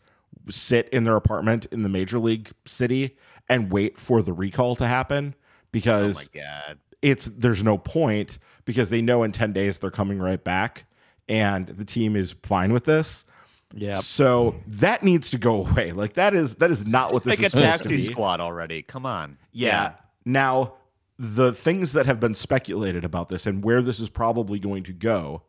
sit 0.49 0.89
in 0.91 1.05
their 1.05 1.17
apartment 1.17 1.67
in 1.67 1.83
the 1.83 1.89
major 1.89 2.19
league 2.19 2.51
city 2.65 3.17
and 3.49 3.73
wait 3.73 3.99
for 3.99 4.23
the 4.23 4.33
recall 4.33 4.77
to 4.77 4.87
happen 4.87 5.35
because 5.73 6.31
oh 6.37 6.75
it's 7.03 7.27
there's 7.27 7.65
no 7.65 7.79
point 7.79 8.39
because 8.65 8.91
they 8.91 9.01
know 9.01 9.23
in 9.23 9.33
10 9.33 9.53
days 9.53 9.79
they're 9.79 9.91
coming 9.91 10.19
right 10.19 10.43
back 10.43 10.85
and 11.29 11.67
the 11.67 11.85
team 11.85 12.17
is 12.17 12.35
fine 12.43 12.73
with 12.73 12.85
this. 12.85 13.25
Yeah. 13.73 14.01
So 14.01 14.57
that 14.67 15.03
needs 15.03 15.31
to 15.31 15.39
go 15.39 15.65
away. 15.67 15.93
Like 15.93 16.15
that 16.15 16.35
is 16.35 16.57
that 16.57 16.71
is 16.71 16.87
not 16.87 17.13
what 17.13 17.25
this 17.25 17.39
like 17.39 17.47
is 17.47 17.53
supposed 17.53 17.83
to 17.85 17.89
be. 17.89 17.99
squad 17.99 18.41
already. 18.41 18.83
Come 18.83 19.07
on. 19.07 19.39
Yeah. 19.53 19.69
yeah. 19.69 19.93
Now 20.25 20.75
the 21.23 21.53
things 21.53 21.93
that 21.93 22.07
have 22.07 22.19
been 22.19 22.35
speculated 22.35 23.05
about 23.05 23.29
this 23.29 23.45
and 23.47 23.63
where 23.63 23.83
this 23.83 24.01
is 24.01 24.09
probably 24.09 24.59
going 24.59 24.83
to 24.83 24.93
go 24.95 25.43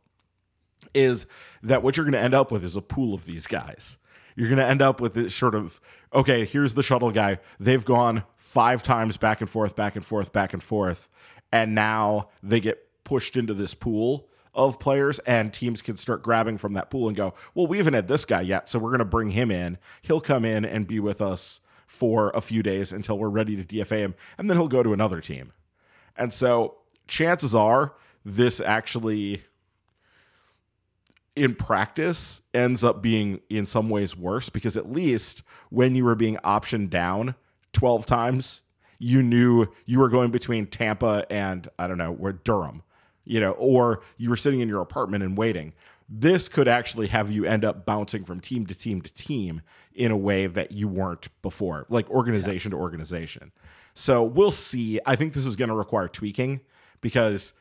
is 0.94 1.26
that 1.64 1.82
what 1.82 1.96
you're 1.96 2.04
going 2.04 2.12
to 2.12 2.20
end 2.20 2.34
up 2.34 2.52
with 2.52 2.62
is 2.66 2.76
a 2.76 2.82
pool 2.82 3.14
of 3.14 3.24
these 3.24 3.48
guys. 3.48 3.98
You're 4.36 4.50
going 4.50 4.58
to 4.58 4.66
end 4.66 4.82
up 4.82 5.00
with 5.00 5.14
this 5.14 5.34
sort 5.34 5.56
of 5.56 5.80
okay, 6.14 6.44
here's 6.44 6.74
the 6.74 6.84
shuttle 6.84 7.12
guy. 7.12 7.40
They've 7.58 7.86
gone 7.86 8.26
five 8.36 8.84
times 8.84 9.16
back 9.16 9.40
and 9.40 9.50
forth, 9.50 9.78
back 9.78 9.96
and 9.96 10.06
forth, 10.06 10.34
back 10.34 10.52
and 10.52 10.62
forth, 10.62 11.08
and 11.54 11.74
now 11.74 12.28
they 12.44 12.60
get 12.60 12.86
pushed 13.06 13.38
into 13.38 13.54
this 13.54 13.74
pool 13.74 14.28
of 14.54 14.78
players 14.78 15.20
and 15.20 15.54
teams 15.54 15.82
can 15.82 15.96
start 15.96 16.22
grabbing 16.22 16.58
from 16.58 16.74
that 16.74 16.90
pool 16.90 17.08
and 17.08 17.16
go, 17.16 17.34
"Well, 17.56 17.68
we 17.68 17.78
haven't 17.78 17.94
had 17.94 18.10
this 18.10 18.26
guy 18.26 18.42
yet, 18.42 18.68
so 18.68 18.78
we're 18.78 18.90
going 18.90 19.00
to 19.00 19.06
bring 19.06 19.30
him 19.30 19.50
in. 19.50 19.78
He'll 20.02 20.20
come 20.20 20.44
in 20.44 20.66
and 20.66 20.86
be 20.86 21.00
with 21.00 21.22
us 21.22 21.62
for 21.88 22.30
a 22.32 22.42
few 22.42 22.62
days 22.62 22.92
until 22.92 23.18
we're 23.18 23.30
ready 23.30 23.56
to 23.56 23.64
DFA 23.64 24.00
him, 24.00 24.16
and 24.38 24.50
then 24.50 24.58
he'll 24.58 24.68
go 24.68 24.84
to 24.84 24.92
another 24.92 25.22
team." 25.22 25.54
And 26.18 26.34
so 26.34 26.78
chances 27.08 27.56
are 27.56 27.94
this 28.24 28.60
actually 28.60 29.44
in 31.36 31.56
practice 31.56 32.42
ends 32.54 32.84
up 32.84 33.02
being 33.02 33.40
in 33.50 33.66
some 33.66 33.90
ways 33.90 34.18
worse 34.18 34.50
because 34.50 34.76
at 34.76 34.92
least 34.92 35.44
when 35.70 35.96
you 35.96 36.04
were 36.04 36.16
being 36.16 36.36
optioned 36.38 36.90
down 36.90 37.36
12 37.74 38.06
times, 38.06 38.64
you 39.00 39.24
knew 39.24 39.68
you 39.86 40.00
were 40.00 40.10
going 40.10 40.30
between 40.30 40.68
Tampa 40.68 41.26
and 41.30 41.68
I 41.80 41.88
don't 41.88 41.98
know, 41.98 42.12
where 42.12 42.34
Durham, 42.34 42.84
you 43.26 43.40
know, 43.40 43.52
or 43.52 44.02
you 44.18 44.30
were 44.30 44.36
sitting 44.36 44.60
in 44.60 44.70
your 44.70 44.82
apartment 44.82 45.24
and 45.24 45.38
waiting. 45.38 45.74
This 46.08 46.50
could 46.50 46.68
actually 46.68 47.08
have 47.08 47.32
you 47.32 47.46
end 47.46 47.64
up 47.64 47.86
bouncing 47.86 48.26
from 48.26 48.42
team 48.42 48.66
to 48.66 48.78
team 48.78 49.02
to 49.02 49.14
team 49.14 49.62
in 49.94 50.12
a 50.12 50.18
way 50.18 50.46
that 50.46 50.74
you 50.74 50.88
weren't 50.90 51.30
before, 51.42 51.86
like 51.90 52.10
organization 52.10 52.72
yeah. 52.72 52.78
to 52.78 52.82
organization. 52.84 53.52
So 53.94 54.24
we'll 54.24 54.52
see. 54.52 55.00
I 55.06 55.16
think 55.16 55.34
this 55.34 55.46
is 55.46 55.56
going 55.56 55.70
to 55.70 55.76
require 55.76 56.08
tweaking 56.08 56.62
because, 57.02 57.54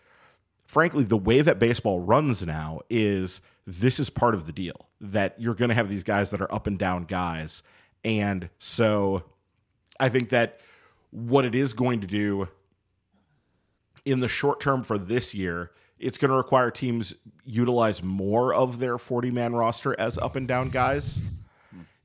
frankly, 0.64 1.04
the 1.04 1.16
way 1.16 1.40
that 1.42 1.58
baseball 1.58 2.00
runs 2.00 2.46
now 2.46 2.80
is 2.88 3.40
this 3.66 3.98
is 4.00 4.10
part 4.10 4.34
of 4.34 4.46
the 4.46 4.52
deal 4.52 4.88
that 5.00 5.34
you're 5.38 5.54
going 5.54 5.68
to 5.68 5.74
have 5.74 5.88
these 5.88 6.04
guys 6.04 6.30
that 6.30 6.40
are 6.40 6.52
up 6.52 6.66
and 6.66 6.78
down 6.78 7.04
guys. 7.04 7.62
And 8.04 8.48
so 8.58 9.24
I 9.98 10.08
think 10.08 10.30
that 10.30 10.60
what 11.10 11.44
it 11.44 11.54
is 11.54 11.72
going 11.72 12.00
to 12.00 12.06
do 12.06 12.48
in 14.04 14.20
the 14.20 14.28
short 14.28 14.60
term 14.60 14.82
for 14.82 14.98
this 14.98 15.34
year, 15.34 15.72
it's 15.98 16.16
going 16.16 16.30
to 16.30 16.36
require 16.36 16.70
teams 16.70 17.14
utilize 17.44 18.02
more 18.02 18.54
of 18.54 18.78
their 18.78 18.96
40 18.96 19.30
man 19.30 19.54
roster 19.54 19.98
as 19.98 20.16
up 20.18 20.36
and 20.36 20.48
down 20.48 20.70
guys 20.70 21.20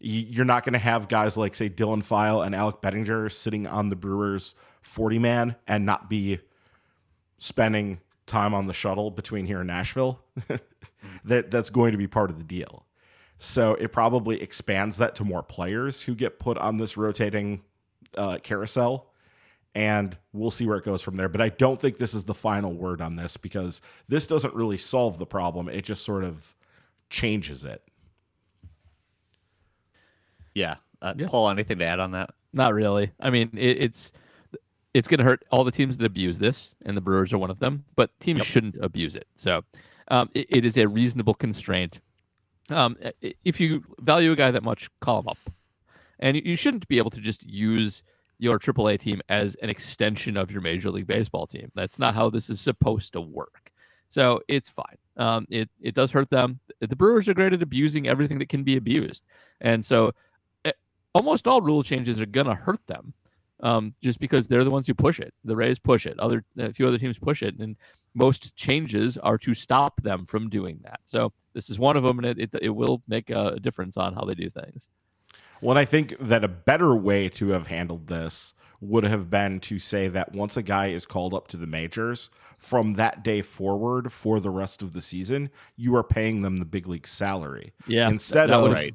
you're 0.07 0.45
not 0.45 0.63
going 0.63 0.73
to 0.73 0.79
have 0.79 1.07
guys 1.07 1.35
like 1.35 1.55
say 1.55 1.67
Dylan 1.67 2.03
File 2.03 2.41
and 2.41 2.53
Alec 2.53 2.79
Bettinger 2.79 3.27
sitting 3.29 3.65
on 3.65 3.89
the 3.89 3.95
Brewers 3.95 4.53
40 4.81 5.17
man 5.17 5.55
and 5.67 5.83
not 5.83 6.09
be 6.11 6.39
spending 7.39 7.99
time 8.27 8.53
on 8.53 8.67
the 8.67 8.73
shuttle 8.73 9.09
between 9.09 9.47
here 9.47 9.59
and 9.61 9.67
Nashville. 9.67 10.23
that 11.25 11.49
that's 11.49 11.71
going 11.71 11.91
to 11.91 11.97
be 11.97 12.05
part 12.05 12.29
of 12.29 12.37
the 12.37 12.43
deal. 12.43 12.85
So 13.39 13.73
it 13.73 13.91
probably 13.91 14.41
expands 14.41 14.97
that 14.97 15.15
to 15.15 15.23
more 15.23 15.41
players 15.41 16.03
who 16.03 16.13
get 16.13 16.37
put 16.37 16.59
on 16.59 16.77
this 16.77 16.97
rotating 16.97 17.63
uh, 18.15 18.37
carousel. 18.43 19.11
And 19.73 20.15
we'll 20.31 20.51
see 20.51 20.67
where 20.67 20.77
it 20.77 20.85
goes 20.85 21.01
from 21.01 21.15
there. 21.15 21.27
But 21.27 21.41
I 21.41 21.49
don't 21.49 21.81
think 21.81 21.97
this 21.97 22.13
is 22.13 22.25
the 22.25 22.35
final 22.35 22.73
word 22.73 23.01
on 23.01 23.15
this 23.15 23.37
because 23.37 23.81
this 24.07 24.27
doesn't 24.27 24.53
really 24.53 24.77
solve 24.77 25.17
the 25.17 25.25
problem. 25.25 25.67
It 25.67 25.83
just 25.83 26.05
sort 26.05 26.23
of 26.23 26.55
changes 27.09 27.65
it. 27.65 27.81
Yeah. 30.55 30.77
Uh, 31.01 31.13
yeah. 31.15 31.27
Paul, 31.27 31.49
anything 31.49 31.77
to 31.77 31.85
add 31.85 31.99
on 31.99 32.11
that? 32.11 32.31
Not 32.53 32.73
really. 32.73 33.11
I 33.19 33.29
mean, 33.29 33.51
it, 33.53 33.77
it's 33.81 34.11
it's 34.95 35.07
going 35.09 35.17
to 35.19 35.25
hurt 35.25 35.43
all 35.51 35.63
the 35.65 35.71
teams 35.71 35.97
that 35.97 36.05
abuse 36.05 36.39
this, 36.39 36.73
and 36.85 36.95
the 36.95 37.01
Brewers 37.01 37.33
are 37.33 37.37
one 37.37 37.51
of 37.51 37.59
them. 37.59 37.83
But 37.95 38.17
teams 38.19 38.39
yep. 38.39 38.47
shouldn't 38.47 38.77
abuse 38.81 39.15
it. 39.15 39.27
So 39.35 39.61
um, 40.07 40.29
it, 40.33 40.47
it 40.49 40.65
is 40.65 40.77
a 40.77 40.87
reasonable 40.87 41.33
constraint. 41.33 41.99
Um, 42.69 42.97
if 43.43 43.59
you 43.59 43.83
value 43.99 44.31
a 44.31 44.35
guy 44.35 44.49
that 44.51 44.63
much, 44.63 44.89
call 45.01 45.19
him 45.19 45.27
up, 45.27 45.37
and 46.19 46.37
you 46.37 46.55
shouldn't 46.55 46.87
be 46.87 46.97
able 46.97 47.11
to 47.11 47.19
just 47.19 47.43
use 47.43 48.03
your 48.37 48.57
AAA 48.57 48.99
team 48.99 49.21
as 49.29 49.55
an 49.55 49.69
extension 49.69 50.37
of 50.37 50.51
your 50.51 50.61
Major 50.61 50.89
League 50.89 51.07
Baseball 51.07 51.45
team. 51.45 51.71
That's 51.75 51.99
not 51.99 52.15
how 52.15 52.29
this 52.29 52.49
is 52.49 52.59
supposed 52.59 53.13
to 53.13 53.21
work. 53.21 53.71
So 54.09 54.41
it's 54.47 54.69
fine. 54.69 54.97
Um, 55.17 55.45
it 55.49 55.69
it 55.81 55.93
does 55.93 56.11
hurt 56.11 56.29
them. 56.29 56.59
The 56.79 56.95
Brewers 56.95 57.27
are 57.27 57.33
great 57.33 57.53
at 57.53 57.61
abusing 57.61 58.07
everything 58.07 58.39
that 58.39 58.49
can 58.49 58.63
be 58.63 58.77
abused, 58.77 59.25
and 59.61 59.83
so 59.83 60.13
almost 61.15 61.47
all 61.47 61.61
rule 61.61 61.81
changes 61.81 62.21
are 62.21 62.27
gonna 62.27 62.53
hurt 62.53 62.85
them, 62.85 63.13
um, 63.61 63.95
just 64.03 64.19
because 64.19 64.47
they're 64.47 64.65
the 64.65 64.69
ones 64.69 64.85
who 64.85 64.93
push 64.93 65.19
it. 65.19 65.33
The 65.43 65.55
Rays 65.55 65.79
push 65.79 66.05
it. 66.05 66.19
Other 66.19 66.43
a 66.59 66.71
few 66.73 66.87
other 66.87 66.99
teams 66.99 67.17
push 67.17 67.41
it, 67.41 67.57
and 67.57 67.75
most 68.13 68.55
changes 68.55 69.17
are 69.17 69.37
to 69.39 69.53
stop 69.55 70.03
them 70.03 70.25
from 70.27 70.49
doing 70.49 70.79
that. 70.83 70.99
So 71.05 71.31
this 71.53 71.69
is 71.71 71.79
one 71.79 71.97
of 71.97 72.03
them, 72.03 72.19
and 72.19 72.27
it 72.27 72.37
it, 72.39 72.59
it 72.61 72.69
will 72.69 73.01
make 73.07 73.31
a 73.31 73.57
difference 73.59 73.97
on 73.97 74.13
how 74.13 74.25
they 74.25 74.35
do 74.35 74.49
things. 74.49 74.89
Well, 75.61 75.77
I 75.77 75.85
think 75.85 76.17
that 76.19 76.43
a 76.43 76.49
better 76.49 76.93
way 76.93 77.29
to 77.29 77.49
have 77.49 77.67
handled 77.67 78.07
this 78.07 78.53
would 78.81 79.05
have 79.05 79.29
been 79.29 79.61
to 79.61 79.79
say 79.79 80.09
that 80.09 80.33
once 80.33 80.57
a 80.57 80.61
guy 80.61 80.87
is 80.87 81.05
called 81.05 81.33
up 81.33 81.47
to 81.47 81.57
the 81.57 81.65
majors, 81.65 82.29
from 82.57 82.93
that 82.93 83.23
day 83.23 83.41
forward 83.41 84.11
for 84.11 84.41
the 84.41 84.49
rest 84.49 84.81
of 84.81 84.91
the 84.91 85.01
season, 85.01 85.49
you 85.77 85.95
are 85.95 86.03
paying 86.03 86.41
them 86.41 86.57
the 86.57 86.65
big 86.65 86.87
league 86.87 87.07
salary. 87.07 87.73
Yeah. 87.87 88.09
Instead 88.09 88.51
of 88.51 88.71
right. 88.71 88.93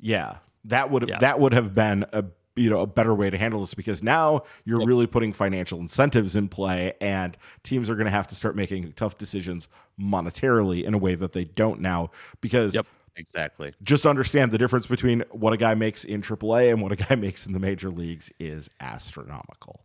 Yeah. 0.00 0.38
That 0.64 0.90
would 0.90 1.08
yeah. 1.08 1.18
that 1.18 1.40
would 1.40 1.52
have 1.52 1.74
been 1.74 2.04
a 2.12 2.24
you 2.56 2.70
know 2.70 2.80
a 2.80 2.86
better 2.86 3.14
way 3.14 3.30
to 3.30 3.36
handle 3.36 3.60
this 3.60 3.74
because 3.74 4.02
now 4.02 4.42
you're 4.64 4.80
yep. 4.80 4.88
really 4.88 5.06
putting 5.06 5.32
financial 5.32 5.80
incentives 5.80 6.36
in 6.36 6.48
play 6.48 6.94
and 7.00 7.36
teams 7.62 7.90
are 7.90 7.96
going 7.96 8.06
to 8.06 8.12
have 8.12 8.28
to 8.28 8.34
start 8.34 8.54
making 8.54 8.92
tough 8.92 9.18
decisions 9.18 9.68
monetarily 10.00 10.84
in 10.84 10.94
a 10.94 10.98
way 10.98 11.14
that 11.14 11.32
they 11.32 11.44
don't 11.44 11.80
now 11.80 12.10
because 12.40 12.74
yep 12.74 12.86
Exactly. 13.16 13.72
Just 13.82 14.06
understand 14.06 14.50
the 14.50 14.58
difference 14.58 14.86
between 14.86 15.24
what 15.30 15.52
a 15.52 15.56
guy 15.56 15.74
makes 15.74 16.04
in 16.04 16.22
AAA 16.22 16.70
and 16.70 16.82
what 16.82 16.92
a 16.92 16.96
guy 17.08 17.14
makes 17.14 17.46
in 17.46 17.52
the 17.52 17.60
major 17.60 17.90
leagues 17.90 18.32
is 18.38 18.70
astronomical. 18.80 19.84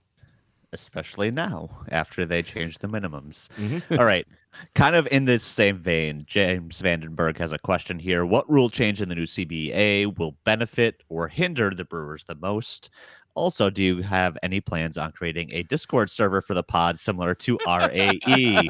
Especially 0.72 1.32
now, 1.32 1.70
after 1.90 2.26
they 2.26 2.44
changed 2.44 2.82
the 2.82 2.88
minimums. 2.88 3.50
Mm-hmm. 3.58 4.00
All 4.00 4.06
right. 4.06 4.28
Kind 4.76 4.96
of 4.96 5.08
in 5.12 5.26
this 5.26 5.44
same 5.44 5.78
vein, 5.80 6.24
James 6.28 6.82
Vandenberg 6.82 7.38
has 7.38 7.52
a 7.52 7.60
question 7.60 8.00
here. 8.00 8.26
What 8.26 8.50
rule 8.50 8.70
change 8.70 9.02
in 9.02 9.10
the 9.10 9.16
new 9.16 9.26
CBA 9.26 10.18
will 10.18 10.36
benefit 10.44 11.04
or 11.10 11.28
hinder 11.28 11.70
the 11.70 11.86
Brewers 11.86 12.24
the 12.26 12.36
most? 12.36 12.90
Also, 13.36 13.70
do 13.70 13.84
you 13.84 14.02
have 14.02 14.38
any 14.44 14.60
plans 14.60 14.98
on 14.98 15.12
creating 15.12 15.50
a 15.54 15.64
Discord 15.64 16.10
server 16.10 16.42
for 16.42 16.54
the 16.54 16.64
pod 16.64 17.00
similar 17.00 17.34
to 17.36 17.58
RAE? 17.68 18.70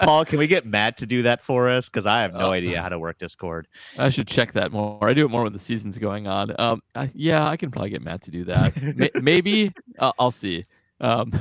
Paul, 0.00 0.24
can 0.24 0.38
we 0.38 0.46
get 0.46 0.64
Matt 0.64 0.96
to 0.98 1.06
do 1.06 1.22
that 1.24 1.40
for 1.40 1.68
us? 1.68 1.88
Because 1.88 2.06
I 2.06 2.22
have 2.22 2.32
no 2.32 2.46
uh, 2.46 2.52
idea 2.52 2.80
how 2.80 2.88
to 2.88 2.98
work 2.98 3.18
Discord. 3.18 3.68
I 3.98 4.08
should 4.08 4.28
check 4.28 4.52
that 4.52 4.72
more. 4.72 5.06
I 5.06 5.12
do 5.12 5.26
it 5.26 5.30
more 5.30 5.42
when 5.42 5.52
the 5.52 5.58
season's 5.58 5.98
going 5.98 6.26
on. 6.26 6.54
Um, 6.58 6.82
I, 6.94 7.10
yeah, 7.14 7.46
I 7.46 7.56
can 7.56 7.70
probably 7.70 7.90
get 7.90 8.02
Matt 8.02 8.22
to 8.22 8.30
do 8.30 8.44
that. 8.44 9.10
maybe 9.22 9.72
uh, 9.98 10.12
I'll 10.18 10.30
see. 10.30 10.64
Um, 11.00 11.32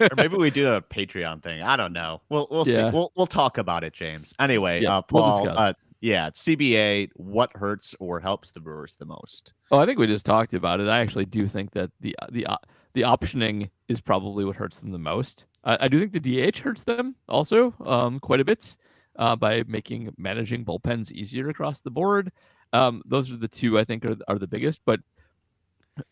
or 0.00 0.08
maybe 0.16 0.36
we 0.36 0.50
do 0.50 0.68
a 0.74 0.82
Patreon 0.82 1.42
thing. 1.42 1.62
I 1.62 1.76
don't 1.76 1.92
know. 1.92 2.20
We'll 2.28 2.48
we'll 2.50 2.66
yeah. 2.68 2.90
see. 2.90 2.96
We'll 2.96 3.12
we'll 3.16 3.26
talk 3.26 3.58
about 3.58 3.84
it, 3.84 3.92
James. 3.92 4.34
Anyway, 4.38 4.82
yeah, 4.82 4.98
uh, 4.98 5.02
Paul. 5.02 5.44
We'll 5.44 5.58
uh, 5.58 5.72
yeah, 6.00 6.30
CBA. 6.30 7.10
What 7.14 7.50
hurts 7.56 7.94
or 8.00 8.20
helps 8.20 8.50
the 8.50 8.60
Brewers 8.60 8.96
the 8.98 9.04
most? 9.04 9.52
Oh, 9.70 9.78
I 9.78 9.86
think 9.86 9.98
we 9.98 10.06
just 10.06 10.26
talked 10.26 10.54
about 10.54 10.80
it. 10.80 10.88
I 10.88 11.00
actually 11.00 11.26
do 11.26 11.48
think 11.48 11.72
that 11.72 11.90
the 12.00 12.14
the 12.30 12.46
uh, 12.46 12.56
the 12.94 13.02
optioning 13.02 13.70
is 13.88 14.00
probably 14.00 14.44
what 14.44 14.56
hurts 14.56 14.80
them 14.80 14.90
the 14.90 14.98
most. 14.98 15.46
I, 15.64 15.78
I 15.82 15.88
do 15.88 15.98
think 16.00 16.12
the 16.12 16.50
DH 16.50 16.58
hurts 16.58 16.84
them 16.84 17.14
also 17.28 17.74
um, 17.84 18.20
quite 18.20 18.40
a 18.40 18.44
bit 18.44 18.76
uh, 19.18 19.36
by 19.36 19.64
making 19.66 20.14
managing 20.18 20.64
bullpens 20.64 21.10
easier 21.10 21.48
across 21.48 21.80
the 21.80 21.90
board. 21.90 22.32
Um, 22.72 23.02
those 23.06 23.32
are 23.32 23.36
the 23.36 23.48
two 23.48 23.78
I 23.78 23.84
think 23.84 24.04
are 24.04 24.16
are 24.28 24.38
the 24.38 24.46
biggest, 24.46 24.80
but 24.84 25.00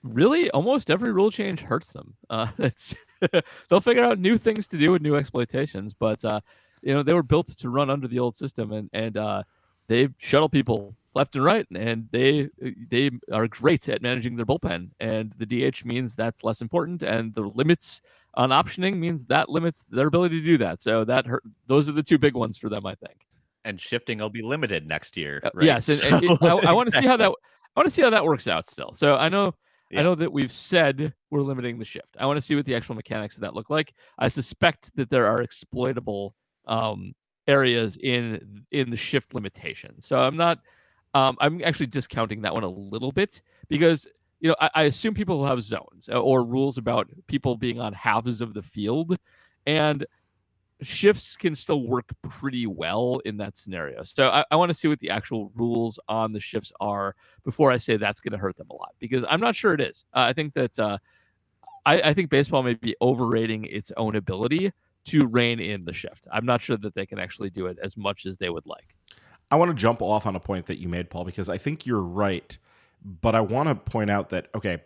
really 0.03 0.51
almost 0.51 0.91
every 0.91 1.12
rule 1.12 1.30
change 1.30 1.61
hurts 1.61 1.93
them. 1.93 2.14
Uh, 2.30 2.49
it's 2.59 2.95
they'll 3.68 3.80
figure 3.80 4.05
out 4.05 4.18
new 4.18 4.39
things 4.39 4.66
to 4.68 4.78
do 4.78 4.93
with 4.93 5.03
new 5.03 5.16
exploitations, 5.16 5.95
but 5.99 6.24
uh, 6.24 6.41
you 6.82 6.95
know 6.95 7.03
they 7.03 7.14
were 7.14 7.22
built 7.22 7.47
to 7.47 7.68
run 7.68 7.91
under 7.91 8.09
the 8.09 8.18
old 8.18 8.37
system, 8.37 8.72
and 8.72 8.91
and 8.93 9.16
uh, 9.16 9.43
they 9.89 10.09
shuttle 10.18 10.49
people 10.49 10.95
left 11.14 11.34
and 11.34 11.45
right, 11.45 11.66
and 11.74 12.09
they 12.12 12.49
they 12.91 13.11
are 13.32 13.49
great 13.49 13.89
at 13.89 14.03
managing 14.03 14.37
their 14.37 14.47
bullpen. 14.47 14.91
And 15.01 15.32
the 15.39 15.47
DH 15.47 15.84
means 15.84 16.14
that's 16.14 16.45
less 16.45 16.61
important, 16.61 17.03
and 17.03 17.34
the 17.34 17.43
limits 17.43 18.03
on 18.34 18.51
optioning 18.51 18.99
means 18.99 19.26
that 19.26 19.49
limits 19.49 19.84
their 19.91 20.07
ability 20.07 20.41
to 20.41 20.47
do 20.47 20.59
that. 20.59 20.80
So 20.80 21.05
that 21.05 21.26
hurt, 21.26 21.43
those 21.66 21.89
are 21.89 21.93
the 21.93 22.03
two 22.03 22.18
big 22.18 22.34
ones 22.34 22.59
for 22.59 22.68
them, 22.68 22.84
I 22.84 22.95
think. 22.95 23.26
And 23.64 23.80
shifting 23.80 24.18
will 24.18 24.30
be 24.30 24.43
limited 24.43 24.87
next 24.87 25.16
year. 25.16 25.41
Uh, 25.43 25.51
right? 25.55 25.66
Yes, 25.66 25.89
and, 25.89 26.14
and 26.14 26.24
it, 26.30 26.43
I, 26.43 26.49
I 26.49 26.72
want 26.72 26.91
to 26.91 26.97
see 26.97 27.07
how 27.07 27.16
that 27.16 27.32
I 27.76 27.80
want 27.80 27.87
to 27.87 27.91
see 27.91 28.03
how 28.03 28.11
that 28.11 28.24
works 28.24 28.47
out 28.47 28.68
still. 28.68 28.93
So 28.93 29.16
I 29.16 29.28
know 29.28 29.55
yeah. 29.91 30.01
I 30.01 30.03
know 30.03 30.14
that 30.14 30.32
we've 30.32 30.53
said 30.53 31.14
we're 31.30 31.43
limiting 31.43 31.78
the 31.78 31.84
shift. 31.84 32.16
I 32.18 32.26
want 32.26 32.37
to 32.37 32.41
see 32.41 32.55
what 32.55 32.64
the 32.64 32.74
actual 32.74 32.95
mechanics 32.95 33.37
of 33.37 33.43
that 33.43 33.55
look 33.55 33.70
like. 33.70 33.95
I 34.18 34.28
suspect 34.28 34.95
that 34.97 35.11
there 35.11 35.26
are 35.26 35.43
exploitable 35.43 36.34
um, 36.66 37.14
areas 37.47 37.97
in 37.97 38.64
in 38.70 38.91
the 38.91 38.97
shift 38.97 39.34
limitation. 39.34 40.01
So 40.01 40.18
I'm 40.18 40.37
not. 40.37 40.59
Um, 41.14 41.37
I'm 41.41 41.62
actually 41.64 41.87
discounting 41.87 42.43
that 42.43 42.53
one 42.53 42.64
a 42.64 42.68
little 42.68 43.12
bit 43.12 43.41
because 43.68 44.07
you 44.41 44.49
know 44.49 44.57
I, 44.61 44.70
I 44.74 44.82
assume 44.82 45.14
people 45.14 45.39
will 45.39 45.47
have 45.47 45.62
zones 45.62 46.09
uh, 46.12 46.20
or 46.20 46.45
rules 46.45 46.78
about 46.78 47.09
people 47.26 47.57
being 47.57 47.80
on 47.80 47.93
halves 47.93 48.41
of 48.41 48.55
the 48.55 48.62
field, 48.62 49.16
and 49.66 50.05
shifts 50.83 51.37
can 51.37 51.55
still 51.55 51.87
work 51.87 52.05
pretty 52.29 52.66
well 52.66 53.20
in 53.24 53.37
that 53.39 53.57
scenario. 53.57 54.03
So 54.03 54.29
I, 54.29 54.45
I 54.51 54.57
want 54.57 54.70
to 54.70 54.74
see 54.74 54.89
what 54.89 54.99
the 55.01 55.11
actual 55.11 55.51
rules 55.55 55.99
on 56.09 56.33
the 56.33 56.41
shifts 56.41 56.72
are 56.81 57.14
before 57.45 57.70
I 57.70 57.79
say 57.79 57.97
that's 57.97 58.20
going 58.20 58.33
to 58.33 58.39
hurt 58.39 58.57
them 58.57 58.68
a 58.70 58.74
lot 58.74 58.95
because 58.99 59.24
I'm 59.29 59.41
not 59.41 59.55
sure 59.55 59.72
it 59.72 59.81
is. 59.81 60.05
Uh, 60.14 60.20
I 60.20 60.33
think 60.33 60.53
that 60.55 60.79
uh, 60.79 60.99
I, 61.87 62.01
I, 62.03 62.14
think 62.14 62.29
baseball 62.29 62.62
may 62.62 62.74
be 62.74 62.95
overrating 63.01 63.64
its 63.64 63.91
own 63.97 64.16
ability 64.16 64.72
to 65.07 65.27
rein 65.29 65.61
in 65.61 65.81
the 65.83 65.93
shift. 65.93 66.27
I'm 66.33 66.45
not 66.45 66.61
sure 66.61 66.77
that 66.77 66.95
they 66.95 67.07
can 67.07 67.18
actually 67.18 67.51
do 67.51 67.66
it 67.66 67.79
as 67.83 67.97
much 67.97 68.27
as 68.27 68.37
they 68.37 68.51
would 68.51 68.66
like. 68.66 68.97
I 69.51 69.57
want 69.57 69.70
to 69.70 69.74
jump 69.74 70.03
off 70.03 70.27
on 70.27 70.37
a 70.37 70.41
point 70.41 70.66
that 70.66 70.79
you 70.79 70.89
made, 70.89 71.09
Paul, 71.09 71.24
because 71.24 71.49
I 71.49 71.57
think 71.57 71.87
you're 71.87 72.03
right. 72.03 72.59
But 73.05 73.35
I 73.35 73.41
want 73.41 73.68
to 73.68 73.77
point 73.77 74.11
out 74.11 74.31
that, 74.31 74.49
okay, 74.55 74.83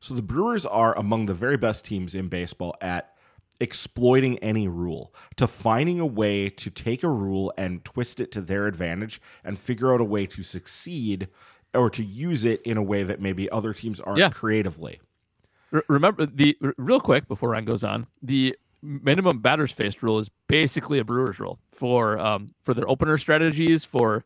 so 0.00 0.14
the 0.14 0.22
Brewers 0.22 0.66
are 0.66 0.98
among 0.98 1.26
the 1.26 1.34
very 1.34 1.56
best 1.56 1.84
teams 1.84 2.14
in 2.14 2.28
baseball 2.28 2.74
at 2.80 3.14
exploiting 3.60 4.38
any 4.38 4.66
rule, 4.66 5.14
to 5.36 5.46
finding 5.46 6.00
a 6.00 6.06
way 6.06 6.48
to 6.48 6.70
take 6.70 7.02
a 7.02 7.08
rule 7.08 7.52
and 7.58 7.84
twist 7.84 8.18
it 8.18 8.32
to 8.32 8.40
their 8.40 8.66
advantage 8.66 9.20
and 9.44 9.58
figure 9.58 9.92
out 9.92 10.00
a 10.00 10.04
way 10.04 10.26
to 10.26 10.42
succeed 10.42 11.28
or 11.74 11.90
to 11.90 12.02
use 12.02 12.44
it 12.44 12.60
in 12.62 12.76
a 12.76 12.82
way 12.82 13.02
that 13.02 13.20
maybe 13.20 13.50
other 13.50 13.72
teams 13.72 14.00
aren't 14.00 14.18
yeah. 14.18 14.30
creatively. 14.30 15.00
remember 15.88 16.26
the 16.26 16.56
real 16.78 17.00
quick 17.00 17.28
before 17.28 17.50
Ryan 17.50 17.64
goes 17.64 17.84
on, 17.84 18.06
the 18.22 18.56
minimum 18.82 19.40
batters 19.40 19.70
faced 19.70 20.02
rule 20.02 20.18
is 20.18 20.30
basically 20.48 20.98
a 20.98 21.04
Brewers 21.04 21.38
rule 21.38 21.58
for 21.70 22.18
um, 22.18 22.54
for 22.62 22.74
their 22.74 22.88
opener 22.88 23.18
strategies, 23.18 23.84
for 23.84 24.24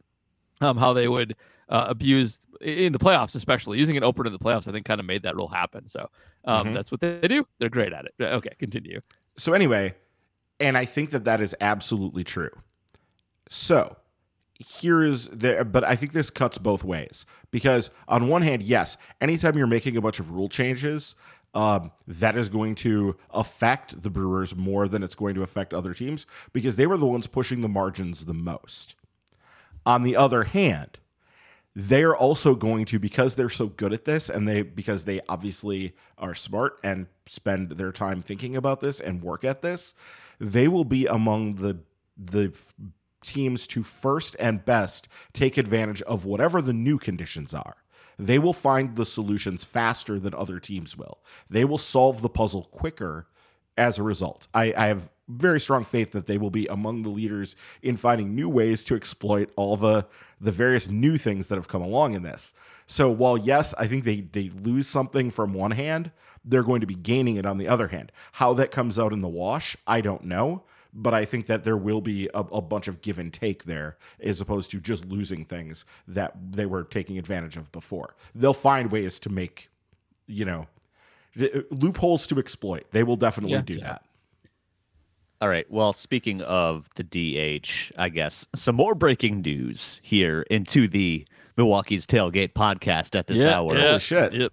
um, 0.60 0.76
how 0.76 0.92
they 0.92 1.08
would 1.08 1.36
uh, 1.68 1.86
abuse 1.88 2.40
in 2.60 2.92
the 2.92 2.98
playoffs, 2.98 3.34
especially 3.34 3.78
using 3.78 3.96
an 3.96 4.04
opener 4.04 4.28
in 4.28 4.32
the 4.32 4.38
playoffs. 4.38 4.68
I 4.68 4.72
think 4.72 4.86
kind 4.86 5.00
of 5.00 5.06
made 5.06 5.22
that 5.22 5.36
rule 5.36 5.48
happen. 5.48 5.86
So 5.86 6.08
um, 6.44 6.66
mm-hmm. 6.66 6.74
that's 6.74 6.90
what 6.90 7.00
they 7.00 7.20
do. 7.28 7.46
They're 7.58 7.68
great 7.68 7.92
at 7.92 8.06
it. 8.06 8.14
Okay, 8.20 8.54
continue. 8.58 9.00
So 9.36 9.52
anyway, 9.52 9.94
and 10.60 10.76
I 10.76 10.84
think 10.84 11.10
that 11.10 11.24
that 11.24 11.40
is 11.40 11.54
absolutely 11.60 12.24
true. 12.24 12.50
So 13.48 13.96
here's 14.58 15.28
the 15.28 15.64
but 15.64 15.84
I 15.84 15.96
think 15.96 16.12
this 16.12 16.30
cuts 16.30 16.58
both 16.58 16.84
ways 16.84 17.26
because 17.50 17.90
on 18.08 18.28
one 18.28 18.42
hand, 18.42 18.62
yes, 18.62 18.96
anytime 19.20 19.56
you're 19.56 19.66
making 19.66 19.96
a 19.96 20.00
bunch 20.00 20.20
of 20.20 20.30
rule 20.30 20.48
changes, 20.48 21.16
um, 21.54 21.92
that 22.06 22.36
is 22.36 22.48
going 22.48 22.74
to 22.76 23.16
affect 23.30 24.02
the 24.02 24.10
Brewers 24.10 24.56
more 24.56 24.88
than 24.88 25.02
it's 25.02 25.14
going 25.14 25.34
to 25.36 25.42
affect 25.42 25.72
other 25.72 25.94
teams 25.94 26.26
because 26.52 26.76
they 26.76 26.86
were 26.86 26.96
the 26.96 27.06
ones 27.06 27.26
pushing 27.26 27.60
the 27.60 27.68
margins 27.68 28.24
the 28.24 28.34
most. 28.34 28.96
On 29.86 30.02
the 30.02 30.16
other 30.16 30.44
hand, 30.44 30.98
they're 31.74 32.16
also 32.16 32.54
going 32.54 32.84
to 32.84 32.98
because 32.98 33.34
they're 33.34 33.48
so 33.48 33.66
good 33.66 33.92
at 33.92 34.04
this 34.04 34.30
and 34.30 34.48
they 34.48 34.62
because 34.62 35.04
they 35.04 35.20
obviously 35.28 35.94
are 36.18 36.34
smart 36.34 36.78
and 36.84 37.06
spend 37.26 37.72
their 37.72 37.92
time 37.92 38.22
thinking 38.22 38.54
about 38.54 38.80
this 38.80 39.00
and 39.00 39.22
work 39.22 39.44
at 39.44 39.62
this, 39.62 39.94
they 40.38 40.68
will 40.68 40.84
be 40.84 41.06
among 41.06 41.56
the 41.56 41.78
the 42.16 42.56
teams 43.22 43.66
to 43.66 43.82
first 43.82 44.36
and 44.38 44.64
best 44.64 45.08
take 45.32 45.56
advantage 45.56 46.02
of 46.02 46.24
whatever 46.24 46.60
the 46.60 46.74
new 46.74 46.98
conditions 46.98 47.54
are 47.54 47.76
they 48.18 48.38
will 48.38 48.52
find 48.52 48.96
the 48.96 49.04
solutions 49.04 49.64
faster 49.64 50.18
than 50.18 50.34
other 50.34 50.60
teams 50.60 50.96
will. 50.96 51.18
They 51.50 51.64
will 51.64 51.78
solve 51.78 52.22
the 52.22 52.28
puzzle 52.28 52.64
quicker 52.64 53.26
as 53.76 53.98
a 53.98 54.02
result. 54.02 54.46
I, 54.54 54.72
I 54.76 54.86
have 54.86 55.10
very 55.28 55.58
strong 55.58 55.84
faith 55.84 56.12
that 56.12 56.26
they 56.26 56.38
will 56.38 56.50
be 56.50 56.66
among 56.66 57.02
the 57.02 57.08
leaders 57.08 57.56
in 57.82 57.96
finding 57.96 58.34
new 58.34 58.48
ways 58.48 58.84
to 58.84 58.94
exploit 58.94 59.50
all 59.56 59.76
the 59.76 60.06
the 60.40 60.52
various 60.52 60.88
new 60.88 61.16
things 61.16 61.48
that 61.48 61.56
have 61.56 61.68
come 61.68 61.82
along 61.82 62.14
in 62.14 62.22
this. 62.22 62.52
So 62.86 63.10
while 63.10 63.38
yes, 63.38 63.72
I 63.78 63.86
think 63.86 64.04
they 64.04 64.20
they 64.20 64.50
lose 64.50 64.86
something 64.86 65.30
from 65.30 65.54
one 65.54 65.70
hand, 65.70 66.10
they're 66.44 66.62
going 66.62 66.80
to 66.80 66.86
be 66.86 66.94
gaining 66.94 67.36
it 67.36 67.46
on 67.46 67.58
the 67.58 67.68
other 67.68 67.88
hand. 67.88 68.12
How 68.32 68.52
that 68.54 68.70
comes 68.70 68.98
out 68.98 69.12
in 69.12 69.22
the 69.22 69.28
wash, 69.28 69.76
I 69.86 70.00
don't 70.00 70.24
know. 70.24 70.64
But 70.96 71.12
I 71.12 71.24
think 71.24 71.46
that 71.46 71.64
there 71.64 71.76
will 71.76 72.00
be 72.00 72.28
a, 72.34 72.38
a 72.38 72.62
bunch 72.62 72.86
of 72.86 73.00
give 73.00 73.18
and 73.18 73.32
take 73.32 73.64
there, 73.64 73.96
as 74.20 74.40
opposed 74.40 74.70
to 74.70 74.80
just 74.80 75.04
losing 75.04 75.44
things 75.44 75.84
that 76.06 76.36
they 76.52 76.66
were 76.66 76.84
taking 76.84 77.18
advantage 77.18 77.56
of 77.56 77.72
before. 77.72 78.14
They'll 78.32 78.54
find 78.54 78.92
ways 78.92 79.18
to 79.20 79.28
make, 79.28 79.70
you 80.28 80.44
know, 80.44 80.68
loopholes 81.72 82.28
to 82.28 82.38
exploit. 82.38 82.92
They 82.92 83.02
will 83.02 83.16
definitely 83.16 83.54
yeah, 83.54 83.62
do 83.62 83.74
yeah. 83.74 83.84
that. 83.84 84.04
All 85.40 85.48
right. 85.48 85.70
Well, 85.70 85.92
speaking 85.92 86.42
of 86.42 86.88
the 86.96 87.02
DH, 87.02 87.92
I 87.98 88.08
guess 88.08 88.46
some 88.54 88.76
more 88.76 88.94
breaking 88.94 89.42
news 89.42 90.00
here 90.02 90.42
into 90.50 90.88
the 90.88 91.26
Milwaukee's 91.56 92.06
Tailgate 92.06 92.52
podcast 92.54 93.18
at 93.18 93.26
this 93.26 93.38
yeah, 93.38 93.58
hour. 93.58 93.76
Yeah, 93.76 93.98
shit. 93.98 94.32
Yep. 94.32 94.52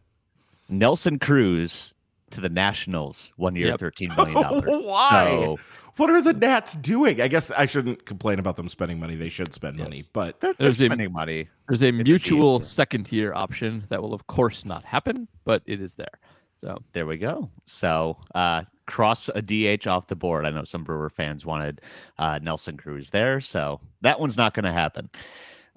Nelson 0.70 1.20
Cruz 1.20 1.94
to 2.32 2.42
the 2.42 2.50
Nationals, 2.50 3.34
one 3.38 3.56
year, 3.56 3.68
yep. 3.68 3.80
$13 3.80 4.16
million. 4.18 4.84
Why? 4.86 5.10
So, 5.10 5.60
what 5.98 6.10
are 6.10 6.22
the 6.22 6.34
Nats 6.34 6.76
doing? 6.76 7.22
I 7.22 7.28
guess 7.28 7.52
I 7.52 7.66
shouldn't 7.66 8.06
complain 8.06 8.40
about 8.40 8.56
them 8.56 8.70
spending 8.70 9.00
money. 9.00 9.16
They 9.16 9.30
should 9.30 9.54
spend 9.54 9.78
yes. 9.78 9.86
money, 9.86 10.04
but 10.14 10.40
they're, 10.40 10.54
they're 10.58 10.74
spending 10.74 11.08
a, 11.08 11.10
money. 11.10 11.50
There's 11.68 11.84
a 11.84 11.90
it's 11.90 12.08
mutual 12.08 12.58
a 12.58 12.64
second 12.64 13.06
tier 13.06 13.34
option 13.34 13.86
that 13.90 14.02
will, 14.02 14.14
of 14.14 14.28
course, 14.28 14.66
not 14.66 14.86
happen, 14.86 15.28
but 15.44 15.62
it 15.66 15.82
is 15.82 15.96
there. 15.96 16.20
So 16.58 16.78
there 16.94 17.06
we 17.06 17.18
go. 17.18 17.50
So 17.66 18.18
uh, 18.34 18.64
cross 18.86 19.30
a 19.34 19.42
DH 19.42 19.88
off 19.88 20.08
the 20.08 20.16
board. 20.16 20.46
I 20.46 20.52
know 20.52 20.64
some 20.64 20.84
Brewer 20.84 21.10
fans 21.10 21.46
wanted 21.46 21.82
uh, 22.18 22.40
Nelson 22.42 22.78
Cruz 22.78 23.10
there, 23.10 23.40
so 23.40 23.80
that 24.02 24.20
one's 24.20 24.38
not 24.38 24.54
going 24.54 24.66
to 24.66 24.72
happen. 24.72 25.10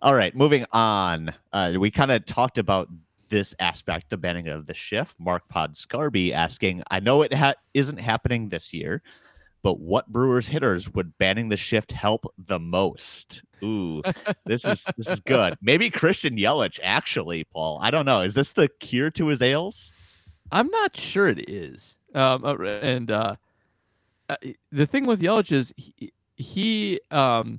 All 0.01 0.15
right, 0.15 0.35
moving 0.35 0.67
on. 0.73 1.33
Uh, 1.53 1.75
we 1.79 1.91
kind 1.91 2.11
of 2.11 2.27
talked 2.27 2.59
about 2.59 2.89
this 3.31 3.55
aspect, 3.59 4.11
the 4.11 4.17
banning 4.17 4.49
of 4.49 4.67
the 4.67 4.75
shift. 4.75 5.19
Mark 5.19 5.49
Pod 5.49 5.75
Scarby 5.75 6.33
asking, 6.33 6.83
I 6.91 7.01
know 7.01 7.23
it 7.23 7.33
ha- 7.33 7.55
isn't 7.73 7.99
happening 7.99 8.49
this 8.49 8.73
year, 8.73 9.03
but 9.63 9.81
what 9.81 10.13
Brewers 10.13 10.47
hitters 10.47 10.93
would 10.93 11.17
banning 11.19 11.49
the 11.49 11.57
shift 11.57 11.91
help 11.91 12.27
the 12.37 12.59
most? 12.59 13.43
Ooh, 13.63 14.03
this 14.45 14.65
is 14.67 14.87
this 14.99 15.09
is 15.09 15.21
good. 15.21 15.57
Maybe 15.63 15.89
Christian 15.89 16.37
Yelich, 16.37 16.79
actually, 16.83 17.45
Paul. 17.45 17.81
I 17.83 17.91
don't 17.91 18.05
know. 18.05 18.21
Is 18.21 18.35
this 18.35 18.53
the 18.53 18.69
cure 18.69 19.11
to 19.13 19.29
his 19.29 19.41
ails? 19.41 19.95
I'm 20.53 20.69
not 20.69 20.97
sure 20.97 21.29
it 21.29 21.49
is. 21.49 21.97
Um, 22.15 22.45
uh, 22.45 22.57
and 22.63 23.11
uh, 23.11 23.37
uh, 24.29 24.37
the 24.71 24.87
thing 24.87 25.05
with 25.05 25.21
Yelich 25.21 25.53
is 25.53 25.73
he, 25.77 26.13
he 26.37 27.01
um, 27.11 27.59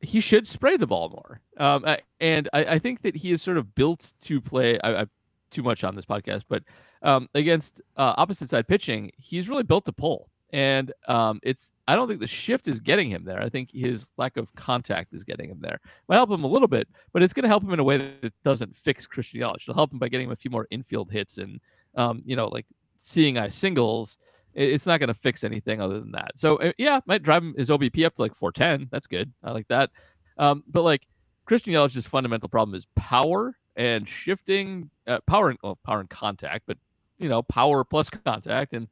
he 0.00 0.20
should 0.20 0.46
spray 0.46 0.76
the 0.76 0.86
ball 0.86 1.08
more. 1.08 1.40
Um, 1.56 1.84
and 2.20 2.48
I, 2.52 2.64
I, 2.64 2.78
think 2.78 3.02
that 3.02 3.16
he 3.16 3.32
is 3.32 3.42
sort 3.42 3.58
of 3.58 3.74
built 3.74 4.12
to 4.24 4.40
play. 4.40 4.78
I, 4.80 5.02
I 5.02 5.06
too 5.50 5.62
much 5.62 5.82
on 5.82 5.96
this 5.96 6.04
podcast, 6.04 6.44
but 6.48 6.62
um, 7.02 7.28
against 7.34 7.80
uh, 7.96 8.14
opposite 8.16 8.48
side 8.48 8.68
pitching, 8.68 9.10
he's 9.16 9.48
really 9.48 9.62
built 9.62 9.84
to 9.86 9.92
pull. 9.92 10.28
And 10.50 10.92
um, 11.08 11.40
it's 11.42 11.72
I 11.86 11.94
don't 11.94 12.08
think 12.08 12.20
the 12.20 12.26
shift 12.26 12.68
is 12.68 12.80
getting 12.80 13.10
him 13.10 13.24
there. 13.24 13.42
I 13.42 13.50
think 13.50 13.70
his 13.70 14.12
lack 14.16 14.38
of 14.38 14.54
contact 14.54 15.12
is 15.12 15.22
getting 15.22 15.50
him 15.50 15.58
there. 15.60 15.78
Might 16.08 16.16
help 16.16 16.30
him 16.30 16.44
a 16.44 16.48
little 16.48 16.68
bit, 16.68 16.88
but 17.12 17.22
it's 17.22 17.34
going 17.34 17.42
to 17.42 17.48
help 17.48 17.62
him 17.62 17.72
in 17.72 17.80
a 17.80 17.84
way 17.84 17.98
that 17.98 18.32
doesn't 18.42 18.74
fix 18.74 19.06
Christian 19.06 19.40
Yelich. 19.40 19.62
It'll 19.62 19.74
help 19.74 19.92
him 19.92 19.98
by 19.98 20.08
getting 20.08 20.26
him 20.26 20.32
a 20.32 20.36
few 20.36 20.50
more 20.50 20.66
infield 20.70 21.10
hits 21.10 21.36
and 21.36 21.60
um, 21.96 22.22
you 22.24 22.34
know 22.34 22.48
like 22.48 22.64
seeing 22.98 23.38
eye 23.38 23.48
singles. 23.48 24.18
It's 24.54 24.86
not 24.86 24.98
going 25.00 25.08
to 25.08 25.14
fix 25.14 25.44
anything 25.44 25.80
other 25.80 26.00
than 26.00 26.12
that. 26.12 26.32
So 26.36 26.56
uh, 26.56 26.72
yeah, 26.78 27.00
might 27.06 27.22
drive 27.22 27.44
his 27.56 27.70
OBP 27.70 28.04
up 28.04 28.14
to 28.16 28.22
like 28.22 28.34
410. 28.34 28.88
That's 28.90 29.06
good. 29.06 29.32
I 29.42 29.52
like 29.52 29.68
that. 29.68 29.90
Um, 30.36 30.64
but 30.68 30.82
like 30.82 31.06
Christian 31.46 31.72
Yelich's 31.72 32.06
fundamental 32.06 32.48
problem 32.48 32.74
is 32.74 32.86
power 32.96 33.56
and 33.76 34.08
shifting, 34.08 34.90
uh, 35.06 35.20
power 35.26 35.50
and 35.50 35.58
well, 35.62 35.78
power 35.84 36.00
and 36.00 36.10
contact, 36.10 36.64
but 36.66 36.76
you 37.18 37.28
know 37.28 37.42
power 37.42 37.84
plus 37.84 38.10
contact 38.10 38.72
and 38.72 38.88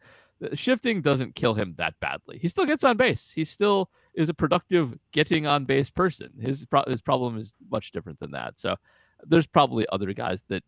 shifting 0.54 1.00
doesn't 1.00 1.34
kill 1.34 1.54
him 1.54 1.74
that 1.78 1.94
badly. 2.00 2.38
He 2.38 2.48
still 2.48 2.66
gets 2.66 2.84
on 2.84 2.96
base. 2.96 3.30
He 3.34 3.44
still 3.44 3.90
is 4.14 4.28
a 4.28 4.34
productive 4.34 4.96
getting 5.12 5.46
on 5.46 5.64
base 5.64 5.90
person. 5.90 6.30
His 6.40 6.64
pro- 6.66 6.84
his 6.86 7.00
problem 7.00 7.36
is 7.36 7.54
much 7.70 7.92
different 7.92 8.18
than 8.18 8.32
that. 8.32 8.58
So 8.58 8.76
there's 9.24 9.46
probably 9.46 9.86
other 9.90 10.12
guys 10.12 10.44
that 10.48 10.62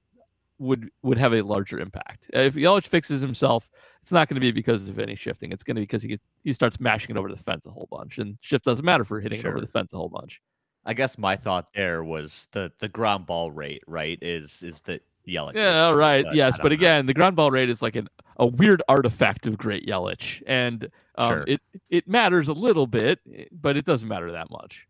would 0.59 0.91
would 1.03 1.19
have 1.19 1.33
a 1.33 1.43
larger 1.43 1.79
impact. 1.79 2.31
If 2.33 2.55
Yelich 2.55 2.87
fixes 2.87 3.21
himself, 3.21 3.71
it's 4.03 4.13
not 4.13 4.29
going 4.29 4.37
to 4.37 4.41
be 4.41 4.53
because 4.53 4.89
of 4.89 4.99
any 4.99 5.15
shifting. 5.15 5.53
It's 5.53 5.63
going 5.63 5.77
to 5.77 5.81
be 5.81 5.85
because 5.85 6.03
he 6.03 6.09
gets, 6.09 6.23
he 6.45 6.53
starts 6.53 6.81
mashing 6.81 7.15
it 7.15 7.19
over 7.19 7.29
the 7.29 7.37
fence 7.37 7.67
a 7.67 7.71
whole 7.71 7.89
bunch, 7.91 8.19
and 8.19 8.37
shift 8.41 8.65
doesn't 8.65 8.85
matter 8.85 9.05
for 9.05 9.21
hitting 9.21 9.41
sure. 9.41 9.51
it 9.51 9.55
over 9.55 9.61
the 9.61 9.71
fence 9.71 9.93
a 9.93 9.97
whole 9.97 10.09
bunch. 10.09 10.41
I 10.85 10.95
guess 10.95 11.19
my 11.19 11.37
thought 11.37 11.69
there 11.75 12.03
was 12.03 12.49
the 12.53 12.73
the 12.79 12.89
ground 12.89 13.27
ball 13.27 13.51
rate, 13.51 13.83
right? 13.87 14.19
Is 14.23 14.63
is 14.63 14.81
that 14.87 15.03
Yelich? 15.29 15.55
Yeah, 15.55 15.93
right. 15.93 16.25
But 16.25 16.35
yes, 16.35 16.59
but 16.61 16.73
again, 16.73 17.07
the 17.07 17.15
ground 17.15 17.37
ball 17.37 17.51
rate 17.51 17.69
is 17.69 17.83
like 17.83 17.97
an 17.97 18.09
a 18.39 18.47
weird 18.47 18.83
artifact 18.89 19.47
of 19.47 19.59
great 19.59 19.87
Yelich, 19.87 20.43
and 20.47 20.89
um, 21.17 21.33
sure. 21.33 21.45
it 21.47 21.61
it 21.91 22.09
matters 22.09 22.49
a 22.49 22.53
little 22.53 22.87
bit, 22.87 23.21
but 23.53 23.77
it 23.77 23.85
doesn't 23.85 24.09
matter 24.09 24.33
that 24.33 24.51
much. 24.51 24.88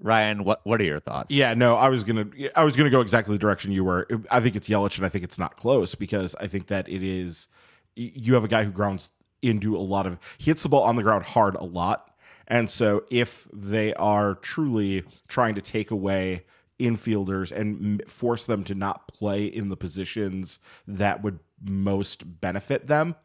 Ryan, 0.00 0.44
what 0.44 0.60
what 0.64 0.80
are 0.80 0.84
your 0.84 1.00
thoughts? 1.00 1.30
Yeah, 1.30 1.54
no, 1.54 1.76
I 1.76 1.88
was 1.88 2.04
gonna 2.04 2.28
I 2.54 2.64
was 2.64 2.76
gonna 2.76 2.90
go 2.90 3.00
exactly 3.00 3.34
the 3.34 3.38
direction 3.38 3.72
you 3.72 3.84
were. 3.84 4.06
I 4.30 4.40
think 4.40 4.56
it's 4.56 4.68
Yelich, 4.68 4.96
and 4.96 5.06
I 5.06 5.08
think 5.08 5.24
it's 5.24 5.38
not 5.38 5.56
close 5.56 5.94
because 5.94 6.34
I 6.40 6.46
think 6.46 6.68
that 6.68 6.88
it 6.88 7.02
is. 7.02 7.48
You 7.96 8.34
have 8.34 8.44
a 8.44 8.48
guy 8.48 8.64
who 8.64 8.70
grounds 8.70 9.10
into 9.42 9.76
a 9.76 9.78
lot 9.78 10.06
of 10.06 10.18
he 10.38 10.50
hits 10.50 10.62
the 10.62 10.68
ball 10.68 10.82
on 10.84 10.96
the 10.96 11.02
ground 11.02 11.24
hard 11.24 11.54
a 11.56 11.64
lot, 11.64 12.10
and 12.46 12.70
so 12.70 13.04
if 13.10 13.48
they 13.52 13.94
are 13.94 14.36
truly 14.36 15.04
trying 15.26 15.54
to 15.56 15.62
take 15.62 15.90
away 15.90 16.44
infielders 16.78 17.50
and 17.50 18.02
force 18.06 18.46
them 18.46 18.64
to 18.64 18.74
not 18.74 19.08
play 19.08 19.46
in 19.46 19.68
the 19.68 19.76
positions 19.76 20.60
that 20.86 21.22
would 21.22 21.40
most 21.62 22.40
benefit 22.40 22.86
them. 22.86 23.16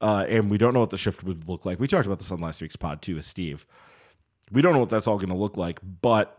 Uh, 0.00 0.26
and 0.28 0.50
we 0.50 0.58
don't 0.58 0.74
know 0.74 0.80
what 0.80 0.90
the 0.90 0.98
shift 0.98 1.24
would 1.24 1.48
look 1.48 1.64
like. 1.64 1.80
We 1.80 1.86
talked 1.86 2.06
about 2.06 2.18
this 2.18 2.30
on 2.30 2.40
last 2.40 2.60
week's 2.60 2.76
pod 2.76 3.02
too 3.02 3.14
with 3.14 3.24
Steve. 3.24 3.66
We 4.52 4.62
don't 4.62 4.72
know 4.72 4.80
what 4.80 4.90
that's 4.90 5.06
all 5.06 5.16
going 5.16 5.28
to 5.30 5.34
look 5.34 5.56
like, 5.56 5.80
but 6.00 6.38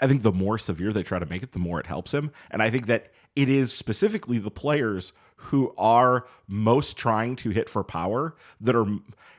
I 0.00 0.06
think 0.06 0.22
the 0.22 0.32
more 0.32 0.58
severe 0.58 0.92
they 0.92 1.02
try 1.02 1.18
to 1.18 1.26
make 1.26 1.42
it, 1.42 1.52
the 1.52 1.58
more 1.58 1.80
it 1.80 1.86
helps 1.86 2.14
him. 2.14 2.30
And 2.50 2.62
I 2.62 2.70
think 2.70 2.86
that 2.86 3.10
it 3.34 3.48
is 3.48 3.72
specifically 3.72 4.38
the 4.38 4.50
players 4.50 5.12
who 5.36 5.74
are 5.78 6.26
most 6.46 6.96
trying 6.96 7.34
to 7.34 7.50
hit 7.50 7.68
for 7.68 7.82
power 7.82 8.34
that 8.60 8.76
are 8.76 8.86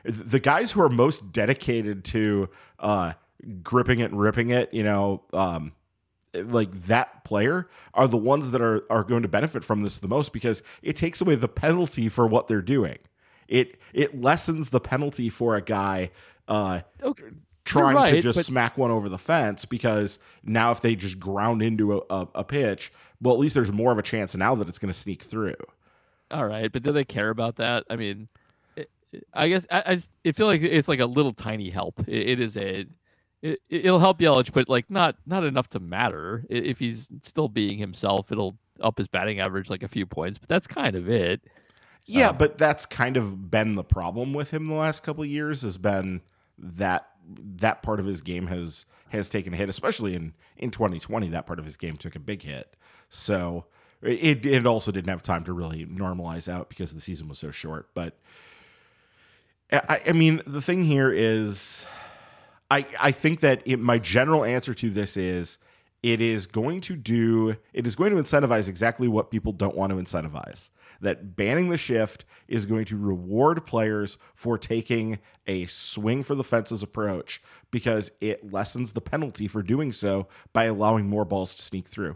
the 0.04 0.40
guys 0.40 0.72
who 0.72 0.82
are 0.82 0.88
most 0.88 1.32
dedicated 1.32 2.04
to 2.04 2.48
uh, 2.80 3.12
gripping 3.62 4.00
it 4.00 4.10
and 4.10 4.20
ripping 4.20 4.50
it, 4.50 4.72
you 4.74 4.82
know, 4.82 5.22
um, 5.32 5.72
like 6.34 6.72
that 6.72 7.24
player 7.24 7.68
are 7.94 8.08
the 8.08 8.16
ones 8.16 8.50
that 8.50 8.62
are 8.62 8.84
are 8.90 9.04
going 9.04 9.22
to 9.22 9.28
benefit 9.28 9.62
from 9.62 9.82
this 9.82 9.98
the 9.98 10.08
most 10.08 10.32
because 10.32 10.62
it 10.82 10.96
takes 10.96 11.20
away 11.20 11.34
the 11.34 11.48
penalty 11.48 12.08
for 12.08 12.26
what 12.26 12.48
they're 12.48 12.62
doing. 12.62 12.98
It 13.48 13.78
it 13.92 14.18
lessens 14.18 14.70
the 14.70 14.80
penalty 14.80 15.28
for 15.28 15.56
a 15.56 15.62
guy 15.62 16.10
uh, 16.48 16.80
okay. 17.02 17.24
trying 17.64 17.96
right, 17.96 18.10
to 18.12 18.20
just 18.20 18.38
but... 18.38 18.46
smack 18.46 18.78
one 18.78 18.90
over 18.90 19.08
the 19.08 19.18
fence 19.18 19.64
because 19.64 20.18
now 20.42 20.70
if 20.70 20.80
they 20.80 20.96
just 20.96 21.18
ground 21.18 21.62
into 21.62 21.98
a, 21.98 22.00
a, 22.10 22.28
a 22.36 22.44
pitch, 22.44 22.92
well 23.20 23.34
at 23.34 23.40
least 23.40 23.54
there's 23.54 23.72
more 23.72 23.92
of 23.92 23.98
a 23.98 24.02
chance 24.02 24.34
now 24.34 24.54
that 24.54 24.68
it's 24.68 24.78
going 24.78 24.92
to 24.92 24.98
sneak 24.98 25.22
through. 25.22 25.56
All 26.30 26.46
right, 26.46 26.72
but 26.72 26.82
do 26.82 26.92
they 26.92 27.04
care 27.04 27.30
about 27.30 27.56
that? 27.56 27.84
I 27.90 27.96
mean, 27.96 28.28
it, 28.74 28.90
I 29.34 29.48
guess 29.48 29.66
I, 29.70 29.82
I, 29.86 29.94
just 29.94 30.10
I 30.26 30.32
feel 30.32 30.46
like 30.46 30.62
it's 30.62 30.88
like 30.88 31.00
a 31.00 31.06
little 31.06 31.34
tiny 31.34 31.70
help. 31.70 32.00
it, 32.08 32.30
it 32.30 32.40
is 32.40 32.56
a 32.56 32.86
it, 33.42 33.84
will 33.84 33.98
help 33.98 34.20
Yelich, 34.20 34.52
but 34.52 34.68
like 34.68 34.88
not 34.88 35.16
not 35.26 35.44
enough 35.44 35.68
to 35.70 35.80
matter. 35.80 36.44
If 36.48 36.78
he's 36.78 37.10
still 37.20 37.48
being 37.48 37.78
himself, 37.78 38.30
it'll 38.30 38.56
up 38.80 38.98
his 38.98 39.08
batting 39.08 39.40
average 39.40 39.68
like 39.68 39.82
a 39.82 39.88
few 39.88 40.06
points, 40.06 40.38
but 40.38 40.48
that's 40.48 40.66
kind 40.66 40.96
of 40.96 41.08
it. 41.08 41.40
Yeah, 42.04 42.28
um, 42.28 42.38
but 42.38 42.58
that's 42.58 42.86
kind 42.86 43.16
of 43.16 43.50
been 43.50 43.74
the 43.74 43.84
problem 43.84 44.32
with 44.32 44.52
him 44.52 44.68
the 44.68 44.74
last 44.74 45.02
couple 45.02 45.24
of 45.24 45.28
years. 45.28 45.62
Has 45.62 45.76
been 45.76 46.22
that 46.58 47.08
that 47.26 47.82
part 47.82 48.00
of 48.00 48.06
his 48.06 48.20
game 48.20 48.46
has 48.46 48.86
has 49.10 49.28
taken 49.28 49.52
a 49.52 49.56
hit, 49.56 49.68
especially 49.68 50.14
in 50.14 50.34
in 50.56 50.70
2020. 50.70 51.28
That 51.28 51.46
part 51.46 51.58
of 51.58 51.64
his 51.64 51.76
game 51.76 51.96
took 51.96 52.16
a 52.16 52.20
big 52.20 52.42
hit. 52.42 52.76
So 53.08 53.66
it 54.02 54.44
it 54.44 54.66
also 54.66 54.90
didn't 54.90 55.10
have 55.10 55.22
time 55.22 55.44
to 55.44 55.52
really 55.52 55.86
normalize 55.86 56.52
out 56.52 56.68
because 56.68 56.92
the 56.92 57.00
season 57.00 57.28
was 57.28 57.38
so 57.38 57.50
short. 57.50 57.88
But 57.94 58.18
I, 59.72 60.00
I 60.08 60.12
mean, 60.12 60.42
the 60.46 60.60
thing 60.60 60.82
here 60.82 61.10
is 61.10 61.86
I, 62.70 62.86
I 62.98 63.12
think 63.12 63.40
that 63.40 63.62
it, 63.64 63.78
my 63.78 63.98
general 63.98 64.44
answer 64.44 64.74
to 64.74 64.90
this 64.90 65.16
is 65.16 65.58
it 66.02 66.20
is 66.20 66.46
going 66.46 66.80
to 66.82 66.96
do 66.96 67.56
it 67.72 67.86
is 67.86 67.96
going 67.96 68.14
to 68.14 68.22
incentivize 68.22 68.68
exactly 68.68 69.08
what 69.08 69.30
people 69.30 69.52
don't 69.52 69.76
want 69.76 69.90
to 69.90 69.96
incentivize 69.96 70.70
that 71.02 71.36
banning 71.36 71.68
the 71.68 71.76
shift 71.76 72.24
is 72.48 72.64
going 72.64 72.86
to 72.86 72.96
reward 72.96 73.66
players 73.66 74.16
for 74.34 74.56
taking 74.56 75.18
a 75.46 75.66
swing 75.66 76.22
for 76.22 76.34
the 76.34 76.44
fences 76.44 76.82
approach 76.82 77.42
because 77.70 78.10
it 78.20 78.50
lessens 78.52 78.92
the 78.92 79.00
penalty 79.00 79.46
for 79.46 79.62
doing 79.62 79.92
so 79.92 80.26
by 80.54 80.64
allowing 80.64 81.08
more 81.08 81.26
balls 81.26 81.54
to 81.54 81.62
sneak 81.62 81.86
through 81.86 82.14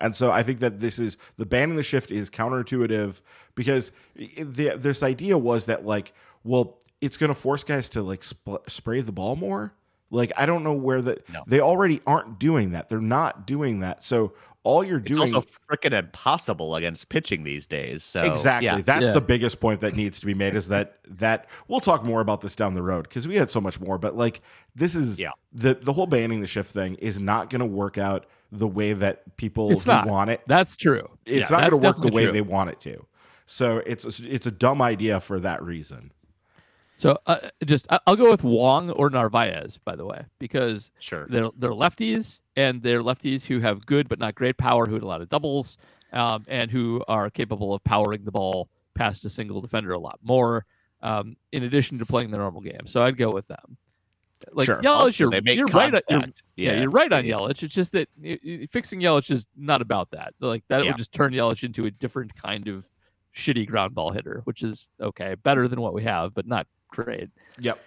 and 0.00 0.16
so 0.16 0.30
I 0.30 0.42
think 0.42 0.60
that 0.60 0.80
this 0.80 0.98
is 0.98 1.16
the 1.36 1.46
banning 1.46 1.76
the 1.76 1.82
shift 1.82 2.10
is 2.10 2.30
counterintuitive 2.30 3.20
because 3.54 3.92
the, 4.16 4.76
this 4.76 5.02
idea 5.02 5.36
was 5.38 5.66
that 5.66 5.84
like 5.84 6.12
well 6.42 6.78
it's 7.00 7.16
going 7.16 7.28
to 7.28 7.34
force 7.34 7.64
guys 7.64 7.88
to 7.90 8.02
like 8.02 8.24
sp- 8.24 8.64
spray 8.66 9.00
the 9.00 9.12
ball 9.12 9.36
more. 9.36 9.72
Like 10.10 10.32
I 10.36 10.46
don't 10.46 10.64
know 10.64 10.74
where 10.74 11.00
that 11.02 11.28
no. 11.32 11.42
they 11.46 11.60
already 11.60 12.00
aren't 12.06 12.38
doing 12.38 12.72
that. 12.72 12.88
They're 12.88 13.00
not 13.00 13.46
doing 13.46 13.80
that. 13.80 14.02
So 14.02 14.34
all 14.62 14.84
you're 14.84 15.00
doing 15.00 15.22
it's 15.22 15.32
also 15.32 15.48
freaking 15.70 15.98
impossible 15.98 16.76
against 16.76 17.08
pitching 17.08 17.44
these 17.44 17.66
days. 17.66 18.04
So 18.04 18.22
exactly, 18.22 18.66
yeah. 18.66 18.80
that's 18.80 19.06
yeah. 19.06 19.12
the 19.12 19.20
biggest 19.20 19.60
point 19.60 19.80
that 19.80 19.96
needs 19.96 20.20
to 20.20 20.26
be 20.26 20.34
made. 20.34 20.54
Is 20.54 20.68
that 20.68 20.98
that 21.08 21.48
we'll 21.68 21.80
talk 21.80 22.04
more 22.04 22.20
about 22.20 22.40
this 22.42 22.54
down 22.54 22.74
the 22.74 22.82
road 22.82 23.02
because 23.02 23.26
we 23.26 23.36
had 23.36 23.48
so 23.48 23.60
much 23.60 23.80
more. 23.80 23.98
But 23.98 24.16
like 24.16 24.42
this 24.74 24.94
is 24.94 25.20
yeah. 25.20 25.30
the 25.52 25.74
the 25.74 25.92
whole 25.92 26.06
banning 26.06 26.40
the 26.40 26.46
shift 26.46 26.72
thing 26.72 26.96
is 26.96 27.18
not 27.18 27.48
going 27.48 27.60
to 27.60 27.66
work 27.66 27.96
out 27.96 28.26
the 28.52 28.68
way 28.68 28.92
that 28.92 29.36
people 29.36 29.72
want 29.86 30.30
it. 30.30 30.42
That's 30.46 30.76
true. 30.76 31.08
It's 31.24 31.50
yeah, 31.50 31.56
not 31.56 31.70
going 31.70 31.80
to 31.80 31.86
work 31.86 32.00
the 32.00 32.12
way 32.12 32.24
true. 32.24 32.32
they 32.32 32.42
want 32.42 32.70
it 32.70 32.80
to. 32.80 33.06
So 33.46 33.78
it's 33.78 34.20
a, 34.20 34.32
it's 34.32 34.46
a 34.46 34.50
dumb 34.50 34.82
idea 34.82 35.20
for 35.20 35.40
that 35.40 35.62
reason. 35.62 36.12
So 37.00 37.18
uh, 37.24 37.38
just 37.64 37.86
I'll 38.06 38.14
go 38.14 38.30
with 38.30 38.44
Wong 38.44 38.90
or 38.90 39.08
Narvaez, 39.08 39.78
by 39.78 39.96
the 39.96 40.04
way, 40.04 40.22
because 40.38 40.90
sure 40.98 41.26
they're 41.30 41.48
they're 41.56 41.70
lefties 41.70 42.40
and 42.56 42.82
they're 42.82 43.02
lefties 43.02 43.42
who 43.42 43.58
have 43.60 43.86
good 43.86 44.06
but 44.06 44.18
not 44.18 44.34
great 44.34 44.58
power, 44.58 44.84
who 44.84 44.94
hit 44.94 45.02
a 45.02 45.06
lot 45.06 45.22
of 45.22 45.30
doubles, 45.30 45.78
um, 46.12 46.44
and 46.46 46.70
who 46.70 47.02
are 47.08 47.30
capable 47.30 47.72
of 47.72 47.82
powering 47.84 48.24
the 48.24 48.30
ball 48.30 48.68
past 48.92 49.24
a 49.24 49.30
single 49.30 49.62
defender 49.62 49.92
a 49.92 49.98
lot 49.98 50.18
more. 50.22 50.66
Um, 51.00 51.38
in 51.52 51.62
addition 51.62 51.98
to 52.00 52.04
playing 52.04 52.32
the 52.32 52.36
normal 52.36 52.60
game, 52.60 52.86
so 52.86 53.02
I'd 53.02 53.16
go 53.16 53.30
with 53.30 53.48
them. 53.48 53.78
Like 54.52 54.66
sure. 54.66 54.82
Yelich, 54.82 55.18
you're, 55.18 55.32
you're 55.54 55.66
right. 55.68 55.94
On, 55.94 56.02
you're, 56.10 56.20
yeah. 56.20 56.72
yeah. 56.72 56.80
you're 56.82 56.90
right 56.90 57.10
on 57.10 57.24
Yelich. 57.24 57.62
It's 57.62 57.74
just 57.74 57.92
that 57.92 58.10
fixing 58.70 59.00
Yelich 59.00 59.30
is 59.30 59.46
not 59.56 59.80
about 59.80 60.10
that. 60.10 60.34
Like 60.38 60.64
that 60.68 60.84
yeah. 60.84 60.90
would 60.90 60.98
just 60.98 61.12
turn 61.12 61.32
Yelich 61.32 61.64
into 61.64 61.86
a 61.86 61.90
different 61.90 62.34
kind 62.34 62.68
of 62.68 62.84
shitty 63.34 63.66
ground 63.66 63.94
ball 63.94 64.10
hitter, 64.10 64.42
which 64.44 64.62
is 64.62 64.86
okay, 65.00 65.34
better 65.34 65.66
than 65.66 65.80
what 65.80 65.94
we 65.94 66.02
have, 66.02 66.34
but 66.34 66.46
not 66.46 66.66
great. 66.90 67.30
Yep. 67.60 67.80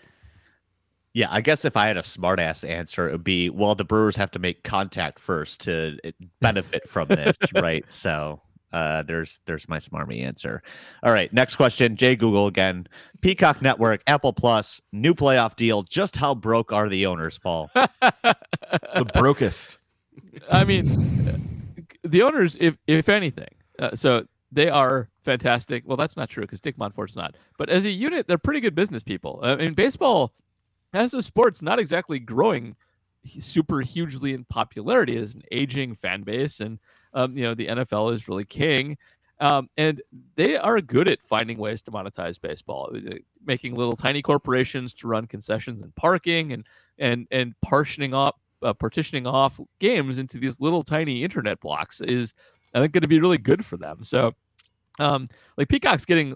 Yeah, 1.14 1.28
I 1.30 1.42
guess 1.42 1.64
if 1.64 1.78
I 1.78 1.86
had 1.86 1.98
a 1.98 2.02
smartass 2.02 2.68
answer, 2.68 3.08
it 3.08 3.12
would 3.12 3.24
be 3.24 3.50
well, 3.50 3.76
the 3.76 3.84
Brewers 3.84 4.16
have 4.16 4.32
to 4.32 4.40
make 4.40 4.64
contact 4.64 5.20
first 5.20 5.62
to 5.62 5.98
eh, 6.04 6.12
benefit 6.42 6.90
from 6.90 7.08
this, 7.08 7.38
right? 7.54 7.86
So 7.90 8.42
uh, 8.74 9.04
there's 9.04 9.40
there's 9.46 9.70
my 9.70 9.78
smarmy 9.78 10.24
answer. 10.24 10.64
All 11.04 11.14
right, 11.14 11.32
next 11.32 11.56
question. 11.56 11.96
Jay 11.96 12.16
Google 12.16 12.48
again. 12.48 12.88
Peacock 13.22 13.62
Network, 13.62 14.02
Apple 14.08 14.34
Plus, 14.34 14.82
new 14.92 15.14
playoff 15.14 15.56
deal. 15.56 15.84
Just 15.84 16.18
how 16.18 16.34
broke 16.34 16.74
are 16.74 16.90
the 16.90 17.06
owners, 17.06 17.38
Paul? 17.38 17.70
the 17.76 19.10
brokest. 19.14 19.78
I 20.52 20.64
mean, 20.64 21.70
the 22.04 22.24
owners, 22.24 22.58
if 22.60 22.76
if 22.88 23.08
anything, 23.08 23.54
uh, 23.78 23.96
so 23.96 24.26
they 24.52 24.70
are 24.70 25.10
fantastic. 25.24 25.84
Well, 25.86 25.98
that's 25.98 26.18
not 26.18 26.30
true 26.30 26.44
because 26.44 26.62
Dick 26.62 26.78
Monfort's 26.78 27.16
not. 27.16 27.36
But 27.58 27.70
as 27.70 27.86
a 27.86 27.90
unit, 27.90 28.28
they're 28.28 28.38
pretty 28.38 28.60
good 28.60 28.76
business 28.76 29.04
people. 29.04 29.40
I 29.44 29.56
mean, 29.56 29.74
baseball 29.74 30.34
as 30.94 31.14
a 31.14 31.22
sport's 31.22 31.62
not 31.62 31.80
exactly 31.80 32.20
growing 32.20 32.76
super 33.40 33.82
hugely 33.82 34.34
in 34.34 34.44
popularity 34.46 35.18
as 35.18 35.34
an 35.34 35.44
aging 35.52 35.96
fan 35.96 36.24
base, 36.24 36.60
and 36.60 36.80
um, 37.14 37.36
you 37.38 37.44
know 37.44 37.54
the 37.54 37.68
NFL 37.68 38.14
is 38.14 38.28
really 38.28 38.44
king. 38.44 38.98
Um, 39.40 39.68
and 39.78 40.02
they 40.36 40.56
are 40.56 40.80
good 40.80 41.10
at 41.10 41.22
finding 41.22 41.58
ways 41.58 41.82
to 41.84 41.92
monetize 41.92 42.40
baseball, 42.40 42.92
uh, 42.96 43.16
making 43.46 43.76
little 43.76 43.96
tiny 43.96 44.22
corporations 44.22 44.94
to 44.96 45.08
run 45.08 45.26
concessions 45.26 45.82
and 45.82 45.94
parking, 45.96 46.54
and 46.54 46.66
and 47.00 47.28
and 47.32 47.54
partitioning 47.62 48.14
off 48.14 48.36
uh, 48.62 48.74
partitioning 48.74 49.28
off 49.28 49.60
games 49.80 50.18
into 50.20 50.38
these 50.38 50.60
little 50.60 50.84
tiny 50.84 51.24
internet 51.24 51.60
blocks 51.60 52.00
is 52.02 52.34
I 52.74 52.80
think 52.80 52.94
going 52.94 53.02
to 53.02 53.08
be 53.08 53.20
really 53.20 53.38
good 53.38 53.66
for 53.66 53.78
them. 53.78 54.04
So 54.04 54.34
um, 55.00 55.28
like 55.58 55.70
Peacock's 55.70 56.06
getting 56.06 56.36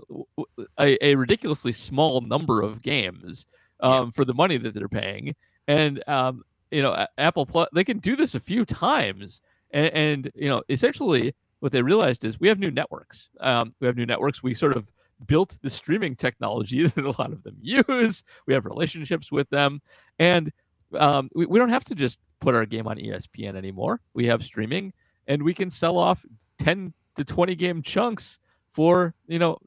a, 0.77 0.97
a, 1.05 1.15
ridiculously 1.15 1.71
small 1.71 2.21
number 2.21 2.61
of 2.61 2.81
games 2.81 3.45
um, 3.81 4.11
for 4.11 4.25
the 4.25 4.33
money 4.33 4.57
that 4.57 4.73
they're 4.73 4.89
paying, 4.89 5.35
and 5.67 6.03
um, 6.07 6.43
you 6.71 6.81
know 6.81 7.05
Apple 7.17 7.45
Plus 7.45 7.69
they 7.73 7.83
can 7.83 7.99
do 7.99 8.15
this 8.15 8.35
a 8.35 8.39
few 8.39 8.65
times, 8.65 9.41
and, 9.71 9.93
and, 9.93 10.31
you 10.35 10.49
know 10.49 10.63
essentially 10.69 11.35
what 11.59 11.71
they 11.71 11.81
realized 11.81 12.25
is 12.25 12.39
we 12.39 12.47
have 12.47 12.59
new 12.59 12.71
networks. 12.71 13.29
Um, 13.39 13.73
we 13.79 13.87
have 13.87 13.95
new 13.95 14.05
networks. 14.05 14.41
We 14.41 14.53
sort 14.53 14.75
of 14.75 14.91
built 15.25 15.57
the 15.61 15.69
streaming 15.69 16.15
technology 16.15 16.87
that 16.87 17.03
a 17.03 17.21
lot 17.21 17.31
of 17.31 17.43
them 17.43 17.57
use. 17.61 18.23
We 18.45 18.53
have 18.53 18.65
relationships 18.65 19.31
with 19.31 19.49
them, 19.49 19.81
and 20.17 20.51
um, 20.95 21.29
we, 21.35 21.45
we 21.45 21.59
don't 21.59 21.69
have 21.69 21.85
to 21.85 21.95
just 21.95 22.19
put 22.39 22.55
our 22.55 22.65
game 22.65 22.87
on 22.87 22.97
ESPN 22.97 23.55
anymore. 23.55 24.01
We 24.15 24.25
have 24.27 24.43
streaming, 24.43 24.93
and 25.27 25.43
we 25.43 25.53
can 25.53 25.69
sell 25.69 25.97
off 25.99 26.25
ten 26.57 26.93
to 27.17 27.23
twenty 27.23 27.53
game 27.53 27.83
chunks 27.83 28.39
for 28.77 29.15
you 29.25 29.39
know 29.39 29.57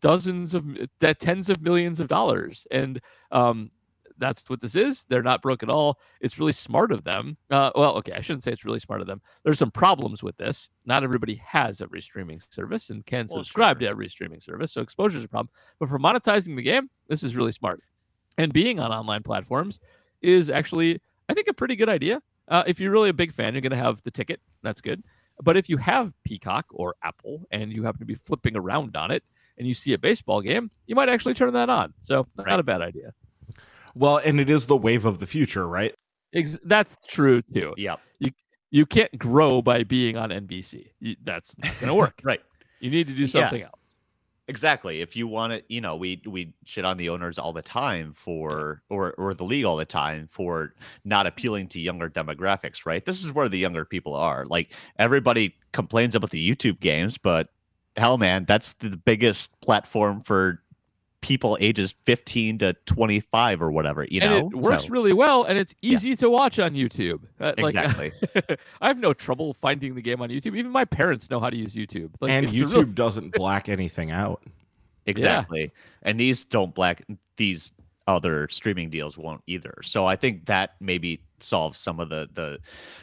dozens 0.00 0.52
of 0.52 0.66
that 0.98 1.20
tens 1.20 1.48
of 1.48 1.62
millions 1.62 2.00
of 2.00 2.08
dollars. 2.08 2.66
And 2.72 3.00
um 3.30 3.70
that's 4.18 4.48
what 4.50 4.60
this 4.60 4.74
is. 4.74 5.04
They're 5.08 5.22
not 5.22 5.42
broke 5.42 5.62
at 5.62 5.70
all. 5.70 5.98
It's 6.20 6.38
really 6.40 6.52
smart 6.52 6.90
of 6.90 7.04
them. 7.04 7.36
Uh, 7.50 7.70
well 7.76 7.94
okay 7.98 8.12
i 8.12 8.20
shouldn't 8.20 8.42
say 8.42 8.50
it's 8.50 8.64
really 8.64 8.80
smart 8.80 9.00
of 9.00 9.06
them. 9.06 9.20
There's 9.44 9.60
some 9.60 9.70
problems 9.70 10.24
with 10.24 10.36
this. 10.38 10.68
Not 10.84 11.04
everybody 11.04 11.40
has 11.46 11.80
every 11.80 12.02
streaming 12.02 12.40
service 12.50 12.90
and 12.90 13.06
can 13.06 13.26
well, 13.30 13.44
subscribe 13.44 13.76
sure. 13.76 13.86
to 13.86 13.90
every 13.90 14.08
streaming 14.08 14.40
service 14.40 14.72
so 14.72 14.80
exposure 14.80 15.18
is 15.18 15.24
a 15.24 15.28
problem. 15.28 15.50
But 15.78 15.88
for 15.88 16.00
monetizing 16.00 16.56
the 16.56 16.62
game 16.62 16.90
this 17.06 17.22
is 17.22 17.36
really 17.36 17.52
smart. 17.52 17.80
And 18.38 18.52
being 18.52 18.80
on 18.80 18.90
online 18.90 19.22
platforms 19.22 19.78
is 20.20 20.50
actually 20.50 21.00
i 21.28 21.34
think 21.34 21.46
a 21.46 21.54
pretty 21.54 21.76
good 21.76 21.88
idea. 21.88 22.20
Uh, 22.48 22.64
if 22.66 22.80
you're 22.80 22.90
really 22.90 23.10
a 23.10 23.20
big 23.22 23.32
fan 23.32 23.54
you're 23.54 23.60
going 23.68 23.78
to 23.78 23.84
have 23.88 24.02
the 24.02 24.10
ticket. 24.10 24.40
That's 24.64 24.80
good 24.80 25.00
but 25.42 25.56
if 25.56 25.68
you 25.68 25.76
have 25.78 26.12
Peacock 26.24 26.66
or 26.70 26.94
Apple 27.02 27.46
and 27.50 27.72
you 27.72 27.82
happen 27.82 28.00
to 28.00 28.04
be 28.06 28.14
flipping 28.14 28.56
around 28.56 28.96
on 28.96 29.10
it 29.10 29.22
and 29.58 29.66
you 29.66 29.74
see 29.74 29.92
a 29.92 29.98
baseball 29.98 30.40
game, 30.40 30.70
you 30.86 30.94
might 30.94 31.08
actually 31.08 31.34
turn 31.34 31.52
that 31.54 31.68
on. 31.68 31.92
So, 32.00 32.26
right. 32.36 32.46
not 32.46 32.60
a 32.60 32.62
bad 32.62 32.80
idea. 32.80 33.12
Well, 33.94 34.18
and 34.18 34.40
it 34.40 34.48
is 34.48 34.66
the 34.66 34.76
wave 34.76 35.04
of 35.04 35.20
the 35.20 35.26
future, 35.26 35.66
right? 35.66 35.94
Ex- 36.34 36.58
that's 36.64 36.96
true 37.06 37.42
too. 37.42 37.74
Yeah. 37.76 37.96
You 38.18 38.30
you 38.70 38.86
can't 38.86 39.16
grow 39.18 39.60
by 39.60 39.84
being 39.84 40.16
on 40.16 40.30
NBC. 40.30 40.92
You, 41.00 41.16
that's 41.22 41.56
not 41.58 41.72
going 41.78 41.88
to 41.88 41.94
work. 41.94 42.20
right. 42.22 42.40
You 42.80 42.90
need 42.90 43.06
to 43.08 43.14
do 43.14 43.26
something 43.26 43.60
yeah. 43.60 43.66
else. 43.66 43.80
Exactly. 44.48 45.00
If 45.00 45.14
you 45.14 45.28
want 45.28 45.52
it, 45.52 45.64
you 45.68 45.80
know, 45.80 45.94
we 45.96 46.20
we 46.26 46.52
shit 46.64 46.84
on 46.84 46.96
the 46.96 47.08
owners 47.10 47.38
all 47.38 47.52
the 47.52 47.62
time 47.62 48.12
for 48.12 48.82
or 48.90 49.12
or 49.16 49.34
the 49.34 49.44
league 49.44 49.64
all 49.64 49.76
the 49.76 49.84
time 49.84 50.28
for 50.30 50.74
not 51.04 51.26
appealing 51.28 51.68
to 51.68 51.80
younger 51.80 52.10
demographics, 52.10 52.84
right? 52.84 53.04
This 53.04 53.24
is 53.24 53.32
where 53.32 53.48
the 53.48 53.58
younger 53.58 53.84
people 53.84 54.14
are. 54.14 54.44
Like 54.44 54.72
everybody 54.98 55.54
complains 55.72 56.16
about 56.16 56.30
the 56.30 56.50
YouTube 56.54 56.80
games, 56.80 57.18
but 57.18 57.50
hell 57.96 58.18
man, 58.18 58.44
that's 58.44 58.72
the 58.74 58.96
biggest 58.96 59.58
platform 59.60 60.22
for 60.22 60.60
people 61.22 61.56
ages 61.60 61.94
15 62.02 62.58
to 62.58 62.74
25 62.84 63.62
or 63.62 63.70
whatever 63.70 64.06
you 64.10 64.20
and 64.20 64.30
know? 64.30 64.46
It 64.48 64.64
works 64.64 64.84
so, 64.84 64.90
really 64.90 65.12
well 65.12 65.44
and 65.44 65.56
it's 65.56 65.74
easy 65.80 66.10
yeah. 66.10 66.16
to 66.16 66.30
watch 66.30 66.58
on 66.58 66.72
youtube. 66.72 67.20
Uh, 67.40 67.52
exactly. 67.56 68.12
Like, 68.34 68.60
i 68.80 68.88
have 68.88 68.98
no 68.98 69.14
trouble 69.14 69.54
finding 69.54 69.94
the 69.94 70.02
game 70.02 70.20
on 70.20 70.28
youtube. 70.28 70.56
Even 70.56 70.70
my 70.70 70.84
parents 70.84 71.30
know 71.30 71.40
how 71.40 71.48
to 71.48 71.56
use 71.56 71.74
youtube. 71.74 72.10
Like, 72.20 72.30
and 72.30 72.48
youtube 72.48 72.72
real... 72.72 72.82
doesn't 72.82 73.32
black 73.32 73.68
anything 73.68 74.10
out. 74.10 74.42
Exactly. 75.04 75.62
Yeah. 75.62 75.68
and 76.02 76.20
these 76.20 76.44
don't 76.44 76.72
black 76.76 77.02
these 77.36 77.72
other 78.06 78.46
streaming 78.48 78.88
deals 78.88 79.18
won't 79.18 79.42
either. 79.48 79.74
So 79.82 80.06
i 80.06 80.14
think 80.14 80.46
that 80.46 80.76
maybe 80.78 81.20
solves 81.40 81.76
some 81.76 81.98
of 81.98 82.08
the 82.08 82.28
the 82.32 82.60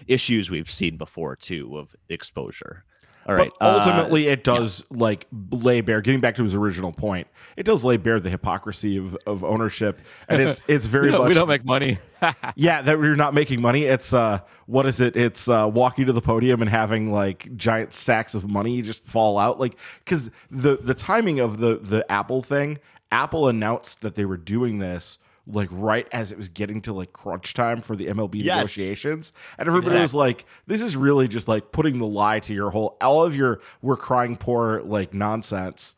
issues 0.07 0.49
we've 0.49 0.71
seen 0.71 0.95
before 0.95 1.35
too 1.35 1.77
of 1.77 1.93
exposure 2.07 2.85
all 3.29 3.35
right. 3.35 3.51
But 3.59 3.77
ultimately, 3.77 4.27
uh, 4.27 4.33
it 4.33 4.43
does 4.43 4.83
yeah. 4.89 4.97
like 4.99 5.27
lay 5.51 5.81
bare. 5.81 6.01
Getting 6.01 6.19
back 6.19 6.35
to 6.35 6.43
his 6.43 6.55
original 6.55 6.91
point, 6.91 7.27
it 7.55 7.63
does 7.63 7.83
lay 7.83 7.97
bare 7.97 8.19
the 8.19 8.29
hypocrisy 8.29 8.97
of, 8.97 9.15
of 9.27 9.43
ownership, 9.43 9.99
and 10.27 10.41
it's 10.41 10.63
it's 10.67 10.85
very 10.87 11.11
we 11.11 11.17
much 11.17 11.29
we 11.29 11.33
don't 11.35 11.47
make 11.47 11.63
money. 11.63 11.99
yeah, 12.55 12.81
that 12.81 12.97
we're 12.97 13.15
not 13.15 13.35
making 13.35 13.61
money. 13.61 13.83
It's 13.83 14.13
uh, 14.13 14.39
what 14.65 14.87
is 14.87 14.99
it? 14.99 15.15
It's 15.15 15.47
uh, 15.47 15.69
walking 15.71 16.07
to 16.07 16.13
the 16.13 16.21
podium 16.21 16.61
and 16.61 16.69
having 16.69 17.11
like 17.11 17.55
giant 17.55 17.93
sacks 17.93 18.33
of 18.33 18.49
money 18.49 18.81
just 18.81 19.05
fall 19.05 19.37
out, 19.37 19.59
like 19.59 19.77
because 20.03 20.31
the 20.49 20.77
the 20.77 20.95
timing 20.95 21.39
of 21.39 21.59
the 21.59 21.77
the 21.77 22.09
Apple 22.11 22.41
thing. 22.41 22.79
Apple 23.11 23.47
announced 23.47 24.01
that 24.01 24.13
they 24.13 24.23
were 24.23 24.37
doing 24.37 24.77
this 24.77 25.17
like 25.49 25.69
right 25.71 26.07
as 26.11 26.31
it 26.31 26.37
was 26.37 26.49
getting 26.49 26.81
to 26.81 26.93
like 26.93 27.13
crunch 27.13 27.53
time 27.53 27.81
for 27.81 27.95
the 27.95 28.07
MLB 28.07 28.35
yes. 28.35 28.57
negotiations. 28.57 29.33
And 29.57 29.67
everybody 29.67 29.97
exactly. 29.97 30.01
was 30.01 30.15
like, 30.15 30.45
this 30.67 30.81
is 30.81 30.95
really 30.95 31.27
just 31.27 31.47
like 31.47 31.71
putting 31.71 31.97
the 31.97 32.05
lie 32.05 32.39
to 32.41 32.53
your 32.53 32.69
whole 32.69 32.97
all 33.01 33.23
of 33.23 33.35
your 33.35 33.59
we're 33.81 33.97
crying 33.97 34.35
poor 34.35 34.81
like 34.81 35.13
nonsense. 35.13 35.95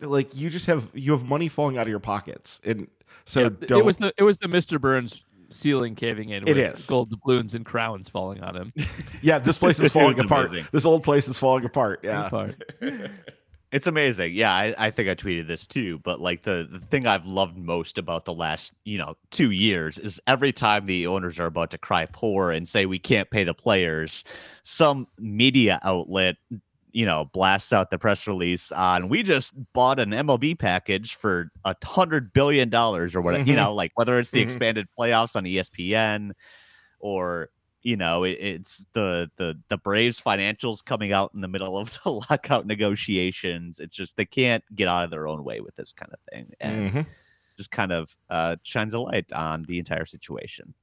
Like 0.00 0.36
you 0.36 0.50
just 0.50 0.66
have 0.66 0.90
you 0.94 1.12
have 1.12 1.24
money 1.24 1.48
falling 1.48 1.78
out 1.78 1.82
of 1.82 1.88
your 1.88 2.00
pockets. 2.00 2.60
And 2.64 2.88
so 3.24 3.42
yeah, 3.42 3.78
it 3.78 3.84
was 3.84 3.98
the 3.98 4.12
it 4.16 4.22
was 4.22 4.38
the 4.38 4.48
Mr. 4.48 4.80
Burns 4.80 5.24
ceiling 5.50 5.94
caving 5.94 6.30
in. 6.30 6.46
It 6.46 6.58
is 6.58 6.86
gold 6.86 7.10
doubloons 7.10 7.54
and 7.54 7.64
crowns 7.64 8.08
falling 8.08 8.42
on 8.42 8.56
him. 8.56 8.72
yeah, 9.22 9.38
this 9.38 9.58
place 9.58 9.80
is 9.80 9.92
falling 9.92 10.18
apart. 10.24 10.50
Amazing. 10.50 10.68
This 10.72 10.84
old 10.84 11.02
place 11.02 11.28
is 11.28 11.38
falling 11.38 11.64
apart. 11.64 12.00
Yeah. 12.02 12.26
Apart. 12.26 12.62
It's 13.70 13.86
amazing. 13.86 14.32
Yeah, 14.34 14.52
I, 14.52 14.74
I 14.78 14.90
think 14.90 15.10
I 15.10 15.14
tweeted 15.14 15.46
this 15.46 15.66
too. 15.66 15.98
But 15.98 16.20
like 16.20 16.42
the, 16.42 16.66
the 16.70 16.78
thing 16.78 17.06
I've 17.06 17.26
loved 17.26 17.58
most 17.58 17.98
about 17.98 18.24
the 18.24 18.32
last, 18.32 18.74
you 18.84 18.96
know, 18.96 19.16
two 19.30 19.50
years 19.50 19.98
is 19.98 20.20
every 20.26 20.52
time 20.52 20.86
the 20.86 21.06
owners 21.06 21.38
are 21.38 21.46
about 21.46 21.70
to 21.72 21.78
cry 21.78 22.06
poor 22.06 22.50
and 22.50 22.66
say 22.66 22.86
we 22.86 22.98
can't 22.98 23.30
pay 23.30 23.44
the 23.44 23.54
players, 23.54 24.24
some 24.62 25.06
media 25.18 25.78
outlet 25.82 26.36
you 26.90 27.04
know, 27.04 27.26
blasts 27.32 27.72
out 27.72 27.90
the 27.90 27.98
press 27.98 28.26
release 28.26 28.72
on 28.72 29.08
we 29.08 29.22
just 29.22 29.52
bought 29.72 30.00
an 30.00 30.10
MLB 30.10 30.58
package 30.58 31.14
for 31.14 31.50
a 31.64 31.76
hundred 31.84 32.32
billion 32.32 32.70
dollars 32.70 33.14
or 33.14 33.20
whatever, 33.20 33.42
mm-hmm. 33.42 33.50
you 33.50 33.56
know, 33.56 33.74
like 33.74 33.92
whether 33.94 34.18
it's 34.18 34.30
the 34.30 34.40
mm-hmm. 34.40 34.48
expanded 34.48 34.88
playoffs 34.98 35.36
on 35.36 35.44
ESPN 35.44 36.32
or 36.98 37.50
you 37.88 37.96
know 37.96 38.24
it, 38.24 38.32
it's 38.38 38.84
the 38.92 39.30
the 39.36 39.58
the 39.68 39.78
Braves 39.78 40.20
financials 40.20 40.84
coming 40.84 41.10
out 41.10 41.30
in 41.34 41.40
the 41.40 41.48
middle 41.48 41.78
of 41.78 41.90
the 42.04 42.10
lockout 42.30 42.66
negotiations. 42.66 43.80
It's 43.80 43.96
just 43.96 44.16
they 44.16 44.26
can't 44.26 44.62
get 44.74 44.88
out 44.88 45.04
of 45.04 45.10
their 45.10 45.26
own 45.26 45.42
way 45.42 45.60
with 45.60 45.74
this 45.76 45.94
kind 45.94 46.12
of 46.12 46.18
thing, 46.30 46.52
and 46.60 46.90
mm-hmm. 46.90 47.00
just 47.56 47.70
kind 47.70 47.92
of 47.92 48.14
uh, 48.28 48.56
shines 48.62 48.92
a 48.92 49.00
light 49.00 49.32
on 49.32 49.64
the 49.66 49.78
entire 49.78 50.04
situation. 50.04 50.74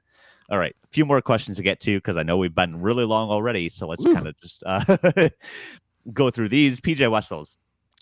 All 0.50 0.58
right, 0.58 0.76
a 0.84 0.88
few 0.88 1.06
more 1.06 1.22
questions 1.22 1.58
to 1.58 1.64
get 1.64 1.80
to 1.82 1.98
because 1.98 2.18
I 2.18 2.24
know 2.24 2.38
we've 2.38 2.56
been 2.56 2.82
really 2.82 3.06
long 3.06 3.30
already. 3.30 3.70
So 3.70 3.88
let's 3.88 4.04
kind 4.04 4.28
of 4.28 4.40
just 4.42 4.64
uh, 4.66 5.30
go 6.14 6.32
through 6.32 6.50
these. 6.50 6.82
PJ 6.82 7.10
Wessels 7.12 7.60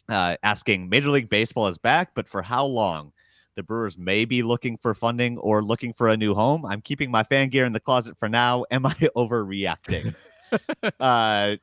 uh, 0.08 0.38
asking 0.44 0.88
Major 0.88 1.10
League 1.10 1.30
Baseball 1.30 1.68
is 1.68 1.78
back, 1.78 2.12
but 2.16 2.28
for 2.28 2.42
how 2.42 2.66
long? 2.66 3.12
The 3.56 3.64
Brewers 3.64 3.98
may 3.98 4.26
be 4.26 4.44
looking 4.44 4.78
for 4.78 4.94
funding 4.94 5.38
or 5.38 5.62
looking 5.62 5.94
for 5.94 6.10
a 6.10 6.18
new 6.18 6.34
home. 6.34 6.66
I'm 6.66 6.82
keeping 6.82 7.12
my 7.12 7.24
fan 7.24 7.50
gear 7.50 7.66
in 7.66 7.74
the 7.74 7.80
closet 7.80 8.18
for 8.18 8.30
now. 8.30 8.66
Am 8.72 8.86
I 8.86 8.94
overreacting? 9.16 10.16
uh, 11.00 11.56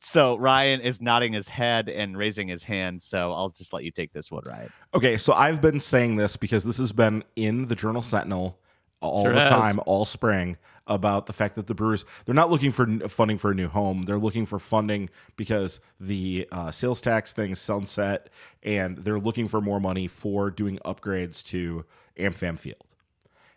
so 0.00 0.36
Ryan 0.36 0.80
is 0.80 1.00
nodding 1.00 1.32
his 1.32 1.48
head 1.48 1.88
and 1.88 2.16
raising 2.16 2.48
his 2.48 2.62
hand. 2.62 3.02
So 3.02 3.32
I'll 3.32 3.50
just 3.50 3.72
let 3.72 3.84
you 3.84 3.90
take 3.90 4.12
this 4.12 4.30
one, 4.30 4.42
Ryan. 4.46 4.72
Okay, 4.94 5.16
so 5.16 5.32
I've 5.32 5.60
been 5.60 5.80
saying 5.80 6.16
this 6.16 6.36
because 6.36 6.64
this 6.64 6.78
has 6.78 6.92
been 6.92 7.24
in 7.36 7.66
the 7.66 7.74
Journal 7.74 8.02
Sentinel 8.02 8.58
all 9.00 9.24
sure 9.24 9.32
the 9.32 9.40
has. 9.40 9.48
time, 9.48 9.80
all 9.86 10.04
spring, 10.04 10.56
about 10.88 11.26
the 11.26 11.32
fact 11.32 11.54
that 11.54 11.66
the 11.66 11.74
Brewers 11.74 12.04
they're 12.24 12.34
not 12.34 12.50
looking 12.50 12.72
for 12.72 12.86
funding 13.08 13.38
for 13.38 13.50
a 13.52 13.54
new 13.54 13.68
home. 13.68 14.02
They're 14.02 14.18
looking 14.18 14.46
for 14.46 14.58
funding 14.58 15.10
because 15.36 15.80
the 16.00 16.48
uh, 16.50 16.70
sales 16.70 17.00
tax 17.00 17.32
thing 17.32 17.54
sunset, 17.54 18.30
and 18.62 18.98
they're 18.98 19.20
looking 19.20 19.46
for 19.46 19.60
more 19.60 19.80
money 19.80 20.08
for 20.08 20.50
doing 20.50 20.78
upgrades 20.84 21.44
to 21.44 21.84
AmFam 22.18 22.58
Field, 22.58 22.84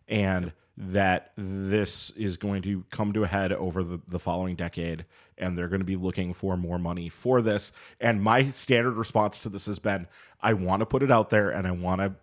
and 0.07 0.53
that 0.77 1.31
this 1.37 2.09
is 2.11 2.37
going 2.37 2.61
to 2.63 2.83
come 2.89 3.13
to 3.13 3.23
a 3.23 3.27
head 3.27 3.51
over 3.51 3.83
the, 3.83 4.01
the 4.07 4.19
following 4.19 4.55
decade 4.55 5.05
and 5.37 5.57
they're 5.57 5.67
going 5.67 5.81
to 5.81 5.85
be 5.85 5.95
looking 5.95 6.33
for 6.33 6.55
more 6.55 6.79
money 6.79 7.09
for 7.09 7.41
this. 7.41 7.71
And 7.99 8.21
my 8.21 8.45
standard 8.45 8.93
response 8.93 9.39
to 9.41 9.49
this 9.49 9.65
has 9.65 9.79
been 9.79 10.07
i 10.41 10.53
want 10.53 10.79
to 10.79 10.85
put 10.85 11.03
it 11.03 11.11
out 11.11 11.29
there 11.29 11.49
and 11.49 11.67
i 11.67 11.71
want 11.71 12.01
to 12.01 12.15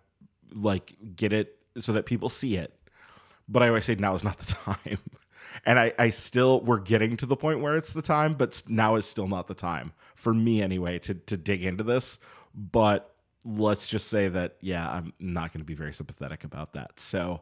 like 0.53 0.95
get 1.15 1.31
it 1.31 1.57
so 1.77 1.93
that 1.93 2.05
people 2.05 2.29
see 2.29 2.55
it 2.55 2.73
but 3.49 3.63
I 3.63 3.67
always 3.67 3.85
say 3.85 3.95
now 3.95 4.13
is 4.13 4.23
not 4.23 4.37
the 4.37 4.53
time. 4.53 4.99
and 5.65 5.79
I, 5.79 5.93
I 5.97 6.09
still 6.11 6.61
we're 6.61 6.79
getting 6.79 7.17
to 7.17 7.25
the 7.25 7.35
point 7.35 7.59
where 7.59 7.75
it's 7.75 7.91
the 7.91 8.01
time, 8.01 8.33
but 8.33 8.61
now 8.69 8.95
is 8.95 9.05
still 9.05 9.27
not 9.27 9.47
the 9.47 9.55
time 9.55 9.91
for 10.15 10.33
me 10.33 10.61
anyway 10.61 10.99
to 10.99 11.15
to 11.15 11.35
dig 11.35 11.63
into 11.63 11.83
this. 11.83 12.19
But 12.55 13.13
let's 13.45 13.87
just 13.87 14.07
say 14.07 14.27
that 14.29 14.55
yeah, 14.61 14.89
I'm 14.89 15.13
not 15.19 15.51
going 15.51 15.61
to 15.61 15.65
be 15.65 15.73
very 15.73 15.93
sympathetic 15.93 16.43
about 16.43 16.73
that. 16.73 16.99
So 16.99 17.41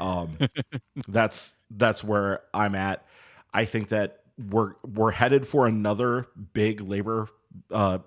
um, 0.00 0.38
that's 1.08 1.54
that's 1.70 2.02
where 2.02 2.42
I'm 2.52 2.74
at. 2.74 3.06
I 3.54 3.64
think 3.64 3.88
that 3.88 4.20
we're 4.50 4.74
we're 4.84 5.12
headed 5.12 5.46
for 5.46 5.66
another 5.66 6.26
big 6.52 6.80
labor 6.80 7.28
uh, 7.70 7.98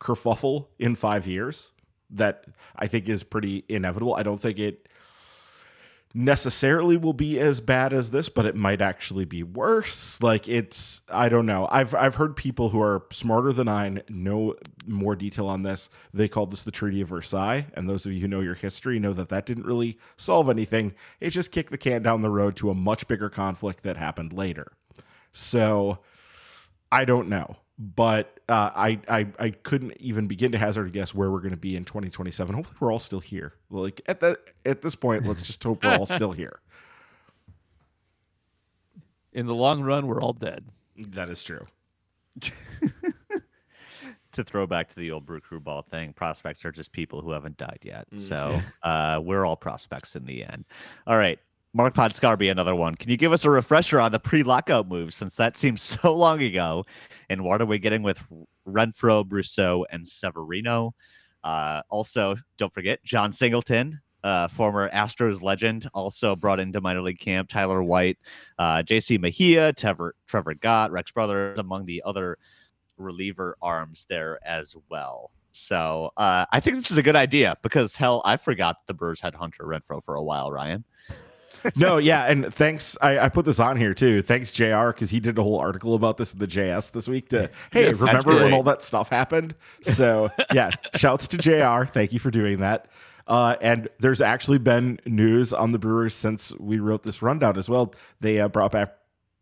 kerfuffle 0.00 0.68
in 0.78 0.94
five 0.94 1.26
years. 1.26 1.70
That 2.10 2.44
I 2.76 2.86
think 2.86 3.08
is 3.08 3.22
pretty 3.22 3.64
inevitable. 3.68 4.14
I 4.14 4.22
don't 4.22 4.38
think 4.38 4.58
it 4.58 4.88
necessarily 6.14 6.96
will 6.96 7.12
be 7.12 7.40
as 7.40 7.60
bad 7.60 7.92
as 7.92 8.12
this, 8.12 8.28
but 8.28 8.46
it 8.46 8.54
might 8.54 8.80
actually 8.80 9.24
be 9.24 9.42
worse. 9.42 10.22
Like 10.22 10.48
it's 10.48 11.02
I 11.08 11.28
don't 11.28 11.46
know. 11.46 11.66
I've 11.70 11.94
I've 11.94 12.14
heard 12.14 12.36
people 12.36 12.68
who 12.68 12.80
are 12.80 13.04
smarter 13.10 13.52
than 13.52 13.66
I 13.68 14.02
know 14.08 14.54
more 14.86 15.16
detail 15.16 15.48
on 15.48 15.62
this. 15.62 15.90
They 16.12 16.28
called 16.28 16.52
this 16.52 16.62
the 16.62 16.70
Treaty 16.70 17.00
of 17.00 17.08
Versailles, 17.08 17.66
and 17.74 17.90
those 17.90 18.06
of 18.06 18.12
you 18.12 18.20
who 18.20 18.28
know 18.28 18.40
your 18.40 18.54
history 18.54 19.00
know 19.00 19.12
that 19.12 19.28
that 19.30 19.44
didn't 19.44 19.66
really 19.66 19.98
solve 20.16 20.48
anything. 20.48 20.94
It 21.20 21.30
just 21.30 21.50
kicked 21.50 21.72
the 21.72 21.78
can 21.78 22.02
down 22.02 22.22
the 22.22 22.30
road 22.30 22.54
to 22.56 22.70
a 22.70 22.74
much 22.74 23.08
bigger 23.08 23.28
conflict 23.28 23.82
that 23.82 23.96
happened 23.96 24.32
later. 24.32 24.72
So 25.32 25.98
I 26.92 27.04
don't 27.04 27.28
know 27.28 27.56
but 27.78 28.38
uh, 28.48 28.70
I, 28.74 29.00
I 29.08 29.26
I 29.38 29.50
couldn't 29.50 29.96
even 29.98 30.26
begin 30.26 30.52
to 30.52 30.58
hazard 30.58 30.86
a 30.86 30.90
guess 30.90 31.14
where 31.14 31.30
we're 31.30 31.40
going 31.40 31.54
to 31.54 31.60
be 31.60 31.76
in 31.76 31.84
2027. 31.84 32.54
Hopefully, 32.54 32.76
we're 32.80 32.92
all 32.92 32.98
still 32.98 33.20
here. 33.20 33.54
Like 33.70 34.00
at 34.06 34.20
that 34.20 34.38
at 34.64 34.82
this 34.82 34.94
point, 34.94 35.26
let's 35.26 35.42
just 35.42 35.62
hope 35.62 35.82
we're 35.84 35.96
all 35.96 36.06
still 36.06 36.32
here. 36.32 36.60
In 39.32 39.46
the 39.46 39.54
long 39.54 39.82
run, 39.82 40.06
we're 40.06 40.22
all 40.22 40.32
dead. 40.32 40.64
That 40.96 41.28
is 41.28 41.42
true. 41.42 41.66
to 44.32 44.44
throw 44.44 44.66
back 44.66 44.88
to 44.90 44.96
the 44.96 45.10
old 45.10 45.26
Brew 45.26 45.40
Crew 45.40 45.58
ball 45.58 45.82
thing, 45.82 46.12
prospects 46.12 46.64
are 46.64 46.70
just 46.70 46.92
people 46.92 47.20
who 47.20 47.32
haven't 47.32 47.56
died 47.56 47.80
yet. 47.82 48.06
Mm-hmm. 48.10 48.18
So 48.18 48.60
uh, 48.84 49.20
we're 49.22 49.44
all 49.44 49.56
prospects 49.56 50.14
in 50.14 50.24
the 50.24 50.44
end. 50.44 50.64
All 51.06 51.18
right. 51.18 51.40
Mark 51.76 51.92
Podscarby, 51.92 52.52
another 52.52 52.76
one. 52.76 52.94
Can 52.94 53.10
you 53.10 53.16
give 53.16 53.32
us 53.32 53.44
a 53.44 53.50
refresher 53.50 53.98
on 53.98 54.12
the 54.12 54.20
pre-lockout 54.20 54.86
moves 54.86 55.16
since 55.16 55.34
that 55.34 55.56
seems 55.56 55.82
so 56.02 56.14
long 56.14 56.40
ago? 56.40 56.84
And 57.28 57.42
what 57.42 57.60
are 57.60 57.66
we 57.66 57.80
getting 57.80 58.04
with 58.04 58.22
Renfroe, 58.66 59.24
Brosseau, 59.24 59.84
and 59.90 60.06
Severino? 60.06 60.94
Uh, 61.42 61.82
also, 61.90 62.36
don't 62.58 62.72
forget 62.72 63.02
Jon 63.02 63.32
Singleton, 63.32 64.00
uh, 64.22 64.46
former 64.46 64.88
Astros 64.90 65.42
legend, 65.42 65.88
also 65.92 66.36
brought 66.36 66.60
into 66.60 66.80
minor 66.80 67.02
league 67.02 67.18
camp. 67.18 67.48
Tyler 67.48 67.82
White, 67.82 68.18
uh, 68.56 68.84
J.C. 68.84 69.18
Mejia, 69.18 69.72
Trevor, 69.72 70.14
Trevor 70.28 70.54
Gott, 70.54 70.92
Rex 70.92 71.10
Brothers, 71.10 71.58
among 71.58 71.86
the 71.86 72.02
other 72.06 72.38
reliever 72.98 73.56
arms 73.60 74.06
there 74.08 74.38
as 74.46 74.76
well. 74.90 75.32
So 75.50 76.12
uh, 76.16 76.46
I 76.52 76.60
think 76.60 76.76
this 76.76 76.92
is 76.92 76.98
a 76.98 77.02
good 77.02 77.16
idea 77.16 77.56
because 77.62 77.96
hell, 77.96 78.22
I 78.24 78.36
forgot 78.36 78.76
the 78.86 78.94
Brewers 78.94 79.20
had 79.20 79.34
Hunter 79.34 79.64
Renfroe 79.64 80.04
for 80.04 80.14
a 80.14 80.22
while. 80.22 80.52
Ryan 80.52 80.84
no, 81.76 81.98
yeah, 81.98 82.24
and 82.24 82.52
thanks. 82.52 82.96
I, 83.00 83.18
I, 83.18 83.28
put 83.28 83.44
this 83.44 83.60
on 83.60 83.76
here 83.76 83.94
too. 83.94 84.22
Thanks, 84.22 84.50
Jr. 84.50 84.88
Because 84.88 85.10
he 85.10 85.20
did 85.20 85.38
a 85.38 85.42
whole 85.42 85.58
article 85.58 85.94
about 85.94 86.16
this 86.16 86.32
in 86.32 86.38
the 86.38 86.46
JS 86.46 86.92
this 86.92 87.08
week. 87.08 87.28
To 87.30 87.50
hey, 87.72 87.84
yes, 87.84 88.00
remember 88.00 88.34
when 88.42 88.52
all 88.52 88.62
that 88.64 88.82
stuff 88.82 89.08
happened? 89.08 89.54
So 89.82 90.30
yeah, 90.52 90.70
shouts 90.94 91.28
to 91.28 91.38
Jr. 91.38 91.84
Thank 91.84 92.12
you 92.12 92.18
for 92.18 92.30
doing 92.30 92.58
that. 92.58 92.88
Uh, 93.26 93.56
and 93.60 93.88
there's 94.00 94.20
actually 94.20 94.58
been 94.58 95.00
news 95.06 95.52
on 95.52 95.72
the 95.72 95.78
Brewers 95.78 96.14
since 96.14 96.52
we 96.58 96.78
wrote 96.78 97.02
this 97.04 97.22
rundown 97.22 97.56
as 97.56 97.68
well. 97.68 97.94
They 98.20 98.40
uh, 98.40 98.48
brought 98.48 98.72
back 98.72 98.96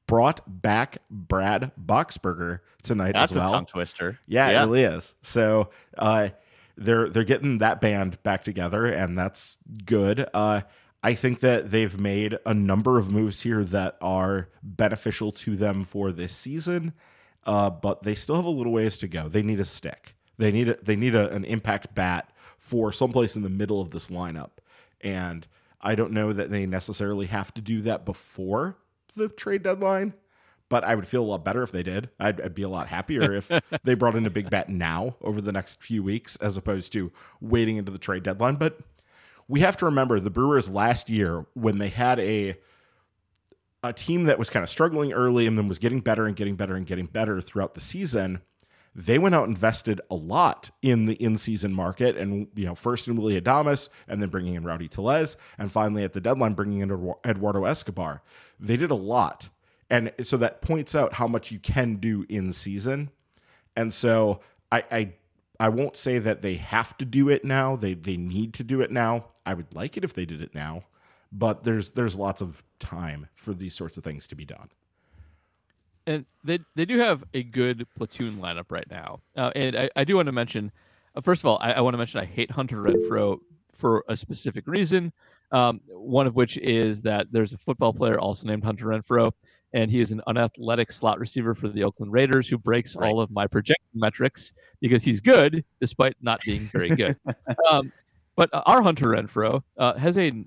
brought 0.06 0.40
back 0.47 0.98
Brad 1.10 1.72
Boxberger 1.82 2.60
tonight 2.82 3.12
That's 3.12 3.32
as 3.32 3.39
well. 3.39 3.48
a 3.48 3.52
tongue 3.52 3.66
twister. 3.66 4.18
Yeah, 4.26 4.51
yeah, 4.51 4.62
it 4.62 4.66
really 4.66 4.82
is. 4.82 5.14
So 5.22 5.70
uh, 5.97 6.28
they're 6.76 7.09
they're 7.09 7.24
getting 7.24 7.59
that 7.59 7.80
band 7.80 8.22
back 8.22 8.44
together, 8.44 8.84
and 8.84 9.18
that's 9.18 9.59
good. 9.84 10.26
Uh, 10.32 10.62
I 11.02 11.14
think 11.14 11.40
that 11.40 11.70
they've 11.70 11.98
made 11.98 12.38
a 12.46 12.54
number 12.54 12.98
of 12.98 13.12
moves 13.12 13.42
here 13.42 13.64
that 13.64 13.96
are 14.00 14.48
beneficial 14.62 15.32
to 15.32 15.56
them 15.56 15.82
for 15.82 16.12
this 16.12 16.34
season, 16.34 16.92
uh, 17.44 17.70
but 17.70 18.02
they 18.02 18.14
still 18.14 18.36
have 18.36 18.44
a 18.44 18.50
little 18.50 18.72
ways 18.72 18.98
to 18.98 19.08
go. 19.08 19.28
They 19.28 19.42
need 19.42 19.58
a 19.58 19.64
stick. 19.64 20.14
They 20.38 20.52
need 20.52 20.68
a, 20.68 20.76
they 20.82 20.96
need 20.96 21.14
a, 21.14 21.30
an 21.32 21.44
impact 21.44 21.94
bat 21.94 22.32
for 22.58 22.92
someplace 22.92 23.34
in 23.34 23.42
the 23.42 23.50
middle 23.50 23.80
of 23.80 23.90
this 23.90 24.08
lineup, 24.08 24.50
and 25.00 25.46
I 25.80 25.96
don't 25.96 26.12
know 26.12 26.32
that 26.32 26.50
they 26.50 26.66
necessarily 26.66 27.26
have 27.26 27.52
to 27.54 27.60
do 27.60 27.82
that 27.82 28.04
before 28.04 28.76
the 29.14 29.28
trade 29.28 29.64
deadline. 29.64 30.14
But 30.68 30.84
I 30.84 30.94
would 30.94 31.06
feel 31.06 31.22
a 31.22 31.26
lot 31.26 31.44
better 31.44 31.62
if 31.62 31.70
they 31.70 31.82
did. 31.82 32.08
I'd, 32.18 32.40
I'd 32.40 32.54
be 32.54 32.62
a 32.62 32.68
lot 32.68 32.86
happier 32.86 33.34
if 33.34 33.52
they 33.84 33.92
brought 33.92 34.14
in 34.14 34.24
a 34.24 34.30
big 34.30 34.48
bat 34.48 34.70
now 34.70 35.16
over 35.20 35.42
the 35.42 35.52
next 35.52 35.82
few 35.82 36.02
weeks, 36.02 36.36
as 36.36 36.56
opposed 36.56 36.92
to 36.92 37.12
waiting 37.42 37.76
into 37.76 37.92
the 37.92 37.98
trade 37.98 38.22
deadline. 38.22 38.54
But 38.54 38.78
we 39.48 39.60
have 39.60 39.77
to 39.78 39.85
remember 39.85 40.20
the 40.20 40.31
Brewers 40.31 40.69
last 40.69 41.10
year 41.10 41.47
when 41.55 41.78
they 41.78 41.89
had 41.89 42.19
a 42.20 42.56
a 43.85 43.93
team 43.93 44.24
that 44.24 44.39
was 44.39 44.48
kind 44.48 44.62
of 44.62 44.70
struggling 44.70 45.12
early 45.12 45.47
and 45.47 45.59
then 45.59 45.66
was 45.66 45.78
getting 45.78 46.01
better 46.01 46.27
and 46.27 46.36
getting 46.36 46.55
better 46.55 46.77
and 46.77 46.86
getting 46.86 47.06
better 47.06 47.40
throughout 47.40 47.74
the 47.74 47.81
season. 47.81 48.40
They 48.94 49.19
went 49.19 49.35
out 49.35 49.44
and 49.44 49.55
invested 49.55 50.01
a 50.10 50.14
lot 50.14 50.70
in 50.82 51.06
the 51.06 51.14
in-season 51.14 51.73
market, 51.73 52.16
and 52.16 52.47
you 52.55 52.66
know, 52.66 52.74
first 52.74 53.09
in 53.09 53.16
Willie 53.16 53.40
Adames, 53.40 53.89
and 54.06 54.20
then 54.20 54.28
bringing 54.28 54.55
in 54.55 54.64
Rowdy 54.64 54.86
Tellez, 54.86 55.36
and 55.59 55.73
finally 55.73 56.05
at 56.05 56.12
the 56.12 56.20
deadline 56.20 56.52
bringing 56.52 56.81
in 56.81 57.14
Eduardo 57.27 57.64
Escobar. 57.64 58.23
They 58.60 58.77
did 58.77 58.90
a 58.90 58.97
lot, 58.97 59.48
and 59.89 60.12
so 60.23 60.36
that 60.36 60.60
points 60.60 60.94
out 60.94 61.14
how 61.14 61.27
much 61.27 61.51
you 61.51 61.59
can 61.59 61.97
do 61.97 62.27
in 62.28 62.52
season. 62.52 63.10
And 63.74 63.93
so 63.93 64.40
I, 64.70 64.85
I 64.90 65.12
I 65.62 65.68
won't 65.68 65.97
say 65.97 66.18
that 66.18 66.43
they 66.43 66.56
have 66.56 66.98
to 66.98 67.05
do 67.05 67.28
it 67.28 67.44
now. 67.44 67.76
They 67.76 67.94
they 67.94 68.16
need 68.16 68.52
to 68.55 68.64
do 68.64 68.80
it 68.80 68.90
now. 68.90 69.26
I 69.47 69.55
would 69.55 69.72
like 69.72 69.97
it 69.97 70.02
if 70.02 70.12
they 70.12 70.24
did 70.24 70.43
it 70.43 70.56
now, 70.56 70.86
but 71.30 71.62
there's 71.62 71.93
there's 71.93 72.16
lots 72.16 72.43
of 72.43 72.64
time 72.80 73.28
for 73.36 73.55
these 73.55 73.72
sorts 73.72 73.97
of 73.97 74.02
things 74.02 74.26
to 74.26 74.34
be 74.34 74.44
done. 74.44 74.70
And 76.05 76.26
they 76.43 76.59
they 76.74 76.84
do 76.84 76.98
have 76.98 77.22
a 77.32 77.44
good 77.44 77.86
platoon 77.94 78.39
lineup 78.39 78.72
right 78.72 78.90
now. 78.90 79.20
Uh, 79.36 79.52
and 79.55 79.76
I, 79.76 79.90
I 79.94 80.02
do 80.02 80.16
want 80.16 80.26
to 80.26 80.32
mention, 80.32 80.72
uh, 81.14 81.20
first 81.20 81.43
of 81.43 81.47
all, 81.47 81.59
I, 81.60 81.74
I 81.74 81.80
want 81.80 81.94
to 81.94 81.98
mention 81.98 82.18
I 82.18 82.24
hate 82.24 82.51
Hunter 82.51 82.78
Renfroe 82.78 83.39
for 83.72 84.05
a 84.09 84.16
specific 84.16 84.66
reason. 84.66 85.12
Um, 85.52 85.80
one 85.86 86.26
of 86.26 86.34
which 86.34 86.59
is 86.59 87.02
that 87.02 87.28
there's 87.30 87.52
a 87.52 87.59
football 87.59 87.93
player 87.93 88.18
also 88.18 88.48
named 88.48 88.64
Hunter 88.64 88.86
Renfrow, 88.86 89.30
and 89.72 89.90
he 89.90 90.00
is 90.00 90.12
an 90.12 90.20
unathletic 90.26 90.92
slot 90.92 91.18
receiver 91.18 91.54
for 91.54 91.68
the 91.68 91.82
Oakland 91.82 92.12
Raiders 92.12 92.48
who 92.48 92.58
breaks 92.58 92.94
right. 92.94 93.08
all 93.08 93.20
of 93.20 93.30
my 93.30 93.46
projection 93.46 93.86
metrics 93.94 94.52
because 94.80 95.02
he's 95.02 95.20
good 95.20 95.64
despite 95.80 96.16
not 96.20 96.40
being 96.42 96.68
very 96.72 96.94
good. 96.94 97.16
um, 97.70 97.92
but 98.36 98.50
our 98.52 98.82
Hunter 98.82 99.08
Renfroe 99.08 99.62
uh, 99.78 99.94
has 99.94 100.16
a 100.16 100.44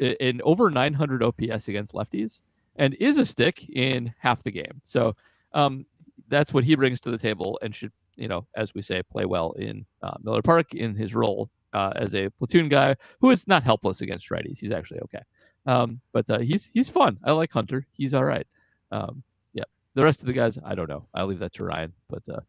an 0.00 0.40
over 0.44 0.70
900 0.70 1.22
OPS 1.22 1.68
against 1.68 1.92
lefties 1.92 2.40
and 2.76 2.94
is 2.94 3.18
a 3.18 3.26
stick 3.26 3.68
in 3.68 4.14
half 4.18 4.42
the 4.42 4.50
game. 4.50 4.80
So 4.84 5.14
um, 5.52 5.84
that's 6.28 6.54
what 6.54 6.64
he 6.64 6.74
brings 6.74 7.02
to 7.02 7.10
the 7.10 7.18
table 7.18 7.58
and 7.60 7.74
should, 7.74 7.92
you 8.16 8.26
know, 8.26 8.46
as 8.56 8.74
we 8.74 8.80
say, 8.80 9.02
play 9.02 9.26
well 9.26 9.52
in 9.52 9.84
uh, 10.02 10.14
Miller 10.22 10.40
Park 10.40 10.74
in 10.74 10.94
his 10.94 11.14
role 11.14 11.50
uh, 11.74 11.92
as 11.96 12.14
a 12.14 12.30
platoon 12.30 12.68
guy 12.70 12.96
who 13.20 13.30
is 13.30 13.46
not 13.46 13.62
helpless 13.62 14.00
against 14.00 14.30
righties. 14.30 14.58
He's 14.58 14.72
actually 14.72 15.00
okay. 15.00 15.20
Um, 15.66 16.00
but 16.12 16.28
uh, 16.30 16.38
he's 16.38 16.70
he's 16.72 16.88
fun. 16.88 17.18
I 17.22 17.32
like 17.32 17.52
Hunter. 17.52 17.86
He's 17.92 18.14
all 18.14 18.24
right. 18.24 18.46
Um, 18.90 19.22
yeah. 19.52 19.64
The 19.94 20.02
rest 20.02 20.20
of 20.20 20.26
the 20.26 20.32
guys, 20.32 20.58
I 20.64 20.74
don't 20.74 20.88
know. 20.88 21.06
I'll 21.14 21.26
leave 21.26 21.38
that 21.40 21.54
to 21.54 21.64
Ryan. 21.64 21.92
But 22.08 22.22
uh, 22.28 22.40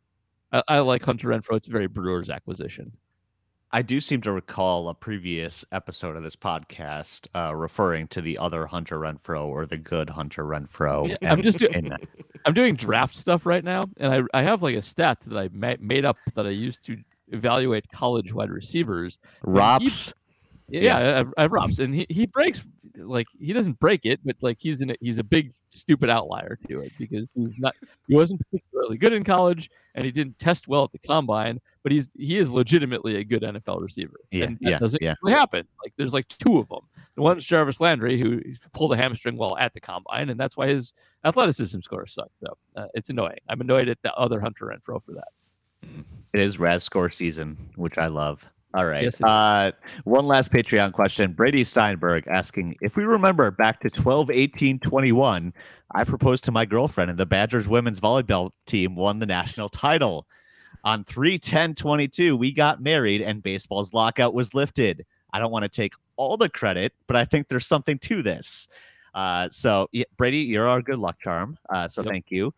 I, 0.51 0.63
I 0.67 0.79
like 0.79 1.03
Hunter 1.03 1.29
Renfroe. 1.29 1.55
It's 1.55 1.67
a 1.67 1.71
very 1.71 1.87
Brewers 1.87 2.29
acquisition. 2.29 2.91
I 3.73 3.81
do 3.81 4.01
seem 4.01 4.19
to 4.21 4.33
recall 4.33 4.89
a 4.89 4.93
previous 4.93 5.63
episode 5.71 6.17
of 6.17 6.23
this 6.23 6.35
podcast 6.35 7.27
uh, 7.33 7.55
referring 7.55 8.07
to 8.09 8.21
the 8.21 8.37
other 8.37 8.65
Hunter 8.65 8.99
Renfrow 8.99 9.45
or 9.45 9.65
the 9.65 9.77
good 9.77 10.09
Hunter 10.09 10.43
Renfrow. 10.43 11.07
Yeah, 11.09 11.31
I'm 11.31 11.41
just 11.41 11.57
doing, 11.57 11.89
I'm 12.45 12.53
doing 12.53 12.75
draft 12.75 13.15
stuff 13.15 13.45
right 13.45 13.63
now, 13.63 13.85
and 13.95 14.27
I, 14.33 14.39
I 14.39 14.43
have 14.43 14.61
like 14.61 14.75
a 14.75 14.81
stat 14.81 15.21
that 15.25 15.37
I 15.37 15.49
ma- 15.53 15.75
made 15.79 16.03
up 16.03 16.17
that 16.35 16.45
I 16.45 16.49
used 16.49 16.83
to 16.87 16.97
evaluate 17.29 17.85
college 17.93 18.33
wide 18.33 18.49
receivers. 18.49 19.19
Rops. 19.43 20.13
Yeah, 20.71 20.81
yeah. 20.81 20.97
I, 20.97 21.01
have, 21.01 21.33
I 21.37 21.41
have 21.41 21.79
and 21.79 21.93
he, 21.93 22.05
he 22.09 22.25
breaks 22.25 22.63
like 22.95 23.27
he 23.39 23.53
doesn't 23.53 23.79
break 23.79 24.05
it, 24.05 24.19
but 24.23 24.37
like 24.41 24.57
he's 24.59 24.81
in 24.81 24.91
a, 24.91 24.95
he's 25.01 25.17
a 25.17 25.23
big 25.23 25.53
stupid 25.69 26.09
outlier 26.09 26.57
to 26.67 26.81
it 26.81 26.91
because 26.97 27.29
he's 27.33 27.59
not 27.59 27.73
he 28.07 28.15
wasn't 28.15 28.39
particularly 28.39 28.97
good 28.97 29.13
in 29.13 29.23
college 29.23 29.69
and 29.95 30.05
he 30.05 30.11
didn't 30.11 30.37
test 30.39 30.67
well 30.67 30.83
at 30.85 30.91
the 30.91 30.99
combine, 30.99 31.59
but 31.83 31.91
he's 31.91 32.11
he 32.17 32.37
is 32.37 32.49
legitimately 32.49 33.17
a 33.17 33.23
good 33.23 33.41
NFL 33.41 33.81
receiver. 33.81 34.19
Yeah, 34.31 34.45
and 34.45 34.57
that 34.61 34.69
yeah, 34.69 34.79
doesn't 34.79 35.01
yeah. 35.01 35.15
happen. 35.27 35.67
Like 35.83 35.93
there's 35.97 36.13
like 36.13 36.27
two 36.27 36.59
of 36.59 36.69
them. 36.69 36.87
The 37.15 37.21
one's 37.21 37.45
Jarvis 37.45 37.81
Landry 37.81 38.19
who 38.19 38.41
pulled 38.73 38.93
a 38.93 38.97
hamstring 38.97 39.35
while 39.35 39.57
at 39.57 39.73
the 39.73 39.81
combine, 39.81 40.29
and 40.29 40.39
that's 40.39 40.55
why 40.55 40.67
his 40.67 40.93
athleticism 41.25 41.81
scores 41.81 42.13
suck. 42.13 42.31
So 42.39 42.57
uh, 42.77 42.87
it's 42.93 43.09
annoying. 43.09 43.39
I'm 43.49 43.59
annoyed 43.59 43.89
at 43.89 44.01
the 44.03 44.13
other 44.13 44.39
Hunter 44.39 44.67
Renfrow 44.67 45.03
for 45.03 45.13
that. 45.13 45.27
It 46.33 46.39
is 46.39 46.59
RAS 46.59 46.83
score 46.83 47.09
season, 47.09 47.57
which 47.75 47.97
I 47.97 48.07
love. 48.07 48.45
All 48.73 48.85
right. 48.85 49.03
Yes, 49.03 49.21
uh, 49.21 49.71
one 50.05 50.27
last 50.27 50.51
Patreon 50.51 50.93
question. 50.93 51.33
Brady 51.33 51.65
Steinberg 51.65 52.25
asking 52.27 52.77
if 52.81 52.95
we 52.95 53.03
remember 53.03 53.51
back 53.51 53.81
to 53.81 53.89
12, 53.89 54.31
18, 54.31 54.79
21, 54.79 55.53
I 55.93 56.03
proposed 56.05 56.45
to 56.45 56.51
my 56.53 56.65
girlfriend 56.65 57.09
and 57.09 57.19
the 57.19 57.25
Badgers 57.25 57.67
women's 57.67 57.99
volleyball 57.99 58.51
team 58.65 58.95
won 58.95 59.19
the 59.19 59.25
national 59.25 59.67
title. 59.69 60.25
On 60.83 61.03
3 61.03 61.37
10 61.37 61.75
22, 61.75 62.37
we 62.37 62.53
got 62.53 62.81
married 62.81 63.21
and 63.21 63.43
baseball's 63.43 63.93
lockout 63.93 64.33
was 64.33 64.53
lifted. 64.53 65.05
I 65.33 65.39
don't 65.39 65.51
want 65.51 65.63
to 65.63 65.69
take 65.69 65.93
all 66.15 66.37
the 66.37 66.49
credit, 66.49 66.93
but 67.07 67.17
I 67.17 67.25
think 67.25 67.49
there's 67.49 67.67
something 67.67 67.99
to 67.99 68.21
this. 68.21 68.69
Uh, 69.13 69.49
so, 69.51 69.89
yeah, 69.91 70.05
Brady, 70.17 70.37
you're 70.37 70.67
our 70.67 70.81
good 70.81 70.97
luck 70.97 71.19
charm. 71.21 71.57
Uh, 71.69 71.89
so, 71.89 72.01
yep. 72.03 72.11
thank 72.11 72.25
you. 72.29 72.53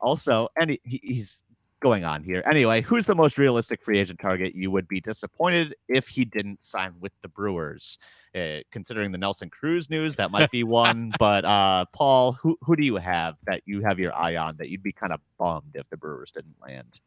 Also, 0.00 0.48
and 0.58 0.70
he, 0.70 1.00
he's 1.02 1.44
going 1.80 2.04
on 2.04 2.22
here. 2.22 2.42
Anyway, 2.50 2.80
who's 2.80 3.06
the 3.06 3.14
most 3.14 3.38
realistic 3.38 3.82
free 3.82 3.98
agent 3.98 4.18
target 4.20 4.54
you 4.54 4.70
would 4.70 4.88
be 4.88 5.00
disappointed 5.00 5.74
if 5.88 6.08
he 6.08 6.24
didn't 6.24 6.62
sign 6.62 6.94
with 7.00 7.12
the 7.22 7.28
Brewers? 7.28 7.98
Uh, 8.34 8.58
considering 8.70 9.10
the 9.10 9.18
Nelson 9.18 9.48
Cruz 9.48 9.88
news, 9.88 10.16
that 10.16 10.30
might 10.30 10.50
be 10.50 10.62
one. 10.62 11.12
but 11.18 11.44
uh, 11.44 11.86
Paul, 11.92 12.32
who 12.32 12.58
who 12.62 12.76
do 12.76 12.84
you 12.84 12.96
have 12.96 13.36
that 13.46 13.62
you 13.64 13.82
have 13.82 13.98
your 13.98 14.14
eye 14.14 14.36
on 14.36 14.56
that 14.58 14.68
you'd 14.68 14.82
be 14.82 14.92
kind 14.92 15.12
of 15.12 15.20
bummed 15.38 15.74
if 15.74 15.88
the 15.88 15.96
Brewers 15.96 16.32
didn't 16.32 16.56
land? 16.60 17.00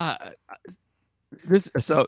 Uh, 0.00 0.16
this 1.44 1.70
so 1.80 2.06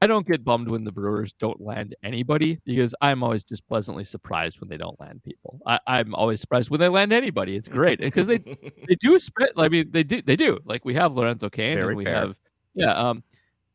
I 0.00 0.06
don't 0.06 0.26
get 0.26 0.44
bummed 0.44 0.68
when 0.68 0.84
the 0.84 0.92
Brewers 0.92 1.32
don't 1.32 1.60
land 1.60 1.96
anybody 2.04 2.60
because 2.64 2.94
I'm 3.00 3.24
always 3.24 3.42
just 3.42 3.66
pleasantly 3.66 4.04
surprised 4.04 4.60
when 4.60 4.68
they 4.68 4.76
don't 4.76 4.98
land 5.00 5.22
people. 5.24 5.60
I, 5.66 5.80
am 5.88 6.14
always 6.14 6.40
surprised 6.40 6.70
when 6.70 6.78
they 6.78 6.88
land 6.88 7.12
anybody. 7.12 7.56
It's 7.56 7.66
great 7.66 7.98
because 7.98 8.26
they 8.26 8.38
they 8.38 8.94
do 9.00 9.18
spit. 9.18 9.52
I 9.56 9.68
mean, 9.68 9.90
they 9.90 10.04
do 10.04 10.22
they 10.22 10.36
do. 10.36 10.60
Like 10.64 10.84
we 10.84 10.94
have 10.94 11.16
Lorenzo 11.16 11.50
Cain 11.50 11.76
Very 11.76 11.88
and 11.88 11.96
we 11.96 12.04
fair. 12.04 12.14
have 12.14 12.36
yeah. 12.74 12.92
Um, 12.92 13.24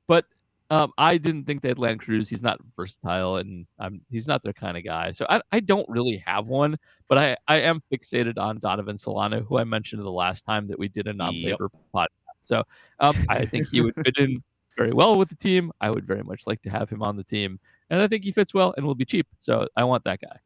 but 0.08 0.26
um, 0.70 0.94
I 0.98 1.18
didn't 1.18 1.44
think 1.44 1.62
they'd 1.62 1.78
land 1.78 2.00
Cruz. 2.00 2.30
He's 2.30 2.42
not 2.42 2.58
versatile 2.78 3.36
and 3.38 3.68
I'm 3.78 4.02
he's 4.10 4.28
not 4.28 4.44
their 4.44 4.54
kind 4.54 4.78
of 4.78 4.86
guy. 4.86 5.12
So 5.12 5.26
I, 5.30 5.42
I 5.52 5.60
don't 5.60 5.88
really 5.90 6.24
have 6.26 6.48
one. 6.48 6.78
But 7.10 7.18
I 7.18 7.38
I 7.50 7.58
am 7.58 7.84
fixated 7.92 8.38
on 8.38 8.60
Donovan 8.60 8.98
Solano, 8.98 9.42
who 9.42 9.58
I 9.58 9.66
mentioned 9.66 10.02
the 10.02 10.10
last 10.10 10.46
time 10.46 10.68
that 10.70 10.80
we 10.80 10.88
did 10.88 11.08
a 11.08 11.14
non-labor 11.14 11.70
yep. 11.74 11.82
podcast. 11.94 12.08
So 12.44 12.64
um, 13.00 13.16
I 13.30 13.46
think 13.46 13.68
he 13.70 13.82
would 13.82 13.96
fit 14.04 14.18
in 14.18 14.42
very 14.78 14.92
well 14.92 15.18
with 15.18 15.30
the 15.30 15.36
team. 15.36 15.72
I 15.82 15.90
would 15.90 16.06
very 16.06 16.24
much 16.24 16.44
like 16.46 16.62
to 16.64 16.70
have 16.70 16.90
him 16.90 17.04
on 17.04 17.16
the 17.16 17.24
team, 17.24 17.60
and 17.90 18.02
I 18.02 18.08
think 18.08 18.24
he 18.24 18.32
fits 18.32 18.54
well 18.54 18.74
and 18.78 18.86
will 18.86 18.96
be 18.96 19.06
cheap. 19.06 19.28
So 19.40 19.68
I 19.76 19.84
want 19.84 20.04
that 20.06 20.22
guy. 20.22 20.38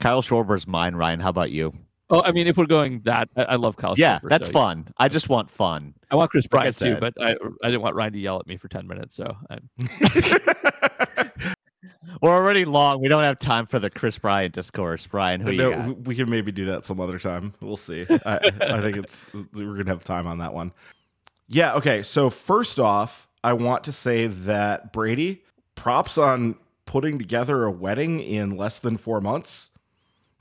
Kyle 0.00 0.22
Schwarber's 0.22 0.66
mine, 0.66 0.94
Ryan. 0.94 1.20
How 1.20 1.30
about 1.30 1.50
you? 1.50 1.72
Oh, 2.10 2.22
I 2.22 2.32
mean, 2.32 2.46
if 2.46 2.58
we're 2.58 2.66
going 2.66 3.00
that, 3.04 3.30
I, 3.36 3.42
I 3.42 3.56
love 3.56 3.76
Kyle. 3.76 3.94
Yeah, 3.96 4.18
Schwarber, 4.18 4.28
that's 4.28 4.48
so, 4.48 4.52
fun. 4.52 4.84
Yeah. 4.86 4.92
I 4.98 5.08
just 5.08 5.28
want 5.28 5.50
fun. 5.50 5.94
I 6.10 6.16
want 6.16 6.30
Kris 6.30 6.46
Bryant 6.46 6.80
like 6.80 6.94
too, 6.94 7.00
but 7.00 7.14
I 7.20 7.36
I 7.62 7.68
didn't 7.68 7.82
want 7.82 7.94
Ryan 7.94 8.12
to 8.12 8.18
yell 8.18 8.38
at 8.38 8.46
me 8.46 8.56
for 8.56 8.68
ten 8.68 8.86
minutes. 8.86 9.14
So 9.14 9.36
we're 12.20 12.34
already 12.34 12.64
long. 12.64 13.00
We 13.00 13.08
don't 13.08 13.22
have 13.22 13.38
time 13.38 13.66
for 13.66 13.78
the 13.78 13.90
Kris 13.90 14.18
Bryant 14.18 14.54
discourse. 14.54 15.06
Brian, 15.06 15.40
who 15.40 15.52
no, 15.52 15.70
you 15.70 15.74
got? 15.74 16.06
We 16.06 16.14
can 16.14 16.28
maybe 16.28 16.52
do 16.52 16.66
that 16.66 16.84
some 16.84 17.00
other 17.00 17.18
time. 17.18 17.54
We'll 17.60 17.76
see. 17.76 18.06
I, 18.10 18.38
I 18.60 18.80
think 18.80 18.96
it's 18.96 19.26
we're 19.32 19.76
gonna 19.76 19.90
have 19.90 20.04
time 20.04 20.26
on 20.26 20.38
that 20.38 20.52
one. 20.52 20.72
Yeah. 21.48 21.74
Okay. 21.74 22.02
So 22.02 22.30
first 22.30 22.78
off, 22.78 23.28
I 23.44 23.52
want 23.54 23.84
to 23.84 23.92
say 23.92 24.26
that 24.26 24.92
Brady 24.92 25.42
props 25.74 26.18
on 26.18 26.56
putting 26.86 27.18
together 27.18 27.64
a 27.64 27.70
wedding 27.70 28.20
in 28.20 28.56
less 28.56 28.78
than 28.78 28.96
four 28.96 29.20
months. 29.20 29.70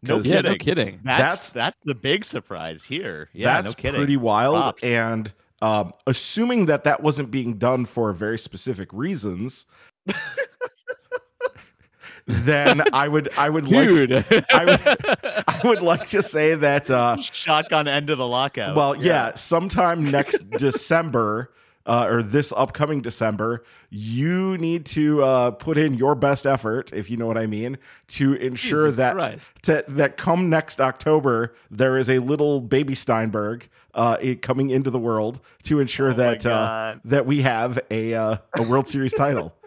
No 0.03 0.18
kidding. 0.18 0.32
Yeah, 0.32 0.41
no 0.41 0.56
kidding. 0.56 0.99
That's, 1.03 1.32
that's, 1.32 1.52
that's 1.52 1.78
the 1.84 1.95
big 1.95 2.26
surprise 2.26 2.84
here. 2.84 3.30
Yeah, 3.34 3.61
that's 3.61 3.78
no 3.78 3.82
kidding. 3.82 3.99
pretty 3.99 4.18
wild. 4.18 4.56
Props. 4.56 4.84
And 4.84 5.32
um, 5.61 5.91
assuming 6.07 6.65
that 6.65 6.84
that 6.86 7.02
wasn't 7.02 7.30
being 7.30 7.57
done 7.57 7.86
for 7.86 8.11
very 8.14 8.40
specific 8.40 8.91
reasons, 8.91 9.68
then 12.26 12.82
I 12.94 13.07
would 13.07 13.30
I 13.38 13.49
would 13.49 13.65
Dude. 13.65 14.10
like 14.10 14.52
I 14.53 14.65
would 14.65 14.82
I 15.48 15.61
would 15.64 15.82
like 15.82 16.07
to 16.10 16.23
say 16.23 16.56
that 16.56 16.90
uh, 16.90 17.18
shotgun 17.22 17.88
end 17.88 18.10
of 18.10 18.18
the 18.18 18.28
lockout. 18.28 18.76
Well, 18.76 18.95
yeah, 18.95 19.03
yeah 19.03 19.34
sometime 19.36 20.10
next 20.10 20.49
December 20.52 21.53
uh, 21.86 22.08
or 22.10 22.24
this 22.24 22.53
upcoming 22.56 23.02
December, 23.02 23.64
you 23.90 24.58
need 24.58 24.86
to 24.88 25.24
uh, 25.24 25.52
put 25.52 25.78
in 25.78 25.95
your 25.95 26.16
best 26.16 26.45
effort, 26.45 26.91
if 26.94 27.10
you 27.10 27.18
know 27.18 27.28
what 27.28 27.38
I 27.38 27.48
mean, 27.48 27.78
to 28.10 28.34
ensure 28.34 28.88
Jesus 28.88 28.98
that 28.98 29.64
to, 29.64 29.84
that 29.88 30.18
come 30.18 30.49
next 30.49 30.80
October 30.80 31.53
there 31.70 31.98
is 31.98 32.10
a 32.10 32.20
little 32.20 32.62
baby 32.62 32.95
Steinberg 32.95 33.70
uh, 33.94 34.18
coming 34.41 34.70
into 34.70 34.90
the 34.90 34.99
world 34.99 35.40
to 35.64 35.80
ensure 35.80 36.12
oh 36.12 36.14
that 36.14 36.45
uh, 36.45 36.95
that 37.06 37.26
we 37.26 37.41
have 37.41 37.80
a 37.90 38.14
uh, 38.14 38.38
a 38.56 38.64
World 38.64 38.88
Series 38.88 39.14
title. 39.14 39.56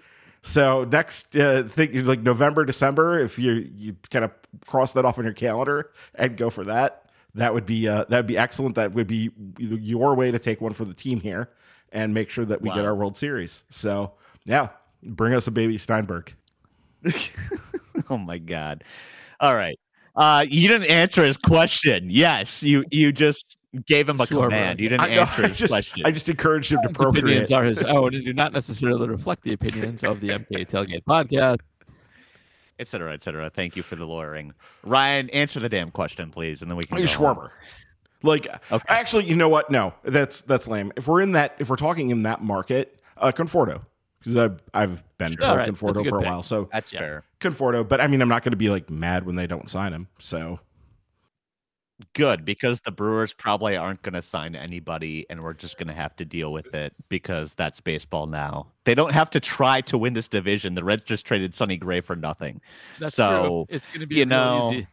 So 0.46 0.84
next, 0.84 1.34
uh, 1.38 1.62
think 1.62 1.94
like 1.94 2.20
November, 2.20 2.66
December, 2.66 3.18
if 3.18 3.38
you 3.38 3.66
you 3.78 3.96
kind 4.10 4.26
of 4.26 4.30
cross 4.66 4.92
that 4.92 5.06
off 5.06 5.16
on 5.16 5.24
your 5.24 5.32
calendar 5.32 5.90
and 6.14 6.36
go 6.36 6.50
for 6.50 6.64
that, 6.64 7.06
that 7.34 7.54
would 7.54 7.64
be 7.64 7.88
uh, 7.88 8.04
that 8.10 8.18
would 8.18 8.26
be 8.26 8.36
excellent. 8.36 8.74
That 8.74 8.92
would 8.92 9.06
be 9.06 9.30
your 9.58 10.14
way 10.14 10.30
to 10.30 10.38
take 10.38 10.60
one 10.60 10.74
for 10.74 10.84
the 10.84 10.92
team 10.92 11.22
here 11.22 11.48
and 11.94 12.12
make 12.12 12.28
sure 12.28 12.44
that 12.44 12.60
we 12.60 12.68
wow. 12.68 12.74
get 12.74 12.84
our 12.84 12.94
World 12.94 13.16
Series. 13.16 13.64
So 13.70 14.12
yeah, 14.44 14.68
bring 15.02 15.32
us 15.32 15.46
a 15.46 15.50
baby 15.50 15.78
Steinberg. 15.78 16.34
oh 18.10 18.18
my 18.18 18.38
God! 18.38 18.84
All 19.40 19.54
right, 19.54 19.78
uh, 20.16 20.44
you 20.46 20.68
didn't 20.68 20.90
answer 20.90 21.24
his 21.24 21.36
question. 21.36 22.08
Yes, 22.10 22.62
you 22.62 22.84
you 22.90 23.12
just 23.12 23.58
gave 23.86 24.08
him 24.08 24.20
a 24.20 24.26
sure, 24.26 24.44
command. 24.44 24.80
You 24.80 24.88
didn't 24.88 25.02
I, 25.08 25.08
answer 25.08 25.46
his 25.46 25.56
just, 25.56 25.72
question. 25.72 26.02
I 26.04 26.10
just 26.10 26.28
encouraged 26.28 26.72
him 26.72 26.80
to 26.82 26.88
his 26.88 26.96
procreate. 26.96 27.24
Opinions 27.24 27.52
are 27.52 27.64
his 27.64 27.82
own 27.82 28.14
and 28.14 28.24
do 28.24 28.32
not 28.32 28.52
necessarily 28.52 29.08
reflect 29.08 29.42
the 29.42 29.52
opinions 29.52 30.02
of 30.02 30.20
the 30.20 30.30
MK 30.30 30.68
Tailgate 30.68 31.04
podcast. 31.04 31.60
Etc. 32.78 33.12
Etc. 33.12 33.50
Thank 33.50 33.76
you 33.76 33.82
for 33.82 33.94
the 33.94 34.04
lawyering, 34.04 34.52
Ryan. 34.82 35.30
Answer 35.30 35.60
the 35.60 35.68
damn 35.68 35.92
question, 35.92 36.30
please, 36.30 36.60
and 36.60 36.70
then 36.70 36.76
we 36.76 36.84
can. 36.84 36.98
Go 36.98 37.04
Schwarber. 37.04 37.50
Like, 38.24 38.48
okay. 38.72 38.84
actually, 38.88 39.24
you 39.26 39.36
know 39.36 39.50
what? 39.50 39.70
No, 39.70 39.92
that's 40.02 40.40
that's 40.42 40.66
lame. 40.66 40.92
If 40.96 41.06
we're 41.06 41.20
in 41.20 41.32
that, 41.32 41.56
if 41.58 41.68
we're 41.68 41.76
talking 41.76 42.08
in 42.08 42.22
that 42.22 42.42
market, 42.42 42.98
uh, 43.18 43.30
Conforto, 43.32 43.82
because 44.18 44.36
I've 44.36 44.62
I've 44.72 45.18
been 45.18 45.36
sure, 45.36 45.56
right. 45.56 45.68
Conforto 45.68 46.00
a 46.00 46.08
for 46.08 46.16
a 46.16 46.20
pick. 46.20 46.30
while, 46.30 46.42
so 46.42 46.70
that's 46.72 46.90
yeah. 46.90 47.00
fair. 47.00 47.24
Conforto, 47.38 47.86
but 47.86 48.00
I 48.00 48.06
mean, 48.06 48.22
I'm 48.22 48.28
not 48.30 48.42
going 48.42 48.52
to 48.52 48.56
be 48.56 48.70
like 48.70 48.88
mad 48.88 49.26
when 49.26 49.34
they 49.34 49.46
don't 49.46 49.68
sign 49.68 49.92
him. 49.92 50.08
So 50.18 50.60
good 52.14 52.46
because 52.46 52.80
the 52.80 52.90
Brewers 52.90 53.34
probably 53.34 53.76
aren't 53.76 54.00
going 54.00 54.14
to 54.14 54.22
sign 54.22 54.56
anybody, 54.56 55.26
and 55.28 55.42
we're 55.42 55.52
just 55.52 55.76
going 55.76 55.88
to 55.88 55.94
have 55.94 56.16
to 56.16 56.24
deal 56.24 56.50
with 56.50 56.74
it 56.74 56.94
because 57.10 57.54
that's 57.54 57.82
baseball 57.82 58.26
now. 58.26 58.68
They 58.84 58.94
don't 58.94 59.12
have 59.12 59.28
to 59.30 59.40
try 59.40 59.82
to 59.82 59.98
win 59.98 60.14
this 60.14 60.28
division. 60.28 60.76
The 60.76 60.84
Reds 60.84 61.04
just 61.04 61.26
traded 61.26 61.54
Sonny 61.54 61.76
Gray 61.76 62.00
for 62.00 62.16
nothing. 62.16 62.62
That's 62.98 63.14
so 63.14 63.66
true. 63.68 63.76
it's 63.76 63.86
going 63.88 64.00
to 64.00 64.06
be 64.06 64.16
you 64.16 64.24
know. 64.24 64.70
Easy 64.72 64.86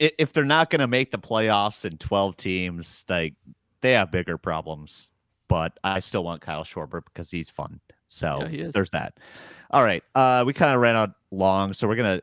if 0.00 0.32
they're 0.32 0.44
not 0.44 0.70
going 0.70 0.80
to 0.80 0.88
make 0.88 1.10
the 1.10 1.18
playoffs 1.18 1.84
in 1.84 1.98
12 1.98 2.36
teams, 2.36 3.04
like 3.08 3.34
they 3.82 3.92
have 3.92 4.10
bigger 4.10 4.38
problems. 4.38 5.10
But 5.48 5.78
I 5.84 6.00
still 6.00 6.24
want 6.24 6.40
Kyle 6.40 6.64
Schwarber 6.64 7.02
because 7.04 7.30
he's 7.30 7.50
fun. 7.50 7.80
So 8.06 8.46
yeah, 8.50 8.70
there's 8.72 8.90
that. 8.90 9.18
All 9.70 9.84
right. 9.84 10.02
Uh, 10.14 10.44
we 10.46 10.52
kind 10.52 10.74
of 10.74 10.80
ran 10.80 10.96
out 10.96 11.10
long, 11.30 11.72
so 11.72 11.86
we're 11.86 11.96
gonna 11.96 12.22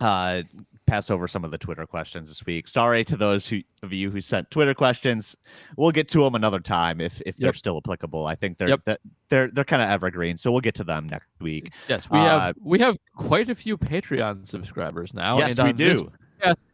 uh, 0.00 0.42
pass 0.86 1.10
over 1.10 1.28
some 1.28 1.44
of 1.44 1.50
the 1.50 1.58
Twitter 1.58 1.86
questions 1.86 2.28
this 2.28 2.44
week. 2.44 2.68
Sorry 2.68 3.04
to 3.04 3.16
those 3.16 3.46
who, 3.46 3.60
of 3.82 3.92
you 3.92 4.10
who 4.10 4.20
sent 4.20 4.50
Twitter 4.50 4.74
questions. 4.74 5.36
We'll 5.76 5.90
get 5.90 6.08
to 6.08 6.22
them 6.22 6.34
another 6.34 6.60
time 6.60 7.00
if 7.00 7.20
if 7.22 7.26
yep. 7.26 7.36
they're 7.38 7.52
still 7.52 7.78
applicable. 7.78 8.26
I 8.26 8.34
think 8.34 8.58
they're 8.58 8.68
yep. 8.68 9.00
they're 9.28 9.48
they're 9.48 9.64
kind 9.64 9.82
of 9.82 9.88
evergreen, 9.88 10.36
so 10.36 10.50
we'll 10.50 10.60
get 10.60 10.74
to 10.76 10.84
them 10.84 11.08
next 11.08 11.28
week. 11.40 11.72
Yes, 11.88 12.10
we 12.10 12.18
uh, 12.18 12.40
have 12.40 12.56
we 12.60 12.78
have 12.80 12.98
quite 13.16 13.48
a 13.48 13.54
few 13.54 13.78
Patreon 13.78 14.46
subscribers 14.46 15.14
now. 15.14 15.38
Yes, 15.38 15.60
we 15.60 15.72
do. 15.72 15.94
This, 15.94 16.02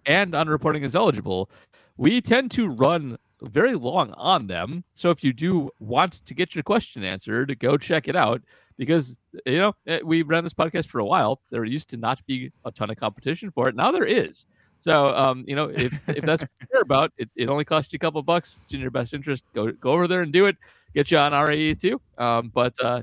and 0.07 0.35
on 0.35 0.49
reporting 0.49 0.83
is 0.83 0.95
eligible. 0.95 1.51
We 1.97 2.21
tend 2.21 2.51
to 2.53 2.69
run 2.69 3.19
very 3.43 3.75
long 3.75 4.13
on 4.13 4.47
them. 4.47 4.85
So 4.93 5.11
if 5.11 5.23
you 5.23 5.33
do 5.33 5.71
want 5.79 6.25
to 6.27 6.35
get 6.35 6.55
your 6.55 6.63
question 6.63 7.05
answered, 7.05 7.57
go 7.59 7.77
check 7.77 8.09
it 8.09 8.17
out 8.17 8.43
because 8.77 9.17
you 9.47 9.59
know 9.59 9.75
eh, 9.87 10.01
we 10.05 10.23
ran 10.23 10.45
this 10.45 10.55
podcast 10.55 10.87
for 10.87 11.01
a 11.01 11.05
while. 11.05 11.41
There 11.51 11.65
used 11.65 11.89
to 11.91 11.97
not 11.97 12.25
be 12.27 12.51
a 12.65 12.71
ton 12.71 12.91
of 12.91 12.97
competition 12.97 13.51
for 13.51 13.69
it. 13.69 13.77
Now 13.77 13.91
there 13.91 14.05
is. 14.05 14.47
So 14.81 15.09
um, 15.17 15.45
you 15.47 15.57
know 15.57 15.67
if 15.67 15.93
if 16.09 16.25
that's 16.25 16.43
what 16.43 16.51
you 16.61 16.67
care 16.73 16.83
about, 16.83 17.13
it, 17.19 17.29
it 17.37 17.51
only 17.51 17.65
costs 17.65 17.93
you 17.93 17.97
a 17.97 18.01
couple 18.01 18.23
bucks. 18.23 18.61
It's 18.65 18.75
in 18.75 18.81
your 18.81 18.91
best 18.91 19.15
interest. 19.15 19.45
Go 19.55 19.73
go 19.73 19.93
over 19.93 20.09
there 20.09 20.23
and 20.23 20.33
do 20.33 20.47
it. 20.47 20.57
Get 20.95 21.11
you 21.11 21.19
on 21.19 21.33
RAE 21.33 21.75
too. 21.75 22.01
Um, 22.17 22.51
but 22.55 22.75
uh, 22.83 23.03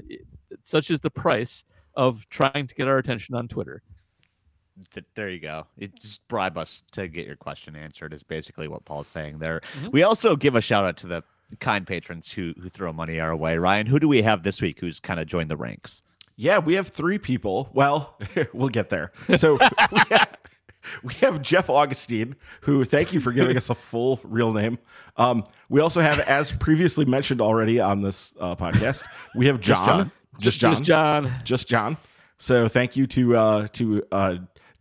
such 0.63 0.89
is 0.89 0.99
the 0.99 1.11
price 1.11 1.63
of 1.95 2.27
trying 2.29 2.67
to 2.67 2.75
get 2.75 2.87
our 2.87 2.97
attention 2.97 3.35
on 3.35 3.47
Twitter 3.47 3.81
there 5.15 5.29
you 5.29 5.39
go. 5.39 5.67
It 5.77 5.95
just 5.99 6.27
bribe 6.27 6.57
us 6.57 6.83
to 6.93 7.07
get 7.07 7.25
your 7.25 7.35
question 7.35 7.75
answered 7.75 8.13
is 8.13 8.23
basically 8.23 8.67
what 8.67 8.85
Paul's 8.85 9.07
saying 9.07 9.39
there. 9.39 9.61
Mm-hmm. 9.79 9.89
We 9.91 10.03
also 10.03 10.35
give 10.35 10.55
a 10.55 10.61
shout 10.61 10.85
out 10.85 10.97
to 10.97 11.07
the 11.07 11.23
kind 11.59 11.85
patrons 11.85 12.31
who 12.31 12.53
who 12.61 12.69
throw 12.69 12.91
money 12.91 13.19
our 13.19 13.35
way. 13.35 13.57
Ryan, 13.57 13.87
who 13.87 13.99
do 13.99 14.07
we 14.07 14.21
have 14.23 14.43
this 14.43 14.61
week 14.61 14.79
who's 14.79 14.99
kind 14.99 15.19
of 15.19 15.27
joined 15.27 15.49
the 15.49 15.57
ranks? 15.57 16.01
Yeah, 16.35 16.59
we 16.59 16.73
have 16.73 16.89
three 16.89 17.17
people. 17.17 17.69
Well, 17.73 18.19
we'll 18.53 18.69
get 18.69 18.89
there. 18.89 19.11
So 19.37 19.57
we 19.91 19.99
have, 20.09 20.37
we 21.03 21.13
have 21.15 21.41
Jeff 21.41 21.69
Augustine, 21.69 22.35
who 22.61 22.83
thank 22.83 23.13
you 23.13 23.19
for 23.19 23.31
giving 23.31 23.55
us 23.55 23.69
a 23.69 23.75
full 23.75 24.19
real 24.23 24.51
name. 24.51 24.77
Um, 25.15 25.45
we 25.69 25.79
also 25.79 26.01
have, 26.01 26.19
as 26.19 26.51
previously 26.51 27.05
mentioned 27.05 27.39
already 27.39 27.79
on 27.79 28.01
this 28.01 28.35
uh, 28.39 28.55
podcast, 28.55 29.05
we 29.33 29.47
have 29.47 29.61
John. 29.61 30.11
Just 30.39 30.59
John. 30.59 30.71
Just 30.73 30.83
John. 30.83 31.31
Just 31.45 31.67
John. 31.69 31.97
So 32.37 32.67
thank 32.67 32.97
you 32.97 33.07
to 33.07 33.37
uh, 33.37 33.67
to 33.73 34.03
uh, 34.11 34.35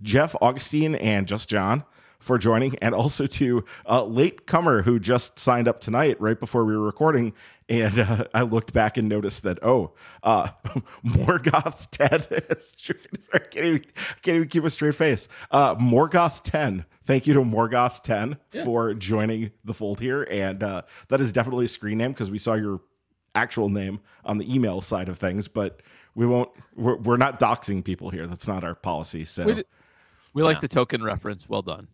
Jeff 0.05 0.37
Augustine 0.41 0.95
and 0.95 1.27
Just 1.27 1.49
John 1.49 1.85
for 2.25 2.39
joining, 2.39 2.77
and 2.79 2.95
also 2.95 3.27
to 3.27 3.65
uh, 3.87 4.03
late 4.05 4.47
comer 4.47 4.83
who 4.83 4.99
just 4.99 5.39
signed 5.39 5.69
up 5.69 5.81
tonight 5.81 6.19
right 6.21 6.41
before 6.41 6.65
we 6.65 6.75
were 6.75 6.83
recording. 6.83 7.35
And 7.69 7.99
uh, 7.99 8.25
I 8.33 8.43
looked 8.43 8.73
back 8.73 8.97
and 8.97 9.09
noticed 9.09 9.43
that 9.43 9.59
oh, 9.63 9.93
uh, 10.23 10.49
Morgoth 11.07 11.89
Ted. 11.91 12.27
I 13.33 13.39
can't 13.39 13.67
even, 13.67 13.83
can't 14.23 14.37
even 14.37 14.49
keep 14.49 14.65
a 14.65 14.71
straight 14.71 14.95
face. 14.95 15.29
Uh, 15.51 15.75
Morgoth 15.77 16.43
Ten. 16.43 16.87
Thank 17.05 17.27
you 17.27 17.35
to 17.35 17.41
Morgoth 17.41 18.03
Ten 18.03 18.39
yeah. 18.53 18.65
for 18.65 18.95
joining 18.95 19.51
the 19.65 19.75
fold 19.75 20.01
here, 20.01 20.27
and 20.31 20.63
uh, 20.63 20.83
that 21.09 21.21
is 21.21 21.33
definitely 21.33 21.67
a 21.67 21.69
screen 21.69 21.99
name 21.99 22.13
because 22.13 22.31
we 22.31 22.39
saw 22.39 22.55
your 22.55 22.81
actual 23.35 23.69
name 23.69 24.01
on 24.25 24.39
the 24.39 24.55
email 24.55 24.81
side 24.81 25.09
of 25.09 25.19
things, 25.19 25.49
but 25.49 25.83
we 26.15 26.27
won't. 26.27 26.51
We're, 26.75 26.97
we're 26.97 27.17
not 27.19 27.39
doxing 27.39 27.85
people 27.85 28.09
here. 28.09 28.27
That's 28.27 28.49
not 28.49 28.65
our 28.65 28.75
policy. 28.75 29.27
So. 29.27 29.63
We 30.35 30.43
like 30.43 30.57
yeah. 30.57 30.61
the 30.61 30.69
token 30.69 31.03
reference. 31.03 31.49
Well 31.49 31.63
done. 31.63 31.89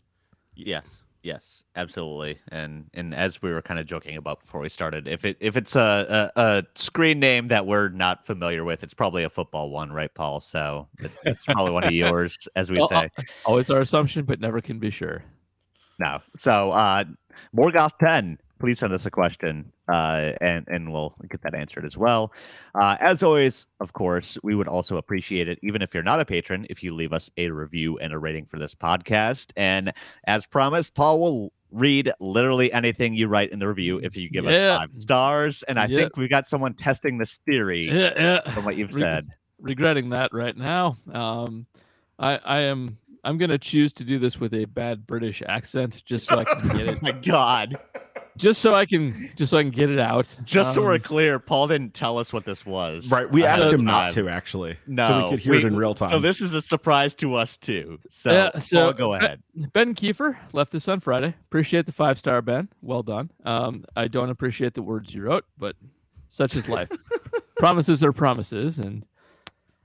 Yes, 0.57 0.87
yes, 1.23 1.65
absolutely. 1.77 2.39
And 2.51 2.87
and 2.95 3.15
as 3.15 3.41
we 3.41 3.53
were 3.53 3.63
kind 3.63 3.79
of 3.79 3.87
joking 3.87 4.17
about 4.17 4.41
before 4.41 4.61
we 4.61 4.69
started, 4.69 5.07
if 5.07 5.25
it 5.25 5.37
if 5.41 5.57
it's 5.57 5.77
a, 5.77 6.31
a, 6.37 6.41
a 6.41 6.65
screen 6.75 7.21
name 7.21 7.49
that 7.49 7.67
we're 7.67 7.91
not 7.91 8.27
familiar 8.27 8.65
with, 8.65 8.83
it's 8.83 8.95
probably 8.95 9.25
a 9.25 9.31
football 9.31 9.71
one, 9.71 9.93
right, 9.93 10.13
Paul? 10.13 10.41
So 10.41 10.89
it, 10.99 11.11
it's 11.25 11.47
probably 11.47 11.73
one 11.73 11.85
of 11.85 11.93
yours, 11.93 12.49
as 12.57 12.71
we 12.71 12.79
well, 12.79 12.89
say. 12.89 13.11
Always 13.45 13.71
our 13.71 13.81
assumption, 13.81 14.25
but 14.25 14.41
never 14.41 14.61
can 14.61 14.79
be 14.79 14.91
sure. 14.91 15.23
No. 15.99 16.21
So 16.35 16.71
uh 16.71 17.05
Morgoth 17.55 17.99
10 17.99 18.39
please 18.61 18.79
send 18.79 18.93
us 18.93 19.07
a 19.07 19.11
question 19.11 19.73
uh, 19.91 20.33
and 20.41 20.65
and 20.69 20.93
we'll 20.93 21.15
get 21.29 21.43
that 21.43 21.55
answered 21.55 21.85
as 21.85 21.97
well. 21.97 22.33
Uh, 22.75 22.97
as 23.01 23.23
always, 23.23 23.67
of 23.81 23.93
course, 23.93 24.39
we 24.43 24.55
would 24.55 24.69
also 24.69 24.99
appreciate 24.99 25.49
it, 25.49 25.59
even 25.63 25.83
if 25.83 25.95
you're 25.95 26.03
not 26.03 26.21
a 26.21 26.25
patron, 26.25 26.67
if 26.71 26.83
you 26.83 26.95
leave 26.95 27.13
us 27.13 27.31
a 27.37 27.51
review 27.51 27.99
and 27.99 28.13
a 28.13 28.19
rating 28.19 28.47
for 28.47 28.59
this 28.59 28.75
podcast. 28.75 29.51
And 29.57 29.93
as 30.25 30.47
promised, 30.47 30.95
Paul 30.95 31.21
will 31.21 31.53
read 31.73 32.13
literally 32.21 32.73
anything 32.73 33.15
you 33.15 33.29
write 33.29 33.51
in 33.51 33.59
the 33.59 33.69
review 33.69 33.99
if 34.03 34.17
you 34.17 34.29
give 34.29 34.45
yeah. 34.45 34.51
us 34.51 34.79
five 34.79 34.95
stars. 34.95 35.63
And 35.65 35.79
I 35.79 35.87
yeah. 35.87 36.01
think 36.01 36.17
we 36.17 36.29
got 36.29 36.47
someone 36.47 36.75
testing 36.75 37.19
this 37.19 37.39
theory 37.47 37.91
yeah, 37.91 38.49
from 38.53 38.65
what 38.65 38.77
you've 38.77 38.95
Re- 38.95 39.01
said. 39.01 39.29
Regretting 39.61 40.11
that 40.11 40.33
right 40.33 40.57
now. 40.57 40.97
Um, 41.13 41.67
I 42.19 42.37
I 42.45 42.61
am 42.61 42.99
I'm 43.25 43.39
gonna 43.39 43.59
choose 43.59 43.93
to 43.95 44.05
do 44.05 44.19
this 44.19 44.39
with 44.39 44.55
a 44.55 44.67
bad 44.67 45.07
British 45.07 45.43
accent 45.47 46.03
just 46.05 46.27
so 46.27 46.39
I 46.39 46.45
can 46.45 46.69
get 46.69 46.81
it. 46.89 46.99
oh 46.99 46.99
my 47.03 47.13
God 47.13 47.79
just 48.37 48.61
so 48.61 48.75
I 48.75 48.87
can 48.87 49.31
just 49.37 49.51
so 49.51 49.59
I 49.59 49.63
can 49.63 49.71
get 49.71 49.91
it 49.91 49.99
out. 49.99 50.37
Just 50.45 50.71
um, 50.71 50.75
so 50.75 50.83
we're 50.83 50.95
um, 50.95 51.01
clear, 51.01 51.39
Paul 51.39 51.67
didn't 51.67 51.95
tell 51.95 52.19
us 52.19 52.33
what 52.33 52.45
this 52.45 52.65
was. 52.65 53.11
Right. 53.11 53.31
We 53.31 53.45
asked 53.45 53.73
him 53.73 53.85
not 53.85 54.11
to 54.13 54.29
actually. 54.29 54.77
No. 54.87 55.07
So 55.07 55.25
we 55.25 55.31
could 55.31 55.39
hear 55.41 55.53
we, 55.53 55.59
it 55.59 55.65
in 55.65 55.75
real 55.75 55.95
time. 55.95 56.11
So 56.11 56.19
this 56.19 56.41
is 56.41 56.55
a 56.55 56.61
surprise 56.61 57.15
to 57.17 57.35
us 57.35 57.57
too. 57.57 57.99
So, 58.09 58.33
yeah, 58.33 58.59
so 58.59 58.85
Paul, 58.85 58.93
go 58.95 59.15
ahead. 59.15 59.43
Ben 59.73 59.95
Kiefer 59.95 60.37
left 60.53 60.73
this 60.73 60.89
on 60.89 61.01
Friday. 61.01 61.35
Appreciate 61.47 61.87
the 61.87 61.93
five 61.93 62.19
star 62.19 62.43
Ben. 62.43 62.69
Well 62.83 63.03
done. 63.03 63.31
Um, 63.45 63.85
I 63.97 64.09
don't 64.09 64.31
appreciate 64.31 64.75
the 64.75 64.83
words 64.83 65.13
you 65.15 65.23
wrote, 65.23 65.45
but 65.59 65.77
such 66.29 66.57
is 66.57 66.69
life. 66.69 66.91
promises 67.57 68.03
are 68.03 68.13
promises, 68.13 68.79
and 68.79 69.05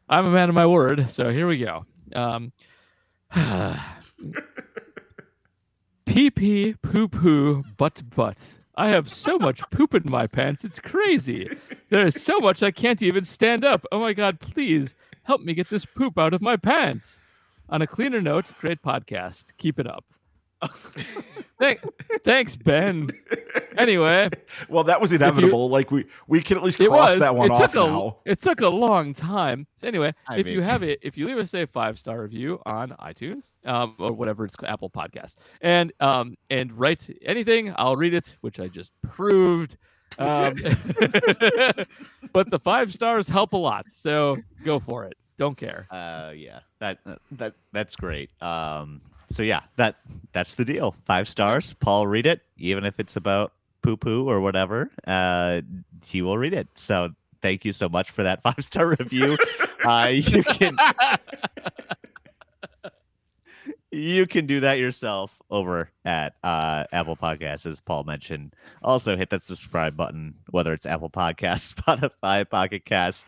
I'm 0.10 0.26
a 0.26 0.32
man 0.32 0.50
of 0.50 0.56
my 0.56 0.66
word. 0.66 1.08
So 1.12 1.30
here 1.32 1.48
we 1.48 1.58
go. 1.58 1.84
Um, 2.14 2.52
Pee 6.16 6.32
pee, 6.32 6.76
poo 6.82 7.10
poo, 7.10 7.62
butt 7.76 8.02
butt. 8.16 8.56
I 8.78 8.88
have 8.88 9.12
so 9.12 9.38
much 9.38 9.70
poop 9.70 9.94
in 9.94 10.04
my 10.06 10.28
pants, 10.28 10.64
it's 10.64 10.80
crazy. 10.80 11.50
There 11.90 12.08
is 12.08 12.24
so 12.24 12.40
much 12.40 12.64
I 12.64 12.72
can't 12.72 13.02
even 13.02 13.26
stand 13.26 13.66
up. 13.66 13.86
Oh 13.92 14.00
my 14.00 14.14
god, 14.14 14.40
please 14.40 14.96
help 15.24 15.42
me 15.42 15.54
get 15.54 15.70
this 15.70 15.86
poop 15.86 16.18
out 16.18 16.34
of 16.34 16.42
my 16.42 16.56
pants. 16.56 17.22
On 17.68 17.82
a 17.82 17.88
cleaner 17.88 18.22
note, 18.22 18.50
great 18.62 18.82
podcast. 18.82 19.58
Keep 19.58 19.78
it 19.78 19.88
up. 19.88 20.06
Thank, 21.58 21.80
thanks, 22.24 22.56
Ben. 22.56 23.10
Anyway, 23.78 24.28
well, 24.68 24.84
that 24.84 25.00
was 25.00 25.14
inevitable. 25.14 25.68
You, 25.68 25.72
like 25.72 25.90
we 25.90 26.06
we 26.28 26.42
can 26.42 26.58
at 26.58 26.64
least 26.64 26.78
cross 26.78 27.12
was, 27.12 27.20
that 27.20 27.36
one 27.36 27.50
off 27.50 27.74
a, 27.74 27.78
now. 27.78 28.18
It 28.26 28.42
took 28.42 28.60
a 28.60 28.68
long 28.68 29.14
time. 29.14 29.66
So 29.78 29.88
anyway, 29.88 30.14
I 30.28 30.38
if 30.38 30.46
mean. 30.46 30.56
you 30.56 30.62
have 30.62 30.84
it, 30.84 31.00
if 31.02 31.18
you 31.18 31.26
leave 31.26 31.38
us 31.38 31.54
a 31.54 31.66
five 31.66 31.98
star 31.98 32.22
review 32.22 32.62
on 32.66 32.90
iTunes 33.02 33.52
um, 33.64 33.96
or 34.00 34.12
whatever 34.12 34.44
it's 34.44 34.56
Apple 34.66 34.90
Podcast, 34.90 35.36
and 35.62 35.94
um 36.02 36.36
and 36.50 36.74
write 36.74 37.10
anything, 37.22 37.74
I'll 37.78 37.96
read 37.96 38.14
it, 38.14 38.36
which 38.42 38.60
I 38.60 38.68
just 38.68 38.92
proved. 39.02 39.78
Um, 40.18 40.56
but 42.34 42.50
the 42.50 42.60
five 42.62 42.94
stars 42.94 43.28
help 43.28 43.54
a 43.54 43.58
lot, 43.58 43.86
so 43.90 44.38
go 44.64 44.80
for 44.80 45.06
it. 45.06 45.14
Don't 45.38 45.58
care. 45.58 45.88
Uh, 45.92 46.32
yeah, 46.36 46.60
that 46.80 47.00
that 47.32 47.56
that's 47.74 47.96
great. 47.96 48.30
Um, 48.42 49.02
so 49.30 49.43
yeah, 49.43 49.61
that 49.77 49.95
that's 50.34 50.56
the 50.56 50.65
deal. 50.65 50.95
Five 51.06 51.27
stars. 51.27 51.73
Paul 51.73 52.07
read 52.07 52.26
it, 52.26 52.41
even 52.57 52.85
if 52.85 52.99
it's 52.99 53.15
about 53.15 53.53
poo 53.81 53.97
poo 53.97 54.30
or 54.30 54.41
whatever. 54.41 54.89
Uh, 55.06 55.61
he 56.06 56.22
will 56.22 56.38
read 56.38 56.53
it. 56.53 56.68
So 56.76 57.10
thank 57.41 57.65
you 57.65 57.73
so 57.73 57.88
much 57.88 58.11
for 58.11 58.23
that 58.23 58.41
five 58.43 58.60
star 58.60 58.88
review. 58.88 59.38
uh, 59.84 60.11
you 60.11 60.43
can 60.43 60.77
you 63.91 64.27
can 64.27 64.45
do 64.45 64.60
that 64.60 64.77
yourself 64.77 65.38
over 65.49 65.89
at 66.03 66.35
uh, 66.43 66.84
Apple 66.91 67.15
Podcasts, 67.15 67.65
as 67.65 67.80
Paul 67.80 68.03
mentioned. 68.03 68.53
Also, 68.84 69.15
hit 69.15 69.30
that 69.30 69.43
subscribe 69.43 69.95
button, 69.95 70.35
whether 70.49 70.73
it's 70.73 70.85
Apple 70.85 71.10
Podcasts, 71.10 71.73
Spotify, 72.22 72.47
Pocket 72.49 72.85
Casts, 72.85 73.26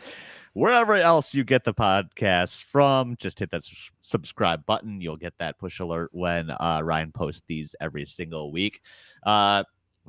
wherever 0.57 0.95
else 0.95 1.35
you 1.35 1.43
get 1.43 1.63
the 1.63 1.73
podcast 1.73 2.63
from. 2.63 3.15
Just 3.17 3.37
hit 3.37 3.51
that 3.51 3.61
subscribe 4.01 4.65
button. 4.65 4.99
You'll 4.99 5.15
get 5.15 5.33
that 5.37 5.59
push 5.59 5.79
alert 5.79 6.09
when 6.13 6.49
uh, 6.49 6.81
Ryan 6.83 7.11
posts 7.11 7.43
these 7.47 7.75
every 7.79 8.05
single 8.05 8.51
week. 8.51 8.81
Uh, 9.21 9.63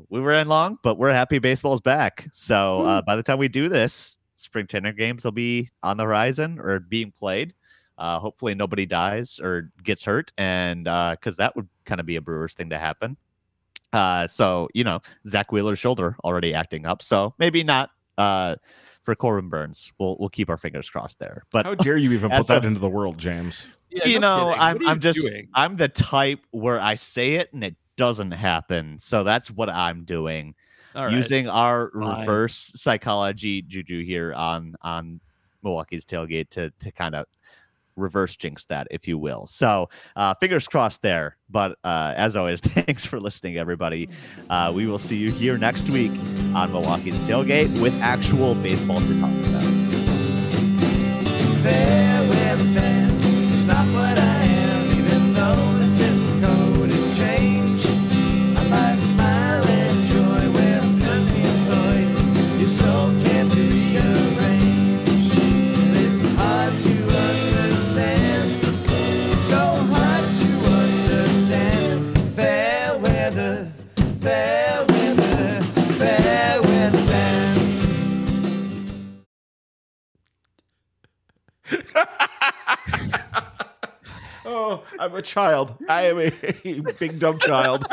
we 0.09 0.21
were 0.21 0.33
in 0.33 0.49
long, 0.49 0.79
but 0.83 0.97
we're 0.97 1.13
happy 1.13 1.39
baseball's 1.39 1.83
back. 1.83 2.27
So 2.33 2.83
uh, 2.85 3.03
by 3.03 3.15
the 3.15 3.23
time 3.23 3.39
we 3.39 3.49
do 3.49 3.69
this, 3.69 4.17
spring 4.37 4.67
training 4.67 4.97
games 4.97 5.23
will 5.23 5.33
be 5.33 5.69
on 5.83 5.99
the 5.99 6.05
horizon 6.05 6.59
or 6.59 6.81
being 6.81 7.13
played. 7.13 7.53
Uh, 7.99 8.19
hopefully 8.19 8.55
nobody 8.55 8.87
dies 8.87 9.39
or 9.43 9.71
gets 9.85 10.03
hurt, 10.03 10.33
and 10.39 10.85
because 10.85 11.35
uh, 11.35 11.43
that 11.43 11.57
would 11.57 11.69
kind 11.85 12.01
of 12.01 12.07
be 12.07 12.17
a 12.17 12.23
Brewers 12.23 12.55
thing 12.55 12.71
to 12.71 12.79
happen. 12.79 13.19
Uh, 13.93 14.27
so 14.27 14.69
you 14.73 14.85
know, 14.85 15.01
Zack 15.27 15.53
Wheeler's 15.53 15.81
shoulder 15.81 16.17
already 16.25 16.55
acting 16.55 16.87
up, 16.87 17.03
so 17.03 17.35
maybe 17.39 17.65
not 17.65 17.91
uh, 18.17 18.57
for 19.09 19.15
Corbin 19.15 19.49
Burnes. 19.49 19.91
We'll 19.99 20.19
we'll 20.21 20.29
keep 20.29 20.51
our 20.51 20.59
fingers 20.59 20.91
crossed 20.91 21.19
there. 21.19 21.45
But 21.51 21.65
how 21.65 21.75
dare 21.75 21.97
you 21.97 22.13
even 22.13 22.29
put 22.37 22.47
that 22.49 22.67
into 22.67 22.79
the 22.79 22.91
world, 22.91 23.17
James? 23.17 23.67
Yeah, 23.89 24.07
you 24.07 24.21
no 24.21 24.51
know, 24.51 24.55
I'm 24.55 24.87
I'm 24.87 25.01
just 25.01 25.19
doing? 25.27 25.49
I'm 25.55 25.77
the 25.77 25.89
type 25.89 26.41
where 26.51 26.79
I 26.79 26.97
say 26.97 27.37
it 27.37 27.51
and 27.55 27.65
it 27.65 27.75
doesn't 27.97 28.33
happen. 28.33 28.99
So 28.99 29.25
that's 29.25 29.51
what 29.51 29.71
I'm 29.71 30.05
doing. 30.05 30.55
Right. 30.95 31.11
Using 31.11 31.49
our 31.49 31.91
Fine. 31.91 32.21
reverse 32.21 32.73
psychology 32.75 33.63
juju 33.63 34.05
here 34.05 34.35
on 34.35 34.75
on 34.83 35.23
Milwaukee's 35.63 36.05
tailgate 36.05 36.51
to 36.51 36.71
to 36.81 36.93
kind 36.93 37.15
of 37.15 37.25
reverse 37.99 38.37
jinx 38.37 38.65
that, 38.67 38.87
if 38.91 39.07
you 39.09 39.19
will. 39.19 39.47
So 39.47 39.89
uh, 40.17 40.35
fingers 40.35 40.67
crossed 40.67 41.03
there. 41.03 41.37
But 41.51 41.79
uh, 41.85 42.15
as 42.17 42.37
always, 42.37 42.61
thanks 42.65 43.05
for 43.07 43.21
listening, 43.21 43.57
everybody. 43.57 44.09
Uh, 44.51 44.73
we 44.75 44.87
will 44.87 44.99
see 44.99 45.17
you 45.17 45.31
here 45.31 45.59
next 45.59 45.89
week 45.91 46.13
on 46.55 46.73
Milwaukee's 46.73 47.21
tailgate 47.21 47.81
with 47.81 47.95
actual 48.01 48.55
baseball 48.55 49.01
to 49.01 49.19
talk 49.19 49.31
about. 49.31 49.68
I'm 84.99 85.15
a 85.15 85.23
child. 85.23 85.77
I 85.89 86.03
am 86.03 86.19
a, 86.19 86.33
a 86.65 86.81
big 86.99 87.19
dumb 87.19 87.39
child. 87.39 87.87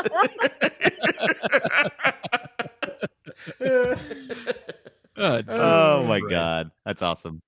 oh, 5.16 5.42
oh 5.48 6.04
my 6.04 6.20
god, 6.20 6.70
that's 6.84 7.02
awesome. 7.02 7.40